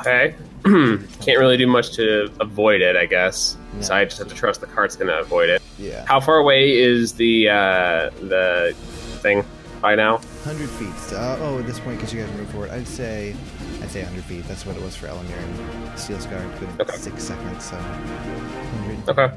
Okay. 0.00 0.34
Can't 0.64 1.38
really 1.38 1.56
do 1.56 1.66
much 1.66 1.92
to 1.96 2.30
avoid 2.40 2.80
it, 2.80 2.96
I 2.96 3.04
guess. 3.06 3.56
So 3.80 3.94
I 3.94 4.04
just 4.04 4.18
have 4.18 4.28
to 4.28 4.34
trust 4.34 4.60
the 4.60 4.66
cart's 4.66 4.96
gonna 4.96 5.18
avoid 5.18 5.50
it. 5.50 5.60
Yeah. 5.78 6.04
How 6.06 6.20
far 6.20 6.36
away 6.38 6.78
is 6.78 7.14
the 7.14 7.48
uh, 7.48 8.10
the 8.20 8.74
thing 9.20 9.44
by 9.84 9.94
now? 9.94 10.12
100 10.16 10.66
feet. 10.70 11.12
Uh, 11.14 11.36
oh, 11.40 11.58
at 11.58 11.66
this 11.66 11.78
point, 11.78 11.98
because 11.98 12.10
you 12.14 12.24
guys 12.24 12.34
moved 12.38 12.50
forward, 12.52 12.70
I'd 12.70 12.86
say, 12.88 13.36
I'd 13.82 13.90
say 13.90 14.00
100 14.02 14.24
feet. 14.24 14.48
That's 14.48 14.64
what 14.64 14.74
it 14.76 14.82
was 14.82 14.96
for 14.96 15.08
Elamir 15.08 15.36
and 15.36 15.98
Steel 15.98 16.18
Scar. 16.20 16.42
Good 16.58 16.70
Okay. 16.80 16.96
six 16.96 17.22
seconds. 17.22 17.64
So 17.66 17.76
100. 17.76 19.08
Okay. 19.10 19.36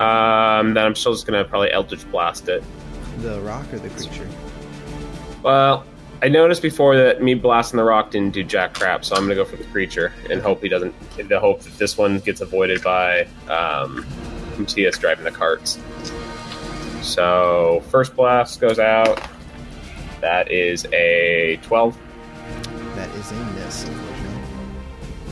Um, 0.00 0.74
then 0.74 0.84
I'm 0.84 0.94
still 0.94 1.12
just 1.12 1.26
gonna 1.26 1.44
probably 1.44 1.72
Eldritch 1.72 2.08
Blast 2.10 2.48
it. 2.48 2.62
The 3.22 3.40
rock 3.40 3.72
or 3.72 3.78
the 3.78 3.88
creature? 3.88 4.28
Well, 5.42 5.84
I 6.22 6.28
noticed 6.28 6.60
before 6.60 6.96
that 6.96 7.22
me 7.22 7.32
blasting 7.34 7.78
the 7.78 7.84
rock 7.84 8.10
didn't 8.10 8.34
do 8.34 8.42
jack 8.44 8.74
crap, 8.74 9.04
so 9.04 9.16
I'm 9.16 9.22
gonna 9.22 9.34
go 9.34 9.44
for 9.46 9.56
the 9.56 9.64
creature 9.64 10.12
and 10.28 10.42
hope 10.42 10.62
he 10.62 10.68
doesn't. 10.68 10.94
The 11.16 11.40
hope 11.40 11.60
that 11.62 11.78
this 11.78 11.96
one 11.96 12.18
gets 12.18 12.42
avoided 12.42 12.82
by 12.82 13.26
um, 13.48 14.06
Matthias 14.58 14.98
driving 14.98 15.24
the 15.24 15.30
carts. 15.30 15.78
So 17.02 17.82
first 17.90 18.16
blast 18.16 18.60
goes 18.60 18.78
out. 18.78 19.20
That 20.20 20.50
is 20.50 20.86
a 20.92 21.58
12, 21.62 21.96
That 22.96 23.08
is 23.16 23.30
a 23.30 23.34
miss, 23.54 23.84
unfortunately. 23.84 24.42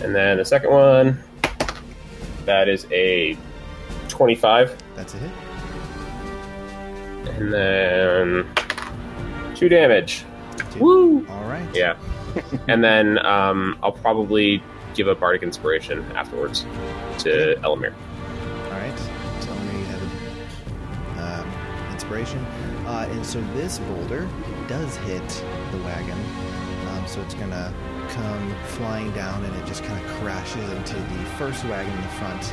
and 0.05 0.15
then 0.15 0.37
the 0.37 0.45
second 0.45 0.71
one. 0.71 1.19
That 2.45 2.69
is 2.69 2.87
a 2.93 3.37
25, 4.09 4.77
That's 4.95 5.15
a 5.15 5.17
hit. 5.17 5.31
and 7.37 7.53
then 7.53 8.47
two 9.57 9.69
damage. 9.69 10.25
Two. 10.73 10.79
Woo! 10.81 11.27
All 11.29 11.45
right. 11.45 11.67
Yeah. 11.75 11.97
and 12.69 12.85
then 12.85 13.19
um, 13.25 13.79
I'll 13.83 13.93
probably 13.93 14.63
give 14.95 15.09
a 15.09 15.15
bardic 15.15 15.43
inspiration 15.43 16.05
afterwards 16.13 16.65
to 17.21 17.57
Elamir. 17.63 17.95
Uh, 22.15 23.09
and 23.11 23.27
so 23.27 23.41
this 23.55 23.79
boulder 23.81 24.29
does 24.69 24.97
hit 24.99 25.27
the 25.73 25.79
wagon. 25.79 26.19
Um, 26.89 27.07
so 27.09 27.21
it's 27.23 27.35
going 27.35 27.51
to 27.51 27.75
come 28.11 28.55
flying 28.67 29.11
down 29.13 29.45
and 29.45 29.55
it 29.57 29.67
just 29.67 29.83
kind 29.83 29.99
of 30.05 30.11
crashes 30.19 30.71
into 30.71 30.95
the 30.95 31.25
first 31.37 31.65
wagon 31.65 31.93
in 31.93 32.03
the 32.03 32.09
front. 32.09 32.45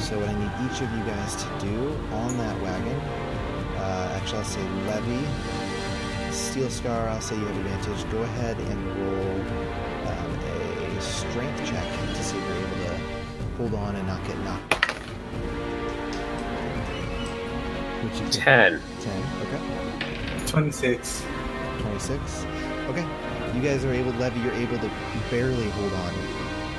So 0.00 0.18
what 0.18 0.28
I 0.28 0.34
need 0.34 0.50
each 0.66 0.80
of 0.80 0.90
you 0.90 1.04
guys 1.04 1.36
to 1.36 1.48
do 1.64 1.94
on 2.10 2.36
that 2.38 2.60
wagon, 2.60 2.98
uh, 3.78 4.18
actually 4.20 4.38
I'll 4.38 4.44
say 4.44 4.68
Levy, 4.88 6.32
Steel 6.32 6.70
Scar, 6.70 7.08
I'll 7.08 7.20
say 7.20 7.36
you 7.36 7.44
have 7.44 7.56
advantage. 7.56 8.10
Go 8.10 8.22
ahead 8.22 8.58
and 8.58 8.86
roll 8.96 9.40
um, 10.08 10.38
a 10.96 11.00
strength 11.00 11.64
check 11.64 11.86
to 12.16 12.24
see 12.24 12.36
if 12.36 12.44
you're 12.48 12.56
able 12.56 12.76
to 12.84 13.56
hold 13.58 13.74
on 13.74 13.94
and 13.94 14.08
not 14.08 14.26
get 14.26 14.38
knocked. 14.38 14.82
Which 18.02 18.14
you 18.20 18.24
get? 18.26 18.32
10. 18.32 18.82
10, 19.00 19.24
okay. 19.42 20.46
26. 20.46 21.24
26. 21.80 22.46
Okay. 22.88 23.06
You 23.54 23.60
guys 23.62 23.84
are 23.84 23.92
able, 23.92 24.12
to 24.12 24.18
Levy, 24.18 24.40
you're 24.40 24.52
able 24.52 24.78
to 24.78 24.90
barely 25.30 25.68
hold 25.70 25.92
on 25.92 26.14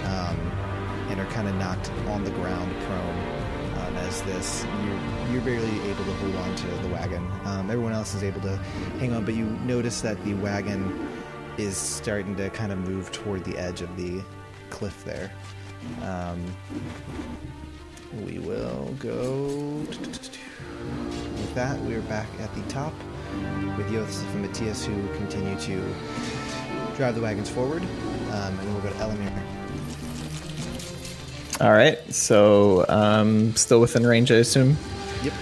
um, 0.05 0.51
and 1.09 1.19
are 1.19 1.25
kind 1.27 1.47
of 1.47 1.55
knocked 1.55 1.91
on 2.07 2.23
the 2.23 2.31
ground 2.31 2.73
prone 2.85 3.19
um, 3.79 3.95
as 3.97 4.21
this. 4.23 4.65
You're, 4.83 5.33
you're 5.33 5.41
barely 5.41 5.79
able 5.89 6.03
to 6.03 6.13
hold 6.13 6.35
on 6.35 6.55
to 6.55 6.67
the 6.67 6.89
wagon. 6.89 7.25
Um, 7.45 7.69
everyone 7.71 7.93
else 7.93 8.13
is 8.15 8.23
able 8.23 8.41
to 8.41 8.57
hang 8.99 9.13
on, 9.13 9.23
but 9.23 9.35
you 9.35 9.45
notice 9.65 10.01
that 10.01 10.23
the 10.25 10.33
wagon 10.35 11.09
is 11.57 11.77
starting 11.77 12.35
to 12.35 12.49
kind 12.49 12.71
of 12.71 12.79
move 12.79 13.11
toward 13.11 13.43
the 13.45 13.57
edge 13.57 13.81
of 13.81 13.95
the 13.95 14.21
cliff 14.71 15.05
there. 15.05 15.31
Um, 16.01 16.43
we 18.25 18.39
will 18.39 18.95
go. 18.99 19.85
With 20.83 21.53
that, 21.55 21.79
we're 21.81 22.01
back 22.01 22.27
at 22.39 22.53
the 22.55 22.61
top 22.63 22.93
with 23.77 23.91
Yosef 23.91 24.23
and 24.33 24.41
Matthias 24.43 24.85
who 24.85 25.07
continue 25.15 25.57
to 25.61 25.81
drive 26.95 27.15
the 27.15 27.21
wagons 27.21 27.49
forward. 27.49 27.81
Um, 28.31 28.59
and 28.59 28.73
we'll 28.73 28.81
go 28.81 28.89
to 28.89 28.95
Elamir. 28.95 29.31
All 31.61 31.71
right, 31.71 31.97
so 32.13 32.85
um, 32.89 33.55
still 33.55 33.79
within 33.79 34.05
range, 34.05 34.31
I 34.31 34.35
assume. 34.35 34.75
Yep. 35.23 35.33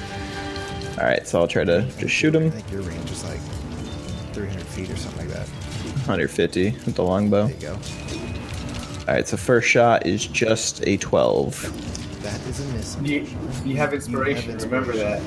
All 1.00 1.06
right, 1.06 1.26
so 1.28 1.40
I'll 1.40 1.48
try 1.48 1.64
to 1.64 1.84
just 1.98 2.14
shoot 2.14 2.36
I 2.36 2.40
him. 2.40 2.52
think 2.52 2.72
your 2.72 2.82
range 2.82 3.10
is 3.10 3.24
like 3.24 3.40
300 4.34 4.62
feet 4.68 4.90
or 4.90 4.98
something 4.98 5.28
like 5.28 5.36
that. 5.36 5.48
150 6.08 6.72
with 6.72 6.96
the 6.96 7.04
longbow. 7.04 7.48
There 7.48 7.56
you 7.56 7.62
go. 7.62 7.74
All 9.08 9.16
right, 9.16 9.28
so 9.28 9.38
first 9.38 9.68
shot 9.68 10.06
is 10.06 10.28
just 10.28 10.86
a 10.86 10.98
12. 10.98 11.91
That 12.22 12.40
is 12.48 12.60
a 12.60 12.74
miss. 12.74 12.98
You, 13.02 13.26
you 13.66 13.76
have 13.78 13.94
inspiration. 13.94 14.58
Remember 14.60 14.94
that. 14.94 15.22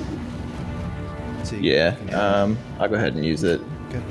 So 1.44 1.56
Yeah, 1.56 1.96
um, 2.12 2.56
I'll 2.78 2.88
go 2.88 2.94
ahead 2.94 3.14
and 3.14 3.24
use 3.24 3.42
it. 3.42 3.60
Good. 3.90 4.02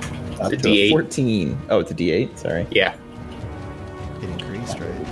Up 0.41 0.51
It's 0.51 0.64
a 0.64 0.68
to 0.68 0.69
a 0.69 0.89
D8. 0.89 0.89
14. 0.91 1.61
Oh, 1.69 1.80
it's 1.80 1.91
a 1.91 1.95
D8. 1.95 2.38
Sorry. 2.38 2.68
Yeah. 2.72 2.95
It 4.22 4.30
increased, 4.30 4.80
right? 4.80 5.07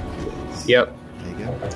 Yep. 0.67 0.95
There 1.19 1.39
you 1.39 1.45
go. 1.45 1.69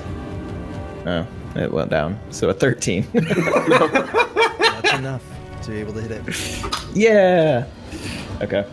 Oh, 1.06 1.26
it 1.60 1.72
went 1.72 1.90
down. 1.90 2.18
So 2.30 2.48
a 2.50 2.54
13. 2.54 3.06
That's 3.12 4.92
enough 4.98 5.22
to 5.62 5.70
be 5.70 5.78
able 5.78 5.94
to 5.94 6.02
hit 6.02 6.10
it. 6.10 6.74
yeah. 6.94 7.66
Okay. 8.42 8.64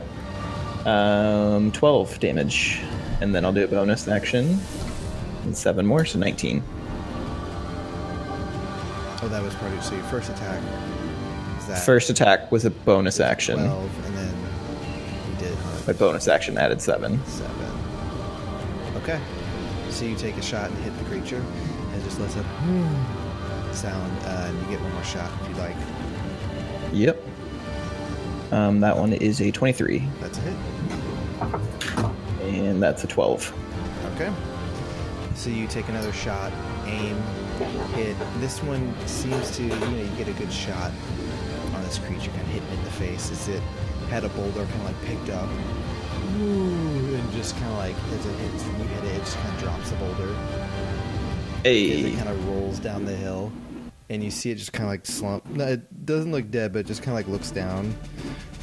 Um, 0.85 1.71
12 1.71 2.19
damage, 2.19 2.81
and 3.21 3.33
then 3.33 3.45
I'll 3.45 3.53
do 3.53 3.63
a 3.63 3.67
bonus 3.67 4.07
action. 4.07 4.59
And 5.43 5.55
seven 5.55 5.85
more, 5.85 6.03
so 6.05 6.19
19. 6.19 6.61
Oh, 9.23 9.29
that 9.29 9.41
was 9.41 9.55
part 9.55 9.71
of 9.71 9.83
So 9.83 9.95
your 9.95 10.03
first 10.05 10.29
attack 10.29 10.61
is 11.59 11.67
that 11.67 11.85
First 11.85 12.09
attack 12.09 12.51
was 12.51 12.65
a 12.65 12.69
bonus 12.69 13.21
action. 13.21 13.55
12, 13.55 14.05
and 14.05 14.17
then 14.17 14.35
you 15.31 15.35
did 15.37 15.57
My 15.87 15.93
bonus 15.93 16.27
action 16.27 16.57
added 16.57 16.81
seven. 16.81 17.23
seven. 17.25 17.53
Okay. 18.97 19.19
So 19.89 20.03
you 20.05 20.15
take 20.17 20.35
a 20.37 20.41
shot 20.41 20.69
and 20.71 20.77
hit 20.83 20.97
the 20.97 21.05
creature, 21.05 21.37
and 21.37 22.01
it 22.01 22.03
just 22.03 22.19
lets 22.19 22.35
a 22.35 22.43
sound, 23.73 24.11
uh, 24.25 24.47
and 24.49 24.59
you 24.61 24.67
get 24.71 24.81
one 24.81 24.91
more 24.93 25.03
shot 25.03 25.31
if 25.41 25.49
you 25.49 25.55
like. 25.55 25.75
Yep. 26.91 27.23
Um, 28.51 28.79
that 28.81 28.97
one 28.97 29.13
is 29.13 29.39
a 29.41 29.51
23, 29.51 30.03
That's 30.19 30.37
a 30.37 30.41
hit. 30.41 30.55
and 32.41 32.83
that's 32.83 33.03
a 33.03 33.07
12. 33.07 33.53
Okay. 34.15 34.31
So 35.35 35.49
you 35.49 35.65
take 35.67 35.87
another 35.89 36.11
shot, 36.13 36.51
aim, 36.85 37.17
hit. 37.95 38.15
This 38.39 38.61
one 38.63 38.93
seems 39.07 39.55
to, 39.57 39.63
you 39.63 39.69
know, 39.69 39.97
you 39.97 40.09
get 40.17 40.27
a 40.27 40.33
good 40.33 40.51
shot 40.51 40.91
on 41.73 41.83
this 41.83 41.97
creature, 41.99 42.29
kind 42.31 42.41
of 42.41 42.47
hitting 42.47 42.67
it 42.69 42.73
in 42.73 42.83
the 42.83 42.91
face 42.91 43.31
as 43.31 43.47
it 43.47 43.61
had 44.09 44.23
a 44.23 44.29
boulder 44.29 44.65
kind 44.65 44.81
of 44.81 44.85
like 44.85 45.01
picked 45.05 45.29
up. 45.29 45.49
Ooh, 46.39 47.15
and 47.15 47.31
just 47.33 47.55
kind 47.57 47.71
of 47.71 47.77
like, 47.77 47.95
as 48.13 48.25
it 48.25 48.35
hits, 48.39 48.65
you 48.65 48.71
hit 48.71 49.03
it, 49.03 49.15
it 49.15 49.19
just 49.19 49.37
kind 49.37 49.53
of 49.55 49.61
drops 49.61 49.89
the 49.89 49.95
boulder. 49.97 50.35
As 51.65 51.65
it 51.65 52.17
kind 52.17 52.29
of 52.29 52.47
rolls 52.47 52.79
down 52.79 53.05
the 53.05 53.15
hill, 53.15 53.51
and 54.09 54.23
you 54.23 54.31
see 54.31 54.51
it 54.51 54.55
just 54.55 54.73
kind 54.73 54.85
of 54.85 54.91
like 54.91 55.05
slump. 55.05 55.45
No, 55.45 55.65
it 55.65 56.05
doesn't 56.05 56.31
look 56.31 56.51
dead, 56.51 56.73
but 56.73 56.79
it 56.79 56.87
just 56.87 57.01
kind 57.01 57.17
of 57.17 57.25
like 57.25 57.27
looks 57.27 57.51
down 57.51 57.95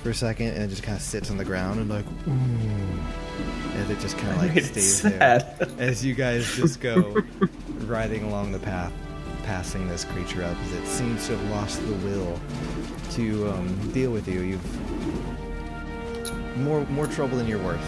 for 0.02 0.10
a 0.10 0.14
second, 0.14 0.48
and 0.48 0.64
it 0.64 0.68
just 0.68 0.82
kind 0.82 0.96
of 0.96 1.02
sits 1.02 1.30
on 1.30 1.36
the 1.36 1.44
ground 1.44 1.80
and 1.80 1.88
like, 1.88 2.04
ooh, 2.28 3.80
as 3.80 3.90
it 3.90 4.00
just 4.00 4.18
kind 4.18 4.30
of 4.32 4.36
like 4.54 4.64
stays 4.64 5.02
there 5.02 5.56
as 5.78 6.04
you 6.04 6.14
guys 6.14 6.54
just 6.56 6.80
go 6.80 7.16
riding 7.84 8.24
along 8.24 8.52
the 8.52 8.58
path, 8.58 8.92
passing 9.44 9.88
this 9.88 10.04
creature 10.04 10.44
up, 10.44 10.56
as 10.64 10.72
it 10.74 10.86
seems 10.86 11.26
to 11.26 11.36
have 11.36 11.50
lost 11.50 11.80
the 11.86 11.94
will 12.06 12.38
to 13.12 13.48
um, 13.50 13.92
deal 13.92 14.10
with 14.10 14.28
you. 14.28 14.40
You've 14.40 16.56
more 16.58 16.84
more 16.86 17.06
trouble 17.06 17.38
than 17.38 17.46
you're 17.46 17.62
worth. 17.62 17.80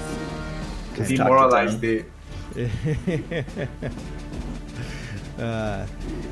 Demoralized 0.94 1.82
it. 1.84 2.06
uh, 5.38 5.86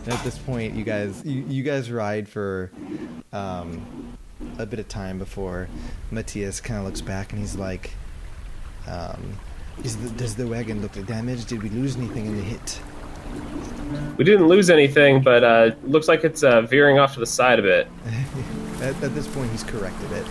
at 0.06 0.24
this 0.24 0.38
point, 0.38 0.74
you 0.74 0.84
guys 0.84 1.22
you, 1.24 1.44
you 1.48 1.62
guys 1.62 1.90
ride 1.90 2.28
for 2.28 2.70
um, 3.32 4.16
a 4.58 4.66
bit 4.66 4.78
of 4.78 4.88
time 4.88 5.18
before 5.18 5.68
Matthias 6.10 6.60
kind 6.60 6.78
of 6.78 6.86
looks 6.86 7.00
back 7.00 7.32
and 7.32 7.40
he's 7.40 7.56
like, 7.56 7.92
um, 8.86 9.38
is 9.82 9.96
the, 9.96 10.10
"Does 10.10 10.34
the 10.34 10.46
wagon 10.46 10.82
look 10.82 10.92
damaged? 11.06 11.48
Did 11.48 11.62
we 11.62 11.70
lose 11.70 11.96
anything 11.96 12.26
in 12.26 12.36
the 12.36 12.42
hit?" 12.42 12.80
We 14.16 14.24
didn't 14.24 14.48
lose 14.48 14.68
anything, 14.70 15.22
but 15.22 15.42
uh, 15.42 15.70
looks 15.82 16.06
like 16.08 16.24
it's 16.24 16.42
uh, 16.42 16.60
veering 16.62 16.98
off 16.98 17.14
to 17.14 17.20
the 17.20 17.26
side 17.26 17.58
a 17.58 17.62
bit. 17.62 17.88
at, 18.82 19.02
at 19.02 19.14
this 19.14 19.26
point, 19.28 19.50
he's 19.50 19.64
corrected 19.64 20.12
it. 20.12 20.26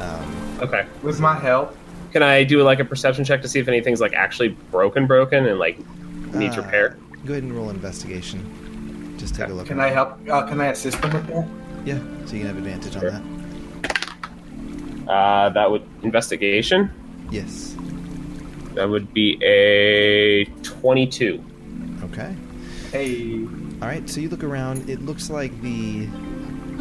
Um, 0.00 0.38
Okay. 0.62 0.86
With 1.02 1.18
my 1.18 1.34
help, 1.34 1.76
Can 2.12 2.22
I 2.22 2.44
do 2.44 2.62
like 2.62 2.78
a 2.78 2.84
perception 2.84 3.24
check 3.24 3.42
to 3.42 3.48
see 3.48 3.58
if 3.58 3.66
anything's 3.66 4.00
like 4.00 4.12
actually 4.12 4.50
broken, 4.70 5.06
broken, 5.08 5.46
and 5.46 5.58
like 5.58 5.76
needs 6.34 6.56
uh, 6.56 6.62
repair? 6.62 6.96
Go 7.24 7.32
ahead 7.32 7.42
and 7.42 7.52
roll 7.52 7.70
investigation. 7.70 9.16
Just 9.18 9.34
take 9.34 9.48
a 9.48 9.52
look. 9.52 9.66
can 9.66 9.80
I 9.80 9.88
help? 9.88 10.18
Uh, 10.28 10.42
can 10.46 10.60
I 10.60 10.66
assist 10.66 11.00
them 11.02 11.12
with 11.12 11.26
that? 11.28 11.48
Yeah, 11.84 11.98
so 12.26 12.34
you 12.36 12.40
can 12.44 12.46
have 12.48 12.58
advantage 12.58 12.92
Sure. 12.92 13.10
on 13.12 13.82
that. 15.06 15.10
Uh, 15.10 15.48
that 15.50 15.68
would 15.70 15.82
investigation. 16.02 16.90
Yes. 17.30 17.74
That 18.74 18.88
would 18.88 19.12
be 19.12 19.38
a 19.42 20.44
twenty-two. 20.62 21.42
Okay. 22.12 22.36
Hey, 22.90 23.44
All 23.80 23.88
right. 23.88 24.08
So 24.08 24.20
you 24.20 24.28
look 24.28 24.44
around. 24.44 24.88
It 24.88 25.00
looks 25.00 25.30
like 25.30 25.58
the 25.62 26.06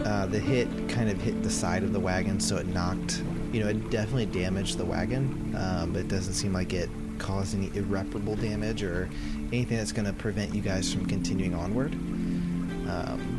uh, 0.03 0.25
the 0.25 0.39
hit 0.39 0.67
kind 0.89 1.09
of 1.09 1.21
hit 1.21 1.41
the 1.41 1.49
side 1.49 1.83
of 1.83 1.93
the 1.93 1.99
wagon, 1.99 2.39
so 2.39 2.57
it 2.57 2.67
knocked. 2.67 3.23
You 3.53 3.61
know, 3.61 3.69
it 3.69 3.89
definitely 3.89 4.25
damaged 4.25 4.77
the 4.77 4.83
wagon, 4.85 5.55
um, 5.57 5.93
but 5.93 5.99
it 5.99 6.07
doesn't 6.09 6.33
seem 6.33 6.51
like 6.53 6.73
it 6.73 6.89
caused 7.17 7.55
any 7.55 7.71
irreparable 7.75 8.35
damage 8.35 8.83
or 8.83 9.09
anything 9.53 9.77
that's 9.77 9.91
going 9.93 10.05
to 10.05 10.13
prevent 10.13 10.53
you 10.53 10.61
guys 10.61 10.91
from 10.91 11.05
continuing 11.05 11.53
onward. 11.53 11.93
Um, 11.93 13.37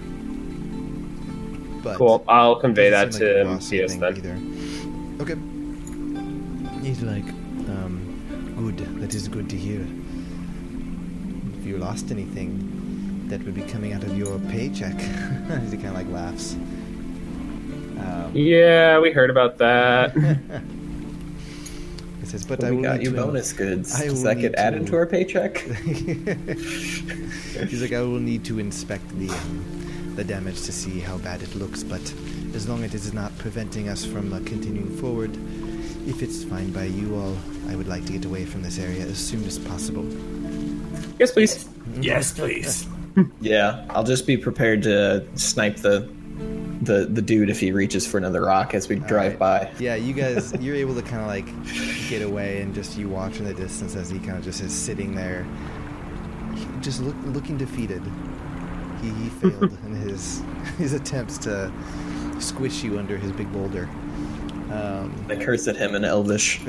but 1.83 1.97
Cool. 1.99 2.25
I'll 2.29 2.57
convey 2.57 2.91
that 2.91 3.13
to 3.13 3.45
like 3.45 3.59
bossy 3.59 3.85
then. 3.85 4.03
Either. 4.03 4.39
Okay. 5.23 5.37
He's 6.87 7.03
like, 7.03 7.25
um, 7.69 8.55
good. 8.57 8.79
That 9.01 9.15
is 9.15 9.29
good 9.29 9.51
to 9.51 9.57
hear. 9.57 9.87
If 11.63 11.69
you 11.69 11.79
lost 11.79 12.11
anything, 12.11 13.29
that 13.29 13.41
would 13.45 13.55
be 13.55 13.63
coming 13.63 13.93
out 13.93 14.03
of 14.03 14.19
your 14.19 14.37
paycheck. 14.51 14.95
he 15.01 15.77
kind 15.77 15.87
of 15.87 15.95
like 15.95 16.09
laughs. 16.09 16.55
Um, 16.55 18.33
Yeah, 18.35 18.99
we 18.99 19.13
heard 19.13 19.31
about 19.31 19.59
that. 19.59 20.13
he 22.21 22.27
says, 22.27 22.45
but 22.45 22.59
But 22.59 22.67
I 22.67 22.73
we 22.73 22.83
got 22.83 23.01
you 23.01 23.11
to 23.11 23.17
bonus 23.17 23.53
goods. 23.53 23.95
I 23.95 24.07
Does 24.07 24.15
will 24.15 24.23
that 24.25 24.39
need 24.39 24.43
get 24.43 24.55
added 24.57 24.87
to- 24.87 24.91
to 24.91 24.97
our 24.97 25.07
paycheck? 25.07 25.59
He's 25.59 26.27
like, 27.81 27.93
I 27.93 28.01
will 28.01 28.19
need 28.19 28.45
to 28.47 28.59
inspect 28.59 29.09
the 29.21 29.29
um, 29.31 29.65
the 30.17 30.25
damage 30.25 30.63
to 30.63 30.73
see 30.73 30.99
how 30.99 31.17
bad 31.19 31.43
it 31.45 31.55
looks, 31.55 31.85
but 31.85 32.03
as 32.57 32.69
long 32.69 32.83
as 32.83 32.91
it 32.93 32.97
is 32.97 33.15
not 33.15 33.39
preventing 33.39 33.89
us 33.89 34.05
from 34.05 34.33
uh, 34.33 34.41
continuing 34.41 34.91
forward, 34.99 35.31
if 36.09 36.25
it's 36.25 36.43
fine 36.43 36.73
by 36.73 36.87
you 36.87 37.15
all, 37.15 37.37
I 37.71 37.77
would 37.77 37.87
like 37.87 38.05
to 38.07 38.13
get 38.15 38.25
away 38.25 38.47
from 38.47 38.63
this 38.65 38.81
area 38.81 39.05
as 39.07 39.17
soon 39.17 39.45
as 39.45 39.61
possible. 39.61 40.05
Yes, 41.19 41.33
please. 41.33 41.69
Yes, 42.01 42.33
please. 42.33 42.87
yeah, 43.41 43.87
I'll 43.91 44.05
just 44.05 44.27
be 44.27 44.37
prepared 44.37 44.83
to 44.85 45.27
snipe 45.37 45.77
the 45.77 46.11
the 46.83 47.07
the 47.07 47.23
dude 47.23 47.49
if 47.49 47.61
he 47.61 47.71
reaches 47.71 48.07
for 48.07 48.19
another 48.19 48.43
rock 48.43 48.75
as 48.75 48.89
we 48.89 48.97
drive 48.97 49.39
by. 49.39 49.71
Yeah, 49.79 49.95
you 49.95 50.13
guys, 50.13 50.53
you're 50.61 50.75
able 50.77 50.95
to 50.97 51.03
kind 51.03 51.21
of 51.23 51.29
like 51.29 51.47
get 52.09 52.23
away 52.23 52.61
and 52.61 52.75
just 52.75 52.99
you 52.99 53.09
watch 53.09 53.39
in 53.39 53.45
the 53.45 53.55
distance 53.55 53.95
as 53.95 54.11
he 54.11 54.19
kind 54.19 54.37
of 54.37 54.45
just 54.45 54.61
is 54.61 54.75
sitting 54.75 55.15
there, 55.15 55.47
just 56.81 57.01
look, 57.01 57.15
looking 57.27 57.57
defeated. 57.57 58.03
He, 59.01 59.11
he 59.11 59.29
failed 59.31 59.79
in 59.87 59.95
his 59.95 60.43
his 60.79 60.93
attempts 60.93 61.39
to 61.39 61.73
squish 62.41 62.83
you 62.83 62.99
under 62.99 63.17
his 63.17 63.31
big 63.33 63.53
boulder. 63.53 63.89
Um, 64.73 65.27
I 65.29 65.37
curse 65.37 65.69
at 65.69 65.77
him 65.77 65.95
in 65.95 66.05
Elvish. 66.05 66.61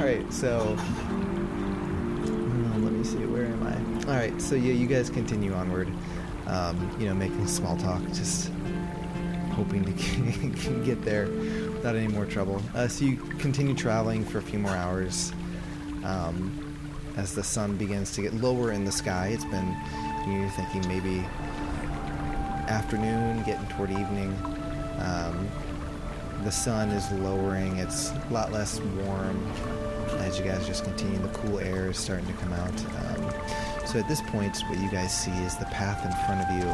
All 0.00 0.06
right, 0.06 0.32
so 0.32 0.78
let 2.78 2.90
me 2.90 3.04
see. 3.04 3.18
Where 3.18 3.44
am 3.44 3.62
I? 3.62 4.10
All 4.10 4.16
right, 4.16 4.40
so 4.40 4.54
yeah, 4.54 4.72
you 4.72 4.86
guys 4.86 5.10
continue 5.10 5.52
onward. 5.52 5.92
Um, 6.46 6.90
you 6.98 7.06
know, 7.06 7.12
making 7.12 7.46
small 7.46 7.76
talk, 7.76 8.02
just 8.06 8.50
hoping 9.52 9.84
to 9.84 10.80
get 10.86 11.02
there 11.02 11.26
without 11.26 11.96
any 11.96 12.08
more 12.08 12.24
trouble. 12.24 12.62
Uh, 12.74 12.88
so 12.88 13.04
you 13.04 13.18
continue 13.38 13.74
traveling 13.74 14.24
for 14.24 14.38
a 14.38 14.42
few 14.42 14.58
more 14.58 14.74
hours. 14.74 15.34
Um, 16.02 16.78
as 17.18 17.34
the 17.34 17.44
sun 17.44 17.76
begins 17.76 18.12
to 18.12 18.22
get 18.22 18.32
lower 18.32 18.72
in 18.72 18.86
the 18.86 18.92
sky, 18.92 19.28
it's 19.34 19.44
been 19.44 19.76
you're 20.26 20.48
thinking 20.50 20.88
maybe 20.88 21.18
afternoon, 22.68 23.42
getting 23.42 23.66
toward 23.76 23.90
evening. 23.90 24.34
Um, 24.98 25.46
the 26.42 26.50
sun 26.50 26.88
is 26.88 27.12
lowering. 27.12 27.76
It's 27.76 28.12
a 28.12 28.28
lot 28.30 28.50
less 28.50 28.80
warm 28.80 29.89
as 30.20 30.38
you 30.38 30.44
guys 30.44 30.66
just 30.66 30.84
continue. 30.84 31.18
The 31.18 31.28
cool 31.28 31.58
air 31.60 31.90
is 31.90 31.98
starting 31.98 32.26
to 32.26 32.32
come 32.34 32.52
out. 32.52 32.68
Um, 32.68 33.32
so 33.86 33.98
at 33.98 34.08
this 34.08 34.20
point, 34.22 34.56
what 34.68 34.78
you 34.78 34.90
guys 34.90 35.12
see 35.12 35.32
is 35.42 35.56
the 35.56 35.64
path 35.66 36.04
in 36.04 36.12
front 36.26 36.42
of 36.42 36.50
you 36.56 36.68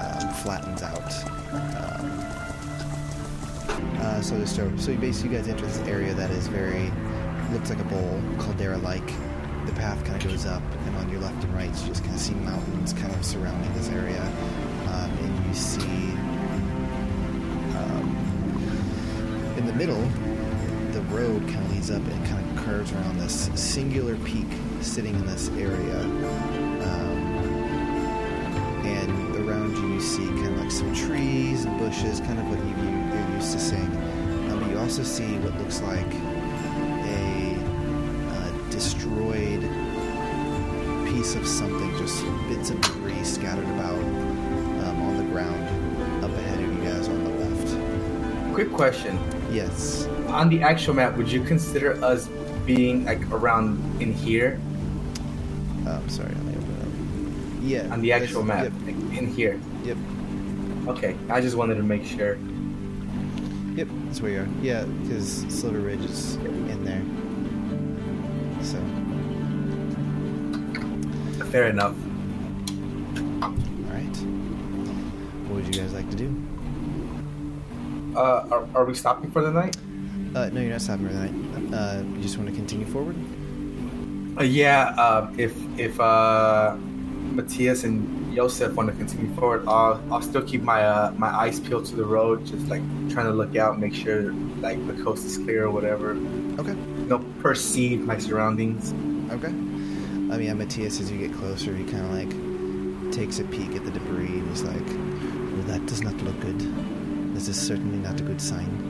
um, 0.00 0.34
flattens 0.34 0.82
out. 0.82 1.12
Um, 1.76 2.10
uh, 4.00 4.20
so 4.22 4.38
just 4.38 4.56
so, 4.56 4.74
so 4.76 4.96
basically 4.96 5.30
you 5.30 5.36
guys 5.36 5.48
enter 5.48 5.66
this 5.66 5.78
area 5.80 6.14
that 6.14 6.30
is 6.30 6.46
very 6.48 6.90
looks 7.52 7.70
like 7.70 7.80
a 7.80 7.84
bowl, 7.84 8.22
caldera-like. 8.38 9.06
The 9.66 9.72
path 9.72 10.02
kind 10.04 10.22
of 10.22 10.28
goes 10.28 10.46
up, 10.46 10.62
and 10.86 10.96
on 10.96 11.10
your 11.10 11.20
left 11.20 11.44
and 11.44 11.54
right, 11.54 11.68
you 11.68 11.86
just 11.86 12.02
kind 12.02 12.14
of 12.14 12.20
see 12.20 12.34
mountains 12.34 12.92
kind 12.92 13.12
of 13.14 13.24
surrounding 13.24 13.72
this 13.74 13.88
area, 13.90 14.22
um, 14.88 15.10
and 15.18 15.46
you 15.46 15.54
see 15.54 16.14
um, 17.76 19.54
in 19.58 19.66
the 19.66 19.72
middle, 19.74 20.02
the 20.92 21.02
road 21.14 21.46
kind 21.48 21.64
of 21.64 21.69
up 21.88 22.06
and 22.06 22.26
kind 22.26 22.58
of 22.58 22.64
curves 22.64 22.92
around 22.92 23.18
this 23.18 23.48
singular 23.54 24.16
peak 24.16 24.46
sitting 24.82 25.14
in 25.14 25.24
this 25.24 25.48
area. 25.50 26.00
Um, 26.00 27.18
and 28.84 29.36
around 29.36 29.74
you, 29.78 29.94
you 29.94 30.00
see 30.00 30.26
kind 30.26 30.48
of 30.48 30.58
like 30.58 30.70
some 30.70 30.94
trees 30.94 31.64
and 31.64 31.78
bushes, 31.78 32.20
kind 32.20 32.38
of 32.38 32.46
what 32.50 32.58
you, 32.58 32.74
you're 33.18 33.36
used 33.36 33.52
to 33.52 33.58
seeing. 33.58 33.90
Um, 34.50 34.60
but 34.60 34.70
you 34.70 34.78
also 34.78 35.02
see 35.02 35.38
what 35.38 35.56
looks 35.58 35.80
like 35.80 36.12
a 37.08 37.56
uh, 38.34 38.70
destroyed 38.70 39.62
piece 41.08 41.34
of 41.34 41.46
something, 41.46 41.96
just 41.96 42.22
bits 42.48 42.68
of 42.70 42.80
debris 42.82 43.24
scattered 43.24 43.64
about 43.64 43.98
um, 43.98 45.02
on 45.02 45.16
the 45.16 45.24
ground 45.32 45.64
up 46.22 46.30
ahead 46.30 46.62
of 46.62 46.74
you 46.76 46.82
guys 46.82 47.08
on 47.08 47.24
the 47.24 47.30
left. 47.30 48.54
Quick 48.54 48.70
question. 48.70 49.18
Yes. 49.50 50.06
On 50.30 50.48
the 50.48 50.62
actual 50.62 50.94
map, 50.94 51.16
would 51.16 51.30
you 51.30 51.42
consider 51.42 52.02
us 52.04 52.28
being 52.64 53.04
like 53.04 53.20
around 53.30 53.78
in 54.00 54.12
here 54.12 54.60
Um, 55.86 56.08
sorry, 56.08 56.28
let 56.28 56.44
me 56.44 56.52
open 56.56 56.76
up. 56.82 57.62
Yeah. 57.62 57.92
on 57.92 58.00
the 58.00 58.12
actual 58.12 58.42
map? 58.42 58.64
Yep. 58.64 58.72
Like, 58.86 59.18
in 59.18 59.26
here. 59.26 59.60
Yep. 59.84 59.96
Okay, 60.88 61.16
I 61.28 61.40
just 61.40 61.56
wanted 61.56 61.76
to 61.76 61.82
make 61.82 62.04
sure. 62.04 62.38
Yep. 63.74 63.88
That's 64.06 64.20
where 64.20 64.30
you 64.30 64.40
are. 64.40 64.48
Yeah, 64.62 64.84
because 64.84 65.44
Silver 65.48 65.80
Ridge 65.80 66.04
is 66.04 66.36
in 66.36 66.84
there. 66.84 67.02
So. 68.62 68.78
Fair 71.46 71.68
enough. 71.68 71.96
All 73.42 73.50
right. 73.90 74.16
What 75.48 75.56
would 75.56 75.66
you 75.74 75.80
guys 75.82 75.92
like 75.92 76.08
to 76.10 76.16
do? 76.16 76.30
Uh, 78.16 78.46
are, 78.50 78.68
are 78.74 78.84
we 78.84 78.94
stopping 78.94 79.30
for 79.30 79.42
the 79.42 79.50
night? 79.50 79.76
Uh, 80.34 80.48
no, 80.50 80.60
you're 80.60 80.70
not 80.70 80.80
stopping 80.80 81.08
for 81.08 81.12
the 81.12 81.26
night. 81.26 81.74
Uh, 81.74 82.02
you 82.02 82.22
just 82.22 82.36
want 82.38 82.48
to 82.48 82.54
continue 82.54 82.86
forward. 82.86 83.16
Uh, 84.38 84.44
yeah. 84.44 84.90
Um, 84.94 85.38
if 85.38 85.56
if 85.78 85.98
uh, 85.98 86.76
Matthias 86.78 87.82
and 87.82 88.34
Joseph 88.34 88.74
want 88.74 88.90
to 88.90 88.94
continue 88.94 89.34
forward, 89.34 89.64
I'll 89.66 90.00
I'll 90.10 90.22
still 90.22 90.42
keep 90.42 90.62
my 90.62 90.84
uh, 90.84 91.10
my 91.16 91.28
eyes 91.28 91.58
peeled 91.58 91.86
to 91.86 91.96
the 91.96 92.04
road, 92.04 92.46
just 92.46 92.68
like 92.68 92.82
trying 93.10 93.26
to 93.26 93.32
look 93.32 93.56
out, 93.56 93.80
make 93.80 93.92
sure 93.92 94.32
like 94.60 94.78
the 94.86 95.02
coast 95.02 95.26
is 95.26 95.36
clear 95.36 95.64
or 95.64 95.70
whatever. 95.70 96.12
Okay. 96.60 96.74
You 96.74 97.06
know, 97.08 97.24
perceive 97.40 98.00
my 98.00 98.18
surroundings. 98.18 98.92
Okay. 99.32 99.48
I 99.48 100.36
mean, 100.36 100.42
yeah, 100.42 100.54
Matthias, 100.54 101.00
as 101.00 101.10
you 101.10 101.18
get 101.18 101.36
closer, 101.36 101.74
he 101.74 101.82
kind 101.84 102.04
of 102.06 102.12
like 102.12 103.12
takes 103.12 103.40
a 103.40 103.44
peek 103.44 103.74
at 103.74 103.84
the 103.84 103.90
debris 103.90 104.26
and 104.26 104.48
he's 104.48 104.62
like, 104.62 104.86
"Well, 104.86 105.66
that 105.66 105.84
does 105.86 106.02
not 106.02 106.16
look 106.22 106.38
good. 106.38 106.60
This 107.34 107.48
is 107.48 107.60
certainly 107.60 107.98
not 107.98 108.20
a 108.20 108.22
good 108.22 108.40
sign." 108.40 108.89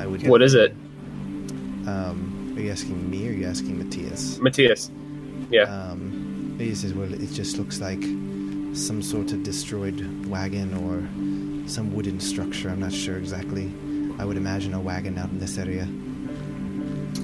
I 0.00 0.06
would. 0.06 0.26
What 0.26 0.42
is 0.42 0.54
it, 0.54 0.74
Um, 1.86 2.54
are 2.56 2.60
you 2.60 2.70
asking 2.70 3.10
me 3.10 3.28
or 3.28 3.30
are 3.30 3.34
you 3.34 3.46
asking 3.46 3.78
Matthias? 3.78 4.38
Matthias? 4.38 4.90
Yeah. 5.50 5.64
Um, 5.64 6.56
he 6.58 6.74
says, 6.74 6.94
"Well, 6.94 7.12
it 7.12 7.32
just 7.32 7.58
looks 7.58 7.80
like 7.80 8.02
some 8.72 9.02
sort 9.02 9.32
of 9.32 9.42
destroyed 9.42 10.00
wagon 10.26 10.68
or 10.84 10.94
some 11.68 11.92
wooden 11.94 12.20
structure. 12.20 12.68
I'm 12.70 12.80
not 12.80 12.92
sure 12.92 13.16
exactly. 13.18 13.72
I 14.18 14.24
would 14.24 14.36
imagine 14.36 14.72
a 14.74 14.80
wagon 14.80 15.18
out 15.18 15.30
in 15.30 15.38
this 15.38 15.58
area." 15.58 15.86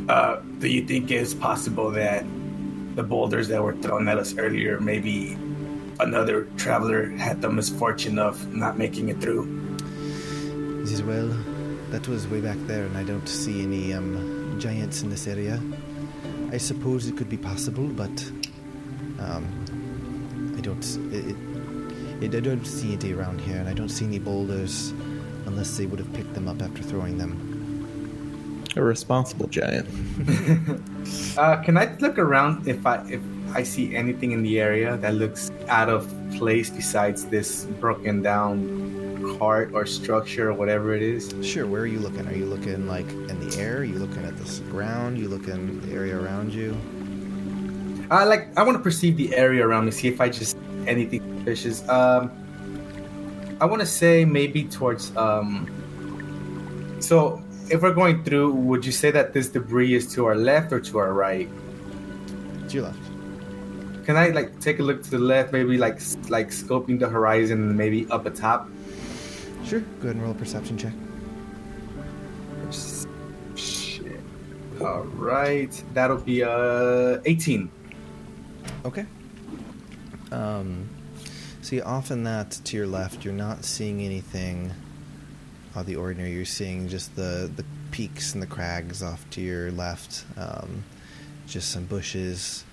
Uh, 0.08 0.40
do 0.60 0.68
you 0.68 0.82
think 0.84 1.10
it's 1.10 1.34
possible 1.34 1.90
that 1.92 2.24
the 2.94 3.02
boulders 3.02 3.48
that 3.48 3.62
were 3.62 3.74
thrown 3.74 4.08
at 4.08 4.18
us 4.18 4.36
earlier, 4.38 4.80
maybe 4.80 5.36
another 6.00 6.48
traveler 6.56 7.08
had 7.10 7.40
the 7.42 7.50
misfortune 7.50 8.18
of 8.18 8.34
not 8.54 8.78
making 8.78 9.08
it 9.08 9.20
through? 9.20 9.44
He 10.80 10.86
says, 10.86 11.02
"Well, 11.02 11.30
that 11.90 12.08
was 12.08 12.26
way 12.28 12.40
back 12.40 12.56
there, 12.66 12.84
and 12.84 12.96
I 12.96 13.04
don't 13.04 13.28
see 13.28 13.62
any 13.62 13.92
um, 13.92 14.56
giants 14.58 15.02
in 15.02 15.10
this 15.10 15.26
area. 15.26 15.60
I 16.52 16.58
suppose 16.58 17.06
it 17.06 17.16
could 17.16 17.28
be 17.28 17.36
possible, 17.36 17.86
but 17.88 18.32
um, 19.18 20.54
I 20.56 20.60
don't. 20.60 20.84
It, 21.12 21.36
it, 22.22 22.34
I 22.34 22.40
don't 22.40 22.64
see 22.64 22.94
any 22.94 23.12
around 23.12 23.40
here, 23.40 23.56
and 23.56 23.68
I 23.68 23.74
don't 23.74 23.88
see 23.88 24.06
any 24.06 24.18
boulders 24.18 24.92
unless 25.44 25.76
they 25.76 25.86
would 25.86 25.98
have 25.98 26.12
picked 26.14 26.34
them 26.34 26.48
up 26.48 26.62
after 26.62 26.82
throwing 26.82 27.18
them." 27.18 28.64
A 28.76 28.82
responsible 28.82 29.48
giant. 29.48 29.88
Uh, 31.38 31.62
can 31.62 31.76
I 31.76 31.94
look 32.00 32.18
around 32.18 32.66
if 32.66 32.84
I 32.84 32.96
if 33.08 33.20
I 33.54 33.62
see 33.62 33.94
anything 33.94 34.32
in 34.32 34.42
the 34.42 34.58
area 34.58 34.96
that 34.96 35.14
looks 35.14 35.52
out 35.68 35.88
of 35.88 36.10
place 36.34 36.68
besides 36.68 37.26
this 37.26 37.66
broken 37.78 38.22
down 38.22 39.05
cart 39.38 39.70
or 39.72 39.86
structure 39.86 40.50
or 40.50 40.54
whatever 40.54 40.94
it 40.94 41.02
is? 41.02 41.34
Sure. 41.42 41.66
Where 41.66 41.82
are 41.82 41.86
you 41.86 41.98
looking? 41.98 42.26
Are 42.26 42.34
you 42.34 42.46
looking 42.46 42.86
like 42.86 43.08
in 43.08 43.48
the 43.48 43.58
air? 43.58 43.78
Are 43.78 43.84
you 43.84 43.98
looking 43.98 44.24
at 44.24 44.36
the 44.36 44.62
ground? 44.70 45.18
you 45.18 45.28
looking 45.28 45.80
the 45.80 45.92
area 45.92 46.18
around 46.18 46.52
you? 46.52 46.76
I 48.10 48.24
like 48.24 48.56
I 48.56 48.62
want 48.62 48.76
to 48.76 48.82
perceive 48.82 49.16
the 49.16 49.34
area 49.34 49.66
around 49.66 49.84
me, 49.84 49.90
see 49.90 50.08
if 50.08 50.20
I 50.20 50.28
just 50.28 50.56
anything 50.86 51.20
suspicious. 51.38 51.88
Um, 51.88 52.30
I 53.60 53.64
want 53.66 53.80
to 53.80 53.86
say 53.86 54.24
maybe 54.24 54.64
towards 54.64 55.16
um. 55.16 55.66
So 57.00 57.42
if 57.70 57.82
we're 57.82 57.94
going 57.94 58.22
through, 58.24 58.52
would 58.52 58.84
you 58.86 58.92
say 58.92 59.10
that 59.10 59.32
this 59.32 59.48
debris 59.48 59.94
is 59.94 60.12
to 60.14 60.26
our 60.26 60.36
left 60.36 60.72
or 60.72 60.80
to 60.80 60.98
our 60.98 61.12
right? 61.12 61.48
To 62.68 62.74
your 62.74 62.84
left. 62.84 62.98
can 64.06 64.16
I 64.16 64.28
like 64.28 64.60
take 64.60 64.78
a 64.78 64.82
look 64.82 65.02
to 65.02 65.10
the 65.10 65.18
left, 65.18 65.52
maybe 65.52 65.76
like 65.78 66.00
like 66.28 66.50
scoping 66.50 67.00
the 67.00 67.08
horizon, 67.08 67.76
maybe 67.76 68.06
up 68.10 68.26
atop? 68.26 68.68
Sure. 69.66 69.80
Go 69.80 69.86
ahead 70.04 70.14
and 70.16 70.22
roll 70.22 70.30
a 70.30 70.34
perception 70.34 70.78
check. 70.78 70.92
Shit. 73.56 74.20
All 74.80 75.02
right, 75.02 75.82
that'll 75.92 76.18
be 76.18 76.44
uh 76.44 77.18
18. 77.24 77.68
Okay. 78.84 79.06
Um, 80.30 80.88
see, 81.62 81.80
off 81.80 82.12
in 82.12 82.22
that 82.24 82.52
to 82.64 82.76
your 82.76 82.86
left, 82.86 83.24
you're 83.24 83.34
not 83.34 83.64
seeing 83.64 84.02
anything 84.02 84.72
out 85.74 85.80
of 85.80 85.86
the 85.86 85.96
ordinary. 85.96 86.32
You're 86.32 86.44
seeing 86.44 86.88
just 86.88 87.16
the, 87.16 87.50
the 87.56 87.64
peaks 87.90 88.34
and 88.34 88.42
the 88.42 88.46
crags 88.46 89.02
off 89.02 89.28
to 89.30 89.40
your 89.40 89.72
left. 89.72 90.24
Um, 90.36 90.84
just 91.46 91.70
some 91.70 91.86
bushes, 91.86 92.64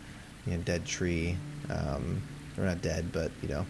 you 0.46 0.54
know, 0.54 0.64
dead 0.64 0.86
tree. 0.86 1.38
Um, 1.70 2.22
or 2.58 2.66
not 2.66 2.82
dead, 2.82 3.12
but, 3.12 3.32
you 3.42 3.50
know, 3.50 3.66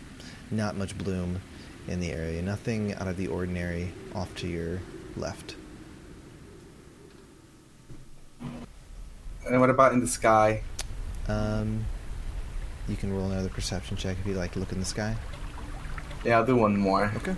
not 0.51 0.75
much 0.75 0.97
bloom 0.97 1.39
in 1.87 1.99
the 1.99 2.11
area. 2.11 2.41
Nothing 2.41 2.93
out 2.95 3.07
of 3.07 3.17
the 3.17 3.27
ordinary 3.27 3.91
off 4.15 4.33
to 4.35 4.47
your 4.47 4.81
left. 5.15 5.55
And 9.45 9.59
what 9.59 9.69
about 9.69 9.93
in 9.93 9.99
the 9.99 10.07
sky? 10.07 10.63
Um, 11.27 11.85
you 12.87 12.95
can 12.95 13.13
roll 13.13 13.29
another 13.31 13.49
perception 13.49 13.97
check 13.97 14.17
if 14.19 14.25
you'd 14.25 14.37
like 14.37 14.53
to 14.53 14.59
look 14.59 14.71
in 14.71 14.79
the 14.79 14.85
sky. 14.85 15.15
Yeah, 16.23 16.37
I'll 16.37 16.45
do 16.45 16.55
one 16.55 16.77
more. 16.77 17.11
Okay. 17.17 17.35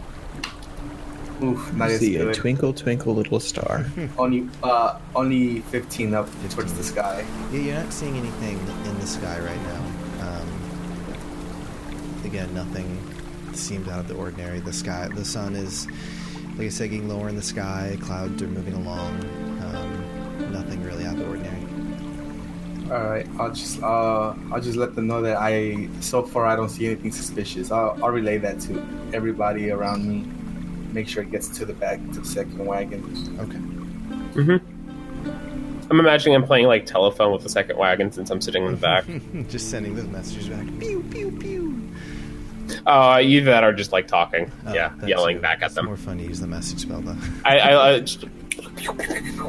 Oof, 1.44 1.74
not 1.74 1.90
as 1.90 2.00
See 2.00 2.16
a 2.16 2.34
twinkle, 2.34 2.74
twinkle, 2.74 3.14
little 3.14 3.42
star. 3.42 3.86
Only 4.18 4.48
uh 4.64 5.00
only 5.16 5.60
15 5.62 6.14
up 6.14 6.30
towards 6.50 6.74
the 6.74 6.84
sky. 6.84 7.26
Yeah, 7.52 7.60
you're 7.60 7.76
not 7.76 7.92
seeing 7.92 8.16
anything 8.16 8.58
in 8.58 9.00
the 9.00 9.08
sky 9.08 9.40
right 9.40 9.62
now. 9.64 9.82
Um, 10.28 10.48
again, 12.24 12.54
nothing 12.54 12.98
seems 13.58 13.88
out 13.88 14.00
of 14.00 14.08
the 14.08 14.16
ordinary. 14.16 14.60
The 14.60 14.74
sky, 14.74 15.08
the 15.14 15.26
sun 15.26 15.56
is, 15.56 15.88
like 16.58 16.68
I 16.68 16.70
said, 16.70 16.92
getting 16.92 17.10
lower 17.10 17.30
in 17.30 17.36
the 17.36 17.42
sky. 17.42 17.98
Clouds 18.02 18.42
are 18.42 18.48
moving 18.48 18.74
along. 18.74 19.24
Um, 19.64 20.52
nothing 20.52 20.84
really 20.84 21.06
out 21.06 21.14
of 21.14 21.20
the 21.20 21.28
ordinary. 21.28 21.66
All 22.92 23.04
right, 23.04 23.28
I'll 23.40 23.52
just 23.52 23.82
uh 23.82 24.36
I'll 24.52 24.62
just 24.62 24.78
let 24.78 24.94
them 24.94 25.08
know 25.08 25.20
that 25.24 25.38
I 25.38 25.90
so 26.02 26.22
far 26.22 26.46
I 26.46 26.56
don't 26.56 26.70
see 26.70 26.86
anything 26.86 27.12
suspicious. 27.12 27.72
I'll 27.72 27.98
I'll 28.04 28.12
relay 28.12 28.38
that 28.38 28.60
to 28.62 28.86
everybody 29.12 29.72
around 29.72 30.08
me. 30.08 30.24
Make 30.94 31.08
sure 31.08 31.24
it 31.24 31.32
gets 31.32 31.48
to 31.58 31.66
the 31.66 31.74
back 31.74 31.98
to 32.14 32.20
the 32.20 32.26
second 32.26 32.64
wagon. 32.64 33.02
Okay. 33.40 33.58
Mm-hmm. 34.40 35.92
I'm 35.92 36.00
imagining 36.00 36.36
I'm 36.36 36.44
playing 36.44 36.68
like 36.68 36.86
telephone 36.86 37.34
with 37.34 37.42
the 37.42 37.50
second 37.50 37.78
wagon 37.78 38.12
since 38.12 38.30
I'm 38.30 38.40
sitting 38.40 38.64
in 38.66 38.72
the 38.72 38.78
back. 38.78 39.06
just 39.50 39.72
sending 39.72 39.96
those 39.96 40.08
messages 40.08 40.50
back. 40.50 40.68
Pew 40.80 41.04
pew 41.10 41.32
pew. 41.32 41.65
Uh, 42.86 43.20
either 43.22 43.46
that 43.52 43.64
or 43.64 43.74
just 43.74 43.92
like 43.92 44.08
talking. 44.08 44.52
Oh, 44.68 44.74
yeah, 44.74 44.94
yelling 45.06 45.36
true. 45.38 45.42
back 45.42 45.60
at 45.62 45.66
It's 45.68 45.76
them. 45.76 45.86
more 45.86 45.98
fun 45.98 46.18
to 46.20 46.24
use 46.24 46.40
the 46.40 46.48
message 46.48 46.80
spell 46.80 47.02
though. 47.02 47.18
I, 47.44 47.58
I, 47.60 47.90
I 47.96 48.00
just, 48.02 48.22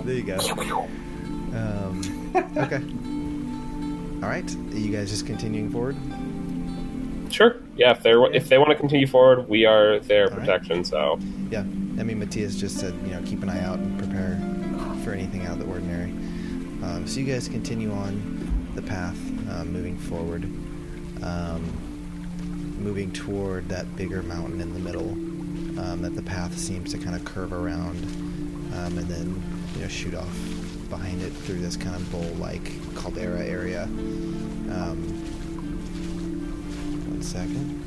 there 0.04 0.14
you 0.14 0.22
go. 0.22 0.38
Um, 1.54 2.32
okay. 2.56 2.82
All 4.24 4.28
right. 4.30 4.56
Are 4.56 4.78
you 4.78 4.92
guys 4.96 5.10
just 5.10 5.26
continuing 5.26 5.70
forward? 5.70 5.96
sure. 7.32 7.56
Yeah, 7.76 7.90
if 7.90 8.02
they're 8.02 8.24
if 8.32 8.48
they 8.48 8.56
want 8.56 8.70
to 8.70 8.76
continue 8.76 9.06
forward, 9.06 9.48
we 9.48 9.66
are 9.66 9.98
their 10.00 10.24
All 10.24 10.30
right. 10.30 10.38
protection. 10.40 10.84
So 10.84 11.18
Yeah, 11.50 11.60
I 11.60 12.02
mean, 12.02 12.18
Matthias 12.18 12.56
just 12.56 12.78
said, 12.78 12.94
you 13.04 13.10
know, 13.10 13.22
keep 13.26 13.42
an 13.42 13.50
eye 13.50 13.62
out 13.62 13.78
and 13.78 13.98
prepare 13.98 14.38
for 15.04 15.12
anything 15.12 15.44
out 15.44 15.54
of 15.54 15.58
the 15.58 15.70
ordinary. 15.70 16.10
Um, 16.82 17.04
so 17.06 17.20
you 17.20 17.26
guys 17.30 17.48
continue 17.48 17.92
on 17.92 18.72
the 18.74 18.80
path, 18.82 19.18
uh, 19.50 19.64
moving 19.64 19.96
forward, 19.98 20.44
um, 21.22 21.62
moving 22.78 23.10
toward 23.12 23.68
that 23.68 23.96
bigger 23.96 24.22
mountain 24.22 24.60
in 24.60 24.72
the 24.72 24.78
middle. 24.78 25.12
Um, 25.78 26.02
that 26.02 26.14
the 26.14 26.22
path 26.22 26.56
seems 26.56 26.92
to 26.92 26.98
kind 26.98 27.14
of 27.14 27.24
curve 27.24 27.52
around, 27.52 28.02
um, 28.74 28.96
and 28.96 29.06
then 29.08 29.42
you 29.74 29.82
know 29.82 29.88
shoot 29.88 30.14
off 30.14 30.38
behind 30.88 31.20
it 31.20 31.30
through 31.30 31.60
this 31.60 31.76
kind 31.76 31.94
of 31.96 32.10
bowl-like 32.10 32.72
caldera 32.94 33.44
area. 33.44 33.82
Um, 33.84 35.02
one 37.10 37.22
second. 37.22 37.82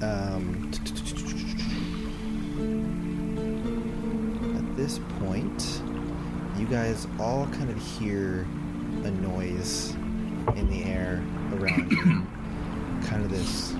Um, 0.00 0.70
at 4.56 4.76
this 4.76 5.00
point, 5.18 5.82
you 6.56 6.66
guys 6.66 7.08
all 7.18 7.46
kind 7.46 7.70
of 7.70 7.76
hear 7.98 8.46
a 9.04 9.10
noise 9.10 9.94
in 10.56 10.68
the 10.70 10.84
air 10.84 11.22
around 11.52 11.90
you. 11.90 12.22
kind 13.08 13.24
of 13.24 13.30
this 13.30 13.74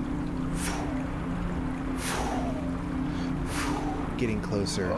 getting 4.18 4.40
closer 4.40 4.92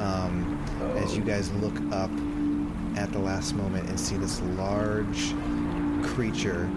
um, 0.00 0.64
as 0.96 1.16
you 1.16 1.22
guys 1.22 1.52
look 1.54 1.76
up 1.92 2.10
at 2.96 3.12
the 3.12 3.18
last 3.18 3.54
moment 3.54 3.88
and 3.88 3.98
see 3.98 4.16
this 4.16 4.40
large 4.56 5.32
creature 6.02 6.68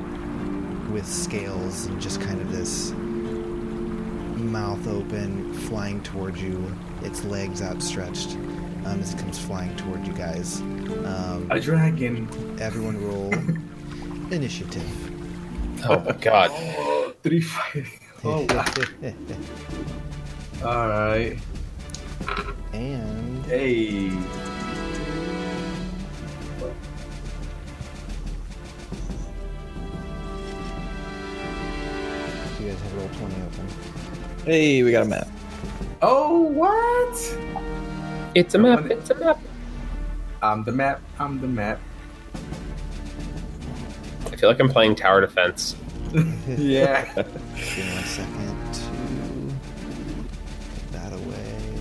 with 0.91 1.07
scales 1.07 1.87
and 1.87 1.99
just 1.99 2.21
kind 2.21 2.39
of 2.39 2.51
this 2.51 2.91
mouth 4.37 4.85
open, 4.87 5.53
flying 5.53 6.01
towards 6.03 6.41
you, 6.41 6.71
its 7.01 7.23
legs 7.23 7.61
outstretched 7.61 8.37
um, 8.85 8.99
as 9.01 9.13
it 9.13 9.19
comes 9.19 9.39
flying 9.39 9.75
toward 9.75 10.05
you 10.05 10.13
guys. 10.13 10.61
Um, 10.61 11.47
A 11.51 11.59
dragon. 11.59 12.27
everyone 12.59 13.03
roll 13.05 13.33
initiative. 14.31 14.89
oh 15.89 15.99
my 15.99 16.11
god, 16.13 16.51
Three 17.23 17.41
fighting. 17.41 17.87
Oh 18.23 18.45
wow. 18.51 18.65
All 20.63 20.87
right. 20.89 21.39
and 22.71 23.43
Hey. 23.47 24.11
you 32.59 32.67
guys 32.67 32.79
have 32.79 32.91
Roll20 32.93 33.45
open. 33.45 33.67
Hey, 34.45 34.83
we 34.83 34.91
got 34.91 35.03
a 35.03 35.05
map. 35.09 35.27
Oh 36.01 36.41
what? 36.41 37.37
It's 38.35 38.55
a 38.55 38.57
map. 38.57 38.85
It's 38.85 39.09
a 39.09 39.15
map. 39.15 39.39
I'm 40.41 40.63
the 40.63 40.71
map. 40.71 41.01
I'm 41.19 41.39
the 41.41 41.47
map. 41.47 41.79
I 44.31 44.35
feel 44.35 44.49
like 44.49 44.59
I'm 44.59 44.69
playing 44.69 44.95
tower 44.95 45.21
defense. 45.21 45.75
Yeah. 46.47 47.05
Give 47.15 47.77
me 47.77 47.93
one 47.93 48.03
second 48.03 48.73
to 48.73 48.81
put 50.17 50.91
that 50.91 51.13
away. 51.13 51.77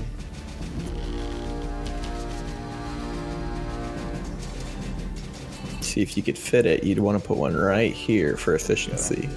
See 5.80 6.00
if 6.00 6.16
you 6.16 6.22
could 6.22 6.38
fit 6.38 6.64
it. 6.66 6.84
You'd 6.84 7.00
want 7.00 7.20
to 7.20 7.26
put 7.26 7.38
one 7.38 7.56
right 7.56 7.92
here 7.92 8.36
for 8.36 8.54
efficiency. 8.54 9.28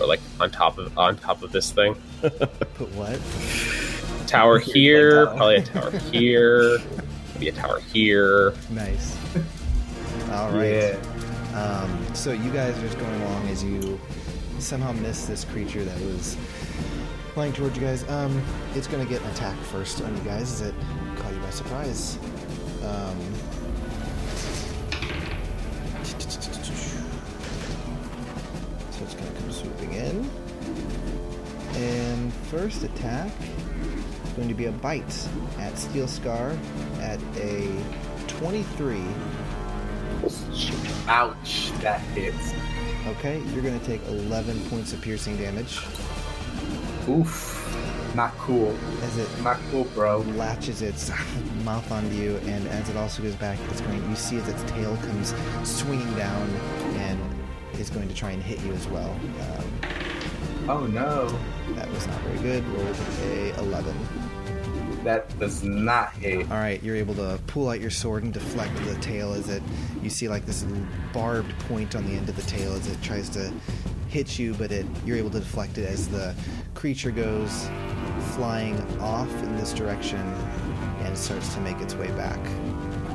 Or 0.00 0.08
like 0.08 0.20
on 0.40 0.50
top 0.50 0.78
of 0.78 0.98
on 0.98 1.16
top 1.16 1.42
of 1.42 1.52
this 1.52 1.70
thing. 1.70 1.94
Put 2.22 2.92
what? 2.94 3.20
Tower 4.26 4.58
here, 4.58 5.26
probably 5.26 5.56
a 5.56 5.62
tower 5.62 5.90
here, 6.12 6.78
maybe 7.34 7.48
a 7.48 7.52
tower 7.52 7.80
here. 7.80 8.54
Nice. 8.70 9.16
All 10.32 10.50
right. 10.50 10.98
Yeah. 10.98 10.98
Um, 11.54 12.14
so 12.14 12.32
you 12.32 12.50
guys 12.50 12.76
are 12.76 12.82
just 12.82 12.98
going 12.98 13.22
along 13.22 13.48
as 13.48 13.62
you 13.64 13.98
somehow 14.58 14.92
miss 14.92 15.26
this 15.26 15.44
creature 15.44 15.84
that 15.84 16.00
was 16.00 16.36
flying 17.34 17.52
towards 17.52 17.76
you 17.76 17.82
guys. 17.82 18.08
Um, 18.08 18.42
it's 18.74 18.86
going 18.86 19.02
to 19.02 19.08
get 19.08 19.22
an 19.22 19.30
attack 19.30 19.56
first 19.58 20.02
on 20.02 20.16
you 20.16 20.22
guys 20.22 20.60
as 20.60 20.68
it 20.68 20.74
caught 21.16 21.32
you 21.32 21.38
by 21.40 21.50
surprise. 21.50 22.18
Um, 22.82 23.18
so 28.90 29.04
it's 29.04 29.14
going 29.14 29.32
to 29.34 29.40
come 29.40 29.52
swooping 29.52 29.92
in. 29.92 30.30
And 31.74 32.32
first 32.50 32.82
attack 32.82 33.30
is 33.40 33.55
going 34.36 34.48
to 34.48 34.54
be 34.54 34.66
a 34.66 34.72
bite 34.72 35.28
at 35.58 35.76
Steel 35.78 36.06
Scar 36.06 36.56
at 37.00 37.18
a 37.36 37.68
23. 38.28 39.02
Ouch. 41.08 41.72
That 41.80 42.00
hits. 42.14 42.52
Okay, 43.18 43.40
you're 43.52 43.62
going 43.62 43.78
to 43.78 43.86
take 43.86 44.02
11 44.08 44.58
points 44.68 44.92
of 44.92 45.00
piercing 45.00 45.36
damage 45.36 45.78
Oof. 47.08 47.62
Not 48.16 48.32
cool. 48.38 48.76
as 49.02 49.18
it 49.18 49.28
Not 49.42 49.58
cool, 49.70 49.84
bro. 49.94 50.18
latches 50.36 50.82
its 50.82 51.10
mouth 51.64 51.90
onto 51.92 52.14
you, 52.16 52.36
and 52.46 52.66
as 52.68 52.88
it 52.88 52.96
also 52.96 53.22
goes 53.22 53.34
back, 53.36 53.58
it's 53.70 53.80
going. 53.82 54.08
You 54.10 54.16
see 54.16 54.38
as 54.38 54.48
its 54.48 54.62
tail 54.64 54.96
comes 54.96 55.34
swinging 55.62 56.12
down, 56.14 56.48
and 56.96 57.20
is 57.78 57.90
going 57.90 58.08
to 58.08 58.14
try 58.14 58.30
and 58.30 58.42
hit 58.42 58.60
you 58.64 58.72
as 58.72 58.88
well. 58.88 59.10
Um, 59.12 59.64
Oh 60.68 60.86
no. 60.86 61.28
that 61.74 61.88
was 61.92 62.06
not 62.08 62.20
very 62.22 62.38
good. 62.38 62.66
Rolled 62.68 62.96
a 63.22 63.54
11. 63.60 63.94
That 65.06 65.38
does 65.38 65.62
not 65.62 66.12
hit. 66.14 66.50
All 66.50 66.56
right, 66.58 66.82
you're 66.82 66.96
able 66.96 67.14
to 67.14 67.38
pull 67.46 67.68
out 67.68 67.80
your 67.80 67.90
sword 67.90 68.24
and 68.24 68.32
deflect 68.32 68.74
the 68.86 68.96
tail 68.96 69.34
as 69.34 69.48
it. 69.48 69.62
You 70.02 70.10
see 70.10 70.26
like 70.28 70.44
this 70.46 70.64
barbed 71.12 71.56
point 71.68 71.94
on 71.94 72.04
the 72.06 72.12
end 72.16 72.28
of 72.28 72.34
the 72.34 72.42
tail 72.42 72.72
as 72.72 72.88
it 72.88 73.00
tries 73.02 73.28
to 73.30 73.52
hit 74.08 74.36
you, 74.36 74.52
but 74.54 74.72
it 74.72 74.84
you're 75.04 75.16
able 75.16 75.30
to 75.30 75.38
deflect 75.38 75.78
it 75.78 75.86
as 75.88 76.08
the 76.08 76.34
creature 76.74 77.12
goes 77.12 77.68
flying 78.34 78.76
off 78.98 79.30
in 79.44 79.56
this 79.56 79.72
direction 79.72 80.18
and 81.04 81.16
starts 81.16 81.54
to 81.54 81.60
make 81.60 81.78
its 81.80 81.94
way 81.94 82.08
back. 82.08 82.40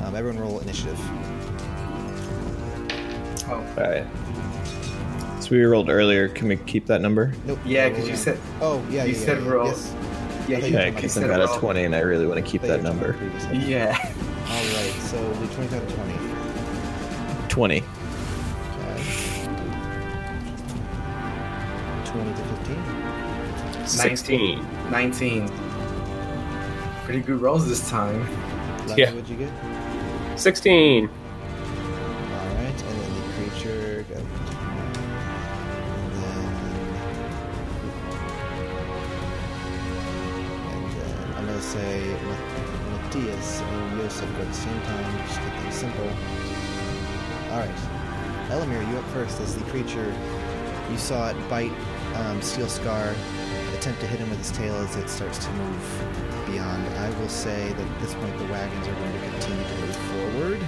Um, 0.02 0.16
everyone 0.16 0.40
roll 0.40 0.60
initiative. 0.60 0.98
Oh, 3.50 3.62
All 3.76 3.84
right. 3.84 4.06
So 5.42 5.50
we 5.50 5.62
rolled 5.64 5.90
earlier. 5.90 6.28
Can 6.28 6.48
we 6.48 6.56
keep 6.56 6.86
that 6.86 7.02
number? 7.02 7.34
Nope. 7.46 7.58
Yeah, 7.66 7.88
roll 7.88 7.96
'cause 7.96 8.08
you 8.08 8.16
said- 8.16 8.38
Oh 8.62 8.82
yeah, 8.90 9.04
you 9.04 9.12
yeah, 9.12 9.18
said 9.26 9.42
yeah, 9.42 9.48
roll. 9.50 9.66
Yes. 9.66 9.94
Yeah, 10.48 10.56
I 10.58 10.60
Yeah, 10.60 10.90
because 10.90 11.16
I've 11.18 11.26
got 11.28 11.40
a 11.56 11.58
20 11.58 11.84
and 11.84 11.94
I 11.94 12.00
really 12.00 12.26
want 12.26 12.44
to 12.44 12.50
keep 12.50 12.62
that 12.62 12.82
number. 12.82 13.12
talked 13.12 13.22
about 13.22 13.32
previously. 13.40 13.70
Yeah. 13.72 13.96
All 14.48 14.54
right, 14.54 14.94
so 15.00 15.20
we'll 15.20 15.40
do 15.40 15.46
25 15.54 15.88
to 15.88 15.94
20. 15.94 17.48
20. 17.48 17.76
Okay. 17.78 17.86
20 22.06 22.30
to 22.34 22.42
15. 23.76 23.86
16. 23.86 24.66
19. 24.90 25.48
Pretty 27.04 27.20
good 27.20 27.40
rolls 27.40 27.68
this 27.68 27.88
time. 27.90 28.20
Lefty, 28.86 29.02
Yeah. 29.02 29.12
what'd 29.12 29.28
you 29.28 29.36
get? 29.36 29.50
16. 30.38 31.08
Say 41.72 42.16
Ma- 42.24 42.92
Matthias 42.92 43.60
and 43.60 43.98
Yosef 44.00 44.30
go 44.36 44.42
at 44.42 44.48
the 44.48 44.54
same 44.54 44.82
time. 44.82 45.18
Just 45.26 45.40
keep 45.40 45.52
things 45.60 45.74
simple. 45.74 46.08
All 47.50 47.58
right, 47.60 47.78
Elamir, 48.50 48.86
you 48.90 48.98
up 48.98 49.04
first. 49.06 49.40
As 49.40 49.54
the 49.54 49.64
creature, 49.70 50.14
you 50.90 50.98
saw 50.98 51.30
it 51.30 51.36
bite 51.48 51.72
um, 52.16 52.40
Steel 52.42 52.68
Scar, 52.68 53.14
attempt 53.74 54.00
to 54.00 54.06
hit 54.06 54.20
him 54.20 54.30
with 54.30 54.40
its 54.40 54.50
tail 54.50 54.74
as 54.76 54.96
it 54.96 55.08
starts 55.08 55.38
to 55.38 55.50
move 55.52 56.44
beyond. 56.46 56.86
I 56.98 57.10
will 57.20 57.28
say 57.28 57.72
that 57.72 57.86
at 57.86 58.00
this 58.00 58.14
point 58.14 58.36
the 58.38 58.46
wagons 58.46 58.86
are 58.86 58.94
going 58.94 59.12
to 59.12 59.18
continue 59.30 59.64
to 59.64 59.76
move 59.80 59.96
forward 59.96 60.60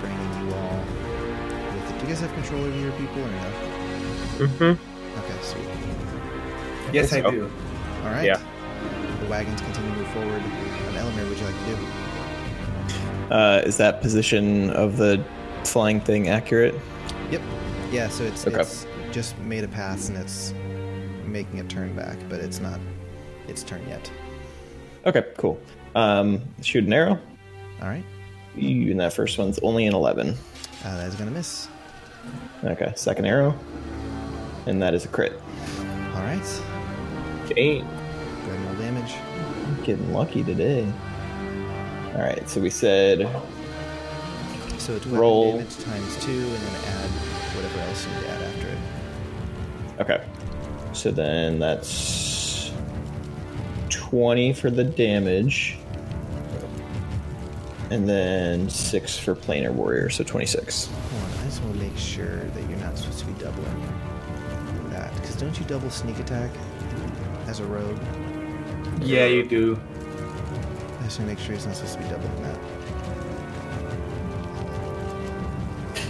bringing 0.00 0.48
you 0.48 0.54
all 0.54 0.78
with 0.78 1.90
it. 1.90 1.94
Do 1.98 2.00
you 2.02 2.08
guys 2.08 2.20
have 2.20 2.32
control 2.34 2.62
over 2.64 2.78
your 2.78 2.92
people 2.92 3.22
or 3.22 3.28
no? 3.28 3.52
Mm-hmm. 4.38 5.18
Okay, 5.18 5.42
sweet. 5.42 5.66
Yes, 6.92 7.12
I 7.12 7.22
so. 7.22 7.30
do. 7.30 7.50
All 8.04 8.10
right. 8.10 8.24
Yeah. 8.24 8.40
Wagons 9.32 9.62
continue 9.62 9.90
to 9.92 9.96
move 9.96 10.08
forward. 10.08 10.42
Um, 10.42 10.94
Elamir, 10.94 11.26
would 11.26 11.38
you 11.38 11.46
like 11.46 11.58
to 11.58 11.64
do? 13.28 13.34
Uh, 13.34 13.62
is 13.64 13.78
that 13.78 14.02
position 14.02 14.68
of 14.72 14.98
the 14.98 15.24
flying 15.64 16.00
thing 16.00 16.28
accurate? 16.28 16.74
Yep. 17.30 17.40
Yeah, 17.90 18.08
so 18.10 18.24
it's, 18.24 18.46
Okay. 18.46 18.60
it's 18.60 18.86
just 19.10 19.38
made 19.38 19.64
a 19.64 19.68
pass 19.68 20.10
and 20.10 20.18
it's 20.18 20.52
making 21.24 21.60
a 21.60 21.64
turn 21.64 21.96
back, 21.96 22.18
but 22.28 22.40
it's 22.40 22.60
not 22.60 22.78
its 23.48 23.62
turn 23.62 23.80
yet. 23.88 24.12
Okay, 25.06 25.24
cool. 25.38 25.58
Um, 25.94 26.42
shoot 26.60 26.84
an 26.84 26.92
arrow. 26.92 27.18
All 27.80 27.88
right. 27.88 28.04
Ooh, 28.58 28.90
And 28.90 29.00
that 29.00 29.14
first 29.14 29.38
one's 29.38 29.58
only 29.60 29.86
an 29.86 29.94
11. 29.94 30.28
Uh, 30.84 30.96
that 30.98 31.08
is 31.08 31.14
going 31.14 31.30
to 31.30 31.34
miss. 31.34 31.68
Okay, 32.64 32.92
second 32.96 33.24
arrow. 33.24 33.58
And 34.66 34.82
that 34.82 34.92
is 34.92 35.06
a 35.06 35.08
crit. 35.08 35.40
All 36.14 36.20
right. 36.20 36.62
Jane. 37.48 37.88
Getting 39.84 40.12
lucky 40.12 40.44
today. 40.44 40.86
All 42.14 42.20
right, 42.20 42.48
so 42.48 42.60
we 42.60 42.70
said 42.70 43.20
So 44.78 44.94
it's 44.94 45.06
Roll. 45.06 45.52
damage 45.58 45.76
times 45.78 46.24
two, 46.24 46.30
and 46.30 46.52
then 46.52 46.74
add 46.86 47.10
whatever 47.56 47.80
else 47.80 48.06
you 48.06 48.12
need 48.14 48.20
to 48.22 48.28
add 48.30 48.42
after 48.42 48.68
it. 48.68 50.00
okay. 50.02 50.24
So 50.92 51.10
then 51.10 51.58
that's 51.58 52.70
20 53.88 54.52
for 54.52 54.70
the 54.70 54.84
damage. 54.84 55.78
And 57.90 58.08
then 58.08 58.70
6 58.70 59.18
for 59.18 59.34
planar 59.34 59.72
warrior, 59.72 60.08
so 60.10 60.22
26. 60.24 60.86
Hold 60.86 61.22
on, 61.24 61.30
I 61.40 61.44
just 61.44 61.62
want 61.62 61.74
to 61.74 61.80
make 61.82 61.96
sure 61.98 62.36
that 62.36 62.68
you're 62.70 62.78
not 62.78 62.96
supposed 62.96 63.18
to 63.20 63.26
be 63.26 63.32
doubling 63.32 63.82
that. 64.90 65.12
Because 65.16 65.34
don't 65.36 65.58
you 65.58 65.64
double 65.66 65.90
sneak 65.90 66.18
attack 66.20 66.50
as 67.48 67.60
a 67.60 67.64
rogue? 67.66 67.98
Yeah, 69.00 69.26
you 69.26 69.46
do. 69.48 69.80
I 71.00 71.04
just 71.04 71.18
want 71.18 71.30
to 71.30 71.34
make 71.34 71.38
sure 71.38 71.54
he's 71.54 71.66
not 71.66 71.76
supposed 71.76 71.94
to 71.94 72.02
be 72.02 72.08
doubling 72.08 72.42
that. 72.42 72.58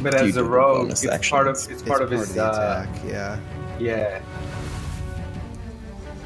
But 0.02 0.14
as 0.14 0.36
a 0.36 0.42
the 0.42 0.44
rogue, 0.44 0.90
it's 0.90 1.06
action? 1.06 1.34
part 1.34 1.46
of 1.46 1.56
it's 1.70 1.82
part 1.82 2.02
of 2.02 2.10
his 2.10 2.34
the 2.34 2.44
uh, 2.44 2.84
attack. 2.84 3.04
Yeah. 3.06 3.38
yeah. 3.78 4.20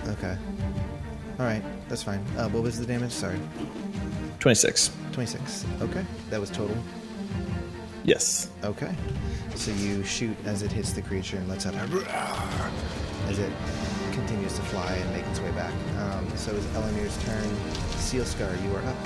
Okay. 0.08 0.36
All 1.38 1.44
right, 1.44 1.62
that's 1.88 2.02
fine. 2.02 2.24
Uh, 2.38 2.48
what 2.48 2.62
was 2.62 2.78
the 2.78 2.86
damage? 2.86 3.12
Sorry, 3.12 3.38
26. 4.40 4.90
26. 5.12 5.66
Okay, 5.82 6.04
that 6.30 6.40
was 6.40 6.50
total. 6.50 6.76
Yes. 8.04 8.50
Okay. 8.64 8.94
So 9.56 9.72
you 9.72 10.04
shoot 10.04 10.36
as 10.44 10.62
it 10.62 10.72
hits 10.72 10.92
the 10.92 11.02
creature 11.02 11.36
and 11.36 11.48
lets 11.48 11.66
out 11.66 11.74
a 11.74 11.78
as 13.28 13.38
it 13.38 13.52
continues 14.16 14.54
to 14.54 14.62
fly 14.62 14.94
and 14.94 15.12
make 15.12 15.26
its 15.26 15.40
way 15.40 15.50
back. 15.52 15.72
Um, 15.98 16.26
so 16.36 16.56
it's 16.56 16.66
Elamir's 16.74 17.16
turn. 17.24 17.48
Steel 17.98 18.24
Scar, 18.24 18.50
you 18.64 18.74
are 18.74 18.82
up. 18.82 18.96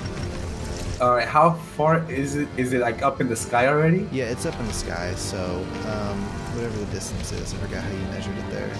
All 1.01 1.15
right, 1.15 1.27
how 1.27 1.51
far 1.51 2.09
is 2.09 2.37
it? 2.37 2.47
Is 2.55 2.71
it 2.71 2.79
like 2.79 3.01
up 3.01 3.19
in 3.19 3.27
the 3.27 3.35
sky 3.35 3.67
already? 3.67 4.07
Yeah, 4.11 4.25
it's 4.25 4.45
up 4.45 4.57
in 4.59 4.65
the 4.67 4.73
sky, 4.73 5.13
so 5.15 5.65
um, 5.87 6.19
whatever 6.55 6.77
the 6.77 6.85
distance 6.91 7.31
is, 7.33 7.53
I 7.53 7.57
forgot 7.57 7.83
how 7.83 7.91
you 7.91 8.05
measured 8.15 8.37
it 8.37 8.49
there. 8.51 8.71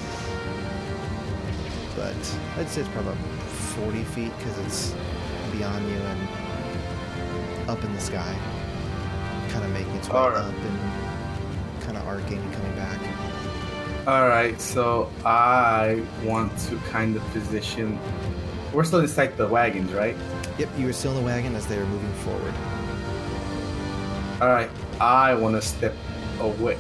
But 1.97 2.15
I'd 2.57 2.69
say 2.69 2.81
it's 2.81 2.89
probably 2.91 3.11
about 3.11 3.23
40 3.83 4.03
feet 4.05 4.31
because 4.37 4.57
it's 4.59 4.95
beyond 5.51 5.85
you 5.89 5.97
and 5.97 7.69
up 7.69 7.83
in 7.83 7.91
the 7.93 7.99
sky, 7.99 8.37
kind 9.49 9.65
of 9.65 9.71
making 9.71 9.93
its 9.95 10.07
way 10.07 10.15
Alright. 10.15 10.45
up 10.45 10.53
and 10.53 11.81
kind 11.81 11.97
of 11.97 12.07
arcing 12.07 12.37
and 12.37 12.53
coming 12.53 12.75
back. 12.75 12.99
All 14.07 14.27
right, 14.27 14.59
so 14.59 15.11
I 15.23 16.03
want 16.23 16.57
to 16.61 16.75
kind 16.89 17.15
of 17.15 17.21
position. 17.33 17.99
We're 18.73 18.83
still 18.83 19.01
inside 19.01 19.37
the 19.37 19.47
wagons, 19.47 19.91
right? 19.93 20.15
Yep, 20.57 20.69
you 20.75 20.87
were 20.87 20.93
still 20.93 21.11
in 21.11 21.17
the 21.17 21.23
wagon 21.23 21.55
as 21.55 21.67
they 21.67 21.77
were 21.77 21.85
moving 21.85 22.11
forward. 22.13 22.53
All 24.41 24.47
right, 24.47 24.71
I 24.99 25.35
want 25.35 25.55
to 25.55 25.61
step 25.61 25.93
away. 26.39 26.79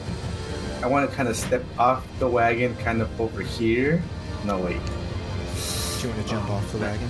I 0.81 0.87
want 0.87 1.07
to 1.07 1.15
kind 1.15 1.29
of 1.29 1.35
step 1.35 1.63
off 1.77 2.03
the 2.17 2.27
wagon, 2.27 2.75
kind 2.77 3.03
of 3.03 3.21
over 3.21 3.43
here. 3.43 4.01
No, 4.43 4.57
wait. 4.57 4.81
Do 4.81 6.07
you 6.07 6.13
want 6.15 6.25
to 6.25 6.27
jump 6.27 6.49
off 6.49 6.71
the 6.71 6.79
wagon? 6.79 7.09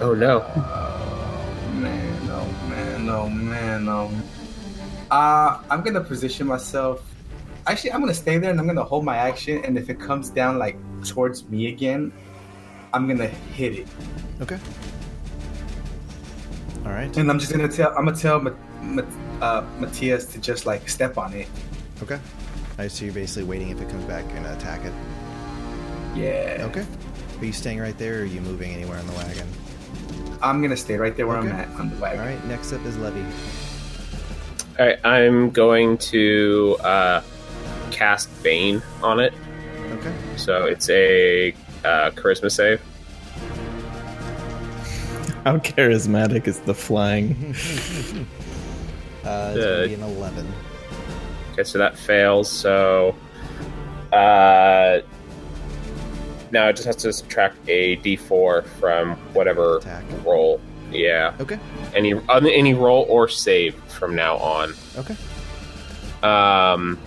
Oh 0.00 0.14
no. 0.14 0.42
Oh 0.56 1.72
man, 1.74 2.28
oh 2.28 2.68
man, 2.68 3.08
oh 3.08 3.28
man, 3.28 3.88
oh. 3.88 4.10
Uh, 5.12 5.62
I'm 5.70 5.82
gonna 5.82 6.00
position 6.00 6.48
myself. 6.48 7.04
Actually, 7.66 7.92
I'm 7.92 8.00
gonna 8.00 8.14
stay 8.14 8.38
there 8.38 8.50
and 8.50 8.58
I'm 8.58 8.66
gonna 8.66 8.84
hold 8.84 9.04
my 9.04 9.16
action. 9.16 9.64
And 9.64 9.76
if 9.78 9.90
it 9.90 10.00
comes 10.00 10.30
down 10.30 10.58
like 10.58 10.76
towards 11.04 11.48
me 11.48 11.68
again, 11.68 12.12
I'm 12.92 13.06
gonna 13.06 13.28
hit 13.28 13.74
it. 13.74 13.88
Okay. 14.40 14.58
All 16.84 16.92
right. 16.92 17.14
And 17.16 17.30
I'm 17.30 17.38
just 17.38 17.52
gonna 17.52 17.68
tell. 17.68 17.90
I'm 17.90 18.04
gonna 18.04 18.16
tell 18.16 18.40
Ma- 18.40 18.50
Ma- 18.82 19.02
uh, 19.40 19.64
Matthias 19.78 20.26
to 20.26 20.40
just 20.40 20.66
like 20.66 20.88
step 20.88 21.18
on 21.18 21.32
it. 21.34 21.48
Okay. 22.02 22.18
I 22.78 22.88
so 22.88 23.04
you're 23.04 23.14
basically 23.14 23.44
waiting 23.44 23.68
if 23.68 23.80
it 23.80 23.88
comes 23.90 24.04
back, 24.04 24.24
you're 24.24 24.42
attack 24.54 24.84
it. 24.84 24.92
Yeah. 26.14 26.66
Okay. 26.68 26.86
Are 27.38 27.44
you 27.44 27.52
staying 27.52 27.78
right 27.78 27.96
there, 27.98 28.20
or 28.20 28.22
are 28.22 28.24
you 28.24 28.40
moving 28.40 28.72
anywhere 28.72 28.98
on 28.98 29.06
the 29.06 29.12
wagon? 29.14 29.46
I'm 30.42 30.62
gonna 30.62 30.76
stay 30.76 30.96
right 30.96 31.14
there 31.16 31.26
where 31.26 31.36
I'm 31.36 31.48
at 31.48 31.68
on 31.78 31.90
the 31.90 31.96
wagon. 31.96 32.20
All 32.20 32.26
right. 32.26 32.44
Next 32.46 32.72
up 32.72 32.84
is 32.86 32.96
Levy. 32.96 33.24
All 34.78 34.86
right, 34.86 34.98
I'm 35.04 35.50
going 35.50 35.98
to 35.98 36.78
uh, 36.82 37.20
cast 37.90 38.28
Bane 38.42 38.82
on 39.02 39.20
it. 39.20 39.32
Okay. 39.92 40.12
So 40.36 40.64
it's 40.66 40.88
a 40.90 41.52
uh, 41.84 42.10
charisma 42.12 42.50
save. 42.50 42.80
How 45.44 45.56
charismatic 45.58 46.46
is 46.46 46.60
the 46.60 46.74
flying? 46.74 47.54
Uh, 49.22 49.52
it's 49.54 49.64
gonna 49.66 49.86
be 49.86 49.94
an 49.94 50.02
eleven. 50.16 50.50
Okay, 51.52 51.62
so 51.62 51.76
that 51.76 51.98
fails. 51.98 52.48
So 52.50 53.14
uh, 54.14 55.00
now 56.50 56.68
it 56.68 56.72
just 56.76 56.86
has 56.86 56.96
to 56.96 57.12
subtract 57.12 57.56
a 57.68 57.98
D4 57.98 58.66
from 58.66 59.16
whatever 59.34 59.76
Attack. 59.76 60.04
roll. 60.24 60.58
Yeah, 60.90 61.34
Okay. 61.38 61.58
any 61.94 62.14
any 62.30 62.72
roll 62.72 63.04
or 63.10 63.28
save 63.28 63.74
from 63.92 64.16
now 64.16 64.38
on. 64.38 64.72
Okay. 64.96 65.16
Um, 66.22 66.98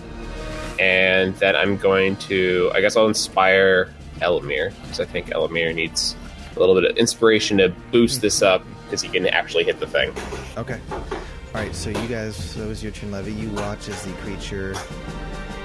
and 0.80 1.36
then 1.36 1.56
I'm 1.56 1.78
going 1.78 2.16
to, 2.18 2.72
I 2.74 2.82
guess 2.82 2.96
I'll 2.96 3.08
inspire 3.08 3.94
Elamir 4.18 4.74
because 4.82 5.00
I 5.00 5.06
think 5.06 5.28
Elamir 5.28 5.74
needs 5.74 6.16
a 6.56 6.60
little 6.60 6.76
bit 6.76 6.90
of 6.90 6.98
inspiration 6.98 7.58
to 7.58 7.70
boost 7.92 8.22
this 8.22 8.42
up 8.42 8.64
because 8.86 9.02
he 9.02 9.10
can 9.10 9.26
actually 9.28 9.64
hit 9.64 9.80
the 9.80 9.88
thing. 9.88 10.14
Okay. 10.58 10.80
All 10.92 11.62
right. 11.62 11.74
So 11.74 11.90
you 11.90 12.08
guys, 12.08 12.36
so 12.36 12.64
it 12.64 12.68
was 12.68 12.84
your 12.84 12.92
turn, 12.92 13.12
Levy. 13.12 13.34
You 13.34 13.50
watch 13.50 13.88
as 13.90 14.04
the 14.04 14.14
creature 14.14 14.76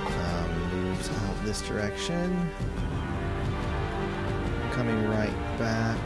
um, 0.07 0.71
moves 0.71 1.09
out 1.11 1.45
this 1.45 1.63
direction, 1.63 2.51
coming 4.73 5.09
right 5.09 5.59
back 5.59 5.99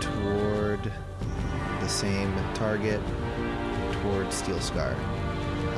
toward 0.00 0.92
the 1.80 1.88
same 1.88 2.32
target, 2.54 3.00
toward 4.02 4.32
Steel 4.32 4.60
Scar. 4.60 4.96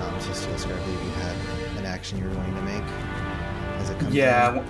Um, 0.01 0.21
so 0.21 0.33
Steel 0.33 0.59
Scar, 0.59 0.75
I 0.75 0.79
believe 0.85 1.03
you 1.05 1.11
had 1.11 1.37
an 1.79 1.87
action 1.87 2.19
you 2.19 2.25
were 2.25 2.35
wanting 2.35 2.55
to 2.55 2.63
make 2.63 2.83
as 3.79 3.91
it 3.91 3.99
comes. 3.99 4.15
Yeah, 4.15 4.49
I 4.49 4.59
in. 4.59 4.65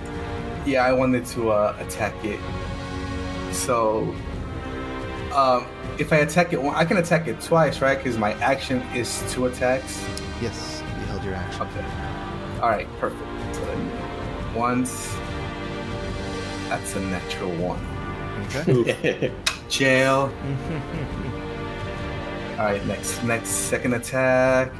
yeah, 0.71 0.85
I 0.85 0.93
wanted 0.93 1.25
to 1.27 1.51
uh, 1.51 1.77
attack 1.81 2.15
it. 2.25 2.41
So, 3.53 4.15
um, 5.35 5.67
if 5.99 6.13
I 6.13 6.17
attack 6.19 6.53
it, 6.53 6.63
one- 6.63 6.75
I 6.75 6.85
can 6.85 6.97
attack 6.99 7.27
it 7.29 7.41
twice, 7.41 7.81
right? 7.81 7.97
Because 7.99 8.17
my 8.19 8.35
action 8.35 8.81
is 8.95 9.23
two 9.33 9.47
attacks. 9.47 10.05
Yes, 10.41 10.83
you 10.99 11.05
held 11.07 11.25
your 11.25 11.35
action. 11.35 11.63
Okay. 11.63 11.85
All 12.61 12.69
right, 12.69 12.87
perfect. 12.99 13.25
So 13.57 13.91
once. 14.55 15.15
That's 16.69 16.95
a 16.95 17.01
natural 17.01 17.51
one. 17.57 17.81
Okay. 18.47 19.33
Jail. 19.69 20.33
All 22.59 22.67
right, 22.67 22.85
next, 22.87 23.23
next, 23.25 23.49
second 23.49 23.95
attack. 23.95 24.71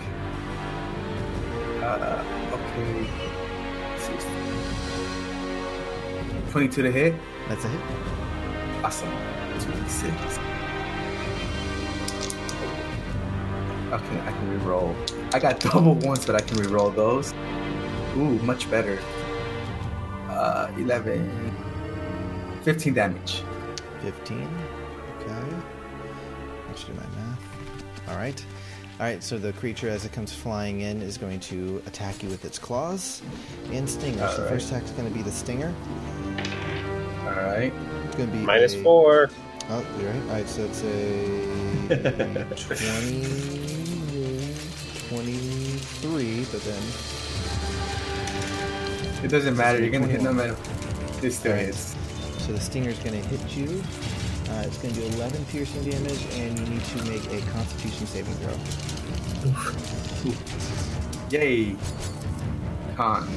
Uh, 1.83 2.23
okay. 2.53 3.07
See. 3.99 4.17
Twenty-two 6.51 6.83
to 6.83 6.93
hit. 6.93 7.15
That's 7.49 7.65
a 7.65 7.69
hit. 7.69 7.81
Awesome. 8.85 9.11
2d6. 9.59 10.39
Okay, 13.93 14.21
I 14.21 14.31
can 14.31 14.51
re-roll. 14.51 14.95
I 15.33 15.39
got 15.39 15.61
double 15.69 15.95
ones, 15.95 16.25
but 16.25 16.37
I 16.37 16.41
can 16.41 16.57
re-roll 16.59 16.91
those. 16.91 17.35
Ooh, 18.17 18.39
much 18.43 18.71
better. 18.71 18.99
Uh, 20.29 20.71
11. 20.79 21.57
15 22.63 22.95
damage. 22.95 23.43
15. 24.03 24.49
Okay. 25.19 25.57
Let's 26.69 26.85
do 26.85 26.93
my 26.95 27.01
math. 27.17 28.09
All 28.09 28.17
right. 28.17 28.45
All 29.01 29.07
right, 29.07 29.23
so 29.25 29.39
the 29.39 29.55
creature, 29.55 29.89
as 29.89 30.05
it 30.05 30.13
comes 30.13 30.31
flying 30.35 30.83
in, 30.83 31.01
is 31.01 31.17
going 31.17 31.41
to 31.41 31.83
attack 31.87 32.23
you 32.23 32.29
with 32.29 32.45
its 32.45 32.59
claws 32.59 33.23
and 33.73 33.89
stinger. 33.89 34.19
so 34.19 34.27
the 34.27 34.33
All 34.35 34.39
right. 34.43 34.49
first 34.51 34.69
attack 34.69 34.83
is 34.85 34.91
going 34.91 35.09
to 35.09 35.15
be 35.15 35.23
the 35.23 35.31
stinger. 35.33 35.75
Alright. 37.25 37.73
It's 38.05 38.17
going 38.17 38.31
to 38.31 38.37
be 38.37 38.43
Minus 38.45 38.75
a- 38.75 38.83
four. 38.83 39.31
Oh, 39.71 39.87
you're 39.99 40.11
right. 40.11 40.23
All 40.23 40.29
right, 40.35 40.47
so 40.47 40.65
it's 40.65 40.83
a 40.83 41.89
20, 41.89 43.25
23, 45.09 46.45
but 46.53 46.61
then 46.63 46.83
It 49.25 49.29
doesn't 49.29 49.57
matter. 49.57 49.79
You're 49.81 49.91
gonna 49.91 50.09
hit 50.09 50.21
no 50.23 50.33
matter. 50.33 50.57
This 51.23 51.39
still 51.39 51.53
Alright. 51.53 51.67
hits. 51.69 51.97
So 52.39 52.53
the 52.53 52.61
stinger 52.61 52.91
is 52.91 52.99
going 52.99 53.21
to 53.23 53.29
hit 53.29 53.57
you. 53.57 53.83
Uh, 54.51 54.63
it's 54.67 54.79
going 54.79 54.93
to 54.95 55.01
do 55.01 55.07
11 55.17 55.45
piercing 55.47 55.85
damage, 55.89 56.25
and 56.35 56.59
you 56.59 56.67
need 56.67 56.85
to 56.85 57.05
make 57.05 57.25
a 57.33 57.41
Constitution 57.53 58.07
saving 58.07 58.35
throw. 58.35 58.57
Yay. 61.31 61.77
Con. 62.97 63.29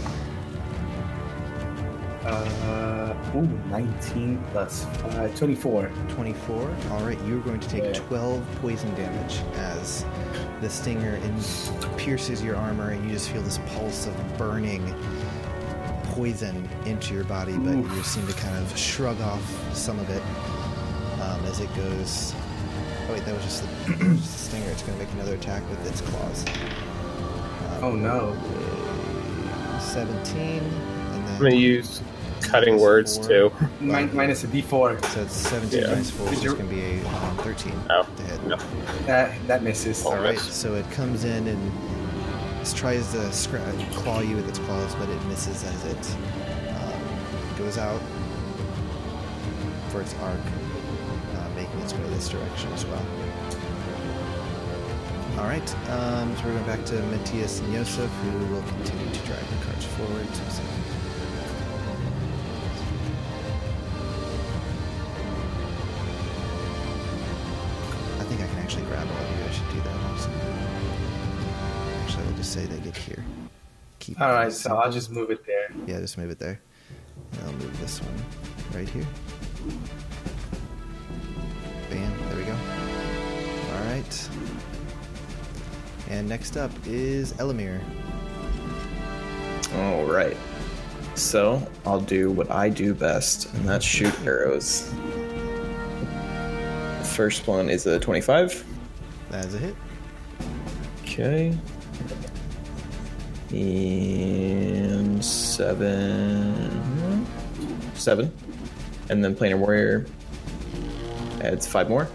Uh, 2.25 3.13
ooh, 3.35 3.41
19 3.69 4.41
plus 4.51 4.85
5. 4.85 5.35
24. 5.37 5.91
24. 6.09 6.75
All 6.91 7.03
right, 7.03 7.19
you're 7.25 7.41
going 7.41 7.59
to 7.59 7.69
take 7.69 7.83
Yeah. 7.83 7.93
12 7.93 8.43
poison 8.61 8.93
damage 8.95 9.39
as 9.55 10.05
the 10.61 10.69
stinger 10.69 11.15
in- 11.17 11.97
pierces 11.97 12.41
your 12.41 12.55
armor, 12.55 12.89
and 12.91 13.03
you 13.05 13.11
just 13.11 13.29
feel 13.29 13.41
this 13.41 13.59
pulse 13.75 14.07
of 14.07 14.37
burning 14.37 14.81
poison 16.13 16.67
into 16.85 17.13
your 17.13 17.23
body, 17.25 17.57
but 17.57 17.75
you 17.75 18.03
seem 18.03 18.25
to 18.27 18.33
kind 18.33 18.55
of 18.57 18.77
shrug 18.77 19.19
off 19.21 19.75
some 19.75 19.99
of 19.99 20.09
it 20.09 20.21
as 21.53 21.59
it 21.59 21.75
goes. 21.75 22.33
Oh 23.07 23.13
wait, 23.13 23.25
that 23.25 23.33
was 23.35 23.43
just 23.43 23.61
the, 23.61 23.93
just 24.15 24.31
the 24.31 24.37
stinger. 24.57 24.69
It's 24.71 24.81
going 24.81 24.97
to 24.97 25.03
make 25.05 25.13
another 25.13 25.35
attack 25.35 25.67
with 25.69 25.85
its 25.87 26.01
claws. 26.01 26.45
Um, 26.47 27.83
Oh 27.83 27.91
no. 27.95 28.35
17, 29.81 30.37
and 30.37 30.71
then 31.27 31.35
I'm 31.35 31.37
gonna 31.41 31.55
use 31.55 32.01
cutting 32.41 32.79
words 32.79 33.17
Four. 33.17 33.27
too. 33.27 33.51
Min- 33.81 34.15
minus 34.15 34.43
a 34.45 34.47
d4. 34.47 35.03
So 35.05 35.21
it's 35.21 35.33
17 35.33 35.81
Yeah. 35.81 35.87
minus 35.89 36.09
4, 36.11 36.19
so 36.19 36.23
Did 36.29 36.33
it's 36.33 36.43
you- 36.43 36.55
going 36.55 36.69
to 36.69 36.75
be 36.75 36.81
a 36.81 37.07
um, 37.09 37.37
13 37.39 37.73
Oh, 37.89 38.07
to 38.15 38.23
hit. 38.23 38.43
no. 38.47 38.57
That, 39.05 39.47
that 39.47 39.63
misses. 39.63 40.03
Oh. 40.05 40.11
All 40.11 40.15
right, 40.21 40.35
miss. 40.35 40.53
so 40.53 40.73
it 40.75 40.89
comes 40.91 41.25
in 41.25 41.47
and 41.47 41.71
tries 42.73 43.11
to 43.11 43.17
scra- 43.29 43.91
claw 43.95 44.21
you 44.21 44.37
with 44.37 44.47
its 44.47 44.59
claws, 44.59 44.95
but 44.95 45.09
it 45.09 45.21
misses 45.25 45.63
as 45.65 45.85
it 45.85 46.15
um, 46.69 47.57
goes 47.57 47.77
out 47.77 48.01
for 49.89 49.99
its 50.01 50.15
arc, 50.21 50.39
this 52.23 52.31
direction 52.31 52.71
as 52.71 52.85
well. 52.85 53.05
All 55.37 55.45
right, 55.45 55.89
um, 55.89 56.35
so 56.37 56.43
we're 56.45 56.53
going 56.53 56.65
back 56.65 56.85
to 56.85 56.93
Matthias 57.03 57.59
and 57.59 57.73
Yosef, 57.73 58.09
who 58.09 58.53
will 58.53 58.61
continue 58.61 59.11
to 59.11 59.19
drive 59.25 59.59
the 59.59 59.65
carts 59.65 59.85
forward. 59.85 60.27
So 60.35 60.63
I 68.19 68.23
think 68.25 68.41
I 68.41 68.47
can 68.47 68.57
actually 68.59 68.83
grab 68.83 69.05
all 69.05 69.25
of 69.25 69.39
you. 69.39 69.45
I 69.45 69.51
should 69.51 69.69
do 69.71 69.81
that 69.81 70.11
also. 70.11 70.29
Actually, 72.03 72.25
I'll 72.25 72.37
just 72.37 72.53
say 72.53 72.65
they 72.65 72.79
get 72.79 72.95
here. 72.95 73.23
Keep 73.99 74.21
All 74.21 74.31
right, 74.31 74.53
so 74.53 74.77
I'll 74.77 74.91
just 74.91 75.11
move 75.11 75.29
it 75.29 75.45
there. 75.45 75.71
yeah, 75.87 75.99
just 75.99 76.17
move 76.17 76.29
it 76.29 76.39
there. 76.39 76.61
And 77.33 77.41
I'll 77.47 77.53
move 77.53 77.79
this 77.81 77.99
one 78.01 78.15
right 78.73 78.87
here. 78.87 79.05
Bam, 81.93 82.11
there 82.27 82.37
we 82.37 82.43
go. 82.43 82.55
Alright. 83.75 84.29
And 86.09 86.27
next 86.27 86.57
up 86.57 86.71
is 86.87 87.33
Elamir. 87.33 87.79
All 89.75 90.05
right. 90.05 90.35
So 91.13 91.61
I'll 91.85 92.01
do 92.01 92.31
what 92.31 92.49
I 92.49 92.69
do 92.69 92.95
best, 92.95 93.53
and 93.53 93.69
that's 93.69 93.85
shoot 93.85 94.11
arrows. 94.25 94.91
The 96.97 97.09
first 97.13 97.45
one 97.45 97.69
is 97.69 97.85
a 97.85 97.99
25. 97.99 98.65
That 99.29 99.45
is 99.45 99.53
a 99.53 99.59
hit. 99.59 99.75
Okay. 101.03 101.55
And 103.51 105.23
seven. 105.23 107.27
Seven. 107.93 108.31
And 109.11 109.23
then 109.23 109.35
Planar 109.35 109.59
Warrior 109.59 110.07
adds 111.43 111.67
five 111.67 111.89
more. 111.89 112.07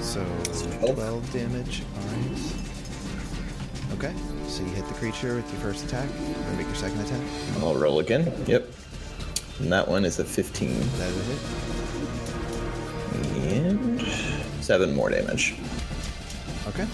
So 0.00 0.24
12. 0.80 0.94
12 0.94 1.32
damage. 1.32 1.82
Alright. 1.98 2.54
Okay. 3.92 4.14
So 4.48 4.62
you 4.62 4.70
hit 4.70 4.86
the 4.86 4.94
creature 4.94 5.36
with 5.36 5.50
your 5.52 5.60
first 5.60 5.84
attack. 5.86 6.08
You 6.20 6.26
want 6.26 6.50
to 6.50 6.56
make 6.56 6.66
your 6.66 6.74
second 6.76 7.00
attack? 7.00 7.20
I'll 7.60 7.74
roll 7.74 7.98
again. 8.00 8.32
Yep. 8.46 8.68
And 9.60 9.72
that 9.72 9.88
one 9.88 10.04
is 10.04 10.18
a 10.18 10.24
15. 10.24 10.78
That 10.98 11.08
is 11.08 11.28
it. 11.30 11.38
And 13.54 14.00
seven 14.60 14.94
more 14.94 15.10
damage. 15.10 15.54
Okay. 16.68 16.86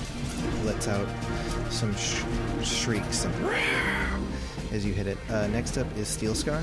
Lets 0.64 0.88
out 0.88 1.08
some 1.70 1.94
sh- 1.96 2.22
shrieks 2.62 3.24
and 3.24 3.34
as 4.72 4.84
you 4.84 4.92
hit 4.92 5.06
it. 5.06 5.18
Uh, 5.28 5.46
next 5.48 5.78
up 5.78 5.86
is 5.96 6.08
Steel 6.08 6.34
Scar. 6.34 6.62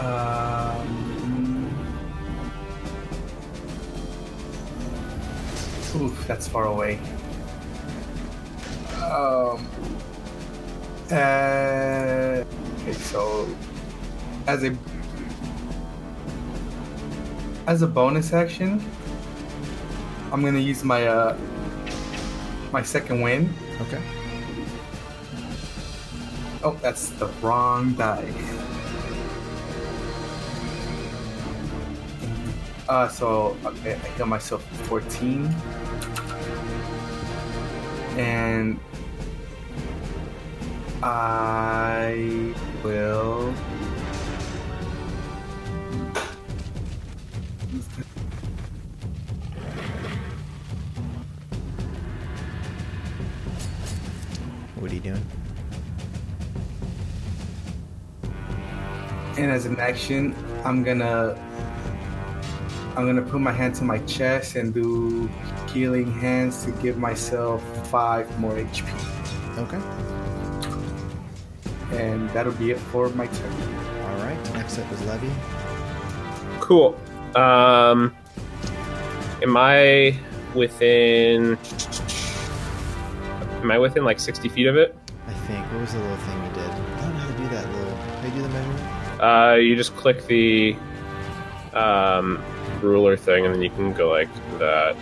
Um, 0.00 1.11
oof, 5.96 6.26
that's 6.26 6.48
far 6.48 6.66
away. 6.66 6.98
Um, 9.02 9.66
uh, 11.10 12.44
okay, 12.80 12.92
so 12.92 13.48
as 14.46 14.64
a 14.64 14.76
as 17.66 17.82
a 17.82 17.86
bonus 17.86 18.32
action, 18.32 18.82
I'm 20.32 20.42
gonna 20.42 20.58
use 20.58 20.82
my 20.82 21.06
uh 21.06 21.36
my 22.72 22.82
Second 22.82 23.20
Wind. 23.20 23.52
Okay. 23.82 24.02
Oh, 26.64 26.78
that's 26.80 27.10
the 27.10 27.26
wrong 27.42 27.92
die. 27.94 28.32
Uh, 32.88 33.08
so 33.08 33.56
okay, 33.64 33.94
I 33.94 34.08
heal 34.16 34.26
myself 34.26 34.62
14, 34.88 35.48
and 38.18 38.78
I 41.02 42.54
will. 42.84 43.52
What 54.76 54.90
are 54.90 54.94
you 54.94 55.00
doing? 55.00 55.26
And 59.38 59.50
as 59.50 59.64
an 59.64 59.78
action, 59.80 60.34
I'm 60.64 60.82
gonna 60.82 61.38
I'm 62.94 63.06
gonna 63.06 63.22
put 63.22 63.40
my 63.40 63.52
hand 63.52 63.74
to 63.76 63.84
my 63.84 63.98
chest 64.00 64.54
and 64.56 64.74
do 64.74 65.26
healing 65.72 66.12
hands 66.12 66.64
to 66.64 66.72
give 66.72 66.98
myself 66.98 67.62
five 67.88 68.28
more 68.38 68.52
HP. 68.52 68.84
Okay. 69.56 69.80
And 71.96 72.28
that'll 72.30 72.52
be 72.52 72.70
it 72.70 72.78
for 72.78 73.08
my 73.10 73.26
turn. 73.26 73.52
All 74.02 74.16
right. 74.18 74.54
Next 74.54 74.78
up 74.78 74.92
is 74.92 75.02
Levy. 75.06 75.30
Cool. 76.60 76.98
Um, 77.34 78.14
am 79.42 79.56
I 79.56 80.14
within? 80.54 81.56
Am 83.62 83.70
I 83.70 83.78
within 83.78 84.04
like 84.04 84.20
sixty 84.20 84.50
feet 84.50 84.66
of 84.66 84.76
it? 84.76 84.94
I 85.26 85.32
think. 85.32 85.64
What 85.72 85.80
was 85.80 85.92
the 85.94 85.98
little 85.98 86.16
thing 86.18 86.44
you 86.44 86.50
did? 86.50 86.70
I 86.70 87.00
don't 87.00 87.14
know 87.14 87.20
how 87.20 87.30
to 87.30 87.38
do 87.38 87.48
that 87.48 87.72
little. 87.74 87.96
How 87.96 88.20
do 88.20 88.28
you 88.28 88.34
do 88.34 88.42
the 88.42 88.48
measurement? 88.50 89.22
Uh, 89.22 89.56
you 89.58 89.76
just 89.76 89.96
click 89.96 90.26
the 90.26 90.76
um, 91.72 92.42
ruler 92.80 93.16
thing, 93.16 93.44
and 93.46 93.54
then 93.54 93.62
you 93.62 93.70
can 93.70 93.92
go 93.92 94.08
like 94.10 94.28
that 94.58 94.96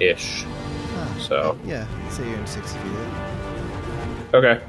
ish. 0.00 0.44
Ah, 0.96 1.16
So- 1.18 1.58
Yeah. 1.64 1.86
Say 2.10 2.28
you're 2.28 2.38
in 2.38 2.46
60 2.46 2.78
feet. 2.78 4.34
Okay. 4.34 4.60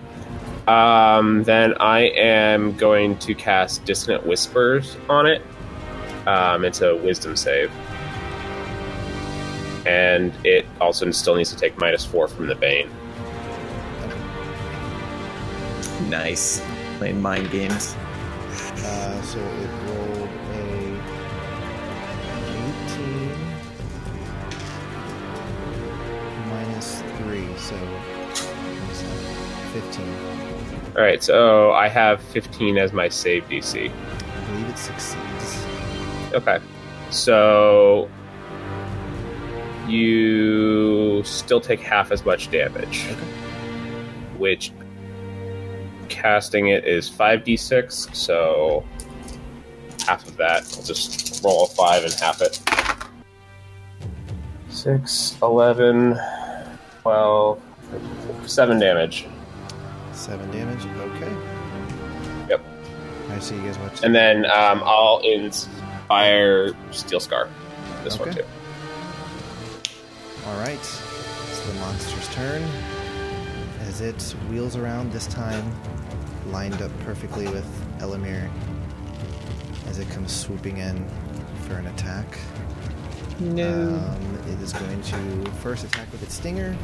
Um, 0.68 1.44
then 1.44 1.76
I 1.80 2.02
am 2.16 2.74
going 2.76 3.18
to 3.20 3.36
cast 3.36 3.86
Dissonant 3.86 4.26
Whispers 4.26 4.98
on 5.10 5.28
it. 5.28 5.42
Um, 6.28 6.66
it's 6.66 6.82
a 6.82 6.96
Wisdom 6.96 7.36
save, 7.36 7.70
and 9.86 10.34
it 10.44 10.66
also 10.82 11.10
still 11.12 11.36
needs 11.36 11.52
to 11.52 11.56
take 11.56 11.78
minus 11.80 12.04
four 12.04 12.28
from 12.28 12.48
the 12.48 12.56
Bane. 12.56 12.90
Nice. 16.10 16.62
Playing 16.98 17.22
mind 17.22 17.52
games. 17.52 17.96
Uh, 18.84 19.22
so 19.22 19.40
it 19.40 19.70
rolled 19.88 20.15
so? 27.66 27.76
15. 29.74 30.96
All 30.96 31.02
right, 31.02 31.22
so 31.22 31.72
I 31.74 31.90
have 31.90 32.22
15 32.22 32.78
as 32.78 32.94
my 32.94 33.10
save 33.10 33.44
DC. 33.50 33.90
I 33.92 34.46
believe 34.52 34.70
it 34.70 34.78
succeeds. 34.78 35.66
Okay, 36.34 36.60
so 37.10 38.10
you 39.88 41.22
still 41.24 41.60
take 41.60 41.80
half 41.80 42.12
as 42.12 42.24
much 42.26 42.50
damage, 42.52 43.06
Okay. 43.12 43.20
which 44.38 44.72
casting 46.08 46.70
it 46.70 46.86
is 46.86 47.10
5d6, 47.10 48.16
so 48.16 48.86
half 50.08 50.26
of 50.28 50.38
that. 50.38 50.64
I'll 50.78 50.84
just 50.84 51.44
roll 51.44 51.66
a 51.66 51.68
5 51.68 52.04
and 52.06 52.14
half 52.14 52.42
it. 52.42 52.62
6, 54.70 55.38
11, 55.42 56.18
12, 57.06 57.62
7 58.48 58.80
damage. 58.80 59.28
7 60.14 60.50
damage. 60.50 60.84
Okay. 60.88 61.38
Yep. 62.50 62.62
I 63.30 63.38
see 63.38 63.54
you 63.58 63.62
guys 63.62 63.78
watch. 63.78 64.04
And 64.04 64.16
then 64.16 64.46
um, 64.46 64.82
I'll 64.84 65.20
inspire 65.20 66.72
Steel 66.90 67.20
Scar. 67.20 67.48
This 68.04 68.18
one 68.18 68.34
too. 68.34 68.44
All 70.48 70.58
right. 70.58 70.80
It's 70.80 71.60
the 71.68 71.76
monster's 71.76 72.28
turn. 72.34 72.64
As 73.82 74.02
it 74.02 74.20
wheels 74.50 74.76
around 74.76 75.12
this 75.12 75.28
time, 75.28 75.64
lined 76.48 76.82
up 76.82 76.90
perfectly 77.02 77.48
with 77.48 77.68
Elamir. 78.00 78.50
As 79.86 80.00
it 80.00 80.10
comes 80.10 80.36
swooping 80.36 80.78
in 80.78 81.08
for 81.68 81.76
an 81.76 81.86
attack. 81.86 82.26
Um, 83.40 84.40
it 84.48 84.62
is 84.62 84.72
going 84.72 85.02
to 85.02 85.52
first 85.62 85.84
attack 85.84 86.10
with 86.12 86.24
its 86.24 86.36
stinger, 86.36 86.76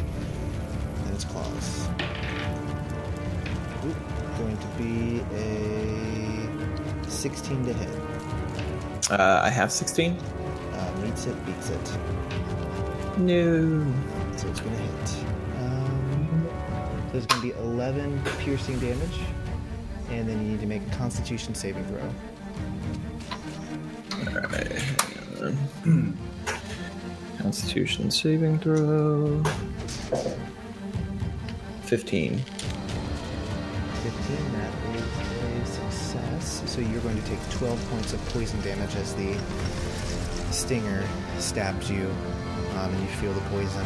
then 1.05 1.13
its 1.13 1.23
claws. 1.23 1.87
Oop, 3.85 3.95
going 4.37 4.57
to 4.57 4.67
be 4.77 5.21
a 5.33 7.09
16 7.09 7.65
to 7.65 7.73
hit. 7.73 7.89
Uh, 9.11 9.41
I 9.43 9.49
have 9.49 9.71
16. 9.71 10.17
Uh, 10.17 11.01
meets 11.01 11.25
it, 11.25 11.45
beats 11.45 11.69
it. 11.69 11.91
No. 13.17 13.85
So 14.35 14.49
it's 14.49 14.59
going 14.59 14.75
to 14.75 14.81
hit. 14.81 15.25
Um, 15.57 16.49
so 17.11 17.17
it's 17.17 17.25
going 17.27 17.41
to 17.41 17.47
be 17.47 17.53
11 17.59 18.21
piercing 18.39 18.77
damage, 18.79 19.19
and 20.09 20.27
then 20.27 20.41
you 20.45 20.51
need 20.51 20.59
to 20.59 20.67
make 20.67 20.81
a 20.85 20.95
Constitution 20.95 21.55
saving 21.55 21.85
throw. 21.85 22.13
Alright. 24.35 24.71
hang 24.71 25.57
on. 25.85 26.20
Constitution 27.41 28.11
saving 28.11 28.59
throw. 28.59 29.41
15. 31.83 32.37
15, 32.37 32.37
that 34.53 34.71
is 35.63 35.69
a 35.69 35.91
success. 35.91 36.61
So 36.67 36.81
you're 36.81 37.01
going 37.01 37.19
to 37.19 37.27
take 37.27 37.39
12 37.49 37.89
points 37.89 38.13
of 38.13 38.23
poison 38.29 38.61
damage 38.61 38.95
as 38.95 39.15
the 39.15 39.35
stinger 40.51 41.03
stabs 41.39 41.89
you, 41.89 42.13
um, 42.75 42.93
and 42.93 43.01
you 43.01 43.07
feel 43.07 43.33
the 43.33 43.41
poison 43.49 43.85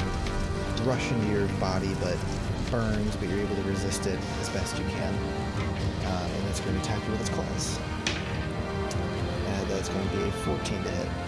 rush 0.83 1.09
into 1.11 1.27
your 1.31 1.47
body, 1.59 1.95
but 2.01 2.17
burns, 2.69 3.15
but 3.15 3.29
you're 3.29 3.39
able 3.39 3.55
to 3.55 3.63
resist 3.63 4.05
it 4.05 4.19
as 4.41 4.49
best 4.49 4.77
you 4.77 4.83
can. 4.85 5.13
Um, 5.13 6.29
and 6.29 6.47
it's 6.49 6.59
going 6.59 6.75
to 6.75 6.81
attack 6.81 7.01
you 7.05 7.11
with 7.11 7.21
its 7.21 7.29
claws. 7.29 7.79
And 9.47 9.69
that's 9.69 9.87
going 9.87 10.09
to 10.09 10.17
be 10.17 10.23
a 10.23 10.31
14 10.31 10.83
to 10.83 10.89
hit. 10.89 11.24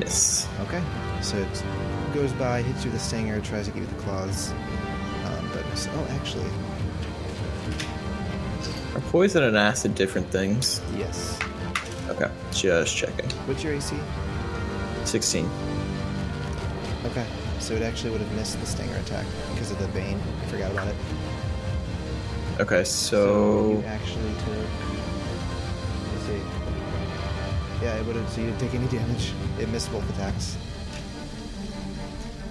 Miss. 0.00 0.48
Okay. 0.60 0.82
So 1.22 1.36
it 1.36 1.64
goes 2.14 2.32
by, 2.32 2.62
hits 2.62 2.84
you 2.84 2.90
with 2.90 3.00
the 3.00 3.06
stinger, 3.06 3.40
tries 3.40 3.66
to 3.66 3.70
get 3.72 3.80
you 3.82 3.86
with 3.86 3.96
the 3.96 4.02
claws. 4.02 4.50
Um, 5.26 5.50
but 5.52 5.64
oh, 5.94 6.06
actually, 6.10 6.50
Are 8.94 9.00
poison 9.10 9.44
and 9.44 9.56
acid 9.56 9.94
different 9.94 10.28
things? 10.30 10.80
yes. 10.96 11.38
Okay, 12.08 12.28
just 12.50 12.96
checking. 12.96 13.30
What's 13.46 13.62
your 13.62 13.74
AC? 13.74 13.96
16. 15.04 15.48
Okay. 17.04 17.24
So 17.60 17.74
it 17.74 17.82
actually 17.82 18.10
would 18.10 18.20
have 18.20 18.32
missed 18.32 18.58
the 18.58 18.66
stinger 18.66 18.96
attack 18.96 19.26
because 19.52 19.70
of 19.70 19.78
the 19.78 19.86
bane. 19.88 20.20
I 20.42 20.46
forgot 20.46 20.72
about 20.72 20.88
it. 20.88 20.96
Okay, 22.58 22.80
you 22.80 22.84
so. 22.84 23.82
actually 23.86 24.32
took. 24.44 24.66
Let's 27.80 27.84
see. 27.84 27.86
Yeah, 27.86 27.96
it 27.96 28.06
would 28.06 28.16
have. 28.16 28.28
So 28.30 28.40
you 28.40 28.46
didn't 28.48 28.60
take 28.60 28.74
any 28.74 28.86
damage. 28.88 29.32
It 29.58 29.68
missed 29.70 29.90
both 29.92 30.08
attacks. 30.10 30.56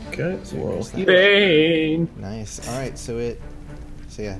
Okay, 0.10 0.40
So 0.44 0.56
you 0.58 0.64
well, 0.64 0.78
missed 0.78 0.94
that. 0.94 1.06
Bane. 1.06 2.10
Nice. 2.18 2.68
All 2.68 2.78
right. 2.80 2.98
So 2.98 3.18
it. 3.18 3.42
So 4.08 4.22
yeah, 4.24 4.38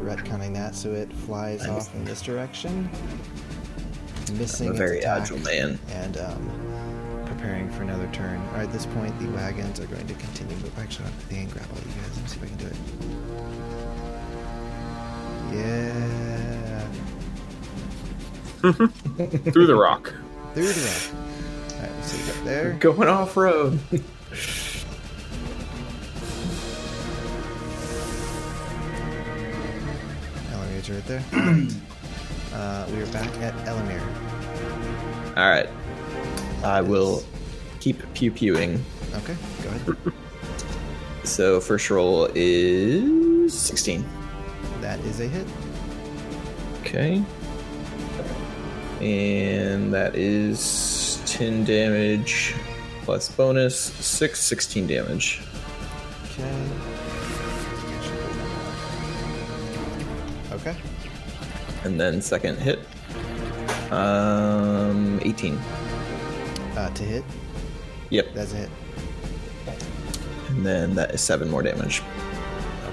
retconning 0.00 0.54
that. 0.54 0.74
So 0.74 0.92
it 0.92 1.12
flies 1.12 1.60
Nice. 1.66 1.88
off 1.88 1.94
in 1.94 2.04
this 2.04 2.22
direction, 2.22 2.88
missing 4.34 4.68
I'm 4.68 4.72
a 4.72 4.74
its 4.74 4.78
very 4.78 4.98
attack, 5.00 5.22
agile 5.22 5.38
man. 5.40 5.78
and 5.90 6.16
um, 6.18 6.50
preparing 7.26 7.68
for 7.70 7.82
another 7.82 8.08
turn. 8.12 8.40
All 8.48 8.52
right. 8.54 8.62
At 8.62 8.72
this 8.72 8.86
point, 8.86 9.18
the 9.20 9.28
wagons 9.30 9.80
are 9.80 9.86
going 9.86 10.06
to 10.06 10.14
continue. 10.14 10.56
But 10.62 10.78
actually, 10.82 11.08
they 11.28 11.36
can 11.36 11.48
grab 11.48 11.66
all 11.72 11.78
you 11.78 11.84
guys. 12.00 12.14
Let 12.14 12.22
me 12.22 12.28
see 12.28 12.38
if 12.38 12.44
I 12.44 12.46
can 12.46 12.56
do 12.58 12.66
it. 12.66 12.76
Yeah. 19.42 19.48
Through 19.52 19.66
the 19.66 19.74
rock. 19.74 20.12
Through 20.54 20.72
the 20.72 20.80
rock. 20.80 21.74
Alright, 21.74 21.92
let's 21.96 22.12
see 22.12 22.30
up 22.30 22.44
there. 22.44 22.72
Going 22.80 23.08
off 23.08 23.36
road. 23.36 23.78
Elamir's 30.52 30.90
right 30.90 31.06
there. 31.06 31.24
Uh, 32.50 32.84
we 32.90 33.00
are 33.00 33.06
back 33.12 33.28
at 33.36 33.54
Elamir. 33.66 34.00
Alright. 35.36 35.68
I 36.64 36.80
will 36.80 37.22
keep 37.78 38.02
pew 38.14 38.32
pewing. 38.32 38.82
Okay, 39.14 39.36
go 39.62 39.68
ahead. 39.68 39.96
So, 41.24 41.60
first 41.60 41.90
roll 41.90 42.28
is 42.34 43.52
16. 43.56 44.04
That 44.80 44.98
is 45.00 45.20
a 45.20 45.28
hit. 45.28 45.46
Okay. 46.80 47.22
And 49.00 49.92
that 49.94 50.16
is 50.16 51.22
10 51.26 51.64
damage 51.64 52.54
plus 53.02 53.28
bonus 53.30 53.78
6, 53.78 54.38
16 54.38 54.86
damage. 54.86 55.40
Okay. 56.24 56.68
Okay. 60.52 60.76
And 61.84 62.00
then 62.00 62.20
second 62.20 62.58
hit. 62.58 62.80
Um, 63.92 65.20
18. 65.22 65.54
Uh, 66.76 66.90
to 66.94 67.02
hit. 67.04 67.24
Yep. 68.10 68.34
That's 68.34 68.52
a 68.52 68.56
hit. 68.56 68.70
And 70.48 70.66
then 70.66 70.94
that 70.96 71.12
is 71.14 71.20
7 71.20 71.48
more 71.48 71.62
damage. 71.62 72.02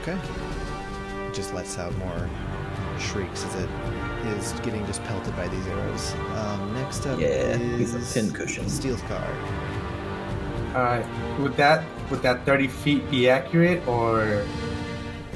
Okay. 0.02 0.18
Just 1.34 1.54
lets 1.54 1.78
out 1.78 1.94
more 1.98 2.30
shrieks 3.00 3.44
as 3.44 3.56
it 3.56 3.70
is 4.28 4.52
getting 4.62 4.86
just 4.86 5.04
pelted 5.06 5.36
by 5.36 5.48
these 5.48 5.66
arrows. 5.68 6.14
Um, 6.36 6.74
next 6.74 7.06
up 7.06 7.20
Yeah, 7.20 7.28
is 7.28 7.94
he's 7.94 8.18
a 8.18 8.22
pincushion. 8.22 8.70
Steel 8.70 8.98
Scar. 8.98 9.28
All 10.76 10.84
right. 10.84 11.06
Would 11.40 11.56
that 11.58 11.84
would 12.10 12.22
that 12.22 12.46
30 12.46 12.68
feet 12.68 13.10
be 13.10 13.30
accurate, 13.30 13.88
or 13.88 14.44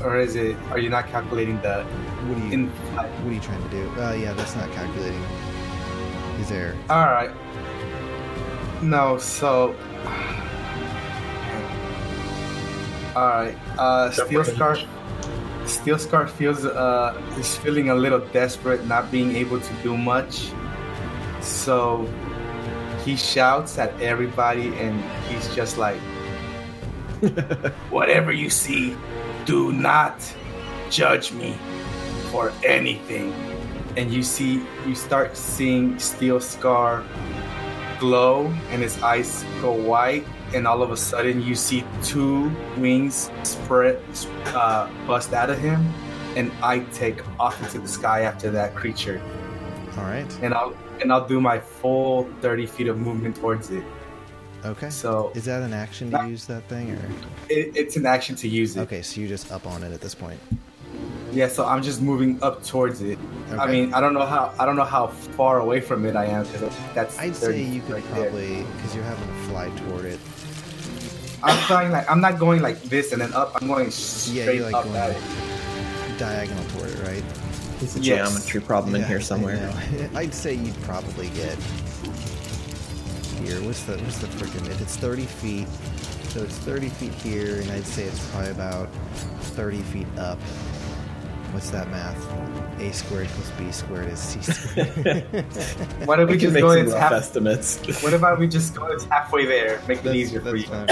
or 0.04 0.18
is 0.18 0.36
it? 0.36 0.56
Are 0.72 0.80
you 0.80 0.90
not 0.90 1.08
calculating 1.08 1.60
the 1.62 1.84
What 1.84 2.38
are 2.38 2.46
you 2.46 2.52
in? 2.52 2.68
What 2.96 3.06
are 3.08 3.32
you 3.32 3.40
trying 3.40 3.64
to 3.64 3.70
do? 3.70 3.90
Uh, 4.02 4.14
yeah, 4.14 4.34
that's 4.34 4.56
not 4.56 4.72
calculating. 4.72 5.22
Is 6.40 6.50
there? 6.50 6.76
All 6.90 7.06
right. 7.08 7.32
No. 8.82 9.18
So. 9.18 9.76
All 13.16 13.28
right. 13.28 13.56
Uh, 13.78 14.12
Steel 14.12 14.44
Scar. 14.44 14.78
Steel 15.70 16.00
Scar 16.00 16.28
feels 16.28 16.66
uh 16.66 17.14
is 17.38 17.56
feeling 17.58 17.90
a 17.90 17.96
little 17.96 18.20
desperate, 18.34 18.86
not 18.88 19.12
being 19.12 19.36
able 19.36 19.60
to 19.60 19.74
do 19.84 19.96
much. 19.96 20.52
So 21.42 22.10
he 23.06 23.16
shouts 23.16 23.78
at 23.78 23.94
everybody, 24.02 24.74
and 24.76 25.00
he's 25.30 25.48
just 25.56 25.78
like, 25.78 26.00
"Whatever 27.90 28.32
you 28.32 28.50
see, 28.50 28.98
do 29.46 29.72
not 29.72 30.18
judge 30.90 31.32
me 31.32 31.56
for 32.32 32.52
anything." 32.66 33.34
And 33.96 34.12
you 34.12 34.24
see, 34.24 34.66
you 34.86 34.96
start 34.96 35.38
seeing 35.38 36.00
Steel 36.00 36.40
Scar 36.40 37.04
glow, 38.00 38.48
and 38.72 38.82
his 38.82 39.02
eyes 39.04 39.46
go 39.62 39.72
white, 39.72 40.26
and 40.54 40.68
all 40.68 40.82
of 40.82 40.92
a 40.92 40.98
sudden 40.98 41.42
you 41.42 41.56
see 41.56 41.84
two 42.04 42.52
wings 42.78 43.30
spread, 43.44 44.02
uh, 44.48 44.90
bust 45.08 45.34
out 45.34 45.50
of 45.50 45.58
him, 45.60 45.92
and 46.36 46.52
I 46.62 46.80
take 46.94 47.22
off 47.40 47.62
into 47.64 47.80
the 47.80 47.88
sky 47.88 48.22
after 48.22 48.50
that 48.52 48.76
creature, 48.76 49.22
All 49.98 50.04
right. 50.04 50.40
and 50.42 50.54
I'll 50.54 50.76
and 51.02 51.12
I'll 51.14 51.28
do 51.28 51.40
my 51.40 51.60
full 51.60 52.30
thirty 52.42 52.66
feet 52.66 52.88
of 52.88 52.98
movement 52.98 53.38
towards 53.38 53.70
it. 53.72 53.84
Okay. 54.66 54.90
So 54.90 55.32
Is 55.36 55.46
that 55.46 55.62
an 55.64 55.72
action 55.74 56.12
to 56.12 56.28
use 56.28 56.46
that 56.46 56.64
thing, 56.68 56.92
or? 56.92 57.00
it, 57.50 57.72
it's 57.78 57.96
an 57.96 58.06
action 58.06 58.36
to 58.38 58.48
use 58.50 58.76
it. 58.76 58.82
Okay, 58.82 59.02
so 59.02 59.22
you're 59.22 59.30
just 59.30 59.52
up 59.52 59.66
on 59.66 59.84
it 59.84 59.94
at 59.94 60.02
this 60.02 60.14
point. 60.14 60.40
Yeah, 61.32 61.48
so 61.48 61.66
I'm 61.66 61.84
just 61.84 62.02
moving 62.02 62.42
up 62.44 62.64
towards 62.64 63.02
it. 63.02 63.18
I 63.52 63.68
mean, 63.72 63.94
I 63.94 64.02
don't 64.02 64.14
know 64.14 64.26
how 64.26 64.54
I 64.60 64.66
don't 64.66 64.76
know 64.76 64.84
how 64.84 65.08
far 65.08 65.60
away 65.60 65.80
from 65.80 66.06
it 66.06 66.16
I 66.16 66.26
am 66.26 66.44
because 66.44 66.76
that's. 66.94 67.18
I'd 67.20 67.36
say 67.36 67.62
you 67.62 67.82
could 67.82 67.92
right 67.94 68.04
probably, 68.06 68.64
because 68.76 68.96
you're 68.96 69.04
having 69.04 69.28
to 69.28 69.34
fly 69.50 69.70
toward 69.70 70.06
it. 70.06 70.20
I'm 71.44 71.58
flying 71.68 71.92
like 71.92 72.10
I'm 72.10 72.22
not 72.22 72.40
going 72.40 72.62
like 72.62 72.82
this 72.84 73.12
and 73.12 73.22
then 73.22 73.34
up. 73.34 73.56
I'm 73.62 73.68
going 73.68 73.86
Yeah, 73.86 73.92
straight 73.92 74.56
you're 74.58 74.66
like 74.66 74.76
up 74.76 74.84
going 74.86 74.96
at 74.98 75.10
like 75.10 75.18
it. 75.18 76.18
diagonal 76.20 76.64
toward 76.70 76.90
it, 76.92 77.00
right? 77.08 77.24
There's 77.80 77.96
a 77.96 78.00
Yes. 78.02 78.30
geometry 78.30 78.62
problem 78.62 78.96
in 78.96 79.04
here 79.04 79.22
somewhere. 79.22 79.72
I'd 80.16 80.34
say 80.34 80.54
you'd 80.54 80.80
probably 80.84 81.30
get 81.30 81.56
here. 83.44 83.62
What's 83.64 83.84
the 83.84 83.98
what's 83.98 84.18
the 84.20 84.28
freaking? 84.28 84.68
If 84.70 84.82
it's 84.82 84.98
30 84.98 85.24
feet, 85.26 85.68
so 86.30 86.44
it's 86.44 86.58
30 86.58 86.90
feet 86.90 87.14
here, 87.14 87.62
and 87.62 87.72
I'd 87.72 87.86
say 87.86 88.04
it's 88.04 88.20
probably 88.32 88.52
about 88.52 88.90
30 89.56 89.82
feet 89.84 90.08
up. 90.18 90.38
What's 91.52 91.70
that 91.72 91.90
math? 91.90 92.18
A 92.80 92.94
squared 92.94 93.28
plus 93.30 93.50
B 93.52 93.72
squared 93.72 94.08
is 94.10 94.20
C 94.20 94.40
squared. 94.52 94.96
Why 96.06 96.16
don't 96.16 96.28
we, 96.28 96.34
We 96.34 96.38
just 96.40 96.56
go 96.58 96.72
it's 96.72 96.94
half, 96.94 97.12
estimates. 97.12 97.80
What 98.04 98.14
about 98.14 98.40
we 98.40 98.48
just 98.48 98.76
go 98.76 98.86
it's 98.88 99.04
halfway 99.06 99.46
there? 99.46 99.82
Make 99.88 100.00
it 100.00 100.04
That's- 100.04 100.16
easier 100.16 100.42
for 100.42 100.56
you. 100.56 100.64
fine. 100.68 100.90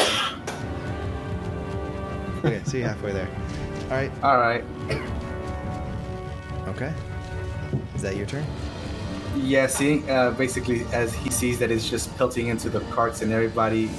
okay, 2.43 2.61
see 2.65 2.79
you 2.79 2.83
halfway 2.85 3.11
there. 3.13 3.27
All 3.89 3.95
right. 3.97 4.11
All 4.23 4.37
right. 4.37 4.63
Okay. 6.67 6.93
Is 7.95 8.01
that 8.01 8.15
your 8.17 8.25
turn? 8.25 8.45
Yeah. 9.35 9.67
See, 9.67 10.07
uh, 10.09 10.31
basically, 10.31 10.85
as 10.91 11.13
he 11.13 11.29
sees 11.29 11.59
that 11.59 11.71
it's 11.71 11.89
just 11.89 12.15
pelting 12.17 12.47
into 12.47 12.69
the 12.69 12.81
carts 12.91 13.21
and 13.21 13.31
everybody, 13.31 13.89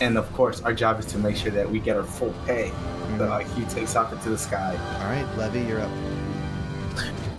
and 0.00 0.16
of 0.18 0.30
course, 0.32 0.60
our 0.62 0.72
job 0.72 0.98
is 1.00 1.06
to 1.06 1.18
make 1.18 1.36
sure 1.36 1.50
that 1.52 1.68
we 1.70 1.78
get 1.80 1.96
our 1.96 2.02
full 2.04 2.34
pay. 2.46 2.70
So 3.18 3.24
uh, 3.24 3.38
he 3.40 3.64
takes 3.66 3.96
off 3.96 4.12
into 4.12 4.30
the 4.30 4.38
sky. 4.38 4.76
All 5.00 5.06
right, 5.06 5.26
Levy, 5.38 5.60
you're 5.60 5.80
up. 5.80 5.90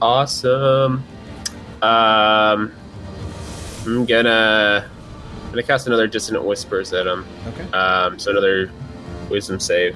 Awesome. 0.01 1.03
Um, 1.81 2.71
I'm 3.85 4.05
gonna 4.05 4.89
I'm 5.45 5.49
gonna 5.51 5.63
cast 5.63 5.87
another 5.87 6.07
dissonant 6.07 6.45
whispers 6.45 6.93
at 6.93 7.05
him. 7.07 7.25
Okay. 7.47 7.69
Um, 7.71 8.17
so 8.19 8.31
another 8.31 8.71
wisdom 9.29 9.59
save. 9.59 9.95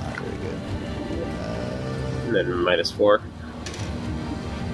Not 0.00 0.16
very 0.18 0.36
good. 0.38 0.60
Uh, 1.40 2.26
And 2.26 2.34
then 2.34 2.52
minus 2.64 2.90
four. 2.90 3.20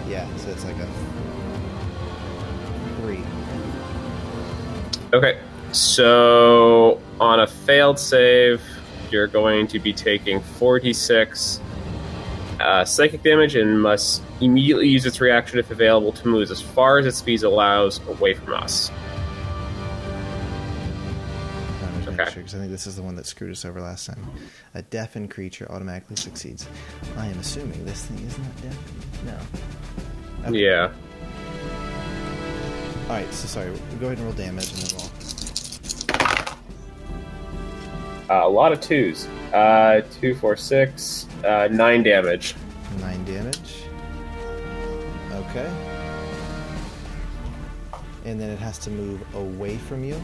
yeah, 0.09 0.27
so 0.37 0.49
it's 0.51 0.65
like 0.65 0.77
a 0.77 0.89
three. 3.01 3.23
Okay. 5.12 5.41
So 5.73 7.01
on 7.20 7.41
a 7.41 7.47
failed 7.47 7.99
save, 7.99 8.62
you're 9.11 9.27
going 9.27 9.66
to 9.69 9.78
be 9.78 9.93
taking 9.93 10.41
46 10.41 11.61
uh, 12.61 12.85
psychic 12.85 13.23
damage 13.23 13.57
and 13.57 13.82
must 13.82 14.23
immediately 14.41 14.89
use 14.89 15.07
its 15.07 15.20
reaction 15.20 15.59
if 15.59 15.70
available 15.70 16.12
to 16.12 16.28
move 16.28 16.51
as 16.51 16.61
far 16.61 16.99
as 16.99 17.07
its 17.07 17.19
speed 17.19 17.43
allows 17.43 18.01
away 18.09 18.35
from 18.35 18.55
us. 18.55 18.91
Okay. 22.07 22.24
because 22.35 22.55
I 22.55 22.59
think 22.59 22.70
this 22.70 22.87
is 22.87 22.97
the 22.97 23.03
one 23.03 23.15
that 23.16 23.27
screwed 23.27 23.51
us 23.51 23.65
over 23.65 23.81
last 23.81 24.07
time. 24.07 24.31
A 24.74 24.82
deafened 24.82 25.31
creature 25.31 25.70
automatically 25.70 26.16
succeeds. 26.16 26.66
I 27.16 27.27
am 27.27 27.39
assuming 27.39 27.85
this 27.85 28.05
thing 28.07 28.19
is 28.27 28.39
not 28.39 28.57
deafened. 28.57 29.27
No. 29.27 30.49
Okay. 30.49 30.59
Yeah. 30.59 30.93
All 33.11 33.16
right. 33.16 33.35
So 33.35 33.49
sorry. 33.49 33.73
Go 33.99 34.07
ahead 34.07 34.19
and 34.19 34.27
roll 34.27 34.32
damage, 34.35 34.70
and 34.70 34.82
then 34.82 35.01
roll. 35.01 35.11
Uh, 38.31 38.47
a 38.47 38.49
lot 38.49 38.70
of 38.70 38.81
twos. 38.81 39.27
Uh, 39.53 40.03
two, 40.20 40.37
four, 40.37 40.57
six, 40.57 41.27
uh, 41.45 41.66
nine 41.73 42.05
damage. 42.05 42.55
Nine 43.01 43.24
damage. 43.24 43.82
Okay. 45.32 45.69
And 48.24 48.41
then 48.41 48.49
it 48.49 48.61
has 48.61 48.78
to 48.78 48.91
move 48.91 49.20
away 49.35 49.77
from 49.77 50.05
you. 50.05 50.15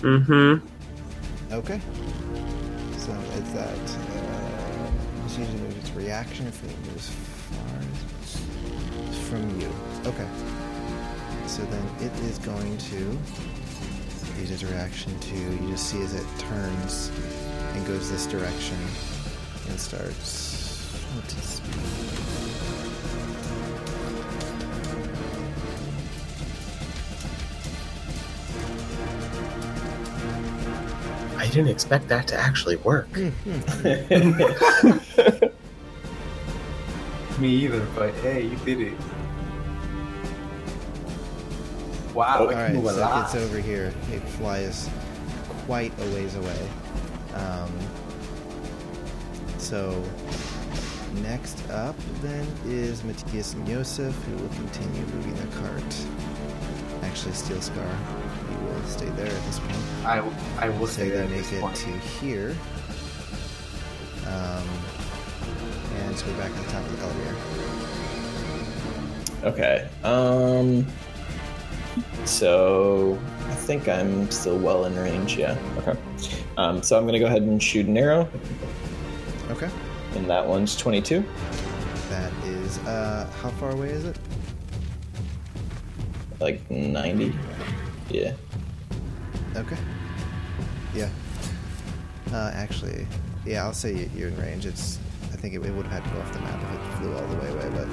Mm-hmm. 0.00 0.66
Okay. 1.52 1.80
So 2.98 3.16
it's 3.36 3.52
that 3.52 3.78
uh, 3.78 4.90
it's 5.24 5.38
usually 5.38 5.68
its 5.76 5.92
reaction 5.92 6.48
if 6.48 6.64
it 6.64 6.76
moves 6.88 7.10
far 7.10 7.78
as 8.22 8.34
from 9.28 9.60
you. 9.60 9.72
Okay. 10.04 10.26
So 11.50 11.64
then 11.64 11.84
it 11.98 12.12
is 12.30 12.38
going 12.38 12.78
to 12.78 13.18
use 14.38 14.52
its 14.52 14.62
reaction 14.62 15.18
to 15.18 15.34
you 15.34 15.68
just 15.68 15.90
see 15.90 16.00
as 16.00 16.14
it 16.14 16.24
turns 16.38 17.10
and 17.74 17.84
goes 17.88 18.08
this 18.08 18.24
direction 18.26 18.78
and 19.68 19.80
starts 19.80 20.60
what's? 21.16 21.60
I 31.36 31.48
didn't 31.48 31.68
expect 31.68 32.06
that 32.08 32.28
to 32.28 32.36
actually 32.36 32.76
work. 32.76 33.08
Hmm, 33.08 33.30
hmm. 33.30 34.38
Me 37.42 37.48
either, 37.48 37.84
but 37.96 38.14
hey, 38.14 38.42
you 38.42 38.56
did 38.58 38.80
it. 38.80 38.94
Wow, 42.14 42.38
Oh, 42.40 42.42
it 42.44 42.46
All 42.46 42.52
can 42.52 42.58
right, 42.58 42.74
move 42.74 42.86
a 42.86 42.94
so 42.94 43.06
it 43.06 43.14
gets 43.22 43.34
over 43.36 43.58
here. 43.58 43.92
It 44.12 44.20
flies 44.20 44.88
quite 45.66 45.92
a 46.00 46.04
ways 46.14 46.34
away. 46.34 46.68
Um, 47.34 47.72
so 49.58 50.02
next 51.22 51.68
up 51.70 51.96
then 52.22 52.46
is 52.66 53.04
Matthias 53.04 53.54
and 53.54 53.68
Yosef, 53.68 54.14
who 54.24 54.36
will 54.42 54.48
continue 54.50 55.02
moving 55.14 55.34
the 55.34 55.46
cart. 55.58 55.96
Actually, 57.02 57.32
Steel 57.34 57.60
Scar, 57.60 57.84
you 58.50 58.56
will 58.66 58.82
stay 58.84 59.08
there 59.10 59.26
at 59.26 59.44
this 59.46 59.58
point. 59.60 59.76
I, 60.04 60.16
w- 60.16 60.36
I 60.58 60.68
will 60.70 60.86
So 60.86 60.92
say 60.94 61.08
they 61.10 61.16
that 61.16 61.24
at 61.24 61.30
make 61.30 61.52
it 61.52 61.60
point. 61.60 61.76
to 61.76 61.88
here. 61.90 62.56
Um, 64.26 64.68
and 66.02 66.16
so 66.16 66.26
we're 66.26 66.36
back 66.38 66.50
at 66.50 66.64
the 66.64 66.70
top 66.72 66.84
of 66.84 66.96
the 66.96 67.02
elevator. 67.04 67.36
Okay. 69.44 69.88
Um. 70.04 70.86
So 72.24 73.18
I 73.48 73.54
think 73.54 73.88
I'm 73.88 74.30
still 74.30 74.58
well 74.58 74.84
in 74.84 74.96
range. 74.96 75.36
Yeah. 75.36 75.56
Okay. 75.78 75.98
Um. 76.56 76.82
So 76.82 76.96
I'm 76.98 77.06
gonna 77.06 77.18
go 77.18 77.26
ahead 77.26 77.42
and 77.42 77.62
shoot 77.62 77.86
an 77.86 77.96
arrow, 77.96 78.28
Okay. 79.50 79.68
and 80.14 80.28
that 80.30 80.46
one's 80.46 80.76
22. 80.76 81.24
That 82.10 82.32
is, 82.44 82.78
uh, 82.80 83.30
how 83.42 83.50
far 83.50 83.70
away 83.70 83.90
is 83.90 84.04
it? 84.04 84.18
Like 86.40 86.68
90. 86.70 87.34
Yeah. 88.08 88.32
Okay. 89.56 89.76
Yeah. 90.94 91.08
Uh, 92.32 92.50
actually, 92.54 93.06
yeah, 93.44 93.64
I'll 93.64 93.72
say 93.72 94.08
you're 94.16 94.28
in 94.28 94.36
range. 94.36 94.66
It's. 94.66 94.98
I 95.32 95.36
think 95.36 95.54
it, 95.54 95.64
it 95.64 95.70
would 95.72 95.86
have 95.86 96.02
had 96.02 96.04
to 96.04 96.10
go 96.10 96.20
off 96.20 96.32
the 96.32 96.40
map 96.40 96.60
if 96.62 96.80
it 96.80 96.98
flew 96.98 97.14
all 97.14 97.26
the 97.28 97.36
way 97.36 97.48
away, 97.50 97.70
but 97.70 97.86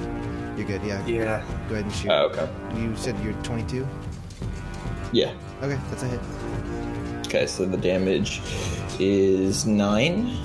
you're 0.58 0.66
good. 0.66 0.82
Yeah. 0.82 1.06
Yeah. 1.06 1.44
Go 1.68 1.74
ahead 1.74 1.84
and 1.84 1.94
shoot. 1.94 2.10
Oh, 2.10 2.26
okay. 2.26 2.48
You 2.80 2.94
said 2.96 3.18
you're 3.24 3.32
22. 3.44 3.86
Yeah. 5.12 5.32
Okay, 5.62 5.78
that's 5.90 6.02
a 6.02 6.08
hit. 6.08 6.20
Okay, 7.26 7.46
so 7.46 7.64
the 7.64 7.76
damage 7.76 8.40
is 8.98 9.66
nine. 9.66 10.36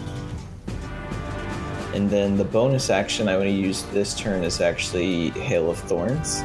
And 1.94 2.10
then 2.10 2.38
the 2.38 2.45
bonus 2.45 2.90
action 2.90 3.27
I 3.27 3.38
want 3.38 3.48
to 3.48 3.56
use 3.56 3.84
this 3.85 4.15
turn 4.15 4.44
is 4.44 4.61
actually 4.61 5.30
Hail 5.31 5.69
of 5.69 5.77
Thorns. 5.77 6.41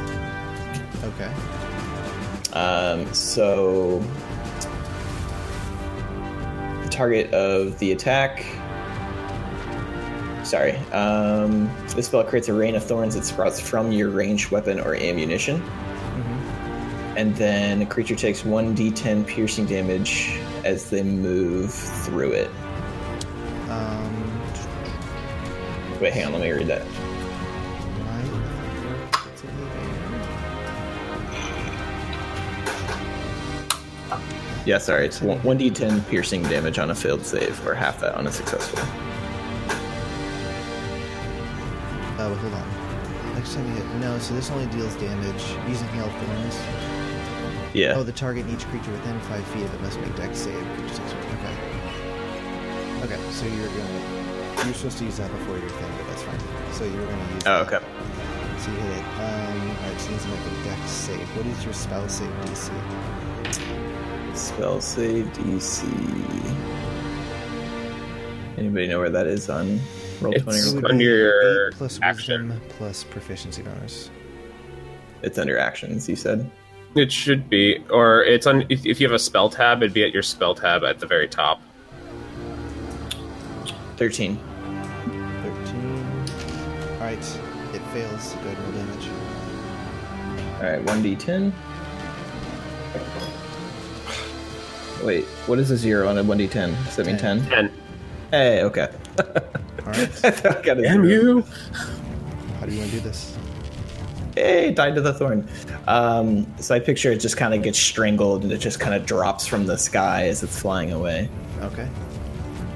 Okay. 1.02 1.32
Um, 2.52 3.12
so 3.14 4.00
the 6.82 6.88
target 6.90 7.32
of 7.32 7.78
the 7.78 7.92
attack. 7.92 8.44
Sorry. 10.48 10.76
Um, 10.92 11.70
this 11.94 12.06
spell 12.06 12.24
creates 12.24 12.48
a 12.48 12.54
rain 12.54 12.74
of 12.74 12.82
thorns 12.82 13.14
that 13.14 13.24
sprouts 13.26 13.60
from 13.60 13.92
your 13.92 14.08
ranged 14.08 14.50
weapon 14.50 14.80
or 14.80 14.94
ammunition. 14.94 15.62
And 17.18 17.36
then 17.36 17.82
a 17.82 17.86
creature 17.86 18.14
takes 18.14 18.44
1d10 18.44 19.26
piercing 19.26 19.66
damage 19.66 20.40
as 20.64 20.88
they 20.88 21.02
move 21.02 21.70
through 21.70 22.32
it. 22.32 22.50
Um. 23.68 24.40
Wait, 26.00 26.14
hang 26.14 26.24
on, 26.24 26.32
let 26.32 26.40
me 26.40 26.50
read 26.50 26.68
that. 26.68 26.80
Right. 28.00 28.24
It's 29.30 29.44
in 29.44 29.54
the 29.54 29.64
air. 34.10 34.20
Yeah, 34.64 34.78
sorry, 34.78 35.04
it's 35.04 35.20
1d10 35.20 36.08
piercing 36.08 36.42
damage 36.44 36.78
on 36.78 36.90
a 36.90 36.94
failed 36.94 37.26
save, 37.26 37.66
or 37.66 37.74
half 37.74 38.00
that 38.00 38.14
on 38.14 38.26
a 38.26 38.32
successful. 38.32 38.82
Oh, 42.28 42.34
hold 42.34 42.52
on. 42.54 43.34
Next 43.34 43.54
time 43.54 43.66
you 43.68 43.74
hit. 43.74 43.86
No, 44.00 44.18
so 44.18 44.34
this 44.34 44.50
only 44.50 44.66
deals 44.66 44.94
damage 44.96 45.42
using 45.68 45.88
Hail 45.88 46.04
of 46.04 46.12
Thorns. 46.12 46.56
Yeah. 47.72 47.94
Oh, 47.96 48.02
the 48.02 48.12
target 48.12 48.44
and 48.44 48.54
each 48.54 48.66
creature 48.66 48.90
within 48.92 49.18
five 49.20 49.44
feet 49.48 49.64
of 49.64 49.72
it 49.74 49.80
must 49.80 49.98
make 50.00 50.14
dex 50.16 50.38
save. 50.40 50.54
Creature 50.76 50.88
takes 50.96 51.12
one- 51.14 51.24
Okay. 51.38 53.14
Okay, 53.14 53.30
so 53.30 53.46
you're 53.46 53.68
gonna. 53.68 54.64
You're 54.64 54.74
supposed 54.74 54.98
to 54.98 55.04
use 55.04 55.16
that 55.18 55.30
before 55.30 55.56
your 55.58 55.68
thing, 55.70 55.90
but 55.96 56.06
that's 56.08 56.22
fine. 56.22 56.38
So 56.72 56.84
you're 56.84 57.06
gonna 57.06 57.34
use. 57.34 57.42
Oh, 57.46 57.64
that. 57.64 57.72
okay. 57.72 57.86
So 58.58 58.70
you 58.72 58.76
hit 58.78 58.96
it. 58.98 59.04
Um, 59.20 59.70
alright, 59.70 60.00
so 60.00 60.06
you 60.10 60.16
need 60.16 60.22
to 60.22 60.28
make 60.28 60.40
a 60.40 60.64
dex 60.64 60.90
save. 60.90 61.36
What 61.36 61.46
is 61.46 61.64
your 61.64 61.72
spell 61.74 62.08
save 62.08 62.30
DC? 62.42 62.72
Spell 64.36 64.80
save 64.80 65.26
DC. 65.32 65.84
Anybody 68.58 68.88
know 68.88 68.98
where 68.98 69.10
that 69.10 69.26
is 69.28 69.48
on 69.48 69.78
roll 70.20 70.34
It's- 70.34 70.42
twenty? 70.44 70.58
It 70.58 70.64
real 70.64 70.74
would 70.74 70.82
quick? 70.84 70.92
under 70.92 71.04
your 71.04 71.72
plus 71.72 71.98
action. 72.02 72.48
wisdom 72.48 72.68
plus 72.76 73.04
proficiency 73.04 73.62
bonus. 73.62 74.10
It's 75.22 75.38
under 75.38 75.58
actions. 75.58 76.08
You 76.08 76.16
said. 76.16 76.50
It 76.94 77.12
should 77.12 77.50
be, 77.50 77.84
or 77.90 78.22
it's 78.24 78.46
on. 78.46 78.64
If, 78.70 78.86
if 78.86 79.00
you 79.00 79.06
have 79.06 79.14
a 79.14 79.18
spell 79.18 79.50
tab, 79.50 79.82
it'd 79.82 79.92
be 79.92 80.02
at 80.04 80.12
your 80.12 80.22
spell 80.22 80.54
tab 80.54 80.84
at 80.84 80.98
the 81.00 81.06
very 81.06 81.28
top. 81.28 81.60
Thirteen. 83.96 84.38
13. 85.42 86.24
Alright, 86.94 87.18
it 87.74 87.82
fails. 87.92 88.32
Go 88.34 88.40
ahead 88.40 88.56
and 88.56 88.74
roll 88.74 88.84
damage. 88.86 89.08
All 90.56 90.70
right, 90.70 90.84
one 90.84 91.02
d10. 91.02 91.52
Wait, 95.04 95.24
what 95.46 95.58
is 95.58 95.70
a 95.70 95.76
zero 95.76 96.08
on 96.08 96.18
a 96.18 96.22
one 96.24 96.38
d10? 96.38 96.74
Does 96.86 96.96
that 96.96 97.06
mean 97.06 97.16
Ten. 97.18 97.40
ten? 97.42 97.48
Ten. 97.50 97.72
Hey, 98.30 98.62
okay. 98.64 98.88
Alright, 99.20 100.24
I 100.24 100.62
got 100.62 100.78
a 100.78 100.82
Damn 100.82 101.04
zero. 101.04 101.36
you! 101.36 101.44
how 102.60 102.66
do 102.66 102.72
you 102.72 102.78
want 102.80 102.90
to 102.90 102.96
do 102.96 103.00
this? 103.00 103.36
Hey, 104.34 104.72
died 104.72 104.94
to 104.94 105.00
the 105.00 105.12
thorn. 105.14 105.48
Um, 105.88 106.46
so 106.60 106.74
I 106.74 106.80
picture 106.80 107.10
it 107.10 107.18
just 107.18 107.36
kind 107.36 107.54
of 107.54 107.62
gets 107.62 107.78
strangled 107.78 108.42
and 108.44 108.52
it 108.52 108.58
just 108.58 108.78
kind 108.78 108.94
of 108.94 109.04
drops 109.06 109.46
from 109.46 109.66
the 109.66 109.76
sky 109.76 110.28
as 110.28 110.42
it's 110.42 110.58
flying 110.60 110.92
away. 110.92 111.28
Okay. 111.62 111.88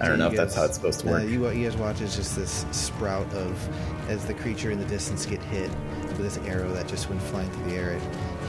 I 0.01 0.09
don't 0.09 0.19
So 0.19 0.24
know 0.24 0.24
you 0.27 0.31
if 0.32 0.36
that's 0.36 0.55
how 0.56 0.64
it's 0.64 0.74
supposed 0.74 1.01
to 1.01 1.09
uh, 1.09 1.12
work. 1.12 1.28
you, 1.28 1.48
you 1.51 1.69
guys 1.69 1.77
watch 1.78 2.01
is 2.01 2.16
just 2.16 2.35
this 2.35 2.66
sprout 2.73 3.32
of, 3.35 3.69
as 4.10 4.24
the 4.24 4.35
creature 4.35 4.73
in 4.73 4.81
the 4.81 4.86
distance 4.86 5.24
get 5.27 5.40
hit 5.44 5.70
with 6.09 6.19
this 6.19 6.39
arrow 6.39 6.73
that 6.73 6.89
just 6.89 7.09
went 7.09 7.23
flying 7.23 7.48
through 7.52 7.70
the 7.70 7.77
air, 7.77 7.90
it 7.93 8.02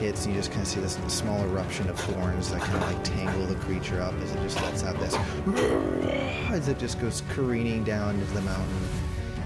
hits, 0.03 0.25
and 0.25 0.35
you 0.35 0.39
just 0.39 0.51
kind 0.51 0.63
of 0.63 0.67
see 0.67 0.81
this 0.81 0.97
small 1.07 1.41
eruption 1.45 1.89
of 1.89 1.97
thorns 1.97 2.51
that 2.51 2.61
kind 2.61 2.75
of 2.75 2.91
like 2.91 3.03
tangle 3.05 3.45
the 3.45 3.55
creature 3.55 4.01
up 4.01 4.13
as 4.15 4.35
it 4.35 4.41
just 4.41 4.61
lets 4.61 4.83
out 4.83 4.99
this, 4.99 5.15
as 6.51 6.67
it 6.67 6.77
just 6.77 6.99
goes 6.99 7.23
careening 7.29 7.85
down 7.85 8.15
into 8.15 8.33
the 8.33 8.41
mountain 8.41 8.87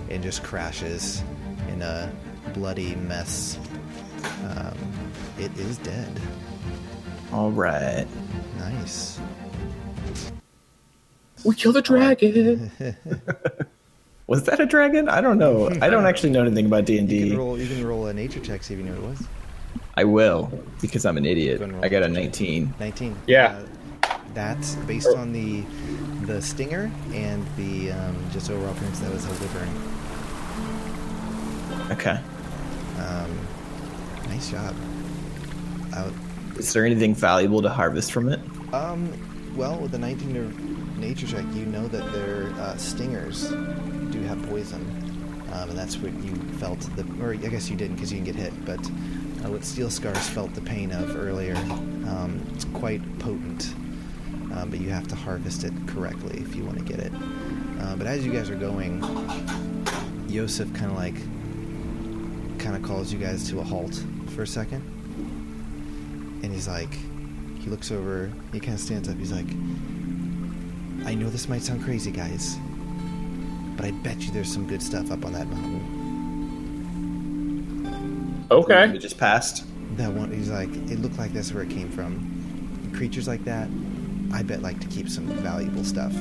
and 0.10 0.24
just 0.24 0.44
crashes 0.44 1.24
in 1.70 1.84
a 1.84 2.12
bloody 2.56 2.96
mess. 2.96 3.60
Um, 4.46 4.76
it 5.38 5.56
is 5.60 5.78
dead. 5.78 6.20
All 7.32 7.52
right. 7.52 8.08
Nice. 8.58 9.20
We 11.46 11.54
killed 11.54 11.76
the 11.76 11.84
dragon. 11.84 12.72
Was 14.28 14.44
that 14.46 14.60
a 14.60 14.66
dragon? 14.66 15.08
I 15.08 15.22
don't 15.22 15.38
know. 15.38 15.70
I 15.82 15.90
don't 15.92 16.06
actually 16.08 16.32
know 16.32 16.42
anything 16.42 16.66
about 16.66 16.86
D 16.86 16.98
and 16.98 17.08
D. 17.08 17.28
You 17.28 17.68
can 17.68 17.86
roll 17.86 18.08
a 18.08 18.14
nature 18.14 18.40
check, 18.40 18.64
see 18.64 18.74
if 18.74 18.80
you 18.80 18.86
know 18.86 18.94
what 18.94 19.04
it 19.04 19.10
was. 19.10 19.28
I 19.98 20.04
will 20.04 20.52
because 20.80 21.06
I'm 21.06 21.18
an 21.18 21.26
idiot. 21.26 21.58
Go 21.58 21.64
and 21.66 21.74
roll 21.74 21.84
I 21.84 21.90
got 21.90 22.04
a 22.04 22.08
19. 22.08 22.76
19. 22.80 23.16
Yeah. 23.26 23.60
Uh, 24.04 24.20
that's 24.36 24.76
based 24.76 25.10
on 25.18 25.34
the 25.34 25.64
the 26.28 26.40
stinger 26.42 26.92
and 27.14 27.44
the 27.58 27.92
um, 27.92 28.16
just 28.32 28.52
overall 28.52 28.72
appearance 28.74 29.00
that 29.00 29.12
was 29.12 29.26
a 29.26 29.30
wyvern. 29.30 29.70
Okay. 31.92 32.20
Um, 33.00 33.40
nice 34.30 34.52
job. 34.52 34.76
Out. 35.94 36.14
Is 36.58 36.72
there 36.74 36.86
anything 36.86 37.16
valuable 37.16 37.64
to 37.64 37.70
harvest 37.70 38.12
from 38.12 38.30
it? 38.30 38.40
Um, 38.74 39.12
well, 39.56 39.80
with 39.80 39.92
the 39.92 39.98
19 39.98 41.00
nature 41.00 41.26
check, 41.26 41.46
you 41.54 41.66
know 41.66 41.88
that 41.88 42.12
their 42.12 42.52
uh, 42.60 42.78
stingers 42.78 43.50
do 44.12 44.22
have 44.24 44.40
poison, 44.50 44.82
um, 45.54 45.70
and 45.70 45.78
that's 45.78 45.98
what 45.98 46.14
you 46.24 46.36
felt. 46.60 46.80
The, 46.96 47.06
or 47.24 47.34
I 47.34 47.38
guess 47.38 47.70
you 47.70 47.76
didn't 47.76 47.96
because 47.96 48.12
you 48.14 48.20
didn't 48.20 48.36
get 48.36 48.52
hit, 48.52 48.66
but 48.66 48.92
uh, 49.44 49.52
what 49.52 49.64
steel 49.64 49.90
scars 49.90 50.30
felt 50.30 50.54
the 50.54 50.62
pain 50.62 50.92
of 50.92 51.16
earlier. 51.16 51.56
Um, 51.56 52.46
it's 52.54 52.66
quite 52.66 53.02
potent, 53.20 53.74
um, 54.54 54.70
but 54.70 54.80
you 54.80 54.90
have 54.90 55.08
to 55.08 55.16
harvest 55.16 55.64
it 55.64 55.74
correctly 55.88 56.40
if 56.40 56.56
you 56.56 56.64
want 56.64 56.78
to 56.78 56.84
get 56.84 57.00
it. 57.00 57.12
Uh, 57.80 57.96
but 57.96 58.08
as 58.08 58.26
you 58.26 58.32
guys 58.32 58.50
are 58.50 58.56
going, 58.56 59.04
Yosef 60.28 60.74
kind 60.74 60.92
of 60.92 60.98
like 60.98 61.16
kind 62.60 62.76
of 62.76 62.82
calls 62.84 63.14
you 63.14 63.20
guys 63.20 63.48
to 63.50 63.60
a 63.60 63.64
halt 63.64 64.04
for 64.36 64.44
a 64.44 64.48
second, 64.48 64.82
and 66.44 66.52
he's 66.52 66.68
like, 66.68 66.94
he 67.60 67.70
looks 67.70 67.92
over, 67.92 68.32
he 68.52 68.60
kind 68.60 68.74
of 68.74 68.80
stands 68.80 69.10
up. 69.10 69.18
He's 69.18 69.32
like, 69.32 69.50
I 71.06 71.14
know 71.14 71.30
this 71.30 71.48
might 71.48 71.62
sound 71.62 71.84
crazy, 71.84 72.12
guys, 72.12 72.58
but 73.76 73.86
I 73.86 73.92
bet 73.92 74.22
you 74.22 74.32
there's 74.32 74.52
some 74.52 74.68
good 74.68 74.82
stuff 74.82 75.12
up 75.12 75.24
on 75.24 75.34
that 75.34 75.48
mountain. 75.48 75.97
Okay. 78.50 78.90
It 78.90 79.00
just 79.00 79.18
passed. 79.18 79.66
That 79.98 80.12
one, 80.12 80.32
he's 80.32 80.50
like, 80.50 80.70
it 80.70 81.00
looked 81.00 81.18
like 81.18 81.34
that's 81.34 81.52
where 81.54 81.64
it 81.64 81.70
came 81.70 81.90
from. 81.90 82.92
Creatures 82.94 83.28
like 83.28 83.44
that, 83.46 83.68
I 84.34 84.44
bet 84.44 84.62
like 84.62 84.80
to 84.80 84.88
keep 84.88 85.10
some 85.10 85.26
valuable 85.26 85.84
stuff. 85.84 86.14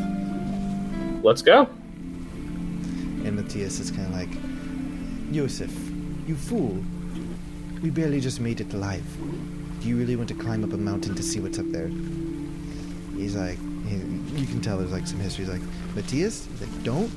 Let's 1.23 1.43
go. 1.43 1.69
And 3.25 3.37
Matthias 3.37 3.81
is 3.81 3.91
kind 3.91 4.07
of 4.07 4.15
like, 4.15 4.29
Yosef, 5.35 5.73
you 6.27 6.37
fool. 6.37 6.83
We 7.83 7.91
barely 7.91 8.21
just 8.21 8.41
made 8.41 8.61
it 8.61 8.73
alive. 8.73 9.05
Do 9.81 9.89
you 9.89 9.97
really 9.97 10.17
want 10.17 10.29
to 10.29 10.35
climb 10.35 10.65
up 10.65 10.73
a 10.73 10.77
mountain 10.77 11.15
to 11.15 11.23
see 11.23 11.41
what's 11.41 11.59
up 11.59 11.67
there? 11.71 11.89
He's 13.17 13.35
like, 13.37 13.59
he, 13.87 13.97
you 14.41 14.47
can 14.47 14.61
tell 14.61 14.79
there's 14.79 14.93
like 14.93 15.07
some 15.07 15.21
history. 15.21 15.45
He's 15.45 15.53
like, 15.53 15.63
Matthias? 15.95 16.47
He's 16.47 16.61
like, 16.61 16.83
don't. 16.83 17.11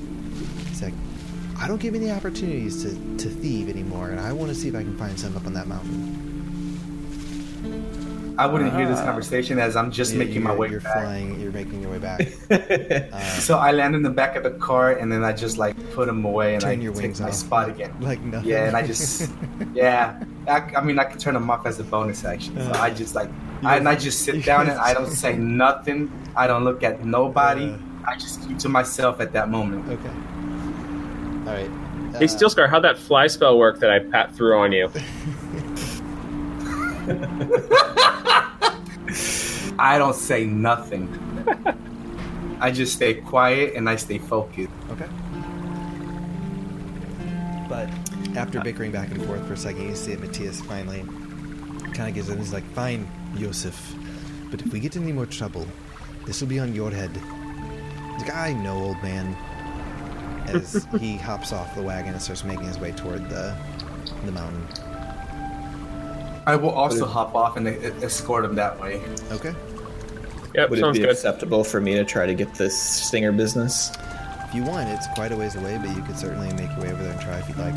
He's 0.68 0.82
like, 0.82 0.94
I 1.60 1.68
don't 1.68 1.80
give 1.80 1.94
any 1.94 2.10
opportunities 2.10 2.82
to, 2.84 2.90
to 3.18 3.28
thieve 3.28 3.68
anymore, 3.68 4.08
and 4.10 4.18
I 4.20 4.32
want 4.32 4.48
to 4.48 4.54
see 4.54 4.68
if 4.68 4.74
I 4.74 4.82
can 4.82 4.96
find 4.96 5.18
some 5.18 5.36
up 5.36 5.44
on 5.46 5.52
that 5.54 5.66
mountain. 5.66 6.16
I 8.38 8.46
wouldn't 8.46 8.72
hear 8.74 8.88
this 8.88 9.00
Ah. 9.00 9.04
conversation 9.04 9.58
as 9.58 9.76
I'm 9.76 9.90
just 9.90 10.12
Yeah, 10.14 10.20
making 10.20 10.42
my 10.42 10.50
you're- 10.50 10.60
way 10.60 10.68
You're 10.70 10.80
back. 10.80 10.94
flying. 10.94 11.38
You're 11.38 11.52
making 11.52 11.82
your 11.82 11.90
way 11.90 11.98
back. 11.98 12.22
Uh, 12.50 13.20
So 13.40 13.58
I 13.58 13.72
land 13.72 13.94
in 13.94 14.00
the 14.02 14.08
back 14.08 14.34
of 14.36 14.44
the 14.44 14.52
car 14.52 14.92
and 14.92 15.12
then 15.12 15.22
I 15.22 15.32
just 15.32 15.58
like 15.58 15.76
put 15.92 16.06
them 16.06 16.24
away 16.24 16.54
and 16.54 16.62
Turn 16.62 16.70
I 16.70 16.82
your 16.82 16.94
take 16.94 17.02
wings 17.02 17.20
my 17.20 17.28
off. 17.28 17.34
spot 17.34 17.68
again. 17.68 17.92
like 18.00 18.20
nothing. 18.22 18.48
Yeah, 18.48 18.64
and 18.68 18.76
I 18.76 18.82
just 18.86 19.30
yeah. 19.74 20.22
I, 20.48 20.60
I 20.74 20.80
mean, 20.82 20.98
I 20.98 21.04
can 21.04 21.18
turn 21.18 21.34
them 21.34 21.50
off 21.50 21.66
as 21.66 21.78
a 21.80 21.84
bonus 21.84 22.24
action. 22.24 22.56
So 22.58 22.72
I 22.80 22.88
just 22.88 23.14
like, 23.14 23.28
I, 23.62 23.76
and 23.76 23.86
I 23.86 23.94
just 23.94 24.20
sit 24.22 24.42
down 24.42 24.70
and 24.70 24.78
I 24.78 24.94
don't 24.94 25.10
say 25.10 25.36
nothing. 25.36 26.10
I 26.34 26.46
don't 26.46 26.64
look 26.64 26.82
at 26.82 27.04
nobody. 27.04 27.66
Yeah. 27.66 27.76
I 28.06 28.16
just 28.16 28.40
keep 28.48 28.56
to 28.60 28.70
myself 28.70 29.20
at 29.20 29.34
that 29.34 29.50
moment. 29.50 29.86
okay. 29.90 30.10
All 31.50 31.56
right. 31.56 31.70
Hey, 32.16 32.24
Uh, 32.26 32.28
Steel 32.28 32.48
Scar, 32.48 32.68
how'd 32.68 32.84
that 32.84 32.96
fly 32.96 33.26
spell 33.26 33.58
work 33.58 33.80
that 33.80 33.90
I 33.90 33.98
pat 33.98 34.34
through 34.36 34.56
on 34.56 34.70
you? 34.70 34.88
I 39.78 39.96
don't 39.98 40.14
say 40.14 40.44
nothing. 40.44 41.08
I 42.60 42.70
just 42.70 42.94
stay 42.94 43.14
quiet 43.14 43.74
and 43.74 43.88
I 43.88 43.96
stay 43.96 44.18
focused. 44.18 44.70
Okay. 44.92 45.08
But 47.68 47.88
after 48.36 48.60
bickering 48.60 48.92
back 48.92 49.10
and 49.10 49.24
forth 49.26 49.44
for 49.48 49.54
a 49.54 49.56
second, 49.56 49.88
you 49.88 49.96
see 49.96 50.14
that 50.14 50.20
Matthias 50.20 50.60
finally 50.60 51.02
kind 51.94 52.08
of 52.08 52.14
gives 52.14 52.28
in. 52.28 52.38
He's 52.38 52.52
like, 52.52 52.64
"Fine, 52.74 53.08
Joseph, 53.36 53.94
but 54.52 54.60
if 54.60 54.72
we 54.72 54.78
get 54.78 54.94
in 54.94 55.02
any 55.02 55.12
more 55.12 55.26
trouble, 55.26 55.66
this 56.26 56.40
will 56.40 56.48
be 56.48 56.60
on 56.60 56.74
your 56.74 56.90
head." 56.92 57.10
He's 58.12 58.22
like, 58.22 58.34
"I 58.36 58.52
know, 58.52 58.76
old 58.76 59.02
man." 59.02 59.34
As 60.54 60.86
he 60.98 61.16
hops 61.16 61.52
off 61.52 61.74
the 61.74 61.82
wagon 61.82 62.12
and 62.12 62.22
starts 62.22 62.44
making 62.44 62.66
his 62.66 62.78
way 62.78 62.92
toward 62.92 63.28
the 63.28 63.54
the 64.24 64.32
mountain. 64.32 64.66
I 66.46 66.56
will 66.56 66.70
also 66.70 67.06
hop 67.06 67.34
off 67.34 67.56
and 67.56 67.68
e- 67.68 67.70
escort 68.02 68.44
him 68.44 68.54
that 68.56 68.80
way. 68.80 69.00
Okay. 69.30 69.54
Yep, 70.54 70.70
Would 70.70 70.78
it 70.80 70.92
be 70.94 70.98
good. 71.00 71.10
acceptable 71.10 71.62
for 71.62 71.80
me 71.80 71.94
to 71.94 72.04
try 72.04 72.26
to 72.26 72.34
get 72.34 72.54
this 72.54 72.76
stinger 72.76 73.30
business? 73.30 73.92
If 74.48 74.54
you 74.54 74.64
want, 74.64 74.88
it's 74.88 75.06
quite 75.14 75.30
a 75.30 75.36
ways 75.36 75.54
away, 75.54 75.78
but 75.78 75.94
you 75.94 76.02
could 76.02 76.18
certainly 76.18 76.52
make 76.54 76.70
your 76.70 76.80
way 76.80 76.92
over 76.92 77.02
there 77.04 77.12
and 77.12 77.20
try 77.20 77.38
if 77.38 77.48
you'd 77.48 77.58
like. 77.58 77.74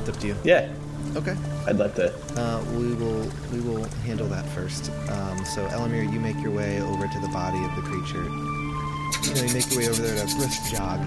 It's 0.00 0.08
up 0.10 0.16
to 0.18 0.26
you. 0.26 0.36
Yeah, 0.44 0.68
Okay. 1.16 1.34
I'd 1.66 1.78
like 1.78 1.94
to. 1.96 2.12
Uh, 2.36 2.62
we 2.76 2.94
will 2.94 3.28
we 3.52 3.60
will 3.60 3.84
handle 4.04 4.26
that 4.28 4.46
first. 4.50 4.90
Um, 5.10 5.44
so 5.44 5.66
Elamir, 5.68 6.10
you 6.12 6.18
make 6.20 6.36
your 6.40 6.52
way 6.52 6.80
over 6.80 7.06
to 7.06 7.20
the 7.20 7.28
body 7.28 7.62
of 7.64 7.74
the 7.76 7.82
creature. 7.82 8.24
You 9.22 9.34
know, 9.34 9.42
you 9.42 9.54
make 9.54 9.70
your 9.70 9.78
way 9.80 9.88
over 9.88 10.02
there 10.02 10.16
at 10.22 10.32
a 10.32 10.36
brisk 10.36 10.70
jog. 10.72 11.00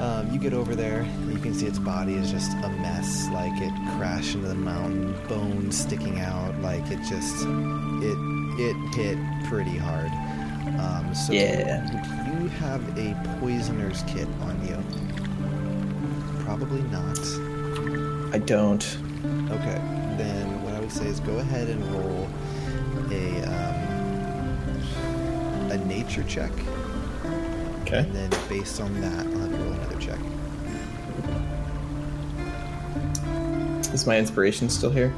Um, 0.00 0.30
you 0.32 0.38
get 0.38 0.52
over 0.52 0.74
there. 0.76 1.04
You 1.28 1.38
can 1.38 1.54
see 1.54 1.66
its 1.66 1.78
body 1.78 2.14
is 2.14 2.30
just 2.30 2.52
a 2.52 2.68
mess. 2.68 3.28
Like 3.32 3.52
it 3.60 3.72
crashed 3.96 4.34
into 4.34 4.48
the 4.48 4.54
mountain, 4.54 5.14
bones 5.28 5.76
sticking 5.78 6.20
out. 6.20 6.54
Like 6.60 6.84
it 6.90 6.98
just 7.08 7.44
it 8.02 8.18
it 8.60 8.76
hit 8.94 9.18
pretty 9.48 9.76
hard. 9.76 10.10
Um, 10.78 11.14
so 11.14 11.32
Yeah. 11.32 11.82
you 12.40 12.48
have 12.48 12.82
a 12.98 13.14
poisoner's 13.40 14.02
kit 14.06 14.28
on 14.42 14.60
you. 14.66 14.76
Probably 16.44 16.82
not. 16.82 17.18
I 18.34 18.38
don't. 18.38 18.84
Okay, 19.50 19.80
then 20.18 20.62
what 20.62 20.74
I 20.74 20.80
would 20.80 20.92
say 20.92 21.06
is 21.06 21.20
go 21.20 21.38
ahead 21.38 21.68
and 21.68 21.82
roll 21.92 22.28
a 23.10 23.42
um, 23.44 23.78
a 25.72 25.78
nature 25.86 26.22
check, 26.24 26.52
Okay. 27.88 28.00
and 28.00 28.14
then 28.14 28.30
based 28.50 28.80
on 28.82 29.00
that, 29.00 29.26
I'll 29.26 29.38
have 29.38 29.50
you 29.50 29.56
roll 29.56 29.72
another 29.72 29.98
check. 29.98 30.18
Is 33.94 34.06
my 34.06 34.18
inspiration 34.18 34.68
still 34.68 34.90
here? 34.90 35.12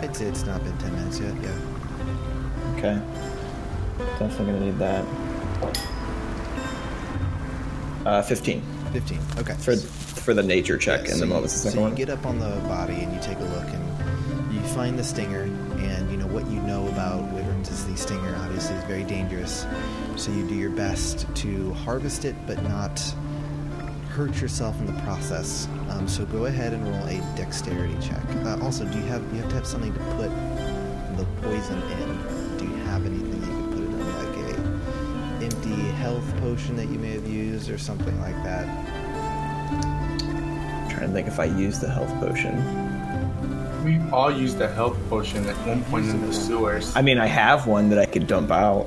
I'd 0.00 0.14
say 0.16 0.24
it's 0.26 0.44
not 0.44 0.62
been 0.64 0.76
ten 0.78 0.92
minutes 0.96 1.20
yet. 1.20 1.34
Yeah. 1.40 2.74
Okay. 2.76 3.00
Definitely 4.18 4.46
gonna 4.46 4.60
need 4.60 4.78
that. 4.78 5.04
Uh, 8.04 8.22
15 8.22 8.62
Fifteen. 8.92 9.20
Okay. 9.38 9.54
for 9.54 9.76
for 9.76 10.34
the 10.34 10.42
nature 10.42 10.76
check, 10.78 11.02
Yeah, 11.04 11.10
and 11.10 11.14
so 11.14 11.20
then 11.20 11.28
what 11.30 11.36
you- 11.36 11.42
was 11.42 11.62
the 11.62 11.70
so 11.70 11.76
you 11.76 11.82
one? 11.82 11.94
get 11.94 12.10
up 12.10 12.26
on 12.26 12.38
the 12.40 12.48
body 12.66 12.94
and 12.94 13.12
you 13.14 13.20
take 13.22 13.38
a 13.38 13.44
look 13.44 13.66
and 13.68 14.52
you 14.54 14.60
find 14.74 14.98
the 14.98 15.04
stinger 15.04 15.47
stinger 17.98 18.34
obviously 18.36 18.76
is 18.76 18.84
very 18.84 19.02
dangerous. 19.02 19.66
So 20.16 20.30
you 20.30 20.46
do 20.46 20.54
your 20.54 20.70
best 20.70 21.26
to 21.36 21.72
harvest 21.74 22.24
it 22.24 22.36
but 22.46 22.62
not 22.62 22.98
hurt 24.10 24.40
yourself 24.40 24.78
in 24.80 24.86
the 24.86 25.00
process. 25.02 25.68
Um, 25.90 26.06
so 26.06 26.24
go 26.26 26.46
ahead 26.46 26.72
and 26.72 26.86
roll 26.86 27.04
a 27.06 27.18
dexterity 27.36 27.96
check. 28.00 28.22
Uh, 28.44 28.58
also 28.62 28.84
do 28.84 28.98
you 28.98 29.04
have 29.06 29.22
you 29.34 29.40
have 29.40 29.48
to 29.48 29.54
have 29.56 29.66
something 29.66 29.92
to 29.92 30.00
put 30.16 30.30
the 31.16 31.24
poison 31.42 31.82
in. 31.82 32.56
Do 32.56 32.64
you 32.64 32.76
have 32.84 33.04
anything 33.04 33.42
you 33.42 33.62
could 33.62 33.70
put 33.72 33.82
it 33.82 33.90
in 33.90 34.14
like 34.14 34.36
a 35.40 35.44
empty 35.44 35.82
health 35.96 36.36
potion 36.38 36.76
that 36.76 36.88
you 36.88 36.98
may 36.98 37.10
have 37.10 37.26
used 37.26 37.68
or 37.68 37.78
something 37.78 38.18
like 38.20 38.40
that? 38.44 38.66
Trying 40.88 41.08
to 41.08 41.12
think 41.12 41.26
if 41.26 41.40
I 41.40 41.46
used 41.46 41.80
the 41.80 41.90
health 41.90 42.14
potion. 42.20 42.87
We 43.88 43.98
all 44.12 44.30
used 44.30 44.58
the 44.58 44.68
health 44.68 44.98
potion 45.08 45.46
at 45.46 45.56
one 45.66 45.82
point 45.84 46.10
in 46.10 46.20
the 46.20 46.34
sewers. 46.34 46.94
I 46.94 47.00
mean, 47.00 47.16
I 47.16 47.24
have 47.24 47.66
one 47.66 47.88
that 47.88 47.98
I 47.98 48.04
could 48.04 48.26
dump 48.26 48.50
out. 48.50 48.86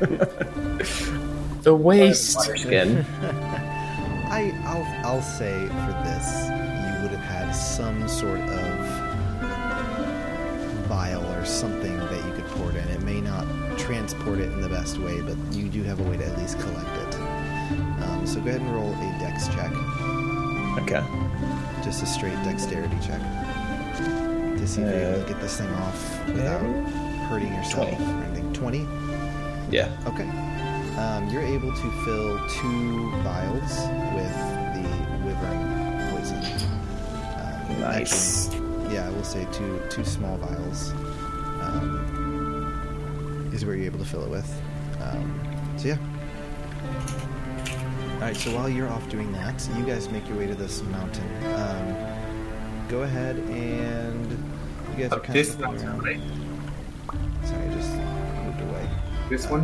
The 1.64 1.74
waste. 1.74 2.38
Skin. 2.38 3.06
I, 3.22 4.52
I'll, 4.66 5.06
I'll 5.06 5.22
say 5.22 5.66
for 5.66 5.92
this, 6.04 6.44
you 6.44 7.00
would 7.00 7.10
have 7.16 7.24
had 7.24 7.52
some 7.52 8.06
sort 8.06 8.38
of 8.38 8.86
vial 10.88 11.24
or 11.32 11.46
something 11.46 11.96
that 11.96 12.26
you 12.26 12.32
could 12.34 12.44
pour 12.50 12.68
it 12.68 12.76
in. 12.76 12.88
It 12.88 13.02
may 13.02 13.22
not 13.22 13.46
transport 13.78 14.40
it 14.40 14.52
in 14.52 14.60
the 14.60 14.68
best 14.68 14.98
way, 14.98 15.22
but 15.22 15.38
you 15.54 15.70
do 15.70 15.82
have 15.84 16.00
a 16.00 16.02
way 16.02 16.18
to 16.18 16.26
at 16.26 16.36
least 16.36 16.60
collect 16.60 16.96
it. 17.08 17.14
Um, 18.02 18.26
so 18.26 18.42
go 18.42 18.50
ahead 18.50 18.60
and 18.60 18.74
roll 18.74 18.92
a 18.92 19.18
dex 19.18 19.48
check, 19.48 19.72
okay. 20.82 21.02
just 21.82 22.02
a 22.02 22.06
straight 22.06 22.36
dexterity 22.44 22.98
check, 23.00 23.22
to 24.66 24.70
see 24.72 24.80
if 24.82 24.88
you're 24.88 25.00
able 25.10 25.18
to 25.18 25.24
Uh, 25.24 25.28
get 25.28 25.40
this 25.40 25.56
thing 25.58 25.70
off 25.74 26.26
without 26.28 26.60
hurting 27.28 27.52
yourself 27.54 27.88
20. 27.90 28.04
or 28.04 28.24
anything. 28.24 28.52
Twenty. 28.52 28.86
Yeah. 29.70 29.88
Okay. 30.06 30.28
Um, 30.98 31.28
you're 31.28 31.42
able 31.42 31.72
to 31.72 31.90
fill 32.04 32.38
two 32.48 33.10
vials 33.22 33.72
with 34.14 34.34
the 34.74 34.88
wyvern 35.24 36.10
poison. 36.10 36.42
Um, 37.36 37.80
Nice. 37.80 38.48
actually, 38.48 38.94
yeah, 38.94 39.06
I 39.08 39.10
will 39.10 39.24
say 39.24 39.46
two 39.52 39.80
two 39.90 40.04
small 40.04 40.36
vials 40.38 40.92
um, 41.60 43.50
is 43.52 43.64
where 43.64 43.74
you're 43.74 43.86
able 43.86 43.98
to 43.98 44.04
fill 44.04 44.22
it 44.24 44.30
with. 44.30 44.48
Um, 45.02 45.40
so 45.76 45.88
yeah. 45.88 45.98
All 48.14 48.20
right. 48.20 48.36
So 48.36 48.54
while 48.54 48.68
you're 48.68 48.88
off 48.88 49.08
doing 49.10 49.32
that, 49.32 49.68
you 49.76 49.84
guys 49.84 50.08
make 50.10 50.28
your 50.28 50.38
way 50.38 50.46
to 50.46 50.54
this 50.54 50.82
mountain. 50.84 51.28
Um, 51.54 51.96
go 52.88 53.02
ahead 53.02 53.36
and 53.36 54.38
you 54.96 55.04
guys 55.04 55.12
are 55.12 55.20
kind 55.20 55.34
this 55.34 55.54
of 55.54 55.60
right? 56.02 56.20
Sorry, 57.44 57.68
I 57.68 57.74
just 57.74 57.90
moved 58.44 58.60
away. 58.60 58.88
This 59.28 59.46
one? 59.48 59.62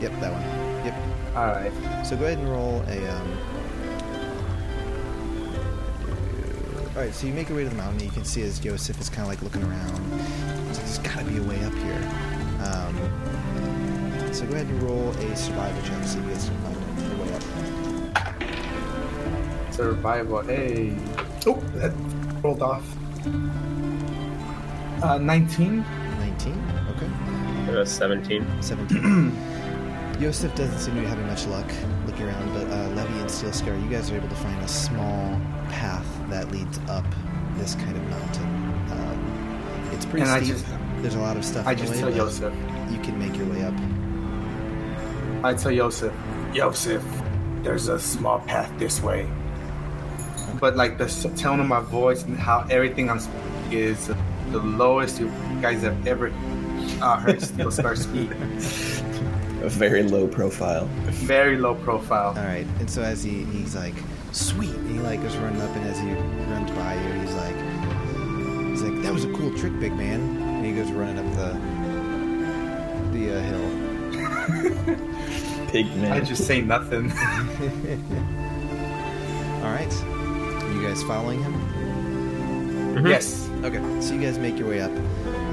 Yep, 0.00 0.12
that 0.20 0.32
one. 0.32 0.42
Yep. 0.84 0.94
Alright. 1.36 2.06
So 2.06 2.16
go 2.16 2.26
ahead 2.26 2.38
and 2.38 2.50
roll 2.50 2.82
a. 2.88 3.08
Um... 3.10 3.38
All 6.94 7.02
right, 7.02 7.12
so 7.12 7.26
you 7.26 7.32
make 7.32 7.48
your 7.48 7.56
way 7.56 7.64
to 7.64 7.70
the 7.70 7.76
mountain. 7.76 8.00
and 8.00 8.02
You 8.02 8.10
can 8.10 8.24
see 8.24 8.42
as 8.42 8.58
Joseph 8.60 9.00
is 9.00 9.08
kind 9.08 9.22
of 9.22 9.28
like 9.28 9.42
looking 9.42 9.62
around. 9.62 10.10
Like, 10.12 10.76
"There's 10.76 10.98
got 10.98 11.18
to 11.18 11.24
be 11.24 11.38
a 11.38 11.42
way 11.42 11.64
up 11.64 11.74
here." 11.74 12.02
Um, 12.64 12.94
so 14.32 14.46
go 14.46 14.54
ahead 14.54 14.66
and 14.66 14.82
roll 14.82 15.10
a 15.10 15.36
survival 15.36 15.82
check. 15.82 16.04
See 16.04 16.18
if 16.18 16.24
you 16.24 16.30
guys 16.30 16.48
can 16.48 16.58
find 16.62 16.76
a 17.12 17.22
way 17.22 17.32
up. 19.66 19.72
Survival. 19.72 20.42
Hey. 20.42 20.96
Oh, 21.46 21.60
that 21.74 21.92
rolled 22.42 22.62
off. 22.62 22.84
Uh, 25.02 25.18
19? 25.18 25.84
19. 26.18 26.64
Okay. 26.96 27.78
Uh, 27.80 27.84
17. 27.84 28.62
17. 28.62 29.36
Yosef 30.20 30.54
doesn't 30.54 30.78
seem 30.78 30.94
to 30.94 31.00
be 31.00 31.06
having 31.06 31.26
much 31.26 31.44
luck 31.46 31.66
looking 32.06 32.26
around, 32.26 32.52
but 32.54 32.66
uh, 32.70 32.88
Levy 32.90 33.18
and 33.18 33.30
Steel 33.30 33.52
Scar, 33.52 33.74
you 33.76 33.88
guys 33.88 34.10
are 34.10 34.16
able 34.16 34.28
to 34.28 34.34
find 34.36 34.62
a 34.62 34.68
small 34.68 35.40
path 35.70 36.06
that 36.30 36.50
leads 36.52 36.78
up 36.88 37.04
this 37.56 37.74
kind 37.74 37.96
of 37.96 38.02
mountain. 38.04 38.44
Um, 38.92 39.90
it's 39.92 40.06
pretty 40.06 40.26
And 40.28 40.44
steep. 40.44 40.56
just- 40.56 40.66
There's 41.02 41.16
a 41.16 41.20
lot 41.20 41.36
of 41.36 41.44
stuff. 41.44 41.66
I 41.66 41.72
in 41.72 41.78
the 41.78 41.82
just 41.84 41.94
way, 41.94 42.00
tell 42.00 42.10
but 42.10 42.16
Yosef. 42.16 42.54
You 42.92 42.98
can 43.00 43.18
make 43.18 43.36
your 43.36 43.46
way 43.48 43.62
up. 43.64 43.74
I 45.44 45.52
tell 45.54 45.72
Yosef. 45.72 46.12
Yosef, 46.54 47.02
there's 47.62 47.88
a 47.88 47.98
small 47.98 48.38
path 48.40 48.72
this 48.78 49.02
way. 49.02 49.26
But 50.64 50.76
like 50.76 50.96
the 50.96 51.08
tone 51.36 51.60
of 51.60 51.66
my 51.66 51.80
voice 51.80 52.22
and 52.22 52.38
how 52.38 52.66
everything 52.70 53.10
I'm 53.10 53.20
speaking 53.20 53.70
is 53.70 54.06
the 54.06 54.60
lowest 54.60 55.20
you 55.20 55.30
guys 55.60 55.82
have 55.82 56.06
ever 56.06 56.32
uh, 57.02 57.18
heard 57.18 57.42
Steel 57.42 57.70
Scar 57.70 57.94
speak. 57.94 58.30
A 58.30 59.68
very 59.68 60.02
low 60.02 60.26
profile. 60.26 60.86
Very 61.26 61.58
low 61.58 61.74
profile. 61.74 62.28
All 62.28 62.46
right, 62.46 62.66
and 62.80 62.88
so 62.88 63.02
as 63.02 63.22
he 63.22 63.44
he's 63.44 63.76
like, 63.76 63.92
sweet, 64.32 64.70
and 64.70 64.90
he 64.90 65.00
like 65.00 65.20
goes 65.20 65.36
running 65.36 65.60
up, 65.60 65.76
and 65.76 65.86
as 65.86 65.98
he 65.98 66.10
runs 66.50 66.70
by 66.70 66.94
you, 66.94 67.12
he's 67.20 67.34
like, 67.34 67.56
he's 68.70 68.82
like, 68.82 69.02
that 69.02 69.12
was 69.12 69.26
a 69.26 69.32
cool 69.34 69.54
trick, 69.58 69.78
big 69.78 69.92
man, 69.92 70.22
and 70.22 70.64
he 70.64 70.72
goes 70.72 70.90
running 70.92 71.18
up 71.18 71.30
the 71.34 71.58
the 73.12 73.36
uh, 73.36 73.42
hill. 73.42 73.68
Pigman. 75.68 76.10
I 76.10 76.20
just 76.20 76.46
say 76.46 76.62
nothing. 76.62 77.12
All 79.62 79.70
right, 79.70 79.92
you 80.84 80.90
guys 80.90 81.02
following 81.04 81.42
him? 81.42 81.54
Mhm. 82.94 83.08
yes. 83.08 83.48
Okay, 83.62 83.80
so 84.00 84.12
you 84.12 84.20
guys 84.20 84.38
make 84.38 84.58
your 84.58 84.68
way 84.68 84.82
up. 84.82 84.90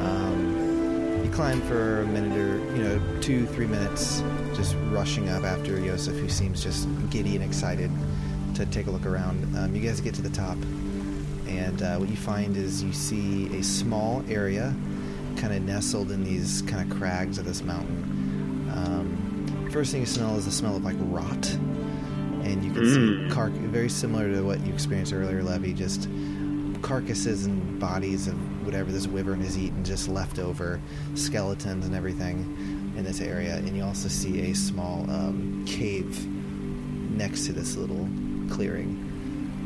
Um, 0.01 1.21
you 1.23 1.31
climb 1.31 1.61
for 1.61 2.01
a 2.01 2.05
minute 2.05 2.37
or 2.37 2.57
you 2.75 2.83
know 2.83 3.01
two, 3.21 3.45
three 3.47 3.65
minutes, 3.65 4.21
just 4.55 4.75
rushing 4.89 5.29
up 5.29 5.43
after 5.43 5.79
Yosef, 5.79 6.15
who 6.17 6.27
seems 6.27 6.61
just 6.61 6.87
giddy 7.09 7.35
and 7.35 7.45
excited 7.45 7.89
to 8.55 8.65
take 8.65 8.87
a 8.87 8.91
look 8.91 9.05
around. 9.05 9.55
Um, 9.57 9.73
you 9.73 9.81
guys 9.81 10.01
get 10.01 10.13
to 10.15 10.21
the 10.21 10.29
top, 10.29 10.57
and 11.47 11.81
uh, 11.81 11.95
what 11.95 12.09
you 12.09 12.17
find 12.17 12.57
is 12.57 12.83
you 12.83 12.91
see 12.91 13.55
a 13.57 13.63
small 13.63 14.25
area, 14.27 14.75
kind 15.37 15.53
of 15.53 15.61
nestled 15.61 16.11
in 16.11 16.25
these 16.25 16.61
kind 16.63 16.91
of 16.91 16.97
crags 16.97 17.37
of 17.37 17.45
this 17.45 17.63
mountain. 17.63 18.69
Um, 18.75 19.69
first 19.71 19.93
thing 19.93 20.01
you 20.01 20.07
smell 20.07 20.35
is 20.35 20.43
the 20.43 20.51
smell 20.51 20.75
of 20.75 20.83
like 20.83 20.97
rot, 20.99 21.57
and 22.51 22.63
you 22.63 22.71
can 22.71 22.85
see 22.85 22.97
Mm. 22.99 23.31
car- 23.31 23.49
very 23.49 23.89
similar 23.89 24.31
to 24.31 24.41
what 24.41 24.65
you 24.65 24.73
experienced 24.73 25.13
earlier, 25.13 25.41
Levy. 25.43 25.73
Just 25.73 26.07
carcasses 26.81 27.45
and 27.45 27.79
bodies 27.79 28.27
of 28.27 28.35
whatever 28.65 28.91
this 28.91 29.07
wyvern 29.07 29.41
has 29.41 29.57
eaten, 29.57 29.83
just 29.83 30.07
left 30.09 30.39
over 30.39 30.79
skeletons 31.15 31.85
and 31.85 31.95
everything 31.95 32.93
in 32.97 33.03
this 33.03 33.21
area. 33.21 33.55
And 33.55 33.75
you 33.75 33.83
also 33.83 34.07
see 34.09 34.51
a 34.51 34.55
small 34.55 35.09
um, 35.09 35.63
cave 35.67 36.25
next 37.15 37.45
to 37.45 37.53
this 37.53 37.75
little 37.77 38.07
clearing. 38.49 38.97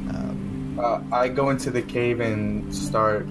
Um, 0.09 0.77
Uh, 0.77 0.99
I 1.13 1.29
go 1.29 1.49
into 1.51 1.71
the 1.71 1.81
cave 1.81 2.19
and 2.19 2.73
start 2.75 3.25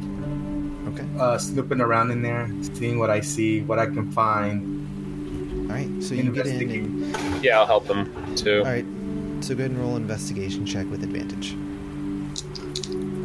okay. 0.88 1.04
uh, 1.18 1.36
snooping 1.36 1.80
around 1.82 2.10
in 2.10 2.22
there, 2.22 2.48
seeing 2.72 2.98
what 2.98 3.10
I 3.10 3.20
see, 3.20 3.60
what 3.60 3.78
I 3.78 3.84
can 3.86 4.10
find. 4.10 5.68
All 5.70 5.76
right. 5.76 5.90
So 6.02 6.14
you 6.14 6.32
get 6.32 6.46
in 6.46 6.70
and 6.70 7.44
Yeah, 7.44 7.60
I'll 7.60 7.66
help 7.66 7.86
them 7.86 8.08
too. 8.34 8.60
All 8.64 8.72
right. 8.72 8.86
So 9.44 9.54
go 9.54 9.60
ahead 9.60 9.72
and 9.72 9.80
roll 9.80 9.96
an 9.96 10.02
investigation 10.02 10.64
check 10.64 10.90
with 10.90 11.02
advantage. 11.02 11.54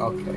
Okay. 0.02 0.36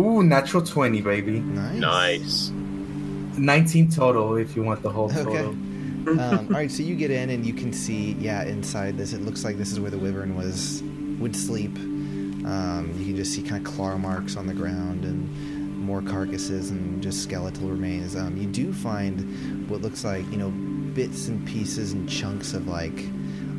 Ooh, 0.00 0.22
natural 0.22 0.62
20, 0.62 1.00
baby. 1.00 1.40
Nice. 1.40 1.80
Nice. 1.80 2.50
19 3.38 3.90
total 3.90 4.36
if 4.36 4.54
you 4.54 4.62
want 4.62 4.82
the 4.82 4.90
whole 4.90 5.06
Okay. 5.06 5.24
total. 5.24 5.48
um, 5.48 6.20
all 6.20 6.54
right. 6.54 6.70
So 6.70 6.84
you 6.84 6.94
get 6.94 7.10
in 7.10 7.30
and 7.30 7.44
you 7.44 7.52
can 7.52 7.72
see, 7.72 8.12
yeah, 8.20 8.44
inside 8.44 8.96
this, 8.96 9.12
it 9.12 9.22
looks 9.22 9.42
like 9.44 9.58
this 9.58 9.72
is 9.72 9.80
where 9.80 9.90
the 9.90 9.98
wyvern 9.98 10.36
was 10.36 10.80
would 11.18 11.34
sleep. 11.34 11.76
Um, 11.76 12.94
you 12.98 13.06
can 13.06 13.16
just 13.16 13.34
see 13.34 13.42
kind 13.42 13.66
of 13.66 13.72
claw 13.72 13.98
marks 13.98 14.36
on 14.36 14.46
the 14.46 14.54
ground 14.54 15.04
and 15.04 15.28
more 15.76 16.02
carcasses 16.02 16.70
and 16.70 17.02
just 17.02 17.24
skeletal 17.24 17.68
remains. 17.68 18.14
Um, 18.14 18.36
you 18.36 18.46
do 18.46 18.72
find 18.72 19.68
what 19.68 19.80
looks 19.82 20.04
like 20.04 20.24
you 20.30 20.36
know 20.38 20.52
bits 20.98 21.28
and 21.28 21.46
pieces 21.46 21.92
and 21.92 22.08
chunks 22.08 22.54
of 22.54 22.66
like 22.66 23.04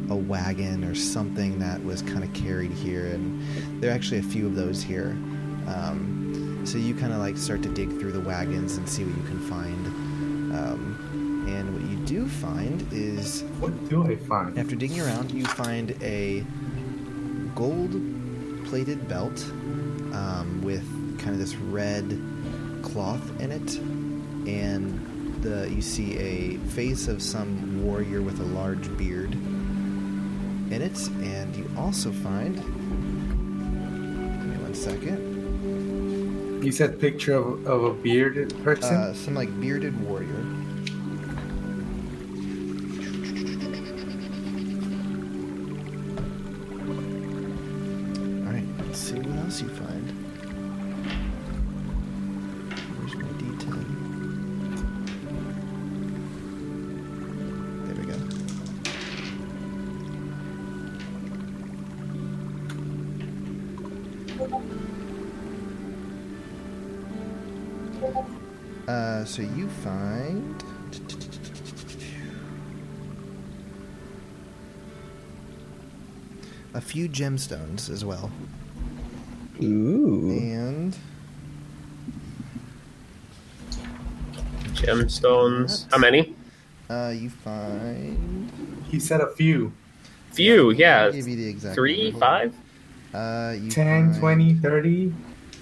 a 0.09 0.15
wagon 0.15 0.83
or 0.83 0.93
something 0.93 1.57
that 1.57 1.81
was 1.85 2.01
kind 2.01 2.21
of 2.21 2.33
carried 2.33 2.69
here, 2.69 3.05
and 3.05 3.41
there 3.81 3.89
are 3.89 3.93
actually 3.93 4.17
a 4.17 4.23
few 4.23 4.45
of 4.45 4.55
those 4.55 4.83
here. 4.83 5.11
Um, 5.65 6.61
so 6.65 6.77
you 6.77 6.93
kind 6.93 7.13
of 7.13 7.19
like 7.19 7.37
start 7.37 7.63
to 7.63 7.69
dig 7.69 7.97
through 7.97 8.11
the 8.11 8.19
wagons 8.19 8.75
and 8.75 8.89
see 8.89 9.05
what 9.05 9.15
you 9.15 9.23
can 9.23 9.39
find. 9.47 9.87
Um, 10.53 11.45
and 11.47 11.73
what 11.73 11.89
you 11.89 11.95
do 12.05 12.27
find 12.27 12.85
is 12.91 13.43
What 13.61 13.87
do 13.87 14.05
I 14.05 14.17
find? 14.17 14.59
after 14.59 14.75
digging 14.75 14.99
around, 14.99 15.31
you 15.31 15.45
find 15.45 15.95
a 16.03 16.45
gold-plated 17.55 19.07
belt 19.07 19.39
um, 20.11 20.61
with 20.61 20.83
kind 21.19 21.31
of 21.31 21.39
this 21.39 21.55
red 21.55 22.21
cloth 22.81 23.39
in 23.39 23.53
it, 23.53 23.77
and 24.45 25.08
the 25.41 25.69
you 25.69 25.81
see 25.81 26.17
a 26.17 26.57
face 26.69 27.07
of 27.07 27.21
some 27.21 27.83
warrior 27.85 28.21
with 28.21 28.39
a 28.39 28.43
large 28.43 28.95
beard 28.97 29.33
in 29.33 30.81
it, 30.81 31.07
and 31.21 31.55
you 31.55 31.69
also 31.77 32.11
find. 32.11 32.55
Give 32.55 32.65
me 34.45 34.57
one 34.57 34.75
second. 34.75 36.63
You 36.63 36.71
said 36.71 36.99
picture 36.99 37.35
of, 37.35 37.65
of 37.65 37.83
a 37.83 37.93
bearded 37.93 38.53
person? 38.63 38.95
Uh, 38.95 39.13
some 39.13 39.35
like 39.35 39.49
bearded 39.59 39.99
warrior. 40.07 40.45
Few 76.89 77.07
gemstones 77.07 77.87
as 77.91 78.03
well. 78.03 78.31
Ooh. 79.61 80.29
And. 80.31 80.97
Gemstones. 84.73 85.85
How 85.91 85.99
many? 85.99 86.35
Uh, 86.89 87.13
you 87.15 87.29
find. 87.29 88.51
he 88.89 88.99
said 88.99 89.21
a 89.21 89.27
few. 89.35 89.71
Few. 90.31 90.71
Yeah. 90.71 91.11
Give 91.11 91.27
you 91.27 91.35
the 91.35 91.47
exact 91.47 91.75
Three, 91.75 92.09
number. 92.11 92.19
five. 92.19 92.55
Uh, 93.13 93.53
you 93.59 93.69
10, 93.69 94.11
find- 94.13 94.19
20, 94.19 94.53
30. 94.55 95.13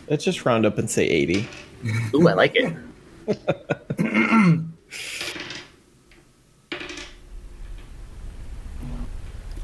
Let's 0.09 0.23
just 0.23 0.45
round 0.45 0.65
up 0.65 0.77
and 0.77 0.89
say 0.89 1.05
80. 1.05 1.47
Ooh, 2.13 2.27
I 2.29 2.33
like 2.33 2.55
it. 2.55 2.73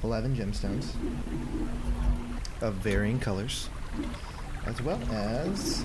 Eleven 0.03 0.35
gemstones 0.35 0.93
of 2.61 2.73
varying 2.75 3.19
colors, 3.19 3.69
as 4.65 4.81
well 4.81 4.99
as 5.11 5.81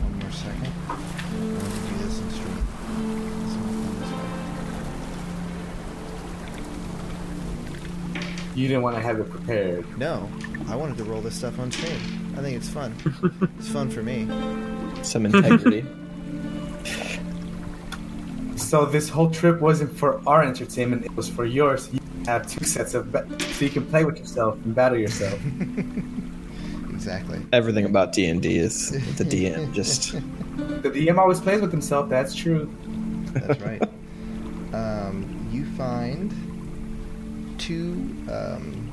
one 0.00 0.18
more 0.18 0.30
second. 0.30 0.72
I 0.88 0.92
want 0.92 1.72
to 1.74 1.80
do 1.88 1.98
this 1.98 2.18
in 2.20 2.30
stream. 2.30 2.56
This 3.44 3.54
might 3.56 3.76
come 3.76 4.00
this 4.00 4.10
way. 8.24 8.60
You 8.60 8.66
didn't 8.68 8.82
want 8.82 8.96
to 8.96 9.02
have 9.02 9.20
it 9.20 9.28
prepared. 9.28 9.98
No, 9.98 10.30
I 10.68 10.74
wanted 10.74 10.96
to 10.96 11.04
roll 11.04 11.20
this 11.20 11.34
stuff 11.34 11.58
on 11.58 11.70
stream. 11.70 12.34
I 12.36 12.40
think 12.40 12.56
it's 12.56 12.70
fun. 12.70 12.94
it's 13.58 13.68
fun 13.68 13.90
for 13.90 14.02
me. 14.02 14.26
Some 15.02 15.26
integrity. 15.26 15.84
So 18.58 18.84
this 18.84 19.08
whole 19.08 19.30
trip 19.30 19.60
wasn't 19.60 19.96
for 19.96 20.20
our 20.28 20.42
entertainment; 20.42 21.04
it 21.04 21.14
was 21.16 21.28
for 21.28 21.44
yours. 21.44 21.88
You 21.92 22.00
have 22.26 22.46
two 22.46 22.64
sets 22.64 22.94
of, 22.94 23.10
ba- 23.12 23.26
so 23.52 23.64
you 23.64 23.70
can 23.70 23.86
play 23.86 24.04
with 24.04 24.18
yourself 24.18 24.54
and 24.64 24.74
battle 24.74 24.98
yourself. 24.98 25.40
Exactly. 26.98 27.40
Everything 27.52 27.84
about 27.84 28.12
D&D 28.12 28.58
is 28.58 28.90
the 29.16 29.24
DM. 29.24 29.72
Just 29.80 30.12
the 30.12 30.90
DM 30.90 31.16
always 31.16 31.38
plays 31.38 31.60
with 31.60 31.70
himself. 31.70 32.08
That's 32.08 32.34
true. 32.34 32.68
That's 33.32 33.60
right. 33.60 33.80
um, 34.74 35.48
you 35.52 35.64
find 35.76 36.34
two 37.56 37.92
um, 38.28 38.90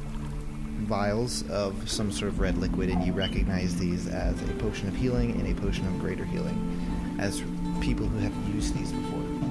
vials 0.83 1.49
of 1.49 1.89
some 1.89 2.11
sort 2.11 2.29
of 2.29 2.39
red 2.39 2.59
liquid, 2.59 2.91
and 2.91 3.03
you 3.03 3.11
recognize 3.11 3.75
these 3.75 4.07
as 4.07 4.39
a 4.43 4.53
potion 4.59 4.87
of 4.87 4.95
healing 4.95 5.31
and 5.31 5.51
a 5.51 5.59
potion 5.59 5.87
of 5.87 5.99
greater 5.99 6.25
healing, 6.25 7.17
as 7.19 7.41
people 7.81 8.05
who 8.05 8.19
have 8.19 8.55
used 8.55 8.75
these 8.75 8.91
before. 8.91 9.44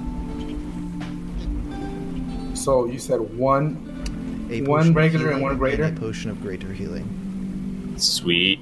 So 2.55 2.87
you 2.87 2.99
said 2.99 3.21
one. 3.37 3.91
A 4.51 4.63
One 4.63 4.93
regular 4.93 5.31
and 5.31 5.43
one 5.43 5.57
greater? 5.59 5.85
a 5.85 5.93
potion 5.93 6.31
of 6.31 6.41
greater 6.43 6.73
healing. 6.73 7.95
Sweet. 7.99 8.61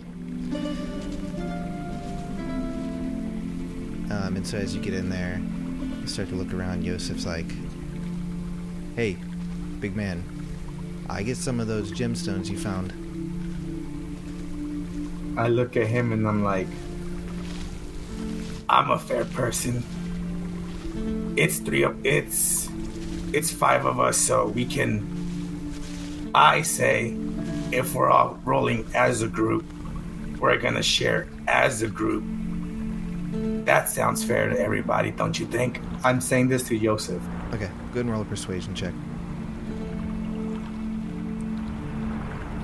Um, 4.10 4.36
and 4.36 4.46
so 4.46 4.58
as 4.58 4.74
you 4.74 4.80
get 4.80 4.94
in 4.94 5.08
there, 5.08 5.40
you 6.00 6.06
start 6.06 6.28
to 6.28 6.34
look 6.34 6.52
around. 6.52 6.84
Yosef's 6.84 7.26
like, 7.26 7.46
"Hey, 8.94 9.16
big 9.80 9.96
man, 9.96 10.22
I 11.08 11.22
get 11.22 11.36
some 11.36 11.60
of 11.60 11.66
those 11.66 11.90
gemstones 11.92 12.48
you 12.50 12.58
found." 12.58 12.92
I 15.36 15.48
look 15.48 15.76
at 15.78 15.86
him 15.86 16.12
and 16.12 16.28
I'm 16.28 16.44
like, 16.44 16.68
I'm 18.68 18.90
a 18.90 18.98
fair 18.98 19.24
person. 19.24 19.82
It's 21.36 21.58
three 21.58 21.82
of 21.84 22.04
it's 22.04 22.61
it's 23.32 23.50
five 23.50 23.86
of 23.86 23.98
us, 24.00 24.16
so 24.16 24.48
we 24.48 24.64
can. 24.64 25.20
I 26.34 26.62
say, 26.62 27.16
if 27.72 27.94
we're 27.94 28.10
all 28.10 28.38
rolling 28.44 28.86
as 28.94 29.22
a 29.22 29.28
group, 29.28 29.64
we're 30.38 30.58
gonna 30.58 30.82
share 30.82 31.28
as 31.46 31.82
a 31.82 31.88
group. 31.88 32.24
That 33.64 33.88
sounds 33.88 34.24
fair 34.24 34.48
to 34.48 34.58
everybody, 34.58 35.10
don't 35.10 35.38
you 35.38 35.46
think? 35.46 35.80
I'm 36.04 36.20
saying 36.20 36.48
this 36.48 36.62
to 36.64 36.76
Yosef. 36.76 37.22
Okay, 37.54 37.70
good 37.92 38.06
and 38.06 38.10
roll 38.10 38.22
a 38.22 38.24
persuasion 38.24 38.74
check. 38.74 38.92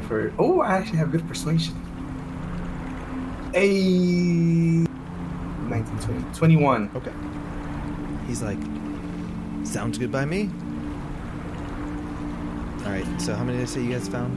For 0.09 0.33
oh, 0.39 0.61
I 0.61 0.77
actually 0.77 0.99
have 0.99 1.13
good 1.13 1.27
persuasion. 1.29 1.75
A 3.55 4.87
19, 5.69 5.99
20, 5.99 6.35
21. 6.35 6.91
Okay. 6.97 7.13
He's 8.27 8.43
like, 8.43 8.59
sounds 9.69 9.99
good 9.99 10.11
by 10.11 10.25
me. 10.25 10.51
All 12.85 12.93
right. 12.93 13.07
So 13.21 13.35
how 13.35 13.45
many 13.45 13.59
did 13.59 13.67
I 13.69 13.71
say 13.71 13.83
you 13.83 13.93
guys 13.93 14.09
found? 14.09 14.37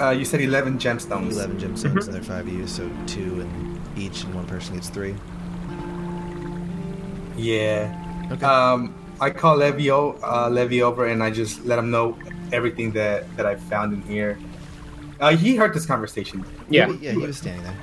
Uh, 0.00 0.10
you 0.10 0.24
said 0.24 0.40
eleven 0.40 0.78
gemstones. 0.78 1.32
11 1.32 1.58
gemstones, 1.58 2.04
and 2.04 2.14
there 2.14 2.20
are 2.20 2.24
five 2.24 2.46
of 2.46 2.52
you, 2.52 2.66
so 2.66 2.88
two 3.06 3.40
and 3.40 3.80
each, 3.98 4.24
and 4.24 4.34
one 4.34 4.46
person 4.46 4.74
gets 4.74 4.90
three. 4.90 5.14
Yeah. 7.36 7.92
Okay. 8.32 8.44
Um, 8.44 8.94
I 9.20 9.30
call 9.30 9.56
Levy, 9.56 9.90
o- 9.90 10.18
uh, 10.22 10.48
Levy 10.50 10.82
over 10.82 11.06
and 11.06 11.22
I 11.22 11.30
just 11.30 11.64
let 11.64 11.78
him 11.78 11.90
know 11.90 12.18
everything 12.52 12.92
that, 12.92 13.24
that 13.36 13.46
I 13.46 13.56
found 13.56 13.92
in 13.94 14.02
here. 14.02 14.38
Uh, 15.20 15.34
he 15.36 15.56
heard 15.56 15.72
this 15.72 15.86
conversation. 15.86 16.44
Yeah. 16.68 16.90
yeah, 17.00 17.12
he 17.12 17.18
was 17.18 17.38
standing 17.38 17.62
there. 17.62 17.76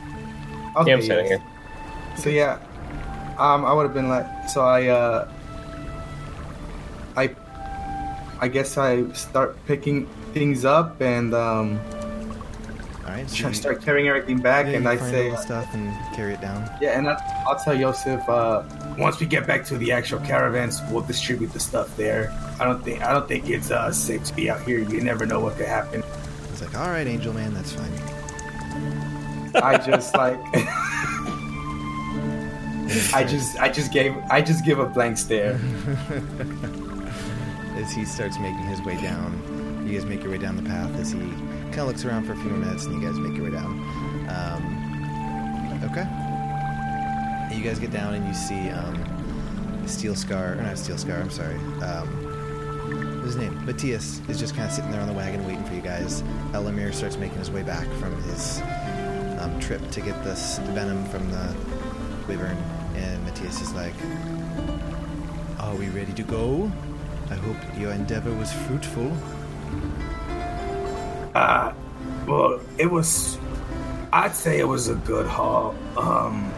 Okay, 0.77 0.91
Yeah, 0.91 0.95
I'm 0.97 1.01
standing 1.01 1.25
yes. 1.31 1.41
here. 1.41 2.17
So 2.17 2.29
yeah, 2.29 2.59
um, 3.39 3.65
I 3.65 3.73
would 3.73 3.83
have 3.83 3.93
been 3.93 4.09
like, 4.09 4.49
so 4.49 4.61
I, 4.61 4.87
uh, 4.87 5.31
I 8.43 8.49
guess 8.49 8.77
I 8.77 9.09
start 9.13 9.55
picking 9.67 10.05
things 10.33 10.65
up 10.65 10.99
and 10.99 11.33
um, 11.33 11.79
All 13.05 13.11
right, 13.11 13.29
so 13.29 13.47
to 13.47 13.53
start 13.55 13.81
carrying 13.81 14.09
everything 14.09 14.41
back. 14.41 14.65
yeah, 14.65 14.73
and 14.73 14.85
I 14.85 14.97
say, 14.97 15.29
all 15.29 15.37
the 15.37 15.41
stuff 15.41 15.73
and 15.73 15.93
carry 16.13 16.33
it 16.33 16.41
down. 16.41 16.69
yeah, 16.81 16.97
and 16.97 17.07
I, 17.07 17.15
I'll 17.47 17.57
tell 17.57 17.73
Yosef. 17.73 18.27
Uh, 18.27 18.63
once 18.97 19.17
we 19.21 19.27
get 19.27 19.47
back 19.47 19.63
to 19.67 19.77
the 19.77 19.93
actual 19.93 20.19
caravans, 20.19 20.81
we'll 20.91 21.03
distribute 21.03 21.53
the 21.53 21.59
stuff 21.61 21.95
there. 21.95 22.31
I 22.59 22.65
don't 22.65 22.83
think 22.83 23.01
I 23.01 23.13
don't 23.13 23.29
think 23.29 23.49
it's 23.49 23.71
uh, 23.71 23.93
safe 23.93 24.25
to 24.25 24.33
be 24.35 24.49
out 24.49 24.61
here. 24.63 24.79
You 24.79 24.99
never 24.99 25.25
know 25.25 25.39
what 25.39 25.55
could 25.55 25.67
happen. 25.67 26.03
It's 26.51 26.61
like, 26.61 26.75
all 26.77 26.89
right, 26.89 27.07
Angel 27.07 27.31
Man, 27.33 27.53
that's 27.53 27.71
fine. 27.71 27.93
I 29.55 29.77
just 29.77 30.13
like 30.23 30.37
I 33.13 33.23
just 33.23 33.57
I 33.57 33.69
just 33.69 33.93
gave 33.93 34.17
I 34.29 34.41
just 34.41 34.65
give 34.65 34.79
a 34.79 34.85
blank 34.85 35.17
stare. 35.17 35.57
as 37.83 37.91
he 37.91 38.05
starts 38.05 38.39
making 38.39 38.63
his 38.63 38.81
way 38.81 38.95
down. 39.01 39.83
You 39.85 39.93
guys 39.93 40.05
make 40.05 40.23
your 40.23 40.31
way 40.31 40.37
down 40.37 40.55
the 40.55 40.63
path 40.63 40.95
as 40.97 41.11
he 41.11 41.19
kind 41.19 41.79
of 41.79 41.87
looks 41.87 42.05
around 42.05 42.25
for 42.25 42.31
a 42.31 42.35
few 42.37 42.49
more 42.49 42.59
minutes, 42.59 42.85
and 42.85 43.01
you 43.01 43.05
guys 43.05 43.19
make 43.19 43.35
your 43.35 43.43
way 43.43 43.51
down. 43.51 43.71
Um, 44.29 45.81
okay. 45.91 46.07
And 47.49 47.53
you 47.53 47.61
guys 47.61 47.79
get 47.79 47.91
down, 47.91 48.13
and 48.13 48.25
you 48.25 48.33
see 48.33 48.69
um, 48.69 48.95
Steel 49.85 50.15
Scar, 50.15 50.53
or 50.53 50.61
not 50.61 50.77
Steel 50.77 50.97
Scar. 50.97 51.17
I'm 51.17 51.29
sorry. 51.29 51.55
Um, 51.83 52.07
what's 53.17 53.33
his 53.33 53.35
name? 53.35 53.65
Matthias 53.65 54.21
is 54.29 54.39
just 54.39 54.55
kind 54.55 54.65
of 54.65 54.73
sitting 54.73 54.89
there 54.89 55.01
on 55.01 55.07
the 55.07 55.13
wagon 55.13 55.45
waiting 55.45 55.65
for 55.65 55.73
you 55.73 55.81
guys. 55.81 56.23
Elamir 56.53 56.93
starts 56.93 57.17
making 57.17 57.39
his 57.39 57.51
way 57.51 57.63
back 57.63 57.87
from 57.99 58.15
his 58.23 58.61
um, 59.41 59.59
trip 59.59 59.81
to 59.91 59.99
get 59.99 60.23
this 60.23 60.59
venom 60.71 61.03
from 61.09 61.29
the 61.29 61.53
wyvern, 62.29 62.57
and 62.95 63.21
Matthias 63.25 63.59
is 63.59 63.73
like, 63.73 63.95
"Are 65.59 65.75
we 65.75 65.89
ready 65.89 66.13
to 66.13 66.23
go?" 66.23 66.71
I 67.33 67.35
hope 67.37 67.57
your 67.79 67.91
endeavor 67.91 68.31
was 68.35 68.53
fruitful. 68.53 69.11
Uh, 71.33 71.73
well, 72.27 72.59
it 72.77 72.85
was. 72.85 73.39
I'd 74.11 74.35
say 74.35 74.59
it 74.59 74.67
was 74.67 74.87
a 74.87 74.93
good 74.93 75.25
haul. 75.25 75.73
Um, 75.97 76.53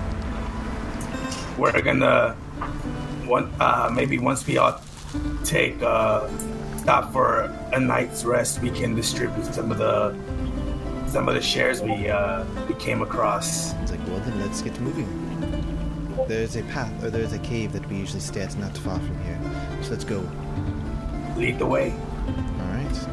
we're 1.57 1.81
gonna 1.81 2.33
one 3.25 3.53
uh, 3.61 3.89
maybe 3.93 4.19
once 4.19 4.45
we 4.45 4.57
all 4.57 4.81
take 5.45 5.81
uh, 5.81 6.27
stop 6.75 7.13
for 7.13 7.43
a 7.71 7.79
night's 7.79 8.25
rest, 8.25 8.61
we 8.61 8.69
can 8.69 8.95
distribute 8.95 9.45
some 9.45 9.71
of 9.71 9.77
the 9.77 10.13
some 11.07 11.29
of 11.29 11.35
the 11.35 11.41
shares 11.41 11.81
we 11.81 12.09
uh, 12.09 12.43
we 12.67 12.75
came 12.75 13.01
across. 13.01 13.73
It's 13.75 13.91
like, 13.91 14.05
well, 14.07 14.19
then 14.19 14.41
let's 14.41 14.61
get 14.61 14.77
moving. 14.81 15.07
There's 16.27 16.57
a 16.57 16.63
path, 16.63 17.01
or 17.01 17.09
there's 17.09 17.31
a 17.31 17.39
cave 17.39 17.71
that 17.71 17.87
we 17.87 17.95
usually 17.95 18.19
stay 18.19 18.41
at, 18.41 18.57
not 18.57 18.77
far 18.79 18.99
from 18.99 19.23
here. 19.23 19.39
So 19.83 19.91
let's 19.91 20.03
go. 20.03 20.29
Lead 21.35 21.59
the 21.59 21.65
way. 21.65 21.91
All 21.91 22.67
right. 22.67 23.07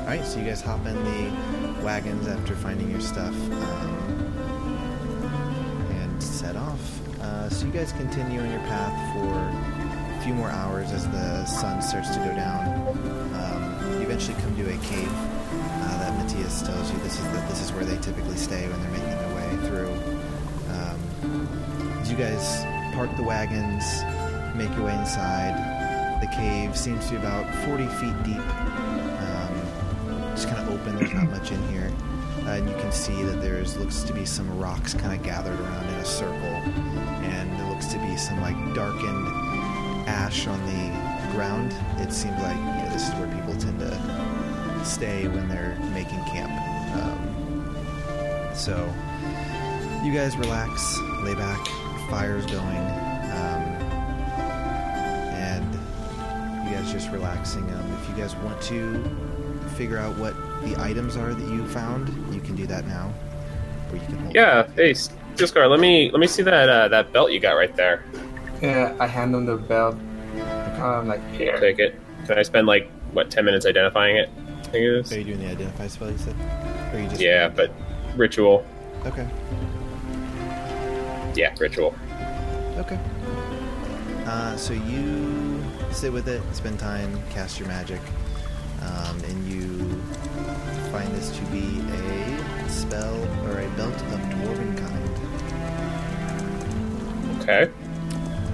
All 0.00 0.06
right. 0.06 0.24
So 0.24 0.38
you 0.38 0.46
guys 0.46 0.60
hop 0.60 0.86
in 0.86 0.94
the 1.04 1.82
wagons 1.82 2.28
after 2.28 2.54
finding 2.54 2.88
your 2.88 3.00
stuff, 3.00 3.34
um, 3.34 3.96
and 5.90 6.22
set 6.22 6.54
off. 6.54 7.00
Uh, 7.20 7.48
so 7.50 7.66
you 7.66 7.72
guys 7.72 7.90
continue 7.92 8.40
on 8.40 8.48
your 8.50 8.60
path 8.60 8.94
for 9.12 10.18
a 10.18 10.20
few 10.22 10.32
more 10.32 10.50
hours 10.50 10.92
as 10.92 11.08
the 11.08 11.44
sun 11.46 11.82
starts 11.82 12.10
to 12.10 12.18
go 12.20 12.32
down. 12.36 12.78
Um, 13.34 13.94
you 13.94 14.02
eventually 14.02 14.40
come 14.40 14.54
to 14.56 14.72
a 14.72 14.78
cave 14.84 15.10
uh, 15.12 15.98
that 15.98 16.16
Matthias 16.16 16.62
tells 16.62 16.92
you 16.92 16.98
this 16.98 17.18
is 17.18 17.24
the, 17.24 17.40
this 17.48 17.60
is 17.60 17.72
where 17.72 17.84
they 17.84 17.96
typically 17.98 18.36
stay 18.36 18.68
when 18.68 18.80
they're 18.82 18.90
making 18.92 19.18
their 19.18 19.34
way 19.34 19.56
through. 19.66 19.92
Um, 20.76 22.04
you 22.06 22.16
guys 22.16 22.64
park 22.94 23.16
the 23.16 23.24
wagons, 23.24 23.84
make 24.54 24.70
your 24.76 24.86
way 24.86 24.94
inside. 24.96 25.79
The 26.20 26.26
cave 26.26 26.76
seems 26.76 27.06
to 27.06 27.12
be 27.12 27.16
about 27.16 27.52
40 27.64 27.86
feet 27.86 28.22
deep. 28.22 28.36
Um, 28.38 29.54
just 30.34 30.48
kind 30.48 30.68
of 30.68 30.74
open. 30.74 30.96
There's 30.96 31.14
not 31.14 31.30
much 31.30 31.50
in 31.50 31.68
here, 31.68 31.90
uh, 32.44 32.50
and 32.50 32.68
you 32.68 32.76
can 32.76 32.92
see 32.92 33.22
that 33.22 33.40
there's 33.40 33.76
looks 33.76 34.02
to 34.02 34.12
be 34.12 34.24
some 34.24 34.58
rocks 34.58 34.92
kind 34.92 35.18
of 35.18 35.22
gathered 35.24 35.58
around 35.58 35.88
in 35.88 35.94
a 35.94 36.04
circle, 36.04 36.54
and 37.24 37.50
there 37.58 37.68
looks 37.70 37.86
to 37.86 37.98
be 37.98 38.16
some 38.16 38.40
like 38.40 38.56
darkened 38.74 39.28
ash 40.08 40.46
on 40.46 40.60
the 40.66 41.32
ground. 41.32 41.74
It 41.98 42.12
seems 42.12 42.40
like 42.42 42.56
you 42.56 42.64
know, 42.64 42.90
this 42.92 43.08
is 43.08 43.14
where 43.14 43.32
people 43.34 43.56
tend 43.56 43.78
to 43.80 44.84
stay 44.84 45.26
when 45.28 45.48
they're 45.48 45.76
making 45.94 46.22
camp. 46.24 46.50
Um, 47.00 48.54
so 48.54 48.92
you 50.04 50.12
guys 50.12 50.36
relax, 50.36 50.98
lay 51.22 51.34
back, 51.34 51.66
fire's 52.08 52.46
going, 52.46 52.99
you 56.92 56.98
just 56.98 57.10
relaxing. 57.12 57.62
Um, 57.62 57.92
if 58.02 58.08
you 58.08 58.14
guys 58.16 58.34
want 58.36 58.60
to 58.62 59.02
figure 59.76 59.98
out 59.98 60.16
what 60.16 60.34
the 60.62 60.76
items 60.80 61.16
are 61.16 61.32
that 61.32 61.48
you 61.52 61.66
found, 61.68 62.08
you 62.34 62.40
can 62.40 62.54
do 62.56 62.66
that 62.66 62.86
now, 62.86 63.12
or 63.90 63.96
you 63.96 64.04
can 64.06 64.18
hold. 64.18 64.34
Yeah. 64.34 64.66
Hey, 64.76 64.92
Discar, 65.36 65.70
let 65.70 65.80
me 65.80 66.10
let 66.10 66.20
me 66.20 66.26
see 66.26 66.42
that 66.42 66.68
uh, 66.68 66.88
that 66.88 67.12
belt 67.12 67.32
you 67.32 67.40
got 67.40 67.52
right 67.52 67.74
there. 67.76 68.04
Yeah, 68.60 68.94
I 69.00 69.06
hand 69.06 69.34
him 69.34 69.46
the 69.46 69.56
belt. 69.56 69.96
I'm 70.80 71.08
like, 71.08 71.26
here. 71.32 71.58
Take 71.60 71.78
it. 71.78 71.94
Can 72.26 72.38
I 72.38 72.42
spend 72.42 72.66
like 72.66 72.90
what 73.12 73.30
ten 73.30 73.44
minutes 73.44 73.66
identifying 73.66 74.16
it? 74.16 74.28
I 74.38 74.62
think 74.64 74.74
it 74.84 74.94
is. 75.00 75.12
Are 75.12 75.18
you 75.18 75.24
doing 75.24 75.40
the 75.40 75.46
identify 75.50 75.86
spell? 75.88 76.10
You 76.10 76.18
said, 76.18 76.34
or 76.92 77.00
you 77.00 77.08
just 77.08 77.20
Yeah, 77.20 77.48
but 77.48 77.70
ritual. 78.16 78.66
okay, 79.06 79.26
Yeah, 81.34 81.54
ritual. 81.58 81.94
okay. 82.78 82.98
Uh, 84.26 84.56
so 84.56 84.74
you 84.74 85.29
sit 85.92 86.12
with 86.12 86.28
it, 86.28 86.42
spend 86.54 86.78
time, 86.78 87.22
cast 87.30 87.58
your 87.58 87.68
magic, 87.68 88.00
um, 88.82 89.20
and 89.24 89.46
you 89.46 89.78
find 90.90 91.12
this 91.14 91.30
to 91.36 91.44
be 91.46 91.80
a 91.92 92.68
spell 92.68 93.16
or 93.44 93.60
a 93.60 93.68
belt 93.76 93.94
of 93.94 94.20
dwarven 94.30 94.76
kind. 94.78 94.90
Okay. 97.42 97.70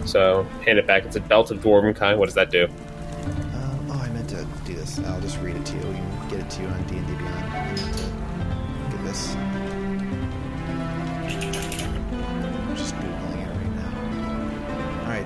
So 0.04 0.44
hand 0.64 0.78
it 0.78 0.86
back. 0.86 1.04
It's 1.04 1.16
a 1.16 1.20
belt 1.20 1.50
of 1.50 1.58
dwarven 1.58 1.94
kind. 1.94 2.18
What 2.18 2.26
does 2.26 2.34
that 2.34 2.50
do? 2.50 2.66
Um, 2.66 3.90
oh, 3.90 4.00
I 4.02 4.08
meant 4.10 4.28
to 4.30 4.46
do 4.64 4.74
this. 4.74 4.98
I'll 5.00 5.20
just 5.20 5.38
read 5.40 5.56
it 5.56 5.66
to 5.66 5.76
you. 5.76 5.80
You 5.80 5.94
can 5.94 6.28
get 6.28 6.40
it 6.40 6.50
to 6.50 6.62
you 6.62 6.68
on 6.68 6.82
D 6.86 6.96
and 6.96 7.06
D 7.06 7.14
Beyond. 7.14 7.44
I 7.44 7.66
meant 7.66 7.78
to 7.78 8.96
get 8.96 9.04
this. 9.04 9.36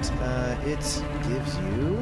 Uh, 0.08 0.56
it 0.64 0.78
gives 1.28 1.56
you. 1.58 1.96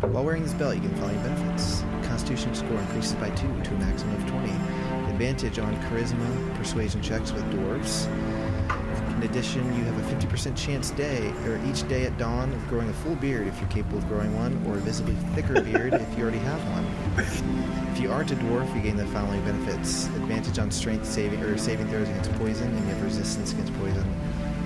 While 0.00 0.24
wearing 0.24 0.42
this 0.42 0.54
belt, 0.54 0.74
you 0.76 0.80
can 0.80 0.94
follow 0.96 1.12
your 1.12 1.22
benefits. 1.22 1.82
Constitution 2.08 2.54
score 2.54 2.78
increases 2.78 3.14
by 3.14 3.30
two 3.30 3.48
to 3.48 3.74
a 3.74 3.78
maximum 3.78 4.14
of 4.14 4.26
twenty. 4.30 4.52
Advantage 5.10 5.58
on 5.58 5.74
charisma, 5.82 6.54
persuasion 6.54 7.02
checks 7.02 7.32
with 7.32 7.44
dwarves. 7.52 8.06
In 9.16 9.24
addition, 9.24 9.64
you 9.76 9.82
have 9.82 9.98
a 9.98 10.14
50% 10.14 10.56
chance 10.56 10.92
day, 10.92 11.32
or 11.44 11.60
each 11.66 11.86
day 11.88 12.06
at 12.06 12.16
dawn, 12.18 12.52
of 12.52 12.68
growing 12.68 12.88
a 12.88 12.92
full 12.92 13.16
beard 13.16 13.48
if 13.48 13.58
you're 13.60 13.68
capable 13.68 13.98
of 13.98 14.06
growing 14.06 14.32
one, 14.36 14.64
or 14.64 14.74
a 14.74 14.78
visibly 14.78 15.14
thicker 15.34 15.60
beard 15.60 15.92
if 15.92 16.16
you 16.16 16.22
already 16.22 16.38
have 16.38 16.60
one. 16.70 16.86
If 17.92 18.00
you 18.00 18.12
aren't 18.12 18.30
a 18.30 18.36
dwarf, 18.36 18.72
you 18.76 18.80
gain 18.80 18.96
the 18.96 19.06
following 19.06 19.44
benefits: 19.44 20.06
advantage 20.06 20.60
on 20.60 20.70
strength 20.70 21.04
saving 21.04 21.40
or 21.40 21.58
saving 21.58 21.88
throws 21.88 22.08
against 22.08 22.32
poison, 22.34 22.68
and 22.68 22.78
you 22.78 22.94
have 22.94 23.02
resistance 23.02 23.52
against 23.52 23.74
poison. 23.74 24.04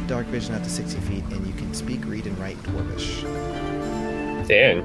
Dark 0.06 0.26
vision 0.26 0.54
up 0.54 0.62
to 0.62 0.70
60 0.70 1.00
feet, 1.00 1.24
and 1.30 1.46
you 1.46 1.52
can 1.54 1.72
speak, 1.74 2.04
read, 2.04 2.26
and 2.26 2.38
write 2.38 2.56
dwarvish. 2.64 3.22
Dang. 4.46 4.82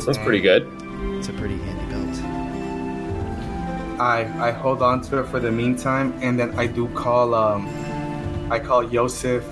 Sounds 0.00 0.18
pretty 0.18 0.40
good. 0.40 0.66
It's 1.18 1.28
a 1.28 1.32
pretty 1.32 1.58
handy 1.58 1.84
belt. 1.92 2.16
I 4.00 4.48
I 4.48 4.50
hold 4.52 4.80
on 4.80 5.00
to 5.02 5.18
it 5.20 5.26
for 5.26 5.40
the 5.40 5.50
meantime, 5.50 6.14
and 6.22 6.38
then 6.38 6.58
I 6.58 6.66
do 6.66 6.88
call 6.88 7.34
um 7.34 7.68
I 8.50 8.58
call 8.58 8.86
Joseph 8.86 9.44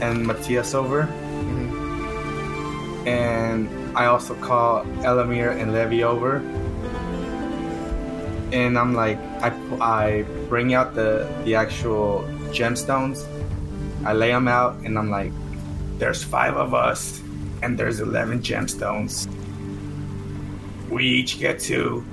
and 0.00 0.26
Matthias 0.26 0.74
over, 0.74 1.08
and 3.06 3.68
I 3.96 4.06
also 4.06 4.34
call 4.34 4.84
Elamir 5.02 5.50
and 5.58 5.72
Levy 5.72 6.04
over, 6.04 6.36
and 8.52 8.78
I'm 8.78 8.94
like 8.94 9.18
I 9.40 9.50
I 9.80 10.22
bring 10.48 10.74
out 10.74 10.94
the 10.94 11.26
the 11.44 11.54
actual 11.54 12.28
gemstones, 12.52 13.24
I 14.04 14.12
lay 14.12 14.30
them 14.30 14.48
out, 14.48 14.76
and 14.84 14.98
I'm 14.98 15.10
like, 15.10 15.32
There's 15.98 16.22
five 16.22 16.56
of 16.56 16.74
us, 16.74 17.22
and 17.62 17.78
there's 17.78 18.00
eleven 18.00 18.40
gemstones. 18.40 19.26
we 20.90 21.04
each 21.04 21.38
get 21.38 21.58
two. 21.60 22.04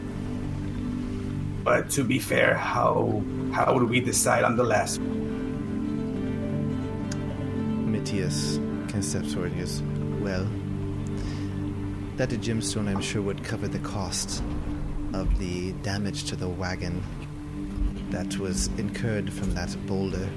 But 1.64 1.90
to 1.92 2.04
be 2.04 2.20
fair, 2.20 2.56
how 2.56 3.22
how 3.52 3.74
would 3.74 3.90
we 3.90 4.00
decide 4.00 4.44
on 4.44 4.56
the 4.56 4.64
last? 4.64 5.02
Matthias 7.86 8.58
of 8.94 9.04
steps 9.04 9.34
forward 9.34 9.52
and 9.52 9.60
goes, 9.62 9.82
Well, 10.22 10.48
that 12.18 12.30
gemstone 12.30 12.88
I'm 12.88 13.02
sure 13.02 13.22
would 13.22 13.44
cover 13.44 13.68
the 13.68 13.80
cost 13.80 14.44
of 15.14 15.38
the 15.40 15.72
damage 15.84 16.26
to 16.26 16.36
the 16.36 16.48
wagon 16.48 17.02
that 18.12 18.38
was 18.38 18.68
incurred 18.78 19.32
from 19.32 19.54
that 19.56 19.76
boulder. 19.86 20.28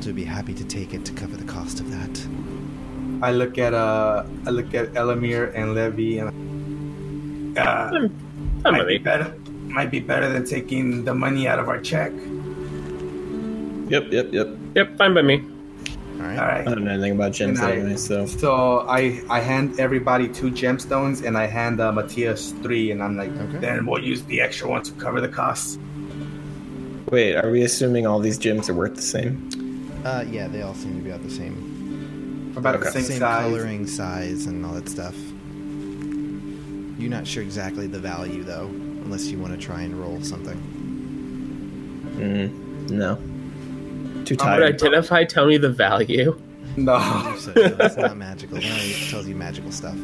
So 0.00 0.10
I'd 0.10 0.16
be 0.16 0.24
happy 0.24 0.54
to 0.54 0.64
take 0.64 0.94
it 0.94 1.04
to 1.04 1.12
cover 1.12 1.36
the 1.36 1.44
cost 1.44 1.80
of 1.80 1.90
that. 1.90 2.28
I 3.22 3.32
look 3.32 3.58
at 3.58 3.72
uh, 3.74 4.24
I 4.46 4.50
look 4.50 4.74
at 4.74 4.92
Elamir 4.92 5.52
and 5.54 5.74
Levy, 5.74 6.18
and 6.18 7.56
Uh, 7.58 7.90
I'm 8.64 8.72
might 8.72 8.78
with 8.78 8.88
be 8.88 8.98
better. 8.98 9.34
Might 9.68 9.90
be 9.90 10.00
better 10.00 10.28
than 10.28 10.44
taking 10.44 11.04
the 11.04 11.14
money 11.14 11.48
out 11.48 11.58
of 11.58 11.68
our 11.68 11.80
check. 11.80 12.12
Yep, 13.88 14.12
yep, 14.12 14.32
yep. 14.32 14.48
Yep, 14.74 14.98
fine 14.98 15.14
by 15.14 15.22
me. 15.22 15.42
All 16.36 16.44
right. 16.44 16.60
I 16.66 16.70
don't 16.74 16.84
know 16.84 16.90
anything 16.92 17.12
about 17.12 17.32
gems 17.32 17.60
I- 17.60 17.72
anyway, 17.72 17.96
so 17.96 18.26
so 18.26 18.80
I 18.88 19.22
I 19.30 19.40
hand 19.40 19.80
everybody 19.80 20.28
two 20.28 20.50
gemstones, 20.50 21.24
and 21.26 21.36
I 21.38 21.46
hand 21.46 21.80
uh, 21.80 21.92
Matthias 21.92 22.52
three, 22.62 22.90
and 22.90 23.02
I'm 23.02 23.16
like, 23.16 23.30
Okay. 23.30 23.58
Then 23.58 23.86
we'll 23.86 24.02
use 24.02 24.22
the 24.24 24.40
extra 24.40 24.68
one 24.68 24.82
to 24.82 24.92
cover 24.92 25.20
the 25.20 25.28
costs. 25.28 25.78
wait, 27.10 27.36
are 27.36 27.50
we 27.50 27.62
assuming 27.62 28.06
all 28.06 28.18
these 28.20 28.38
gems 28.38 28.68
are 28.68 28.74
worth 28.74 28.94
the 28.96 29.02
same? 29.02 29.32
Uh, 30.04 30.24
yeah, 30.30 30.46
they 30.48 30.62
all 30.62 30.74
seem 30.74 30.96
to 30.98 31.02
be 31.02 31.10
about 31.10 31.22
the 31.22 31.30
same. 31.30 32.52
about 32.56 32.80
the 32.80 32.88
Okay. 32.88 33.00
same, 33.02 33.18
size. 33.18 33.42
coloring, 33.44 33.86
size, 33.86 34.46
and 34.46 34.64
all 34.64 34.72
that 34.74 34.88
stuff. 34.88 35.14
You're 36.98 37.10
not 37.10 37.26
sure 37.26 37.42
exactly 37.42 37.86
the 37.86 37.98
value, 37.98 38.42
though, 38.42 38.68
unless 39.04 39.26
you 39.26 39.38
want 39.38 39.52
to 39.52 39.58
try 39.58 39.82
and 39.82 39.94
roll 40.00 40.20
something. 40.22 40.56
Mm, 42.16 42.90
no. 42.90 43.18
Too 44.26 44.34
Would 44.34 44.38
tired. 44.40 44.74
identify 44.74 45.24
tell 45.24 45.46
me 45.46 45.56
the 45.56 45.70
value? 45.70 46.38
No. 46.76 46.98
So 47.38 47.52
it's 47.54 47.96
not 47.96 48.16
magical. 48.16 48.58
It 48.60 49.08
tells 49.10 49.26
you 49.28 49.34
magical 49.36 49.70
stuff. 49.72 49.96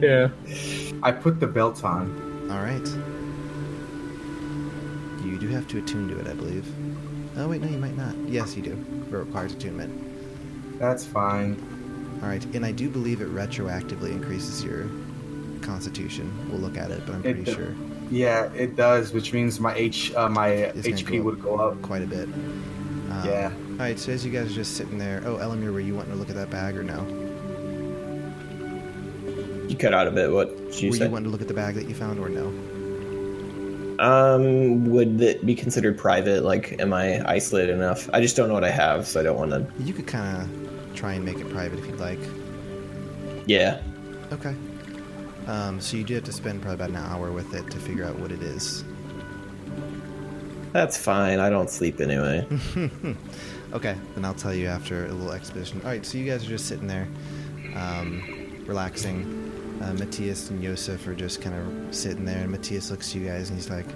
Yeah. 0.00 0.28
I 1.02 1.12
put 1.12 1.38
the 1.40 1.46
belt 1.46 1.84
on. 1.84 2.10
All 2.50 2.58
right. 2.62 2.86
You 5.24 5.38
do 5.38 5.48
have 5.48 5.66
to 5.68 5.78
attune 5.78 6.08
to 6.08 6.18
it, 6.18 6.26
I 6.26 6.34
believe. 6.34 6.66
Oh 7.36 7.48
wait, 7.48 7.60
no, 7.62 7.68
you 7.68 7.78
might 7.78 7.96
not. 7.96 8.14
Yes, 8.28 8.56
you 8.56 8.62
do. 8.62 8.72
It 8.72 9.14
requires 9.14 9.52
attunement. 9.54 9.92
That's 10.78 11.04
fine. 11.06 11.56
All 12.22 12.28
right, 12.28 12.44
and 12.54 12.64
I 12.66 12.72
do 12.72 12.88
believe 12.90 13.20
it 13.20 13.28
retroactively 13.34 14.10
increases 14.10 14.62
your 14.64 14.88
constitution. 15.62 16.30
We'll 16.50 16.60
look 16.60 16.76
at 16.76 16.90
it, 16.90 17.04
but 17.06 17.14
I'm 17.16 17.22
pretty 17.22 17.42
do- 17.44 17.54
sure 17.54 17.74
Yeah, 18.10 18.52
it 18.52 18.76
does, 18.76 19.12
which 19.12 19.32
means 19.32 19.60
my 19.60 19.74
H 19.74 20.12
uh, 20.14 20.28
my 20.28 20.48
It's 20.48 20.86
HP 20.86 21.18
go 21.18 21.22
would 21.24 21.42
go 21.42 21.56
up. 21.56 21.80
quite 21.82 22.02
a 22.02 22.06
bit. 22.06 22.28
Um, 23.10 23.22
Yeah. 23.24 23.52
All 23.72 23.76
right, 23.78 23.98
so 23.98 24.12
as 24.12 24.24
you 24.24 24.30
guys 24.30 24.50
are 24.50 24.54
just 24.54 24.76
sitting 24.76 24.98
there, 24.98 25.22
oh, 25.24 25.36
Elamir, 25.36 25.72
were 25.72 25.80
you 25.80 25.94
wanting 25.94 26.12
to 26.12 26.18
look 26.18 26.30
at 26.30 26.36
that 26.36 26.50
bag 26.50 26.76
or 26.76 26.84
no? 26.84 27.04
You 29.68 29.76
cut 29.76 29.94
out 29.94 30.06
a 30.06 30.10
bit. 30.10 30.30
What 30.30 30.50
you 30.80 30.90
were 30.90 30.96
say? 30.96 31.04
you 31.06 31.10
wanting 31.10 31.24
to 31.24 31.30
look 31.30 31.40
at 31.40 31.48
the 31.48 31.54
bag 31.54 31.74
that 31.74 31.88
you 31.88 31.94
found 31.94 32.18
or 32.18 32.28
no? 32.28 32.52
Um, 33.98 34.90
would 34.90 35.20
it 35.20 35.44
be 35.46 35.54
considered 35.54 35.96
private? 35.98 36.42
Like, 36.44 36.80
am 36.80 36.92
I 36.92 37.26
isolated 37.28 37.72
enough? 37.72 38.08
I 38.12 38.20
just 38.20 38.36
don't 38.36 38.48
know 38.48 38.54
what 38.54 38.64
I 38.64 38.70
have, 38.70 39.06
so 39.06 39.20
I 39.20 39.22
don't 39.22 39.36
want 39.36 39.50
to. 39.52 39.66
You 39.82 39.92
could 39.92 40.06
kind 40.06 40.42
of 40.42 40.94
try 40.94 41.14
and 41.14 41.24
make 41.24 41.38
it 41.38 41.48
private 41.50 41.78
if 41.78 41.86
you'd 41.86 42.00
like. 42.00 42.18
Yeah. 43.46 43.80
Okay. 44.32 44.54
Um, 45.46 45.80
so 45.80 45.96
you 45.96 46.04
do 46.04 46.14
have 46.14 46.24
to 46.24 46.32
spend 46.32 46.62
probably 46.62 46.74
about 46.74 46.90
an 46.90 46.96
hour 46.96 47.30
with 47.30 47.54
it 47.54 47.70
to 47.70 47.78
figure 47.78 48.04
out 48.04 48.18
what 48.18 48.32
it 48.32 48.42
is. 48.42 48.84
That's 50.74 50.98
fine. 50.98 51.38
I 51.38 51.48
don't 51.48 51.70
sleep 51.70 52.00
anyway. 52.00 52.46
Okay, 53.72 53.96
then 54.14 54.24
I'll 54.24 54.34
tell 54.34 54.54
you 54.54 54.68
after 54.68 55.06
a 55.06 55.08
little 55.12 55.32
exposition. 55.32 55.80
All 55.82 55.88
right, 55.88 56.06
so 56.06 56.16
you 56.16 56.30
guys 56.30 56.44
are 56.46 56.48
just 56.48 56.66
sitting 56.66 56.86
there, 56.86 57.08
um, 57.74 58.62
relaxing. 58.68 59.24
Uh, 59.82 59.92
Matthias 59.94 60.48
and 60.50 60.62
Yosef 60.62 61.04
are 61.08 61.14
just 61.14 61.42
kind 61.42 61.56
of 61.56 61.92
sitting 61.92 62.24
there, 62.24 62.38
and 62.38 62.52
Matthias 62.52 62.92
looks 62.92 63.08
at 63.08 63.14
you 63.16 63.26
guys 63.26 63.50
and 63.50 63.58
he's 63.58 63.68
like, 63.70 63.86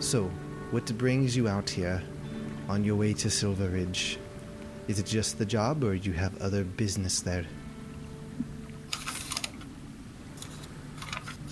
"So, 0.00 0.24
what 0.70 0.84
brings 0.98 1.34
you 1.34 1.48
out 1.48 1.70
here 1.70 2.02
on 2.68 2.84
your 2.84 2.96
way 2.96 3.14
to 3.14 3.30
Silver 3.30 3.68
Ridge? 3.70 4.18
Is 4.86 4.98
it 4.98 5.06
just 5.06 5.38
the 5.38 5.46
job, 5.46 5.82
or 5.82 5.96
do 5.96 6.10
you 6.10 6.14
have 6.14 6.36
other 6.42 6.62
business 6.62 7.20
there?" 7.20 7.46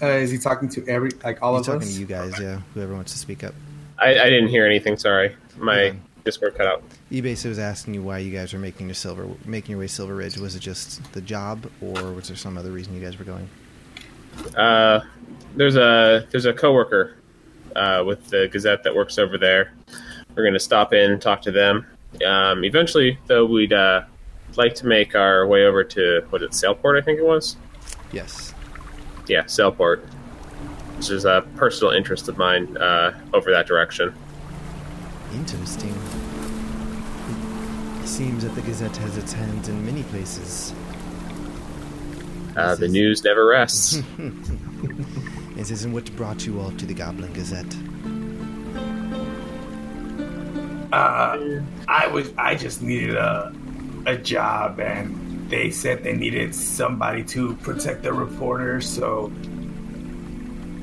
Uh, 0.02 0.06
is 0.08 0.30
he 0.30 0.36
talking 0.36 0.68
to 0.68 0.86
every 0.86 1.12
like 1.24 1.38
all 1.40 1.56
He's 1.56 1.66
of 1.66 1.74
talking 1.76 1.88
us? 1.88 1.94
to 1.94 2.00
you 2.00 2.04
guys, 2.06 2.38
yeah. 2.38 2.60
Whoever 2.74 2.92
wants 2.94 3.12
to 3.12 3.18
speak 3.18 3.42
up. 3.42 3.54
I, 4.00 4.10
I 4.18 4.30
didn't 4.30 4.48
hear 4.48 4.64
anything. 4.66 4.96
Sorry, 4.96 5.36
my 5.58 5.78
Okay. 5.80 5.98
Discord 6.24 6.54
cut 6.56 6.66
out. 6.66 6.82
eBay 7.10 7.46
was 7.48 7.58
asking 7.58 7.94
you 7.94 8.02
why 8.02 8.18
you 8.18 8.30
guys 8.30 8.52
were 8.52 8.58
making 8.58 8.86
your 8.86 8.94
silver, 8.94 9.26
making 9.46 9.70
your 9.72 9.78
way 9.80 9.86
to 9.86 9.92
Silver 9.92 10.14
Ridge. 10.14 10.36
Was 10.36 10.54
it 10.54 10.60
just 10.60 11.12
the 11.12 11.20
job, 11.22 11.70
or 11.80 12.12
was 12.12 12.28
there 12.28 12.36
some 12.36 12.58
other 12.58 12.70
reason 12.70 12.94
you 12.94 13.00
guys 13.00 13.18
were 13.18 13.24
going? 13.24 13.48
Uh, 14.56 15.00
there's 15.56 15.76
a 15.76 16.26
there's 16.30 16.44
a 16.46 16.52
coworker 16.52 17.16
uh, 17.74 18.02
with 18.06 18.26
the 18.28 18.48
Gazette 18.48 18.82
that 18.84 18.94
works 18.94 19.18
over 19.18 19.38
there. 19.38 19.72
We're 20.34 20.44
gonna 20.44 20.60
stop 20.60 20.92
in, 20.92 21.18
talk 21.20 21.42
to 21.42 21.50
them. 21.50 21.86
Um, 22.26 22.64
eventually, 22.64 23.18
though, 23.26 23.44
we'd 23.46 23.72
uh, 23.72 24.02
like 24.56 24.74
to 24.76 24.86
make 24.86 25.14
our 25.14 25.46
way 25.46 25.64
over 25.64 25.82
to 25.84 26.22
what 26.30 26.42
is 26.42 26.48
it, 26.62 26.66
Sailport? 26.66 27.00
I 27.00 27.04
think 27.04 27.18
it 27.18 27.24
was. 27.24 27.56
Yes. 28.12 28.54
Yeah, 29.26 29.44
Sailport, 29.44 30.04
which 31.00 31.08
is 31.08 31.24
a 31.24 31.42
personal 31.56 31.94
interest 31.94 32.28
of 32.28 32.36
mine 32.36 32.76
uh, 32.76 33.18
over 33.32 33.50
that 33.50 33.66
direction. 33.66 34.12
Interesting. 35.32 35.94
It 38.02 38.06
seems 38.06 38.44
that 38.44 38.54
the 38.54 38.60
Gazette 38.60 38.98
has 38.98 39.16
its 39.16 39.32
hands 39.32 39.70
in 39.70 39.82
many 39.86 40.02
places. 40.02 40.74
Uh, 42.54 42.74
the 42.74 42.84
is- 42.84 42.92
news 42.92 43.24
never 43.24 43.46
rests. 43.46 44.02
This 45.56 45.70
isn't 45.72 45.92
what 45.92 46.14
brought 46.16 46.46
you 46.46 46.58
all 46.58 46.70
to 46.70 46.86
the 46.86 46.94
Goblin 46.94 47.32
Gazette. 47.34 47.76
Uh, 50.90 51.60
I 51.86 52.06
was 52.06 52.32
I 52.38 52.54
just 52.54 52.80
needed 52.80 53.14
a 53.14 53.54
a 54.06 54.16
job, 54.16 54.80
and 54.80 55.50
they 55.50 55.70
said 55.70 56.02
they 56.02 56.14
needed 56.14 56.54
somebody 56.54 57.22
to 57.24 57.56
protect 57.56 58.02
the 58.04 58.12
reporter, 58.14 58.80
so 58.80 59.30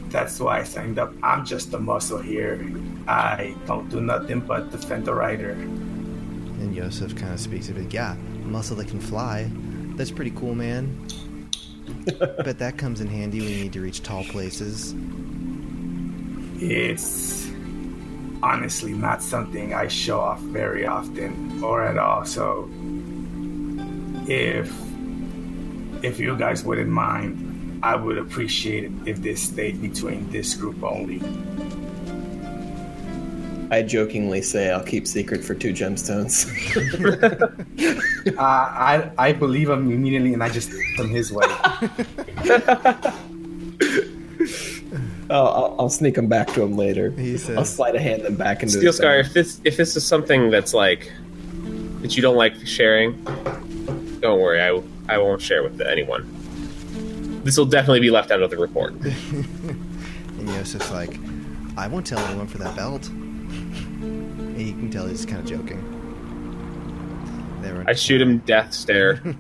that's 0.10 0.40
why 0.40 0.60
I 0.60 0.64
signed 0.64 1.00
up. 1.00 1.14
I'm 1.22 1.46
just 1.46 1.74
a 1.74 1.80
muscle 1.80 2.20
here. 2.20 2.66
I 3.08 3.56
don't 3.66 3.90
do 3.90 4.02
nothing 4.02 4.42
but 4.42 4.72
defend 4.72 5.06
the 5.06 5.14
rider. 5.14 5.52
And 5.52 6.76
Yosef 6.76 7.16
kind 7.16 7.34
of 7.34 7.40
speaks 7.40 7.70
of 7.70 7.78
it. 7.78 7.94
Yeah, 7.94 8.16
muscle 8.44 8.76
that 8.78 8.88
can 8.88 9.00
fly. 9.00 9.52
That's 9.96 10.12
pretty 10.12 10.32
cool, 10.32 10.56
man. 10.56 11.08
Bet 12.44 12.60
that 12.60 12.78
comes 12.78 13.02
in 13.02 13.08
handy 13.08 13.40
when 13.40 13.50
you 13.50 13.64
need 13.64 13.74
to 13.74 13.82
reach 13.82 14.02
tall 14.04 14.24
places. 14.26 14.94
It's 16.60 17.50
honestly 18.42 18.94
not 18.94 19.22
something 19.22 19.74
I 19.74 19.88
show 19.88 20.20
off 20.20 20.40
very 20.42 20.86
often 20.86 21.64
or 21.64 21.84
at 21.84 21.98
all. 21.98 22.26
So 22.26 22.70
if 24.28 24.72
if 26.04 26.20
you 26.20 26.36
guys 26.38 26.64
wouldn't 26.64 26.90
mind, 26.90 27.47
I 27.84 27.96
would 27.96 28.18
appreciate 28.18 28.86
it 28.86 28.92
if 29.06 29.22
this 29.22 29.42
stayed 29.42 29.82
between 29.82 30.30
this 30.32 30.54
group 30.56 30.82
only. 30.84 31.22
I 33.70 33.82
jokingly 33.84 34.42
say 34.42 34.72
I'll 34.72 34.84
keep 34.84 35.06
secret 35.06 35.44
for 35.44 35.54
two 35.56 35.74
gemstones. 35.74 36.48
Uh, 38.28 38.42
I 38.42 39.10
I 39.18 39.32
believe 39.32 39.70
him 39.70 39.90
immediately, 39.90 40.34
and 40.34 40.44
I 40.44 40.50
just 40.50 40.70
him 40.98 41.08
his 41.10 41.32
way. 41.32 41.46
I'll, 45.30 45.30
I'll, 45.30 45.76
I'll 45.80 45.90
sneak 45.90 46.16
them 46.16 46.28
back 46.28 46.48
to 46.54 46.62
him 46.62 46.76
later. 46.76 47.12
He 47.12 47.38
says- 47.38 47.58
I'll 47.58 47.64
slide 47.64 47.96
a 47.96 48.02
hand 48.02 48.24
them 48.24 48.36
back 48.36 48.64
into 48.64 48.78
Steel 48.78 48.92
Scar, 48.92 49.20
if 49.20 49.32
this 49.34 49.62
if 49.64 49.78
this 49.78 49.96
is 49.96 50.06
something 50.06 50.50
that's 50.52 50.74
like 50.74 51.10
that 52.02 52.18
you 52.18 52.22
don't 52.22 52.36
like 52.36 52.56
sharing, 52.66 53.24
don't 54.20 54.42
worry, 54.42 54.62
I 54.62 54.82
I 55.08 55.18
won't 55.20 55.42
share 55.42 55.64
with 55.64 55.80
anyone. 55.80 56.28
This 57.48 57.58
will 57.58 57.66
definitely 57.66 58.02
be 58.02 58.10
left 58.10 58.30
out 58.30 58.42
of 58.42 58.50
the 58.50 58.58
report. 58.58 58.94
And 60.38 60.50
Yosef's 60.50 60.92
like, 60.92 61.18
I 61.78 61.88
won't 61.88 62.06
tell 62.06 62.20
anyone 62.20 62.46
for 62.46 62.58
that 62.58 62.76
belt. 62.76 63.08
And 63.08 64.62
you 64.62 64.74
can 64.74 64.92
tell 64.92 65.08
he's 65.08 65.26
kind 65.26 65.40
of 65.40 65.46
joking. 65.46 65.82
I 67.88 67.94
shoot 67.94 68.22
him 68.22 68.40
death 68.40 68.74
stare. 68.74 69.22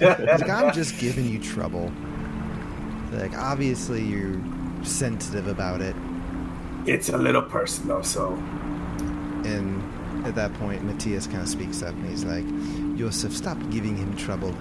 Like, 0.00 0.48
I'm 0.48 0.72
just 0.72 0.98
giving 0.98 1.28
you 1.28 1.38
trouble. 1.38 1.92
Like, 3.12 3.36
obviously 3.36 4.02
you're 4.02 4.40
sensitive 4.82 5.48
about 5.48 5.82
it. 5.82 5.94
It's 6.86 7.10
a 7.10 7.18
little 7.18 7.42
personal, 7.42 8.02
so 8.02 8.32
And 9.44 10.26
at 10.26 10.34
that 10.36 10.54
point, 10.54 10.82
Matthias 10.84 11.26
kind 11.26 11.42
of 11.42 11.48
speaks 11.50 11.82
up 11.82 11.94
and 11.94 12.08
he's 12.08 12.24
like, 12.24 12.46
Yosef, 12.98 13.36
stop 13.36 13.58
giving 13.70 13.94
him 13.94 14.16
trouble. 14.16 14.54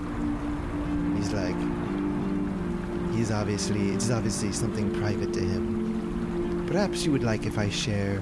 He's 1.16 1.32
like, 1.32 1.56
He's 3.12 3.32
obviously 3.32 3.90
it's 3.92 4.10
obviously 4.10 4.52
something 4.52 4.94
private 4.96 5.34
to 5.34 5.40
him. 5.40 6.66
Perhaps 6.68 7.06
you 7.06 7.12
would 7.12 7.24
like 7.24 7.46
if 7.46 7.58
I 7.58 7.70
share 7.70 8.22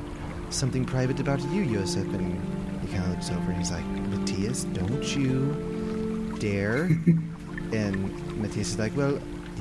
something 0.50 0.86
private 0.86 1.20
about 1.20 1.40
you, 1.52 1.62
Yosef. 1.62 2.08
And 2.14 2.42
he 2.82 2.88
kind 2.88 3.04
of 3.04 3.10
looks 3.12 3.30
over 3.30 3.52
and 3.52 3.58
he's 3.58 3.72
like, 3.72 3.86
Matthias, 3.86 4.64
don't 4.64 5.16
you 5.16 6.36
dare. 6.40 6.84
and 7.72 8.38
Matthias 8.42 8.70
is 8.72 8.80
like, 8.80 8.96
Well, 8.96 9.20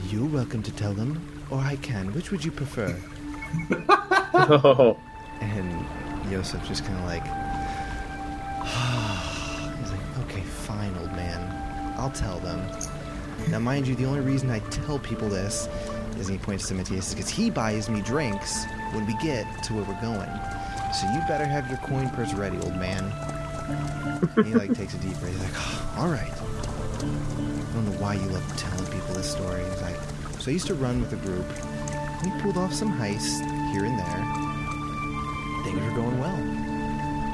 you're 0.08 0.26
welcome 0.28 0.62
to 0.62 0.72
tell 0.72 0.94
them, 0.94 1.20
or 1.50 1.58
I 1.58 1.76
can. 1.76 2.12
Which 2.14 2.30
would 2.30 2.44
you 2.44 2.50
prefer? 2.50 2.96
Oh, 4.34 4.96
And 5.40 5.84
Yosef 6.30 6.66
just 6.66 6.84
kind 6.84 6.98
of 6.98 7.04
like, 7.04 7.22
he's 9.78 9.90
like, 9.92 10.18
okay, 10.24 10.40
fine, 10.42 10.92
old 10.98 11.12
man. 11.12 11.94
I'll 11.96 12.10
tell 12.10 12.38
them. 12.40 12.58
Now, 13.50 13.58
mind 13.58 13.86
you, 13.86 13.94
the 13.94 14.04
only 14.04 14.20
reason 14.20 14.50
I 14.50 14.58
tell 14.70 14.98
people 14.98 15.28
this 15.28 15.68
is, 16.18 16.28
he 16.28 16.38
points 16.38 16.68
to 16.68 16.74
Matthias, 16.74 17.14
because 17.14 17.28
he 17.28 17.50
buys 17.50 17.88
me 17.88 18.00
drinks 18.02 18.64
when 18.92 19.06
we 19.06 19.14
get 19.14 19.46
to 19.64 19.74
where 19.74 19.84
we're 19.84 20.00
going. 20.00 20.30
So 20.94 21.06
you 21.12 21.20
better 21.28 21.44
have 21.44 21.68
your 21.68 21.78
coin 21.78 22.10
purse 22.10 22.34
ready, 22.34 22.58
old 22.58 22.76
man. 22.76 23.04
And 24.36 24.46
he 24.46 24.54
like 24.54 24.74
takes 24.74 24.94
a 24.94 24.98
deep 24.98 25.18
breath. 25.20 25.32
He's 25.32 25.42
like, 25.42 25.52
"Oh, 25.54 25.94
all 25.98 26.08
right. 26.08 26.32
I 26.32 27.72
don't 27.74 27.84
know 27.84 27.98
why 28.00 28.14
you 28.14 28.26
love 28.28 28.56
telling 28.56 28.86
people 28.86 29.14
this 29.14 29.30
story. 29.30 29.62
He's 29.64 29.82
like, 29.82 29.96
so 30.40 30.50
I 30.50 30.54
used 30.54 30.66
to 30.68 30.74
run 30.74 31.00
with 31.00 31.12
a 31.12 31.16
group. 31.16 31.46
We 32.24 32.42
pulled 32.42 32.56
off 32.56 32.72
some 32.72 32.92
heists 32.98 33.40
here 33.72 33.84
and 33.84 33.98
there 33.98 34.48
things 35.70 35.84
were 35.84 35.96
going 35.96 36.18
well. 36.18 36.36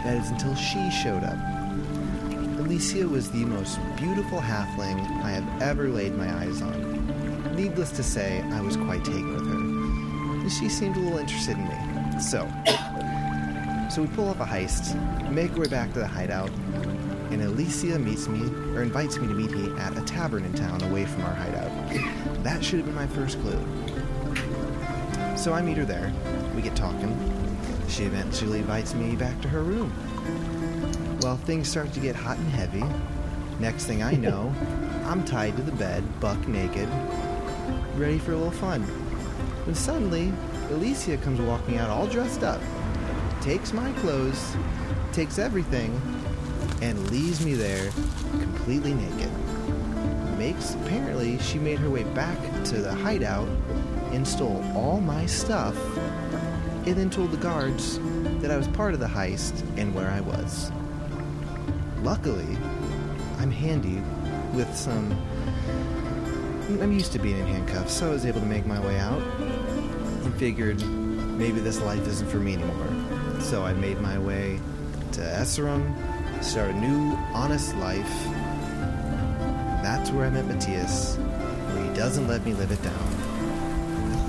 That 0.03 0.17
is 0.17 0.31
until 0.31 0.55
she 0.57 0.91
showed 0.91 1.23
up. 1.23 1.54
Alicia 2.65 3.07
was 3.07 3.31
the 3.31 3.45
most 3.45 3.79
beautiful 3.95 4.41
halfling 4.41 4.99
I 5.23 5.33
have 5.33 5.63
ever 5.63 5.91
laid 5.91 6.15
my 6.15 6.35
eyes 6.39 6.63
on. 6.63 7.55
Needless 7.55 7.91
to 7.91 8.03
say, 8.03 8.41
I 8.53 8.63
was 8.63 8.79
quite 8.79 9.05
taken 9.05 9.35
with 9.35 9.47
her. 10.43 10.49
She 10.49 10.71
seemed 10.71 10.97
a 10.97 11.01
little 11.01 11.19
interested 11.19 11.59
in 11.59 11.69
me. 11.69 12.21
So, 12.23 12.51
so 13.95 14.01
we 14.01 14.09
pull 14.09 14.31
off 14.31 14.41
a 14.41 14.47
heist, 14.47 14.99
make 15.31 15.53
our 15.53 15.61
way 15.61 15.69
back 15.69 15.93
to 15.93 15.99
the 15.99 16.07
hideout, 16.07 16.49
and 17.31 17.43
Alicia 17.43 17.99
meets 17.99 18.29
me, 18.29 18.41
or 18.75 18.81
invites 18.81 19.19
me 19.19 19.29
to 19.29 19.35
meet 19.35 19.51
me 19.51 19.79
at 19.79 19.95
a 19.99 20.01
tavern 20.01 20.47
in 20.47 20.55
town 20.55 20.83
away 20.85 21.05
from 21.05 21.21
our 21.25 21.35
hideout. 21.35 21.71
That 22.45 22.65
should 22.65 22.79
have 22.79 22.87
been 22.87 22.95
my 22.95 23.07
first 23.09 23.39
clue. 23.43 23.63
So 25.37 25.53
I 25.53 25.61
meet 25.61 25.77
her 25.77 25.85
there. 25.85 26.11
We 26.57 26.63
get 26.63 26.75
talking. 26.75 27.15
She 27.89 28.05
eventually 28.05 28.61
invites 28.61 28.95
me 28.95 29.17
back 29.17 29.39
to 29.43 29.49
her 29.49 29.63
room. 29.63 29.93
Well, 31.25 31.39
things 31.39 31.71
start 31.71 31.91
to 31.95 32.01
get 32.01 32.15
hot 32.15 32.37
and 32.37 32.51
heavy. 32.51 32.85
Next 33.59 33.87
thing 33.87 34.03
I 34.03 34.13
know, 34.13 34.55
I'm 35.07 35.25
tied 35.25 35.57
to 35.57 35.63
the 35.63 35.73
bed, 35.73 36.05
buck 36.21 36.47
naked, 36.47 36.87
ready 37.97 38.19
for 38.19 38.33
a 38.33 38.37
little 38.37 38.51
fun. 38.51 38.83
When 39.65 39.75
suddenly, 39.75 40.35
Alicia 40.69 41.17
comes 41.17 41.41
walking 41.41 41.79
out 41.79 41.89
all 41.89 42.07
dressed 42.07 42.43
up, 42.43 42.61
takes 43.41 43.73
my 43.73 43.91
clothes, 44.01 44.55
takes 45.15 45.39
everything, 45.39 45.99
and 46.83 47.11
leaves 47.11 47.43
me 47.43 47.55
there 47.55 47.91
completely 48.33 48.93
naked. 48.93 49.31
Makes 50.37 50.75
apparently 50.75 51.39
she 51.39 51.59
made 51.59 51.79
her 51.79 51.89
way 51.89 52.05
back 52.05 52.39
to 52.65 52.83
the 52.83 52.95
hideout 52.95 53.49
and 54.13 54.29
stole 54.29 54.63
all 54.77 55.01
my 55.01 55.25
stuff 55.25 55.75
and 56.87 56.95
then 56.95 57.09
told 57.09 57.31
the 57.31 57.39
guards 57.39 57.99
that 58.43 58.51
I 58.51 58.59
was 58.59 58.69
part 58.69 58.93
of 58.93 59.01
the 59.01 59.07
heist 59.07 59.63
and 59.79 59.95
where 59.95 60.11
I 60.11 60.21
was. 60.21 60.71
Luckily, 62.05 62.59
I'm 63.39 63.51
handy 63.51 64.03
with 64.55 64.77
some. 64.77 65.11
I'm 66.81 66.93
used 66.93 67.13
to 67.13 67.19
being 67.19 67.39
in 67.39 67.47
handcuffs, 67.47 67.95
so 67.95 68.09
I 68.09 68.11
was 68.11 68.27
able 68.27 68.41
to 68.41 68.47
make 68.47 68.67
my 68.67 68.79
way 68.79 68.99
out 68.99 69.23
and 69.23 70.35
figured 70.35 70.87
maybe 70.87 71.61
this 71.61 71.81
life 71.81 72.07
isn't 72.07 72.29
for 72.29 72.37
me 72.37 72.55
anymore. 72.55 73.41
So 73.41 73.65
I 73.65 73.73
made 73.73 74.03
my 74.03 74.19
way 74.19 74.61
to 75.13 75.21
Esserum, 75.23 75.95
start 76.45 76.71
a 76.71 76.75
new, 76.75 77.17
honest 77.33 77.75
life. 77.77 78.13
That's 79.83 80.11
where 80.11 80.27
I 80.27 80.31
met 80.31 80.45
Matthias, 80.45 81.17
where 81.17 81.89
he 81.89 81.97
doesn't 81.97 82.29
let 82.29 82.45
me 82.45 82.53
live 82.53 82.71
it 82.71 82.83
down 82.83 83.35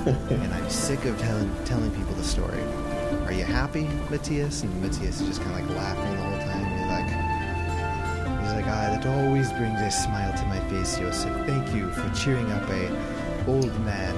and 0.30 0.54
I'm 0.54 0.70
sick 0.70 1.04
of 1.04 1.18
telling 1.18 1.50
telling 1.64 1.90
people 1.90 2.14
the 2.14 2.22
story. 2.22 2.62
Are 3.24 3.32
you 3.32 3.44
happy, 3.44 3.88
Matthias? 4.08 4.62
And 4.62 4.80
Matthias 4.80 5.20
is 5.20 5.26
just 5.26 5.42
kind 5.42 5.60
of 5.60 5.68
like 5.68 5.76
laughing 5.76 6.16
the 6.16 6.22
whole 6.22 6.30
time. 6.30 6.35
He's 6.35 6.35
like, 6.35 6.35
ah, 8.68 8.90
that 8.98 9.06
always 9.06 9.52
brings 9.52 9.80
a 9.80 9.90
smile 9.90 10.36
to 10.36 10.44
my 10.46 10.60
face, 10.68 10.98
Joseph. 10.98 11.34
Thank 11.46 11.74
you 11.74 11.90
for 11.92 12.08
cheering 12.14 12.50
up 12.52 12.68
a 12.70 12.88
old 13.46 13.72
man. 13.84 14.14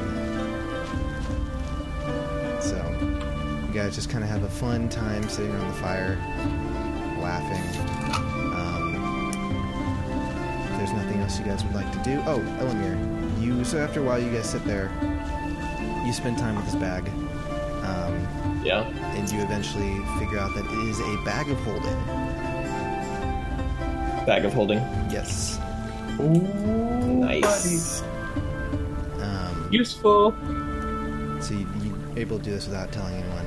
So, 2.60 2.76
you 3.66 3.72
guys 3.72 3.94
just 3.94 4.10
kind 4.10 4.24
of 4.24 4.30
have 4.30 4.42
a 4.42 4.48
fun 4.48 4.88
time 4.88 5.28
sitting 5.28 5.52
around 5.52 5.68
the 5.68 5.74
fire, 5.74 6.16
laughing. 7.20 7.62
Um, 8.54 8.94
if 10.64 10.78
there's 10.78 10.92
nothing 10.92 11.20
else 11.20 11.38
you 11.38 11.44
guys 11.44 11.64
would 11.64 11.74
like 11.74 11.90
to 11.92 11.98
do. 12.00 12.22
Oh, 12.26 12.40
Elamir, 12.60 13.40
you. 13.40 13.64
So 13.64 13.78
after 13.78 14.00
a 14.00 14.02
while, 14.02 14.18
you 14.18 14.30
guys 14.30 14.48
sit 14.50 14.64
there 14.64 14.90
you 16.08 16.14
spend 16.14 16.38
time 16.38 16.56
with 16.56 16.64
this 16.64 16.74
bag, 16.74 17.06
um, 17.84 18.60
Yeah. 18.64 18.84
and 19.14 19.30
you 19.30 19.42
eventually 19.42 19.94
figure 20.18 20.38
out 20.38 20.54
that 20.54 20.64
it 20.64 20.88
is 20.88 20.98
a 21.00 21.22
bag 21.22 21.50
of 21.50 21.58
holding. 21.64 22.17
Bag 24.28 24.44
of 24.44 24.52
holding. 24.52 24.76
Yes. 25.10 25.58
Nice. 26.18 28.02
Um, 29.22 29.68
useful. 29.72 30.32
so 31.40 31.54
you, 31.54 31.66
you're 31.82 32.18
able 32.18 32.36
to 32.36 32.44
do 32.44 32.50
this 32.50 32.66
without 32.66 32.92
telling 32.92 33.14
anyone. 33.14 33.46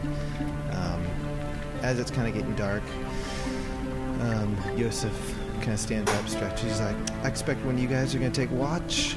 Um, 0.72 1.06
as 1.84 2.00
it's 2.00 2.10
kind 2.10 2.27
of 2.27 2.34
getting 2.34 2.56
dark, 2.56 2.82
um, 4.22 4.58
Yosef 4.76 5.14
kind 5.60 5.74
of 5.74 5.80
stands 5.80 6.10
up, 6.14 6.27
stretches. 6.27 6.64
He's 6.64 6.82
like, 6.82 6.95
I 7.24 7.27
expect 7.27 7.64
one 7.64 7.76
of 7.76 7.80
you 7.80 7.88
guys 7.88 8.16
are 8.16 8.18
going 8.18 8.32
to 8.32 8.42
take 8.42 8.50
watch. 8.50 9.16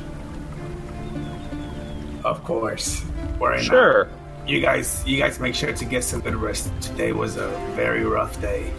Of 2.26 2.44
course. 2.44 3.02
Worry 3.41 3.57
not. 3.57 3.65
Sure. 3.65 4.10
You 4.47 4.60
guys, 4.60 5.02
you 5.07 5.17
guys 5.17 5.41
make 5.41 5.55
sure 5.55 5.73
to 5.73 5.84
get 5.86 6.05
some 6.05 6.20
good 6.20 6.34
rest. 6.34 6.70
Today 6.83 7.12
was 7.12 7.39
a 7.39 7.49
very 7.75 8.05
rough 8.05 8.39
day. 8.43 8.70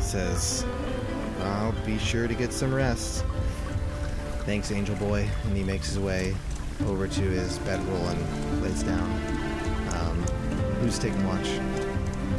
Says, 0.00 0.64
I'll 0.64 0.75
be 1.86 1.98
sure 1.98 2.26
to 2.28 2.34
get 2.34 2.52
some 2.52 2.74
rest. 2.74 3.24
Thanks, 4.44 4.70
Angel 4.72 4.96
Boy. 4.96 5.28
And 5.44 5.56
he 5.56 5.62
makes 5.62 5.88
his 5.88 5.98
way 5.98 6.34
over 6.86 7.08
to 7.08 7.20
his 7.20 7.58
bedroll 7.60 8.06
and 8.08 8.62
lays 8.62 8.82
down. 8.82 9.10
Um, 9.94 10.22
who's 10.80 10.98
taking 10.98 11.24
watch? 11.26 11.48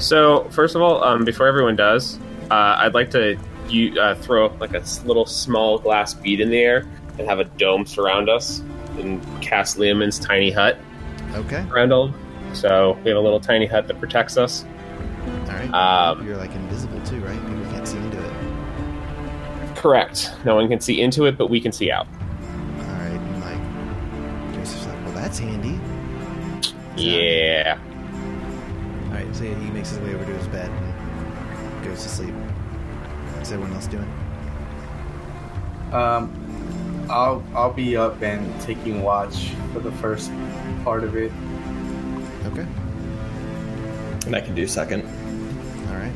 So 0.02 0.44
first 0.52 0.76
of 0.76 0.82
all, 0.82 1.04
um, 1.04 1.26
before 1.26 1.48
everyone 1.48 1.76
does, 1.76 2.20
uh, 2.52 2.76
I'd 2.78 2.94
like 2.94 3.10
to 3.12 3.38
you, 3.68 4.00
uh, 4.00 4.16
throw 4.16 4.48
like 4.60 4.74
a 4.74 4.84
little 5.06 5.26
small 5.26 5.80
glass 5.80 6.14
bead 6.14 6.40
in 6.40 6.50
the 6.50 6.60
air 6.60 6.86
and 7.18 7.28
have 7.28 7.40
a 7.40 7.46
dome 7.46 7.86
surround 7.86 8.30
us 8.30 8.60
and 9.00 9.22
cast 9.42 9.78
Leomund's 9.78 10.20
tiny 10.20 10.52
hut 10.52 10.78
Okay. 11.34 11.66
around 11.72 11.92
all. 11.92 12.14
So 12.54 12.98
we 13.04 13.10
have 13.10 13.18
a 13.18 13.22
little 13.22 13.40
tiny 13.40 13.66
hut 13.66 13.88
that 13.88 14.00
protects 14.00 14.38
us. 14.38 14.64
All 15.26 15.54
right. 15.54 15.74
Um, 15.74 16.26
You're 16.26 16.38
like 16.38 16.54
invisible 16.56 16.97
Correct. 19.88 20.34
No 20.44 20.56
one 20.56 20.68
can 20.68 20.82
see 20.82 21.00
into 21.00 21.28
it, 21.28 21.38
but 21.38 21.50
we 21.50 21.62
can 21.62 21.72
see 21.72 21.90
out. 21.90 22.08
All 22.08 22.84
right. 22.84 23.10
And 23.10 23.40
like, 23.42 24.54
Joseph's 24.54 24.86
like, 24.86 25.06
well, 25.06 25.14
that's 25.14 25.40
handy. 25.40 25.80
Yeah. 27.02 27.80
All 29.06 29.14
right. 29.14 29.34
So 29.34 29.46
he 29.46 29.72
makes 29.72 29.92
his 29.92 30.00
way 30.00 30.14
over 30.14 30.26
to 30.26 30.34
his 30.34 30.48
bed 30.48 30.70
and 30.70 31.86
goes 31.86 32.04
to 32.04 32.10
sleep. 32.10 32.34
What's 33.38 33.50
everyone 33.54 33.74
else 33.76 33.88
doing? 33.88 34.12
Um, 35.94 37.08
I'll 37.10 37.42
I'll 37.56 37.72
be 37.72 37.96
up 37.96 38.22
and 38.22 38.60
taking 38.60 39.04
watch 39.04 39.52
for 39.72 39.80
the 39.80 39.94
first 39.94 40.34
part 40.84 41.06
of 41.06 41.16
it. 41.16 41.32
Okay. 42.48 42.68
And 44.26 44.36
I 44.36 44.42
can 44.42 44.54
do 44.54 44.68
second. 44.68 45.06
All 45.88 45.96
right. 45.96 46.12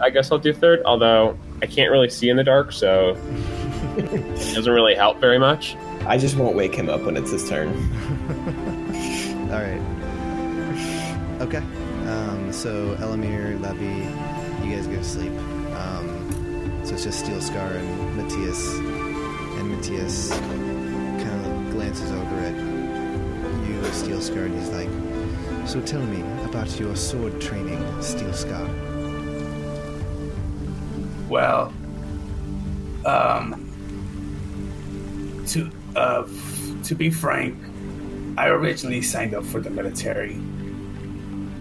I 0.00 0.08
guess 0.10 0.30
I'll 0.30 0.38
do 0.38 0.52
third, 0.52 0.82
although 0.84 1.36
I 1.60 1.66
can't 1.66 1.90
really 1.90 2.08
see 2.10 2.28
in 2.28 2.36
the 2.36 2.44
dark, 2.44 2.72
so 2.72 3.16
it 3.96 4.54
doesn't 4.54 4.72
really 4.72 4.94
help 4.94 5.18
very 5.20 5.38
much. 5.38 5.76
I 6.06 6.16
just 6.16 6.36
won't 6.36 6.56
wake 6.56 6.74
him 6.74 6.88
up 6.88 7.02
when 7.02 7.16
it's 7.16 7.30
his 7.30 7.48
turn. 7.48 7.68
All 9.50 9.60
right. 9.60 9.82
Okay. 11.42 11.62
Um, 12.08 12.52
so 12.52 12.94
Elamir, 12.96 13.60
Levy, 13.60 14.04
you 14.66 14.74
guys 14.74 14.86
go 14.86 14.96
to 14.96 15.04
sleep. 15.04 15.32
Um, 15.76 16.80
so 16.84 16.94
it's 16.94 17.04
just 17.04 17.18
Steel 17.20 17.40
Scar 17.40 17.72
and 17.72 18.16
Matthias, 18.16 18.74
and 18.74 19.70
Matthias 19.70 20.30
kind 20.30 21.46
of 21.46 21.70
glances 21.72 22.10
over 22.10 22.36
at 22.40 22.56
you, 23.68 23.84
Steel 23.92 24.20
Scar, 24.20 24.44
and 24.44 24.58
he's 24.58 24.70
like, 24.70 24.88
"So 25.68 25.80
tell 25.82 26.02
me 26.02 26.22
about 26.44 26.78
your 26.80 26.96
sword 26.96 27.40
training, 27.40 27.82
Steel 28.00 28.32
Scar." 28.32 28.68
Well, 31.28 31.72
um, 33.04 33.64
to 35.48 35.70
uh, 35.94 36.26
to 36.84 36.94
be 36.94 37.10
frank, 37.10 37.56
I 38.36 38.48
originally 38.48 39.02
signed 39.02 39.34
up 39.34 39.44
for 39.44 39.60
the 39.60 39.70
military, 39.70 40.34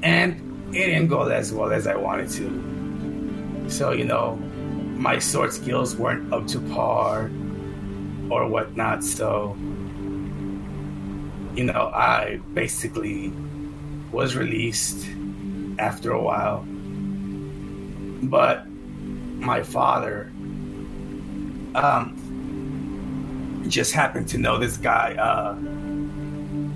and 0.03 0.75
it 0.75 0.85
didn't 0.87 1.07
go 1.07 1.23
as 1.23 1.51
well 1.51 1.71
as 1.71 1.87
I 1.87 1.95
wanted 1.95 2.29
to. 2.31 3.67
So, 3.69 3.91
you 3.91 4.05
know, 4.05 4.35
my 4.95 5.19
sword 5.19 5.51
skills 5.53 5.95
weren't 5.95 6.31
up 6.33 6.47
to 6.47 6.59
par 6.73 7.29
or 8.29 8.47
whatnot. 8.47 9.03
So, 9.03 9.55
you 11.55 11.63
know, 11.63 11.91
I 11.93 12.39
basically 12.53 13.33
was 14.11 14.35
released 14.35 15.07
after 15.79 16.11
a 16.11 16.21
while. 16.21 16.65
But 18.23 18.65
my 19.39 19.63
father 19.63 20.31
um, 21.75 23.65
just 23.67 23.93
happened 23.93 24.27
to 24.29 24.37
know 24.37 24.57
this 24.57 24.77
guy, 24.77 25.13
uh, 25.15 25.55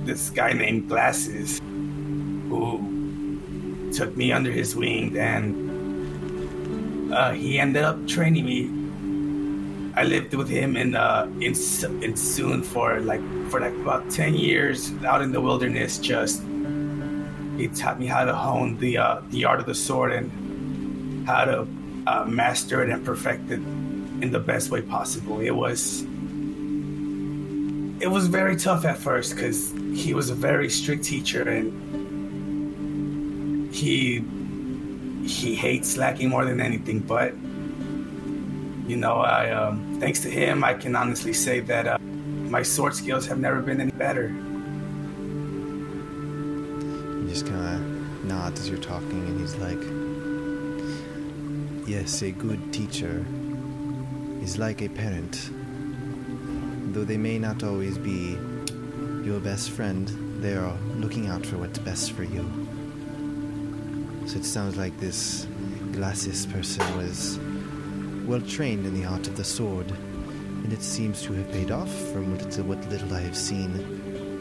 this 0.05 0.29
guy 0.29 0.53
named 0.53 0.87
Glasses, 0.87 1.59
who 1.59 2.87
took 3.93 4.15
me 4.15 4.31
under 4.31 4.51
his 4.51 4.75
wing 4.75 5.17
and 5.17 7.13
uh, 7.13 7.33
he 7.33 7.59
ended 7.59 7.83
up 7.83 8.07
training 8.07 8.45
me. 8.45 8.69
I 9.93 10.03
lived 10.03 10.33
with 10.33 10.47
him 10.47 10.77
in 10.77 10.95
uh, 10.95 11.29
in 11.41 11.53
in 12.01 12.15
Soon 12.15 12.63
for 12.63 13.01
like 13.01 13.19
for 13.49 13.59
like 13.59 13.73
about 13.73 14.09
ten 14.09 14.33
years 14.33 14.93
out 15.03 15.21
in 15.21 15.33
the 15.33 15.41
wilderness. 15.41 15.97
Just 15.97 16.41
he 17.57 17.67
taught 17.67 17.99
me 17.99 18.07
how 18.07 18.23
to 18.23 18.33
hone 18.33 18.77
the 18.77 18.97
uh, 18.97 19.21
the 19.29 19.43
art 19.43 19.59
of 19.59 19.65
the 19.65 19.75
sword 19.75 20.13
and 20.13 21.27
how 21.27 21.43
to 21.43 21.67
uh, 22.07 22.25
master 22.25 22.83
it 22.83 22.89
and 22.89 23.05
perfect 23.05 23.51
it 23.51 23.59
in 24.21 24.31
the 24.31 24.39
best 24.39 24.71
way 24.71 24.81
possible. 24.81 25.39
It 25.39 25.51
was 25.51 26.03
it 28.01 28.09
was 28.09 28.27
very 28.27 28.55
tough 28.55 28.83
at 28.85 28.97
first 28.97 29.35
because 29.35 29.71
he 29.93 30.13
was 30.13 30.29
a 30.31 30.35
very 30.35 30.69
strict 30.69 31.03
teacher 31.03 31.47
and 31.47 31.91
he 33.73 34.23
he 35.27 35.55
hates 35.55 35.89
slacking 35.91 36.29
more 36.29 36.45
than 36.45 36.59
anything. 36.59 36.99
But 36.99 37.33
you 38.89 38.97
know, 38.97 39.17
I 39.17 39.51
um, 39.51 39.97
thanks 39.99 40.19
to 40.21 40.29
him, 40.29 40.63
I 40.63 40.73
can 40.73 40.95
honestly 40.95 41.33
say 41.33 41.59
that 41.61 41.87
uh, 41.87 41.97
my 41.99 42.63
sword 42.63 42.95
skills 42.95 43.27
have 43.27 43.39
never 43.39 43.61
been 43.61 43.79
any 43.79 43.91
better. 43.91 44.29
He 47.21 47.29
just 47.29 47.45
kind 47.45 47.75
of 47.75 48.25
nods 48.25 48.59
as 48.59 48.69
you're 48.69 48.79
talking, 48.79 49.25
and 49.27 49.39
he's 49.39 49.55
like, 49.55 49.79
Yes, 51.91 52.21
a 52.21 52.31
good 52.31 52.71
teacher 52.71 53.25
is 54.41 54.57
like 54.57 54.81
a 54.81 54.87
parent. 54.87 55.51
Though 56.93 57.03
they 57.03 57.17
may 57.17 57.37
not 57.37 57.65
always 57.65 57.97
be 57.97 58.37
your 59.25 59.41
best 59.41 59.71
friend, 59.71 60.07
they 60.41 60.55
are 60.55 60.77
looking 60.95 61.27
out 61.27 61.45
for 61.45 61.57
what's 61.57 61.79
best 61.79 62.13
for 62.13 62.23
you. 62.23 62.49
So 64.25 64.37
it 64.37 64.45
sounds 64.45 64.77
like 64.77 64.97
this 65.01 65.45
Glasses 65.91 66.45
person 66.45 66.81
was 66.95 67.37
well 68.25 68.39
trained 68.39 68.85
in 68.85 68.93
the 68.93 69.03
art 69.03 69.27
of 69.27 69.35
the 69.35 69.43
sword, 69.43 69.91
and 69.91 70.71
it 70.71 70.81
seems 70.81 71.21
to 71.23 71.33
have 71.33 71.51
paid 71.51 71.71
off 71.71 71.93
from 72.13 72.31
what, 72.31 72.57
what 72.59 72.89
little 72.89 73.13
I 73.13 73.19
have 73.19 73.35
seen 73.35 73.75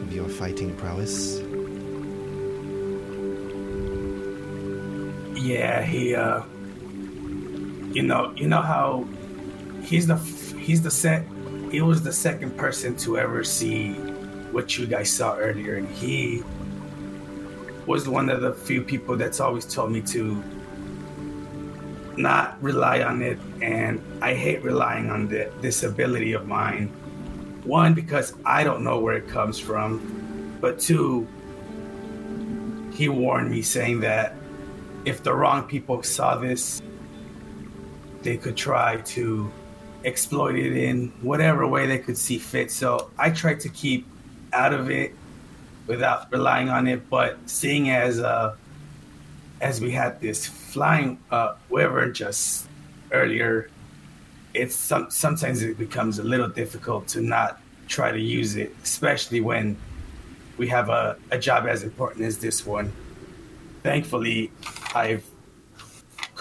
of 0.03 0.13
your 0.13 0.29
fighting 0.29 0.73
prowess. 0.77 1.41
Yeah, 5.35 5.83
he 5.83 6.15
uh 6.15 6.43
you 7.93 8.03
know, 8.03 8.33
you 8.35 8.47
know 8.47 8.61
how 8.61 9.07
he's 9.83 10.07
the 10.07 10.17
he's 10.17 10.81
the 10.81 10.91
set 10.91 11.25
he 11.71 11.81
was 11.81 12.03
the 12.03 12.11
second 12.11 12.57
person 12.57 12.97
to 12.97 13.17
ever 13.17 13.45
see 13.45 13.93
what 14.51 14.77
you 14.77 14.85
guys 14.85 15.09
saw 15.09 15.37
earlier. 15.37 15.77
And 15.77 15.87
he 15.87 16.43
was 17.85 18.09
one 18.09 18.29
of 18.29 18.41
the 18.41 18.53
few 18.53 18.83
people 18.83 19.15
that's 19.15 19.39
always 19.39 19.65
told 19.65 19.91
me 19.91 20.01
to 20.01 20.43
not 22.17 22.61
rely 22.61 23.03
on 23.03 23.21
it. 23.21 23.39
And 23.61 24.03
i 24.21 24.33
hate 24.33 24.61
relying 24.63 25.09
on 25.09 25.29
the, 25.29 25.49
this 25.61 25.83
ability 25.83 26.33
of 26.33 26.45
mine. 26.45 26.87
One 27.63 27.93
because 27.93 28.33
i 28.45 28.63
don't 28.63 28.83
know 28.83 28.99
where 28.99 29.15
it 29.15 29.29
comes 29.29 29.57
from. 29.57 30.57
But 30.59 30.77
two 30.79 31.25
he 32.91 33.07
warned 33.07 33.49
me 33.49 33.61
saying 33.61 34.01
that 34.01 34.35
if 35.05 35.23
the 35.23 35.33
wrong 35.33 35.63
people 35.63 36.03
saw 36.03 36.35
this 36.35 36.81
they 38.23 38.37
could 38.37 38.55
try 38.55 38.97
to 38.97 39.51
exploit 40.03 40.55
it 40.55 40.75
in 40.75 41.09
whatever 41.21 41.67
way 41.67 41.85
they 41.85 41.99
could 41.99 42.17
see 42.17 42.37
fit 42.37 42.71
so 42.71 43.11
i 43.19 43.29
tried 43.29 43.59
to 43.59 43.69
keep 43.69 44.07
out 44.53 44.73
of 44.73 44.89
it 44.89 45.13
without 45.87 46.31
relying 46.31 46.69
on 46.69 46.87
it 46.87 47.07
but 47.09 47.37
seeing 47.45 47.89
as 47.91 48.19
uh 48.19 48.55
as 49.61 49.79
we 49.79 49.91
had 49.91 50.19
this 50.19 50.47
flying 50.47 51.19
uh, 51.29 51.53
wyvern 51.69 52.13
just 52.13 52.67
earlier, 53.11 53.69
it's 54.53 54.75
some, 54.75 55.09
sometimes 55.11 55.61
it 55.61 55.77
becomes 55.77 56.19
a 56.19 56.23
little 56.23 56.49
difficult 56.49 57.07
to 57.09 57.21
not 57.21 57.61
try 57.87 58.11
to 58.11 58.19
use 58.19 58.55
it, 58.55 58.75
especially 58.83 59.39
when 59.39 59.77
we 60.57 60.67
have 60.67 60.89
a, 60.89 61.15
a 61.29 61.37
job 61.37 61.67
as 61.67 61.83
important 61.83 62.25
as 62.25 62.39
this 62.39 62.65
one. 62.65 62.91
Thankfully, 63.83 64.51
I've 64.95 65.25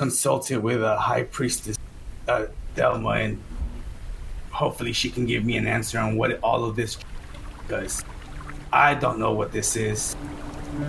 consulted 0.00 0.62
with 0.62 0.82
a 0.82 0.96
high 0.96 1.24
priestess, 1.24 1.76
uh, 2.26 2.46
Delma, 2.74 3.22
and 3.22 3.42
hopefully 4.50 4.94
she 4.94 5.10
can 5.10 5.26
give 5.26 5.44
me 5.44 5.58
an 5.58 5.66
answer 5.66 5.98
on 5.98 6.16
what 6.16 6.42
all 6.42 6.64
of 6.64 6.74
this 6.74 6.96
because 7.58 8.02
I 8.72 8.94
don't 8.94 9.18
know 9.18 9.34
what 9.34 9.52
this 9.52 9.76
is. 9.76 10.16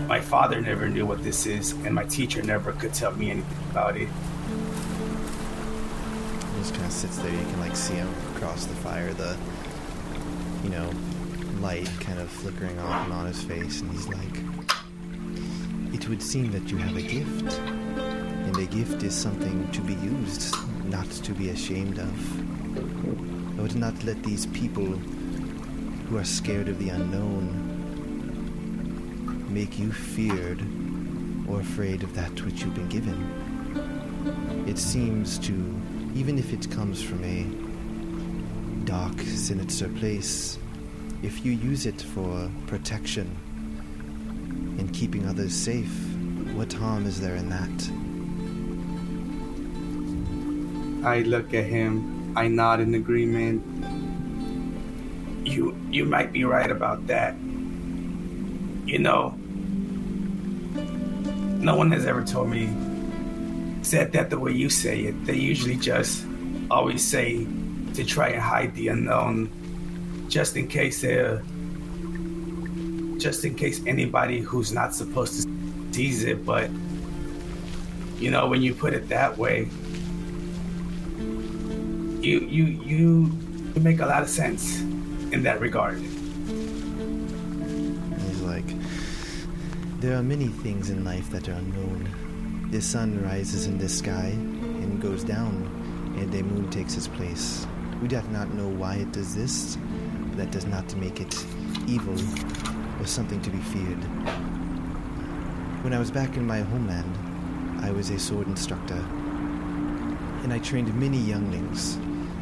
My 0.08 0.22
father 0.22 0.62
never 0.62 0.88
knew 0.88 1.06
what 1.06 1.26
this 1.26 1.46
is, 1.46 1.74
and 1.84 1.94
my 1.94 2.06
teacher 2.06 2.42
never 2.42 2.72
could 2.72 2.94
tell 2.94 3.12
me 3.12 3.32
anything 3.32 3.58
about 3.70 3.98
it. 3.98 4.08
He 6.54 6.60
just 6.60 6.74
kind 6.74 6.86
of 6.86 6.94
sits 6.94 7.18
there. 7.18 7.34
You 7.34 7.38
can 7.38 7.60
like 7.60 7.76
see 7.76 7.96
him 7.96 8.08
across 8.34 8.66
the 8.66 8.76
fire, 8.76 9.14
the 9.14 9.38
you 10.64 10.70
know 10.70 10.90
light 11.60 11.90
kind 12.00 12.18
of 12.18 12.30
flickering 12.30 12.80
off 12.80 13.04
and 13.04 13.12
on 13.12 13.26
his 13.26 13.44
face, 13.44 13.82
and 13.82 13.92
he's 13.92 14.08
like, 14.08 14.38
"It 15.94 16.08
would 16.08 16.24
seem 16.24 16.50
that 16.54 16.72
you 16.72 16.78
have 16.78 16.96
a 16.96 17.02
gift, 17.02 17.60
and 18.54 18.60
a 18.60 18.66
gift 18.66 19.02
is 19.04 19.16
something 19.16 19.72
to 19.72 19.80
be 19.82 19.94
used, 19.94 20.54
not 20.90 21.10
to 21.10 21.32
be 21.32 21.52
ashamed 21.52 21.98
of. 21.98 23.58
I 23.58 23.62
would 23.62 23.78
not 23.78 24.04
let 24.04 24.22
these 24.24 24.46
people 24.48 24.88
who 24.88 26.18
are 26.18 26.26
scared 26.26 26.68
of 26.68 26.78
the 26.78 26.90
unknown 26.90 27.48
make 29.48 29.80
you 29.80 29.94
feared 29.94 30.62
or 31.48 31.62
afraid 31.62 32.04
of 32.04 32.14
that 32.16 32.42
which 32.44 32.62
you've 32.62 32.76
been 32.76 32.90
given. 32.90 34.66
It 34.68 34.78
seems 34.78 35.40
to, 35.40 35.54
even 36.14 36.38
if 36.38 36.52
it 36.52 36.70
comes 36.72 37.02
from 37.02 37.24
a 37.24 37.46
dark, 38.86 39.18
sinister 39.22 39.88
place, 39.88 40.58
if 41.24 41.46
you 41.46 41.54
use 41.54 41.86
it 41.86 42.02
for 42.02 42.52
protection 42.68 43.34
and 44.78 44.94
keeping 44.94 45.26
others 45.26 45.54
safe, 45.54 45.96
what 46.54 46.74
harm 46.74 47.06
is 47.06 47.22
there 47.22 47.36
in 47.36 47.48
that? 47.48 48.01
I 51.04 51.22
look 51.22 51.54
at 51.54 51.66
him. 51.66 52.34
I 52.38 52.48
nod 52.48 52.80
in 52.80 52.94
agreement. 52.96 53.64
You 55.46 55.76
you 55.90 56.06
might 56.06 56.32
be 56.32 56.44
right 56.46 56.70
about 56.70 57.08
that. 57.08 57.36
You 58.86 59.00
know, 59.00 59.36
no 61.60 61.76
one 61.76 61.92
has 61.92 62.06
ever 62.06 62.24
told 62.24 62.50
me 62.50 62.70
said 63.84 64.12
that 64.14 64.30
the 64.30 64.40
way 64.40 64.52
you 64.52 64.70
say 64.70 65.02
it. 65.02 65.26
They 65.26 65.36
usually 65.36 65.76
just 65.76 66.26
always 66.70 67.04
say 67.04 67.46
to 67.94 68.06
try 68.06 68.30
and 68.30 68.42
hide 68.42 68.76
the 68.76 68.90
unknown, 68.90 69.50
just 70.30 70.56
in 70.56 70.68
case 70.68 71.04
uh, 71.04 71.42
just 73.18 73.44
in 73.44 73.56
case 73.56 73.82
anybody 73.86 74.40
who's 74.40 74.72
not 74.72 74.94
supposed 74.94 75.44
to 75.44 75.94
sees 75.94 76.24
it. 76.24 76.46
But 76.46 76.70
you 78.18 78.30
know, 78.32 78.48
when 78.48 78.62
you 78.62 78.74
put 78.74 78.94
it 78.94 79.10
that 79.10 79.38
way, 79.38 79.68
you 82.22 82.40
you 82.42 82.66
you 82.84 83.32
make 83.80 84.00
a 84.00 84.06
lot 84.06 84.22
of 84.22 84.30
sense 84.30 84.82
in 85.32 85.42
that 85.44 85.60
regard. 85.60 85.98
He's 88.28 88.42
like, 88.42 88.66
There 90.00 90.16
are 90.16 90.24
many 90.24 90.48
things 90.48 90.90
in 90.92 91.04
life 91.04 91.30
that 91.32 91.50
are 91.50 91.54
unknown. 91.54 92.08
The 92.70 92.82
sun 92.82 93.24
rises 93.24 93.66
in 93.66 93.78
the 93.80 93.90
sky 93.90 94.28
and 94.28 95.02
goes 95.02 95.24
down, 95.24 95.66
and 96.18 96.32
the 96.32 96.44
moon 96.44 96.70
takes 96.70 96.96
its 96.96 97.08
place. 97.08 97.66
We 98.02 98.08
do 98.08 98.22
not 98.32 98.54
know 98.54 98.68
why 98.68 98.96
it 98.96 99.12
does 99.12 99.36
this, 99.36 99.78
but 100.28 100.38
that 100.38 100.52
does 100.52 100.66
not 100.66 100.96
make 100.96 101.20
it 101.22 101.46
evil 101.88 102.16
or 103.00 103.08
something 103.08 103.42
to 103.42 103.50
be 103.50 103.60
feared. 103.60 104.04
When 105.84 105.94
I 105.94 106.00
was 106.00 106.12
back 106.12 106.38
in 106.38 106.46
my 106.46 106.60
homeland, 106.60 107.18
I 107.84 107.92
was 107.92 108.12
a 108.12 108.20
sword 108.20 108.48
instructor, 108.48 109.04
and 110.44 110.54
I 110.54 110.60
trained 110.60 110.94
many 111.00 111.18
younglings. 111.18 111.98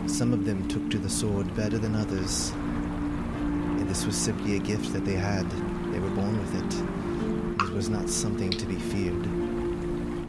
Some 0.08 0.34
of 0.34 0.46
them 0.46 0.68
took 0.68 0.90
to 0.92 0.98
the 0.98 1.10
sword 1.10 1.56
better 1.56 1.78
than 1.78 1.96
others, 1.96 2.52
and 2.52 3.90
this 3.90 4.06
was 4.06 4.16
simply 4.16 4.56
a 4.56 4.60
gift 4.60 4.92
that 4.94 5.06
they 5.06 5.14
had. 5.16 5.50
They 5.92 6.00
were 6.00 6.10
born 6.10 6.38
with 6.40 6.56
it. 6.56 7.64
It 7.64 7.74
was 7.74 7.90
not 7.90 8.10
something 8.10 8.50
to 8.52 8.66
be 8.66 8.76
feared. 8.76 9.26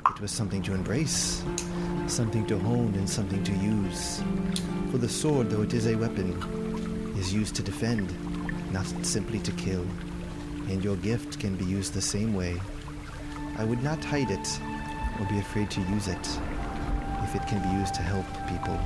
It 0.07 0.21
was 0.21 0.31
something 0.31 0.63
to 0.63 0.75
embrace, 0.75 1.43
something 2.07 2.47
to 2.47 2.59
hone, 2.59 2.95
and 2.95 3.09
something 3.09 3.43
to 3.45 3.53
use. 3.53 4.23
For 4.91 4.99
the 4.99 5.09
sword, 5.09 5.51
though 5.51 5.63
it 5.63 5.75
is 5.75 5.87
a 5.87 5.97
weapon, 5.97 6.33
is 7.17 7.33
used 7.33 7.55
to 7.57 7.63
defend, 7.63 8.13
not 8.73 8.87
simply 9.03 9.39
to 9.41 9.53
kill. 9.53 9.87
And 10.69 10.85
your 10.85 10.97
gift 10.97 11.41
can 11.41 11.57
be 11.57 11.65
used 11.65 11.95
the 11.95 12.03
same 12.03 12.35
way. 12.35 12.61
I 13.57 13.65
would 13.65 13.83
not 13.83 14.05
hide 14.05 14.31
it 14.31 14.61
or 15.19 15.27
be 15.27 15.39
afraid 15.39 15.71
to 15.73 15.81
use 15.83 16.09
it 16.09 16.29
if 17.23 17.35
it 17.35 17.47
can 17.47 17.63
be 17.63 17.79
used 17.81 17.95
to 17.95 18.03
help 18.03 18.27
people. 18.49 18.79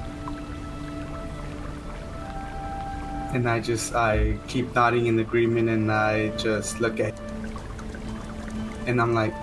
And 3.34 3.48
I 3.48 3.58
just 3.58 3.94
I 3.96 4.38
keep 4.46 4.72
nodding 4.76 5.06
in 5.06 5.18
agreement, 5.18 5.68
and 5.68 5.90
I 5.90 6.28
just 6.36 6.80
look 6.80 7.00
at, 7.00 7.18
and 8.86 9.00
I'm 9.00 9.12
like, 9.12 9.34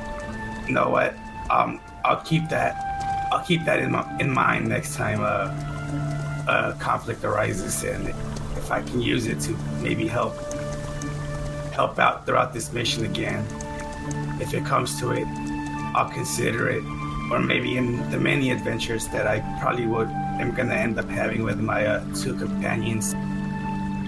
You 0.65 0.73
know 0.73 0.89
what? 0.89 1.13
Um, 1.49 1.81
I'll 2.05 2.21
keep 2.21 2.47
that. 2.49 3.27
I'll 3.33 3.43
keep 3.43 3.65
that 3.65 3.79
in 3.79 3.91
my, 3.91 4.17
in 4.19 4.31
mind 4.31 4.69
next 4.69 4.95
time 4.95 5.19
uh, 5.21 5.51
a 6.47 6.77
conflict 6.79 7.25
arises, 7.25 7.83
and 7.83 8.07
if 8.57 8.71
I 8.71 8.81
can 8.81 9.01
use 9.01 9.27
it 9.27 9.41
to 9.41 9.51
maybe 9.81 10.07
help 10.07 10.35
help 11.73 11.99
out 11.99 12.25
throughout 12.25 12.53
this 12.53 12.71
mission 12.71 13.03
again, 13.03 13.45
if 14.39 14.53
it 14.53 14.65
comes 14.65 14.99
to 15.01 15.11
it, 15.11 15.27
I'll 15.95 16.09
consider 16.09 16.69
it. 16.69 16.83
Or 17.29 17.39
maybe 17.39 17.75
in 17.75 18.09
the 18.09 18.17
many 18.17 18.51
adventures 18.51 19.07
that 19.09 19.27
I 19.27 19.39
probably 19.59 19.87
would 19.87 20.07
am 20.07 20.51
gonna 20.55 20.75
end 20.75 20.97
up 20.97 21.09
having 21.09 21.43
with 21.43 21.59
my 21.59 21.85
uh, 21.85 22.05
two 22.15 22.35
companions. 22.35 23.15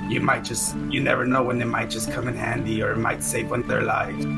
You 0.09 0.19
might 0.21 0.43
just, 0.43 0.75
you 0.89 1.01
never 1.01 1.25
know 1.25 1.43
when 1.43 1.61
it 1.61 1.65
might 1.65 1.89
just 1.89 2.11
come 2.11 2.27
in 2.27 2.35
handy 2.35 2.83
or 2.83 2.91
it 2.91 2.97
might 2.97 3.23
save 3.23 3.49
one 3.49 3.61
of 3.61 3.67
their 3.67 3.81
lives. 3.81 4.25
And 4.25 4.33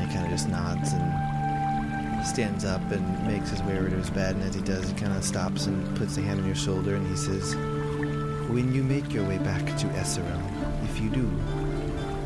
he 0.00 0.06
kind 0.14 0.24
of 0.24 0.30
just 0.30 0.48
nods 0.48 0.92
and 0.92 2.26
stands 2.26 2.64
up 2.64 2.82
and 2.90 3.26
makes 3.26 3.50
his 3.50 3.62
way 3.62 3.78
over 3.78 3.88
to 3.88 3.96
his 3.96 4.10
bed. 4.10 4.36
And 4.36 4.44
as 4.44 4.54
he 4.54 4.60
does, 4.60 4.88
he 4.88 4.94
kind 4.94 5.12
of 5.12 5.24
stops 5.24 5.66
and 5.66 5.96
puts 5.96 6.16
a 6.16 6.22
hand 6.22 6.40
on 6.40 6.46
your 6.46 6.54
shoulder 6.54 6.94
and 6.94 7.06
he 7.06 7.16
says, 7.16 7.54
When 8.48 8.72
you 8.74 8.82
make 8.82 9.12
your 9.12 9.24
way 9.26 9.38
back 9.38 9.64
to 9.64 9.86
Esserum, 9.88 10.42
if 10.84 11.00
you 11.00 11.10
do, 11.10 11.30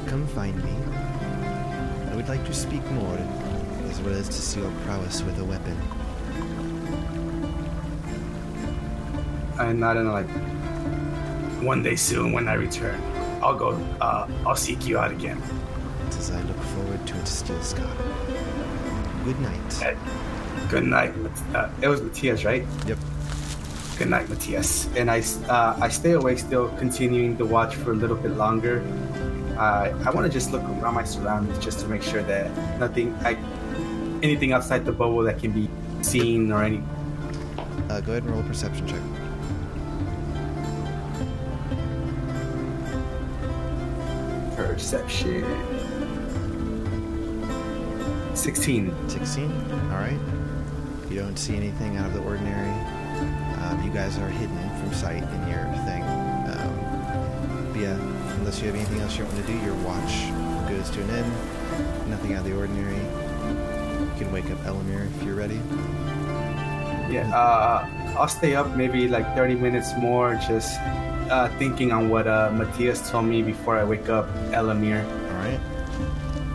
come 0.09 0.27
find 0.29 0.57
me. 0.63 0.73
I 2.11 2.17
would 2.17 2.29
like 2.29 2.45
to 2.45 2.55
speak 2.55 2.85
more, 2.93 3.19
as 3.89 4.01
well 4.03 4.15
as 4.15 4.29
to 4.29 4.35
see 4.35 4.61
your 4.61 4.71
prowess 4.85 5.23
with 5.23 5.39
a 5.39 5.45
weapon. 5.45 5.77
I 9.59 9.73
nod 9.73 9.97
and 9.97 10.09
I'm 10.09 10.13
like, 10.13 10.54
one 11.65 11.83
day 11.83 11.97
soon 11.97 12.33
when 12.33 12.49
I 12.49 12.55
return, 12.55 13.01
I'll 13.43 13.57
go. 13.57 13.71
Uh, 14.01 14.29
I'll 14.47 14.57
seek 14.57 14.87
you 14.87 14.99
out 14.99 15.11
again. 15.11 15.41
As 16.09 16.31
I 16.31 16.41
look 16.43 16.57
forward 16.75 17.07
to 17.07 17.17
it, 17.19 17.27
Steel 17.27 17.61
Scar. 17.63 17.87
Good 19.25 19.41
night. 19.41 19.83
Uh, 19.85 19.95
Good 20.71 20.85
night. 20.85 21.13
Uh, 21.55 21.69
it 21.83 21.89
was 21.89 22.01
Matthias, 22.01 22.45
right? 22.45 22.65
Yep. 22.87 22.99
good 23.99 24.09
night, 24.09 24.29
Matthias. 24.29 24.89
And 24.97 25.11
I 25.11 25.21
uh, 25.49 25.77
I 25.81 25.89
stay 25.89 26.13
awake, 26.13 26.39
still 26.39 26.69
continuing 26.79 27.37
to 27.39 27.45
watch 27.45 27.75
for 27.77 27.93
a 27.93 27.95
little 27.95 28.17
bit 28.17 28.33
longer. 28.33 28.83
Uh, 29.59 29.93
I 30.05 30.11
want 30.11 30.27
to 30.27 30.33
just 30.33 30.53
look 30.53 30.63
around 30.63 30.95
my 30.95 31.05
surroundings 31.05 31.59
just 31.59 31.81
to 31.81 31.87
make 31.87 32.03
sure 32.03 32.23
that 32.25 32.51
nothing, 32.81 33.15
like 33.23 33.39
anything 34.23 34.53
outside 34.53 34.85
the 34.85 34.93
bubble 34.93 35.23
that 35.23 35.39
can 35.39 35.53
be 35.53 35.69
seen 36.03 36.51
or 36.51 36.63
any. 36.65 36.83
Uh, 37.91 38.01
go 38.01 38.13
ahead 38.13 38.23
and 38.25 38.31
roll 38.33 38.41
a 38.41 38.45
perception 38.45 38.87
check. 38.89 39.01
Perception. 44.75 45.45
16. 48.35 49.09
16. 49.09 49.71
All 49.71 49.99
right. 49.99 50.19
You 51.09 51.21
don't 51.21 51.39
see 51.39 51.55
anything 51.55 51.97
out 51.97 52.07
of 52.07 52.15
the 52.15 52.21
ordinary. 52.23 52.73
Um, 53.63 53.81
you 53.85 53.93
guys 53.93 54.19
are 54.19 54.29
hidden 54.29 54.59
from 54.81 54.93
sight 54.93 55.23
in 55.23 55.49
your 55.49 55.63
thing. 55.87 56.03
Um, 56.03 57.71
but 57.73 57.81
yeah, 57.83 57.95
unless 58.39 58.61
you 58.61 58.67
have 58.67 58.75
anything 58.75 58.99
else 58.99 59.17
you 59.17 59.25
want 59.25 59.37
to 59.37 59.47
do, 59.47 59.57
your 59.61 59.77
watch 59.77 60.29
goes 60.69 60.91
to 60.91 61.03
an 61.03 61.11
end. 61.11 62.11
Nothing 62.11 62.35
out 62.35 62.41
of 62.41 62.51
the 62.51 62.57
ordinary. 62.57 62.97
You 62.97 64.13
can 64.19 64.33
wake 64.33 64.51
up 64.51 64.59
Elamir 64.65 65.07
if 65.07 65.23
you're 65.23 65.37
ready. 65.37 65.61
Yeah, 67.15 67.31
uh, 67.33 67.89
I'll 68.19 68.27
stay 68.27 68.57
up 68.57 68.75
maybe 68.75 69.07
like 69.07 69.37
30 69.37 69.55
minutes 69.55 69.93
more, 70.01 70.35
just 70.35 70.81
uh, 71.31 71.49
thinking 71.59 71.93
on 71.93 72.09
what 72.09 72.27
uh, 72.27 72.51
Matthias 72.53 73.11
told 73.11 73.27
me 73.27 73.43
before 73.43 73.77
I 73.79 73.85
wake 73.85 74.09
up 74.09 74.27
Elamir. 74.53 75.05
All 75.05 75.37
right. 75.39 75.61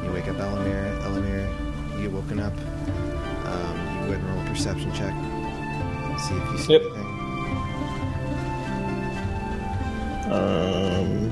You 0.04 0.12
wake 0.12 0.28
up 0.28 0.38
Elamir. 0.38 1.02
Elamir, 1.04 1.96
you 1.96 2.04
get 2.04 2.12
woken 2.12 2.40
up. 2.40 2.54
Um, 2.54 3.78
you 4.02 4.08
go 4.08 4.14
ahead 4.14 4.20
and 4.20 4.30
roll 4.30 4.40
a 4.42 4.46
perception 4.50 4.92
check. 4.94 5.14
See 6.20 6.36
if 6.36 6.52
you 6.52 6.58
see 6.58 6.74
Yep. 6.74 6.82
anything. 6.82 7.06
Um, 10.32 11.32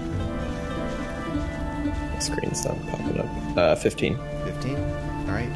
screen's 2.20 2.66
not 2.66 2.78
popping 2.88 3.20
up. 3.20 3.28
Uh, 3.58 3.76
15. 3.76 4.18
15. 4.46 4.76
All 4.78 4.82
right. 5.28 5.50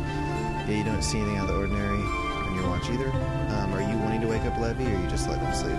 Yeah, 0.67 0.77
you 0.77 0.83
don't 0.83 1.01
see 1.03 1.17
anything 1.19 1.37
out 1.37 1.49
of 1.49 1.55
the 1.55 1.59
ordinary 1.61 1.97
on 1.97 2.55
your 2.55 2.67
watch 2.67 2.89
either. 2.89 3.09
Um, 3.09 3.73
are 3.73 3.81
you 3.81 3.97
wanting 3.99 4.21
to 4.21 4.27
wake 4.27 4.43
up 4.43 4.57
Levy, 4.59 4.85
or 4.85 4.89
you 4.99 5.07
just 5.07 5.27
let 5.27 5.39
him 5.39 5.53
sleep? 5.53 5.77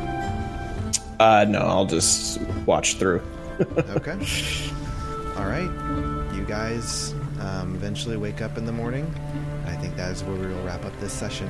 Uh, 1.23 1.45
no, 1.45 1.61
I'll 1.61 1.87
just 1.87 2.41
watch 2.67 2.95
through. 2.95 3.23
Okay. 3.91 4.19
All 5.37 5.47
right. 5.47 5.71
You 6.35 6.45
guys 6.49 7.15
um, 7.39 7.77
eventually 7.77 8.17
wake 8.17 8.43
up 8.43 8.59
in 8.59 8.67
the 8.67 8.73
morning. 8.73 9.07
I 9.67 9.77
think 9.77 9.95
that 9.95 10.11
is 10.11 10.25
where 10.25 10.35
we 10.35 10.49
will 10.49 10.65
wrap 10.65 10.85
up 10.85 10.99
this 10.99 11.13
session. 11.13 11.47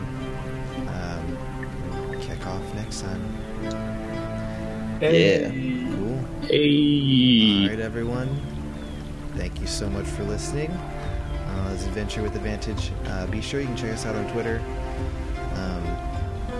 Um, 0.88 2.18
kick 2.20 2.46
off 2.46 2.74
next 2.74 3.00
time. 3.00 3.22
Yeah. 5.00 5.48
Cool. 5.48 6.18
Hey. 6.42 7.68
right, 7.68 7.80
everyone. 7.80 8.28
Thank 9.36 9.58
you 9.58 9.66
so 9.66 9.88
much 9.88 10.06
for 10.06 10.24
listening. 10.24 10.70
Uh, 10.70 11.70
this 11.70 11.80
is 11.80 11.86
Adventure 11.86 12.22
with 12.22 12.36
Advantage. 12.36 12.92
Uh, 13.06 13.26
be 13.28 13.40
sure 13.40 13.60
you 13.60 13.68
can 13.68 13.76
check 13.76 13.92
us 13.92 14.04
out 14.04 14.16
on 14.16 14.30
Twitter, 14.32 14.60
um, 15.54 15.82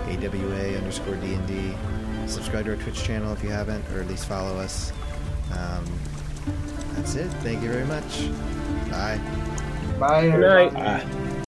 AWA 0.09 0.77
underscore 0.77 1.15
D&D. 1.17 1.75
Subscribe 2.27 2.65
to 2.65 2.71
our 2.71 2.77
Twitch 2.77 3.03
channel 3.03 3.33
if 3.33 3.43
you 3.43 3.49
haven't, 3.49 3.83
or 3.91 4.01
at 4.01 4.07
least 4.07 4.27
follow 4.27 4.57
us. 4.57 4.91
Um, 5.51 5.85
that's 6.95 7.15
it. 7.15 7.27
Thank 7.41 7.61
you 7.63 7.69
very 7.71 7.85
much. 7.85 8.29
Bye. 8.89 9.19
Bye. 9.99 10.29
Good 10.29 10.39
night. 10.39 10.73
Ah. 10.75 11.43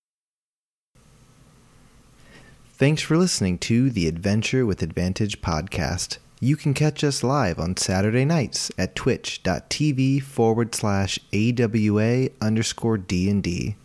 Thanks 2.74 3.02
for 3.02 3.18
listening 3.18 3.58
to 3.60 3.90
the 3.90 4.08
Adventure 4.08 4.66
with 4.66 4.84
Advantage 4.84 5.42
podcast. 5.42 6.18
You 6.42 6.58
can 6.58 6.74
catch 6.74 7.04
us 7.04 7.24
live 7.24 7.58
on 7.58 7.78
Saturday 7.78 8.26
nights 8.26 8.70
at 8.78 8.96
twitch.tv 8.96 10.22
forward 10.22 10.76
slash 10.76 11.18
AWA 11.34 12.30
underscore 12.42 12.98
D&D. 12.98 13.78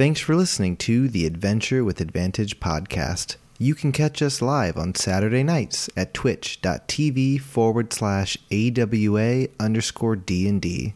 Thanks 0.00 0.20
for 0.20 0.34
listening 0.34 0.78
to 0.78 1.08
the 1.10 1.26
Adventure 1.26 1.84
with 1.84 2.00
Advantage 2.00 2.58
podcast. 2.58 3.36
You 3.58 3.74
can 3.74 3.92
catch 3.92 4.22
us 4.22 4.40
live 4.40 4.78
on 4.78 4.94
Saturday 4.94 5.42
nights 5.42 5.90
at 5.94 6.14
twitch.tv 6.14 7.42
forward 7.42 7.92
slash 7.92 8.38
AWA 8.50 9.48
underscore 9.60 10.16
D&D. 10.16 10.94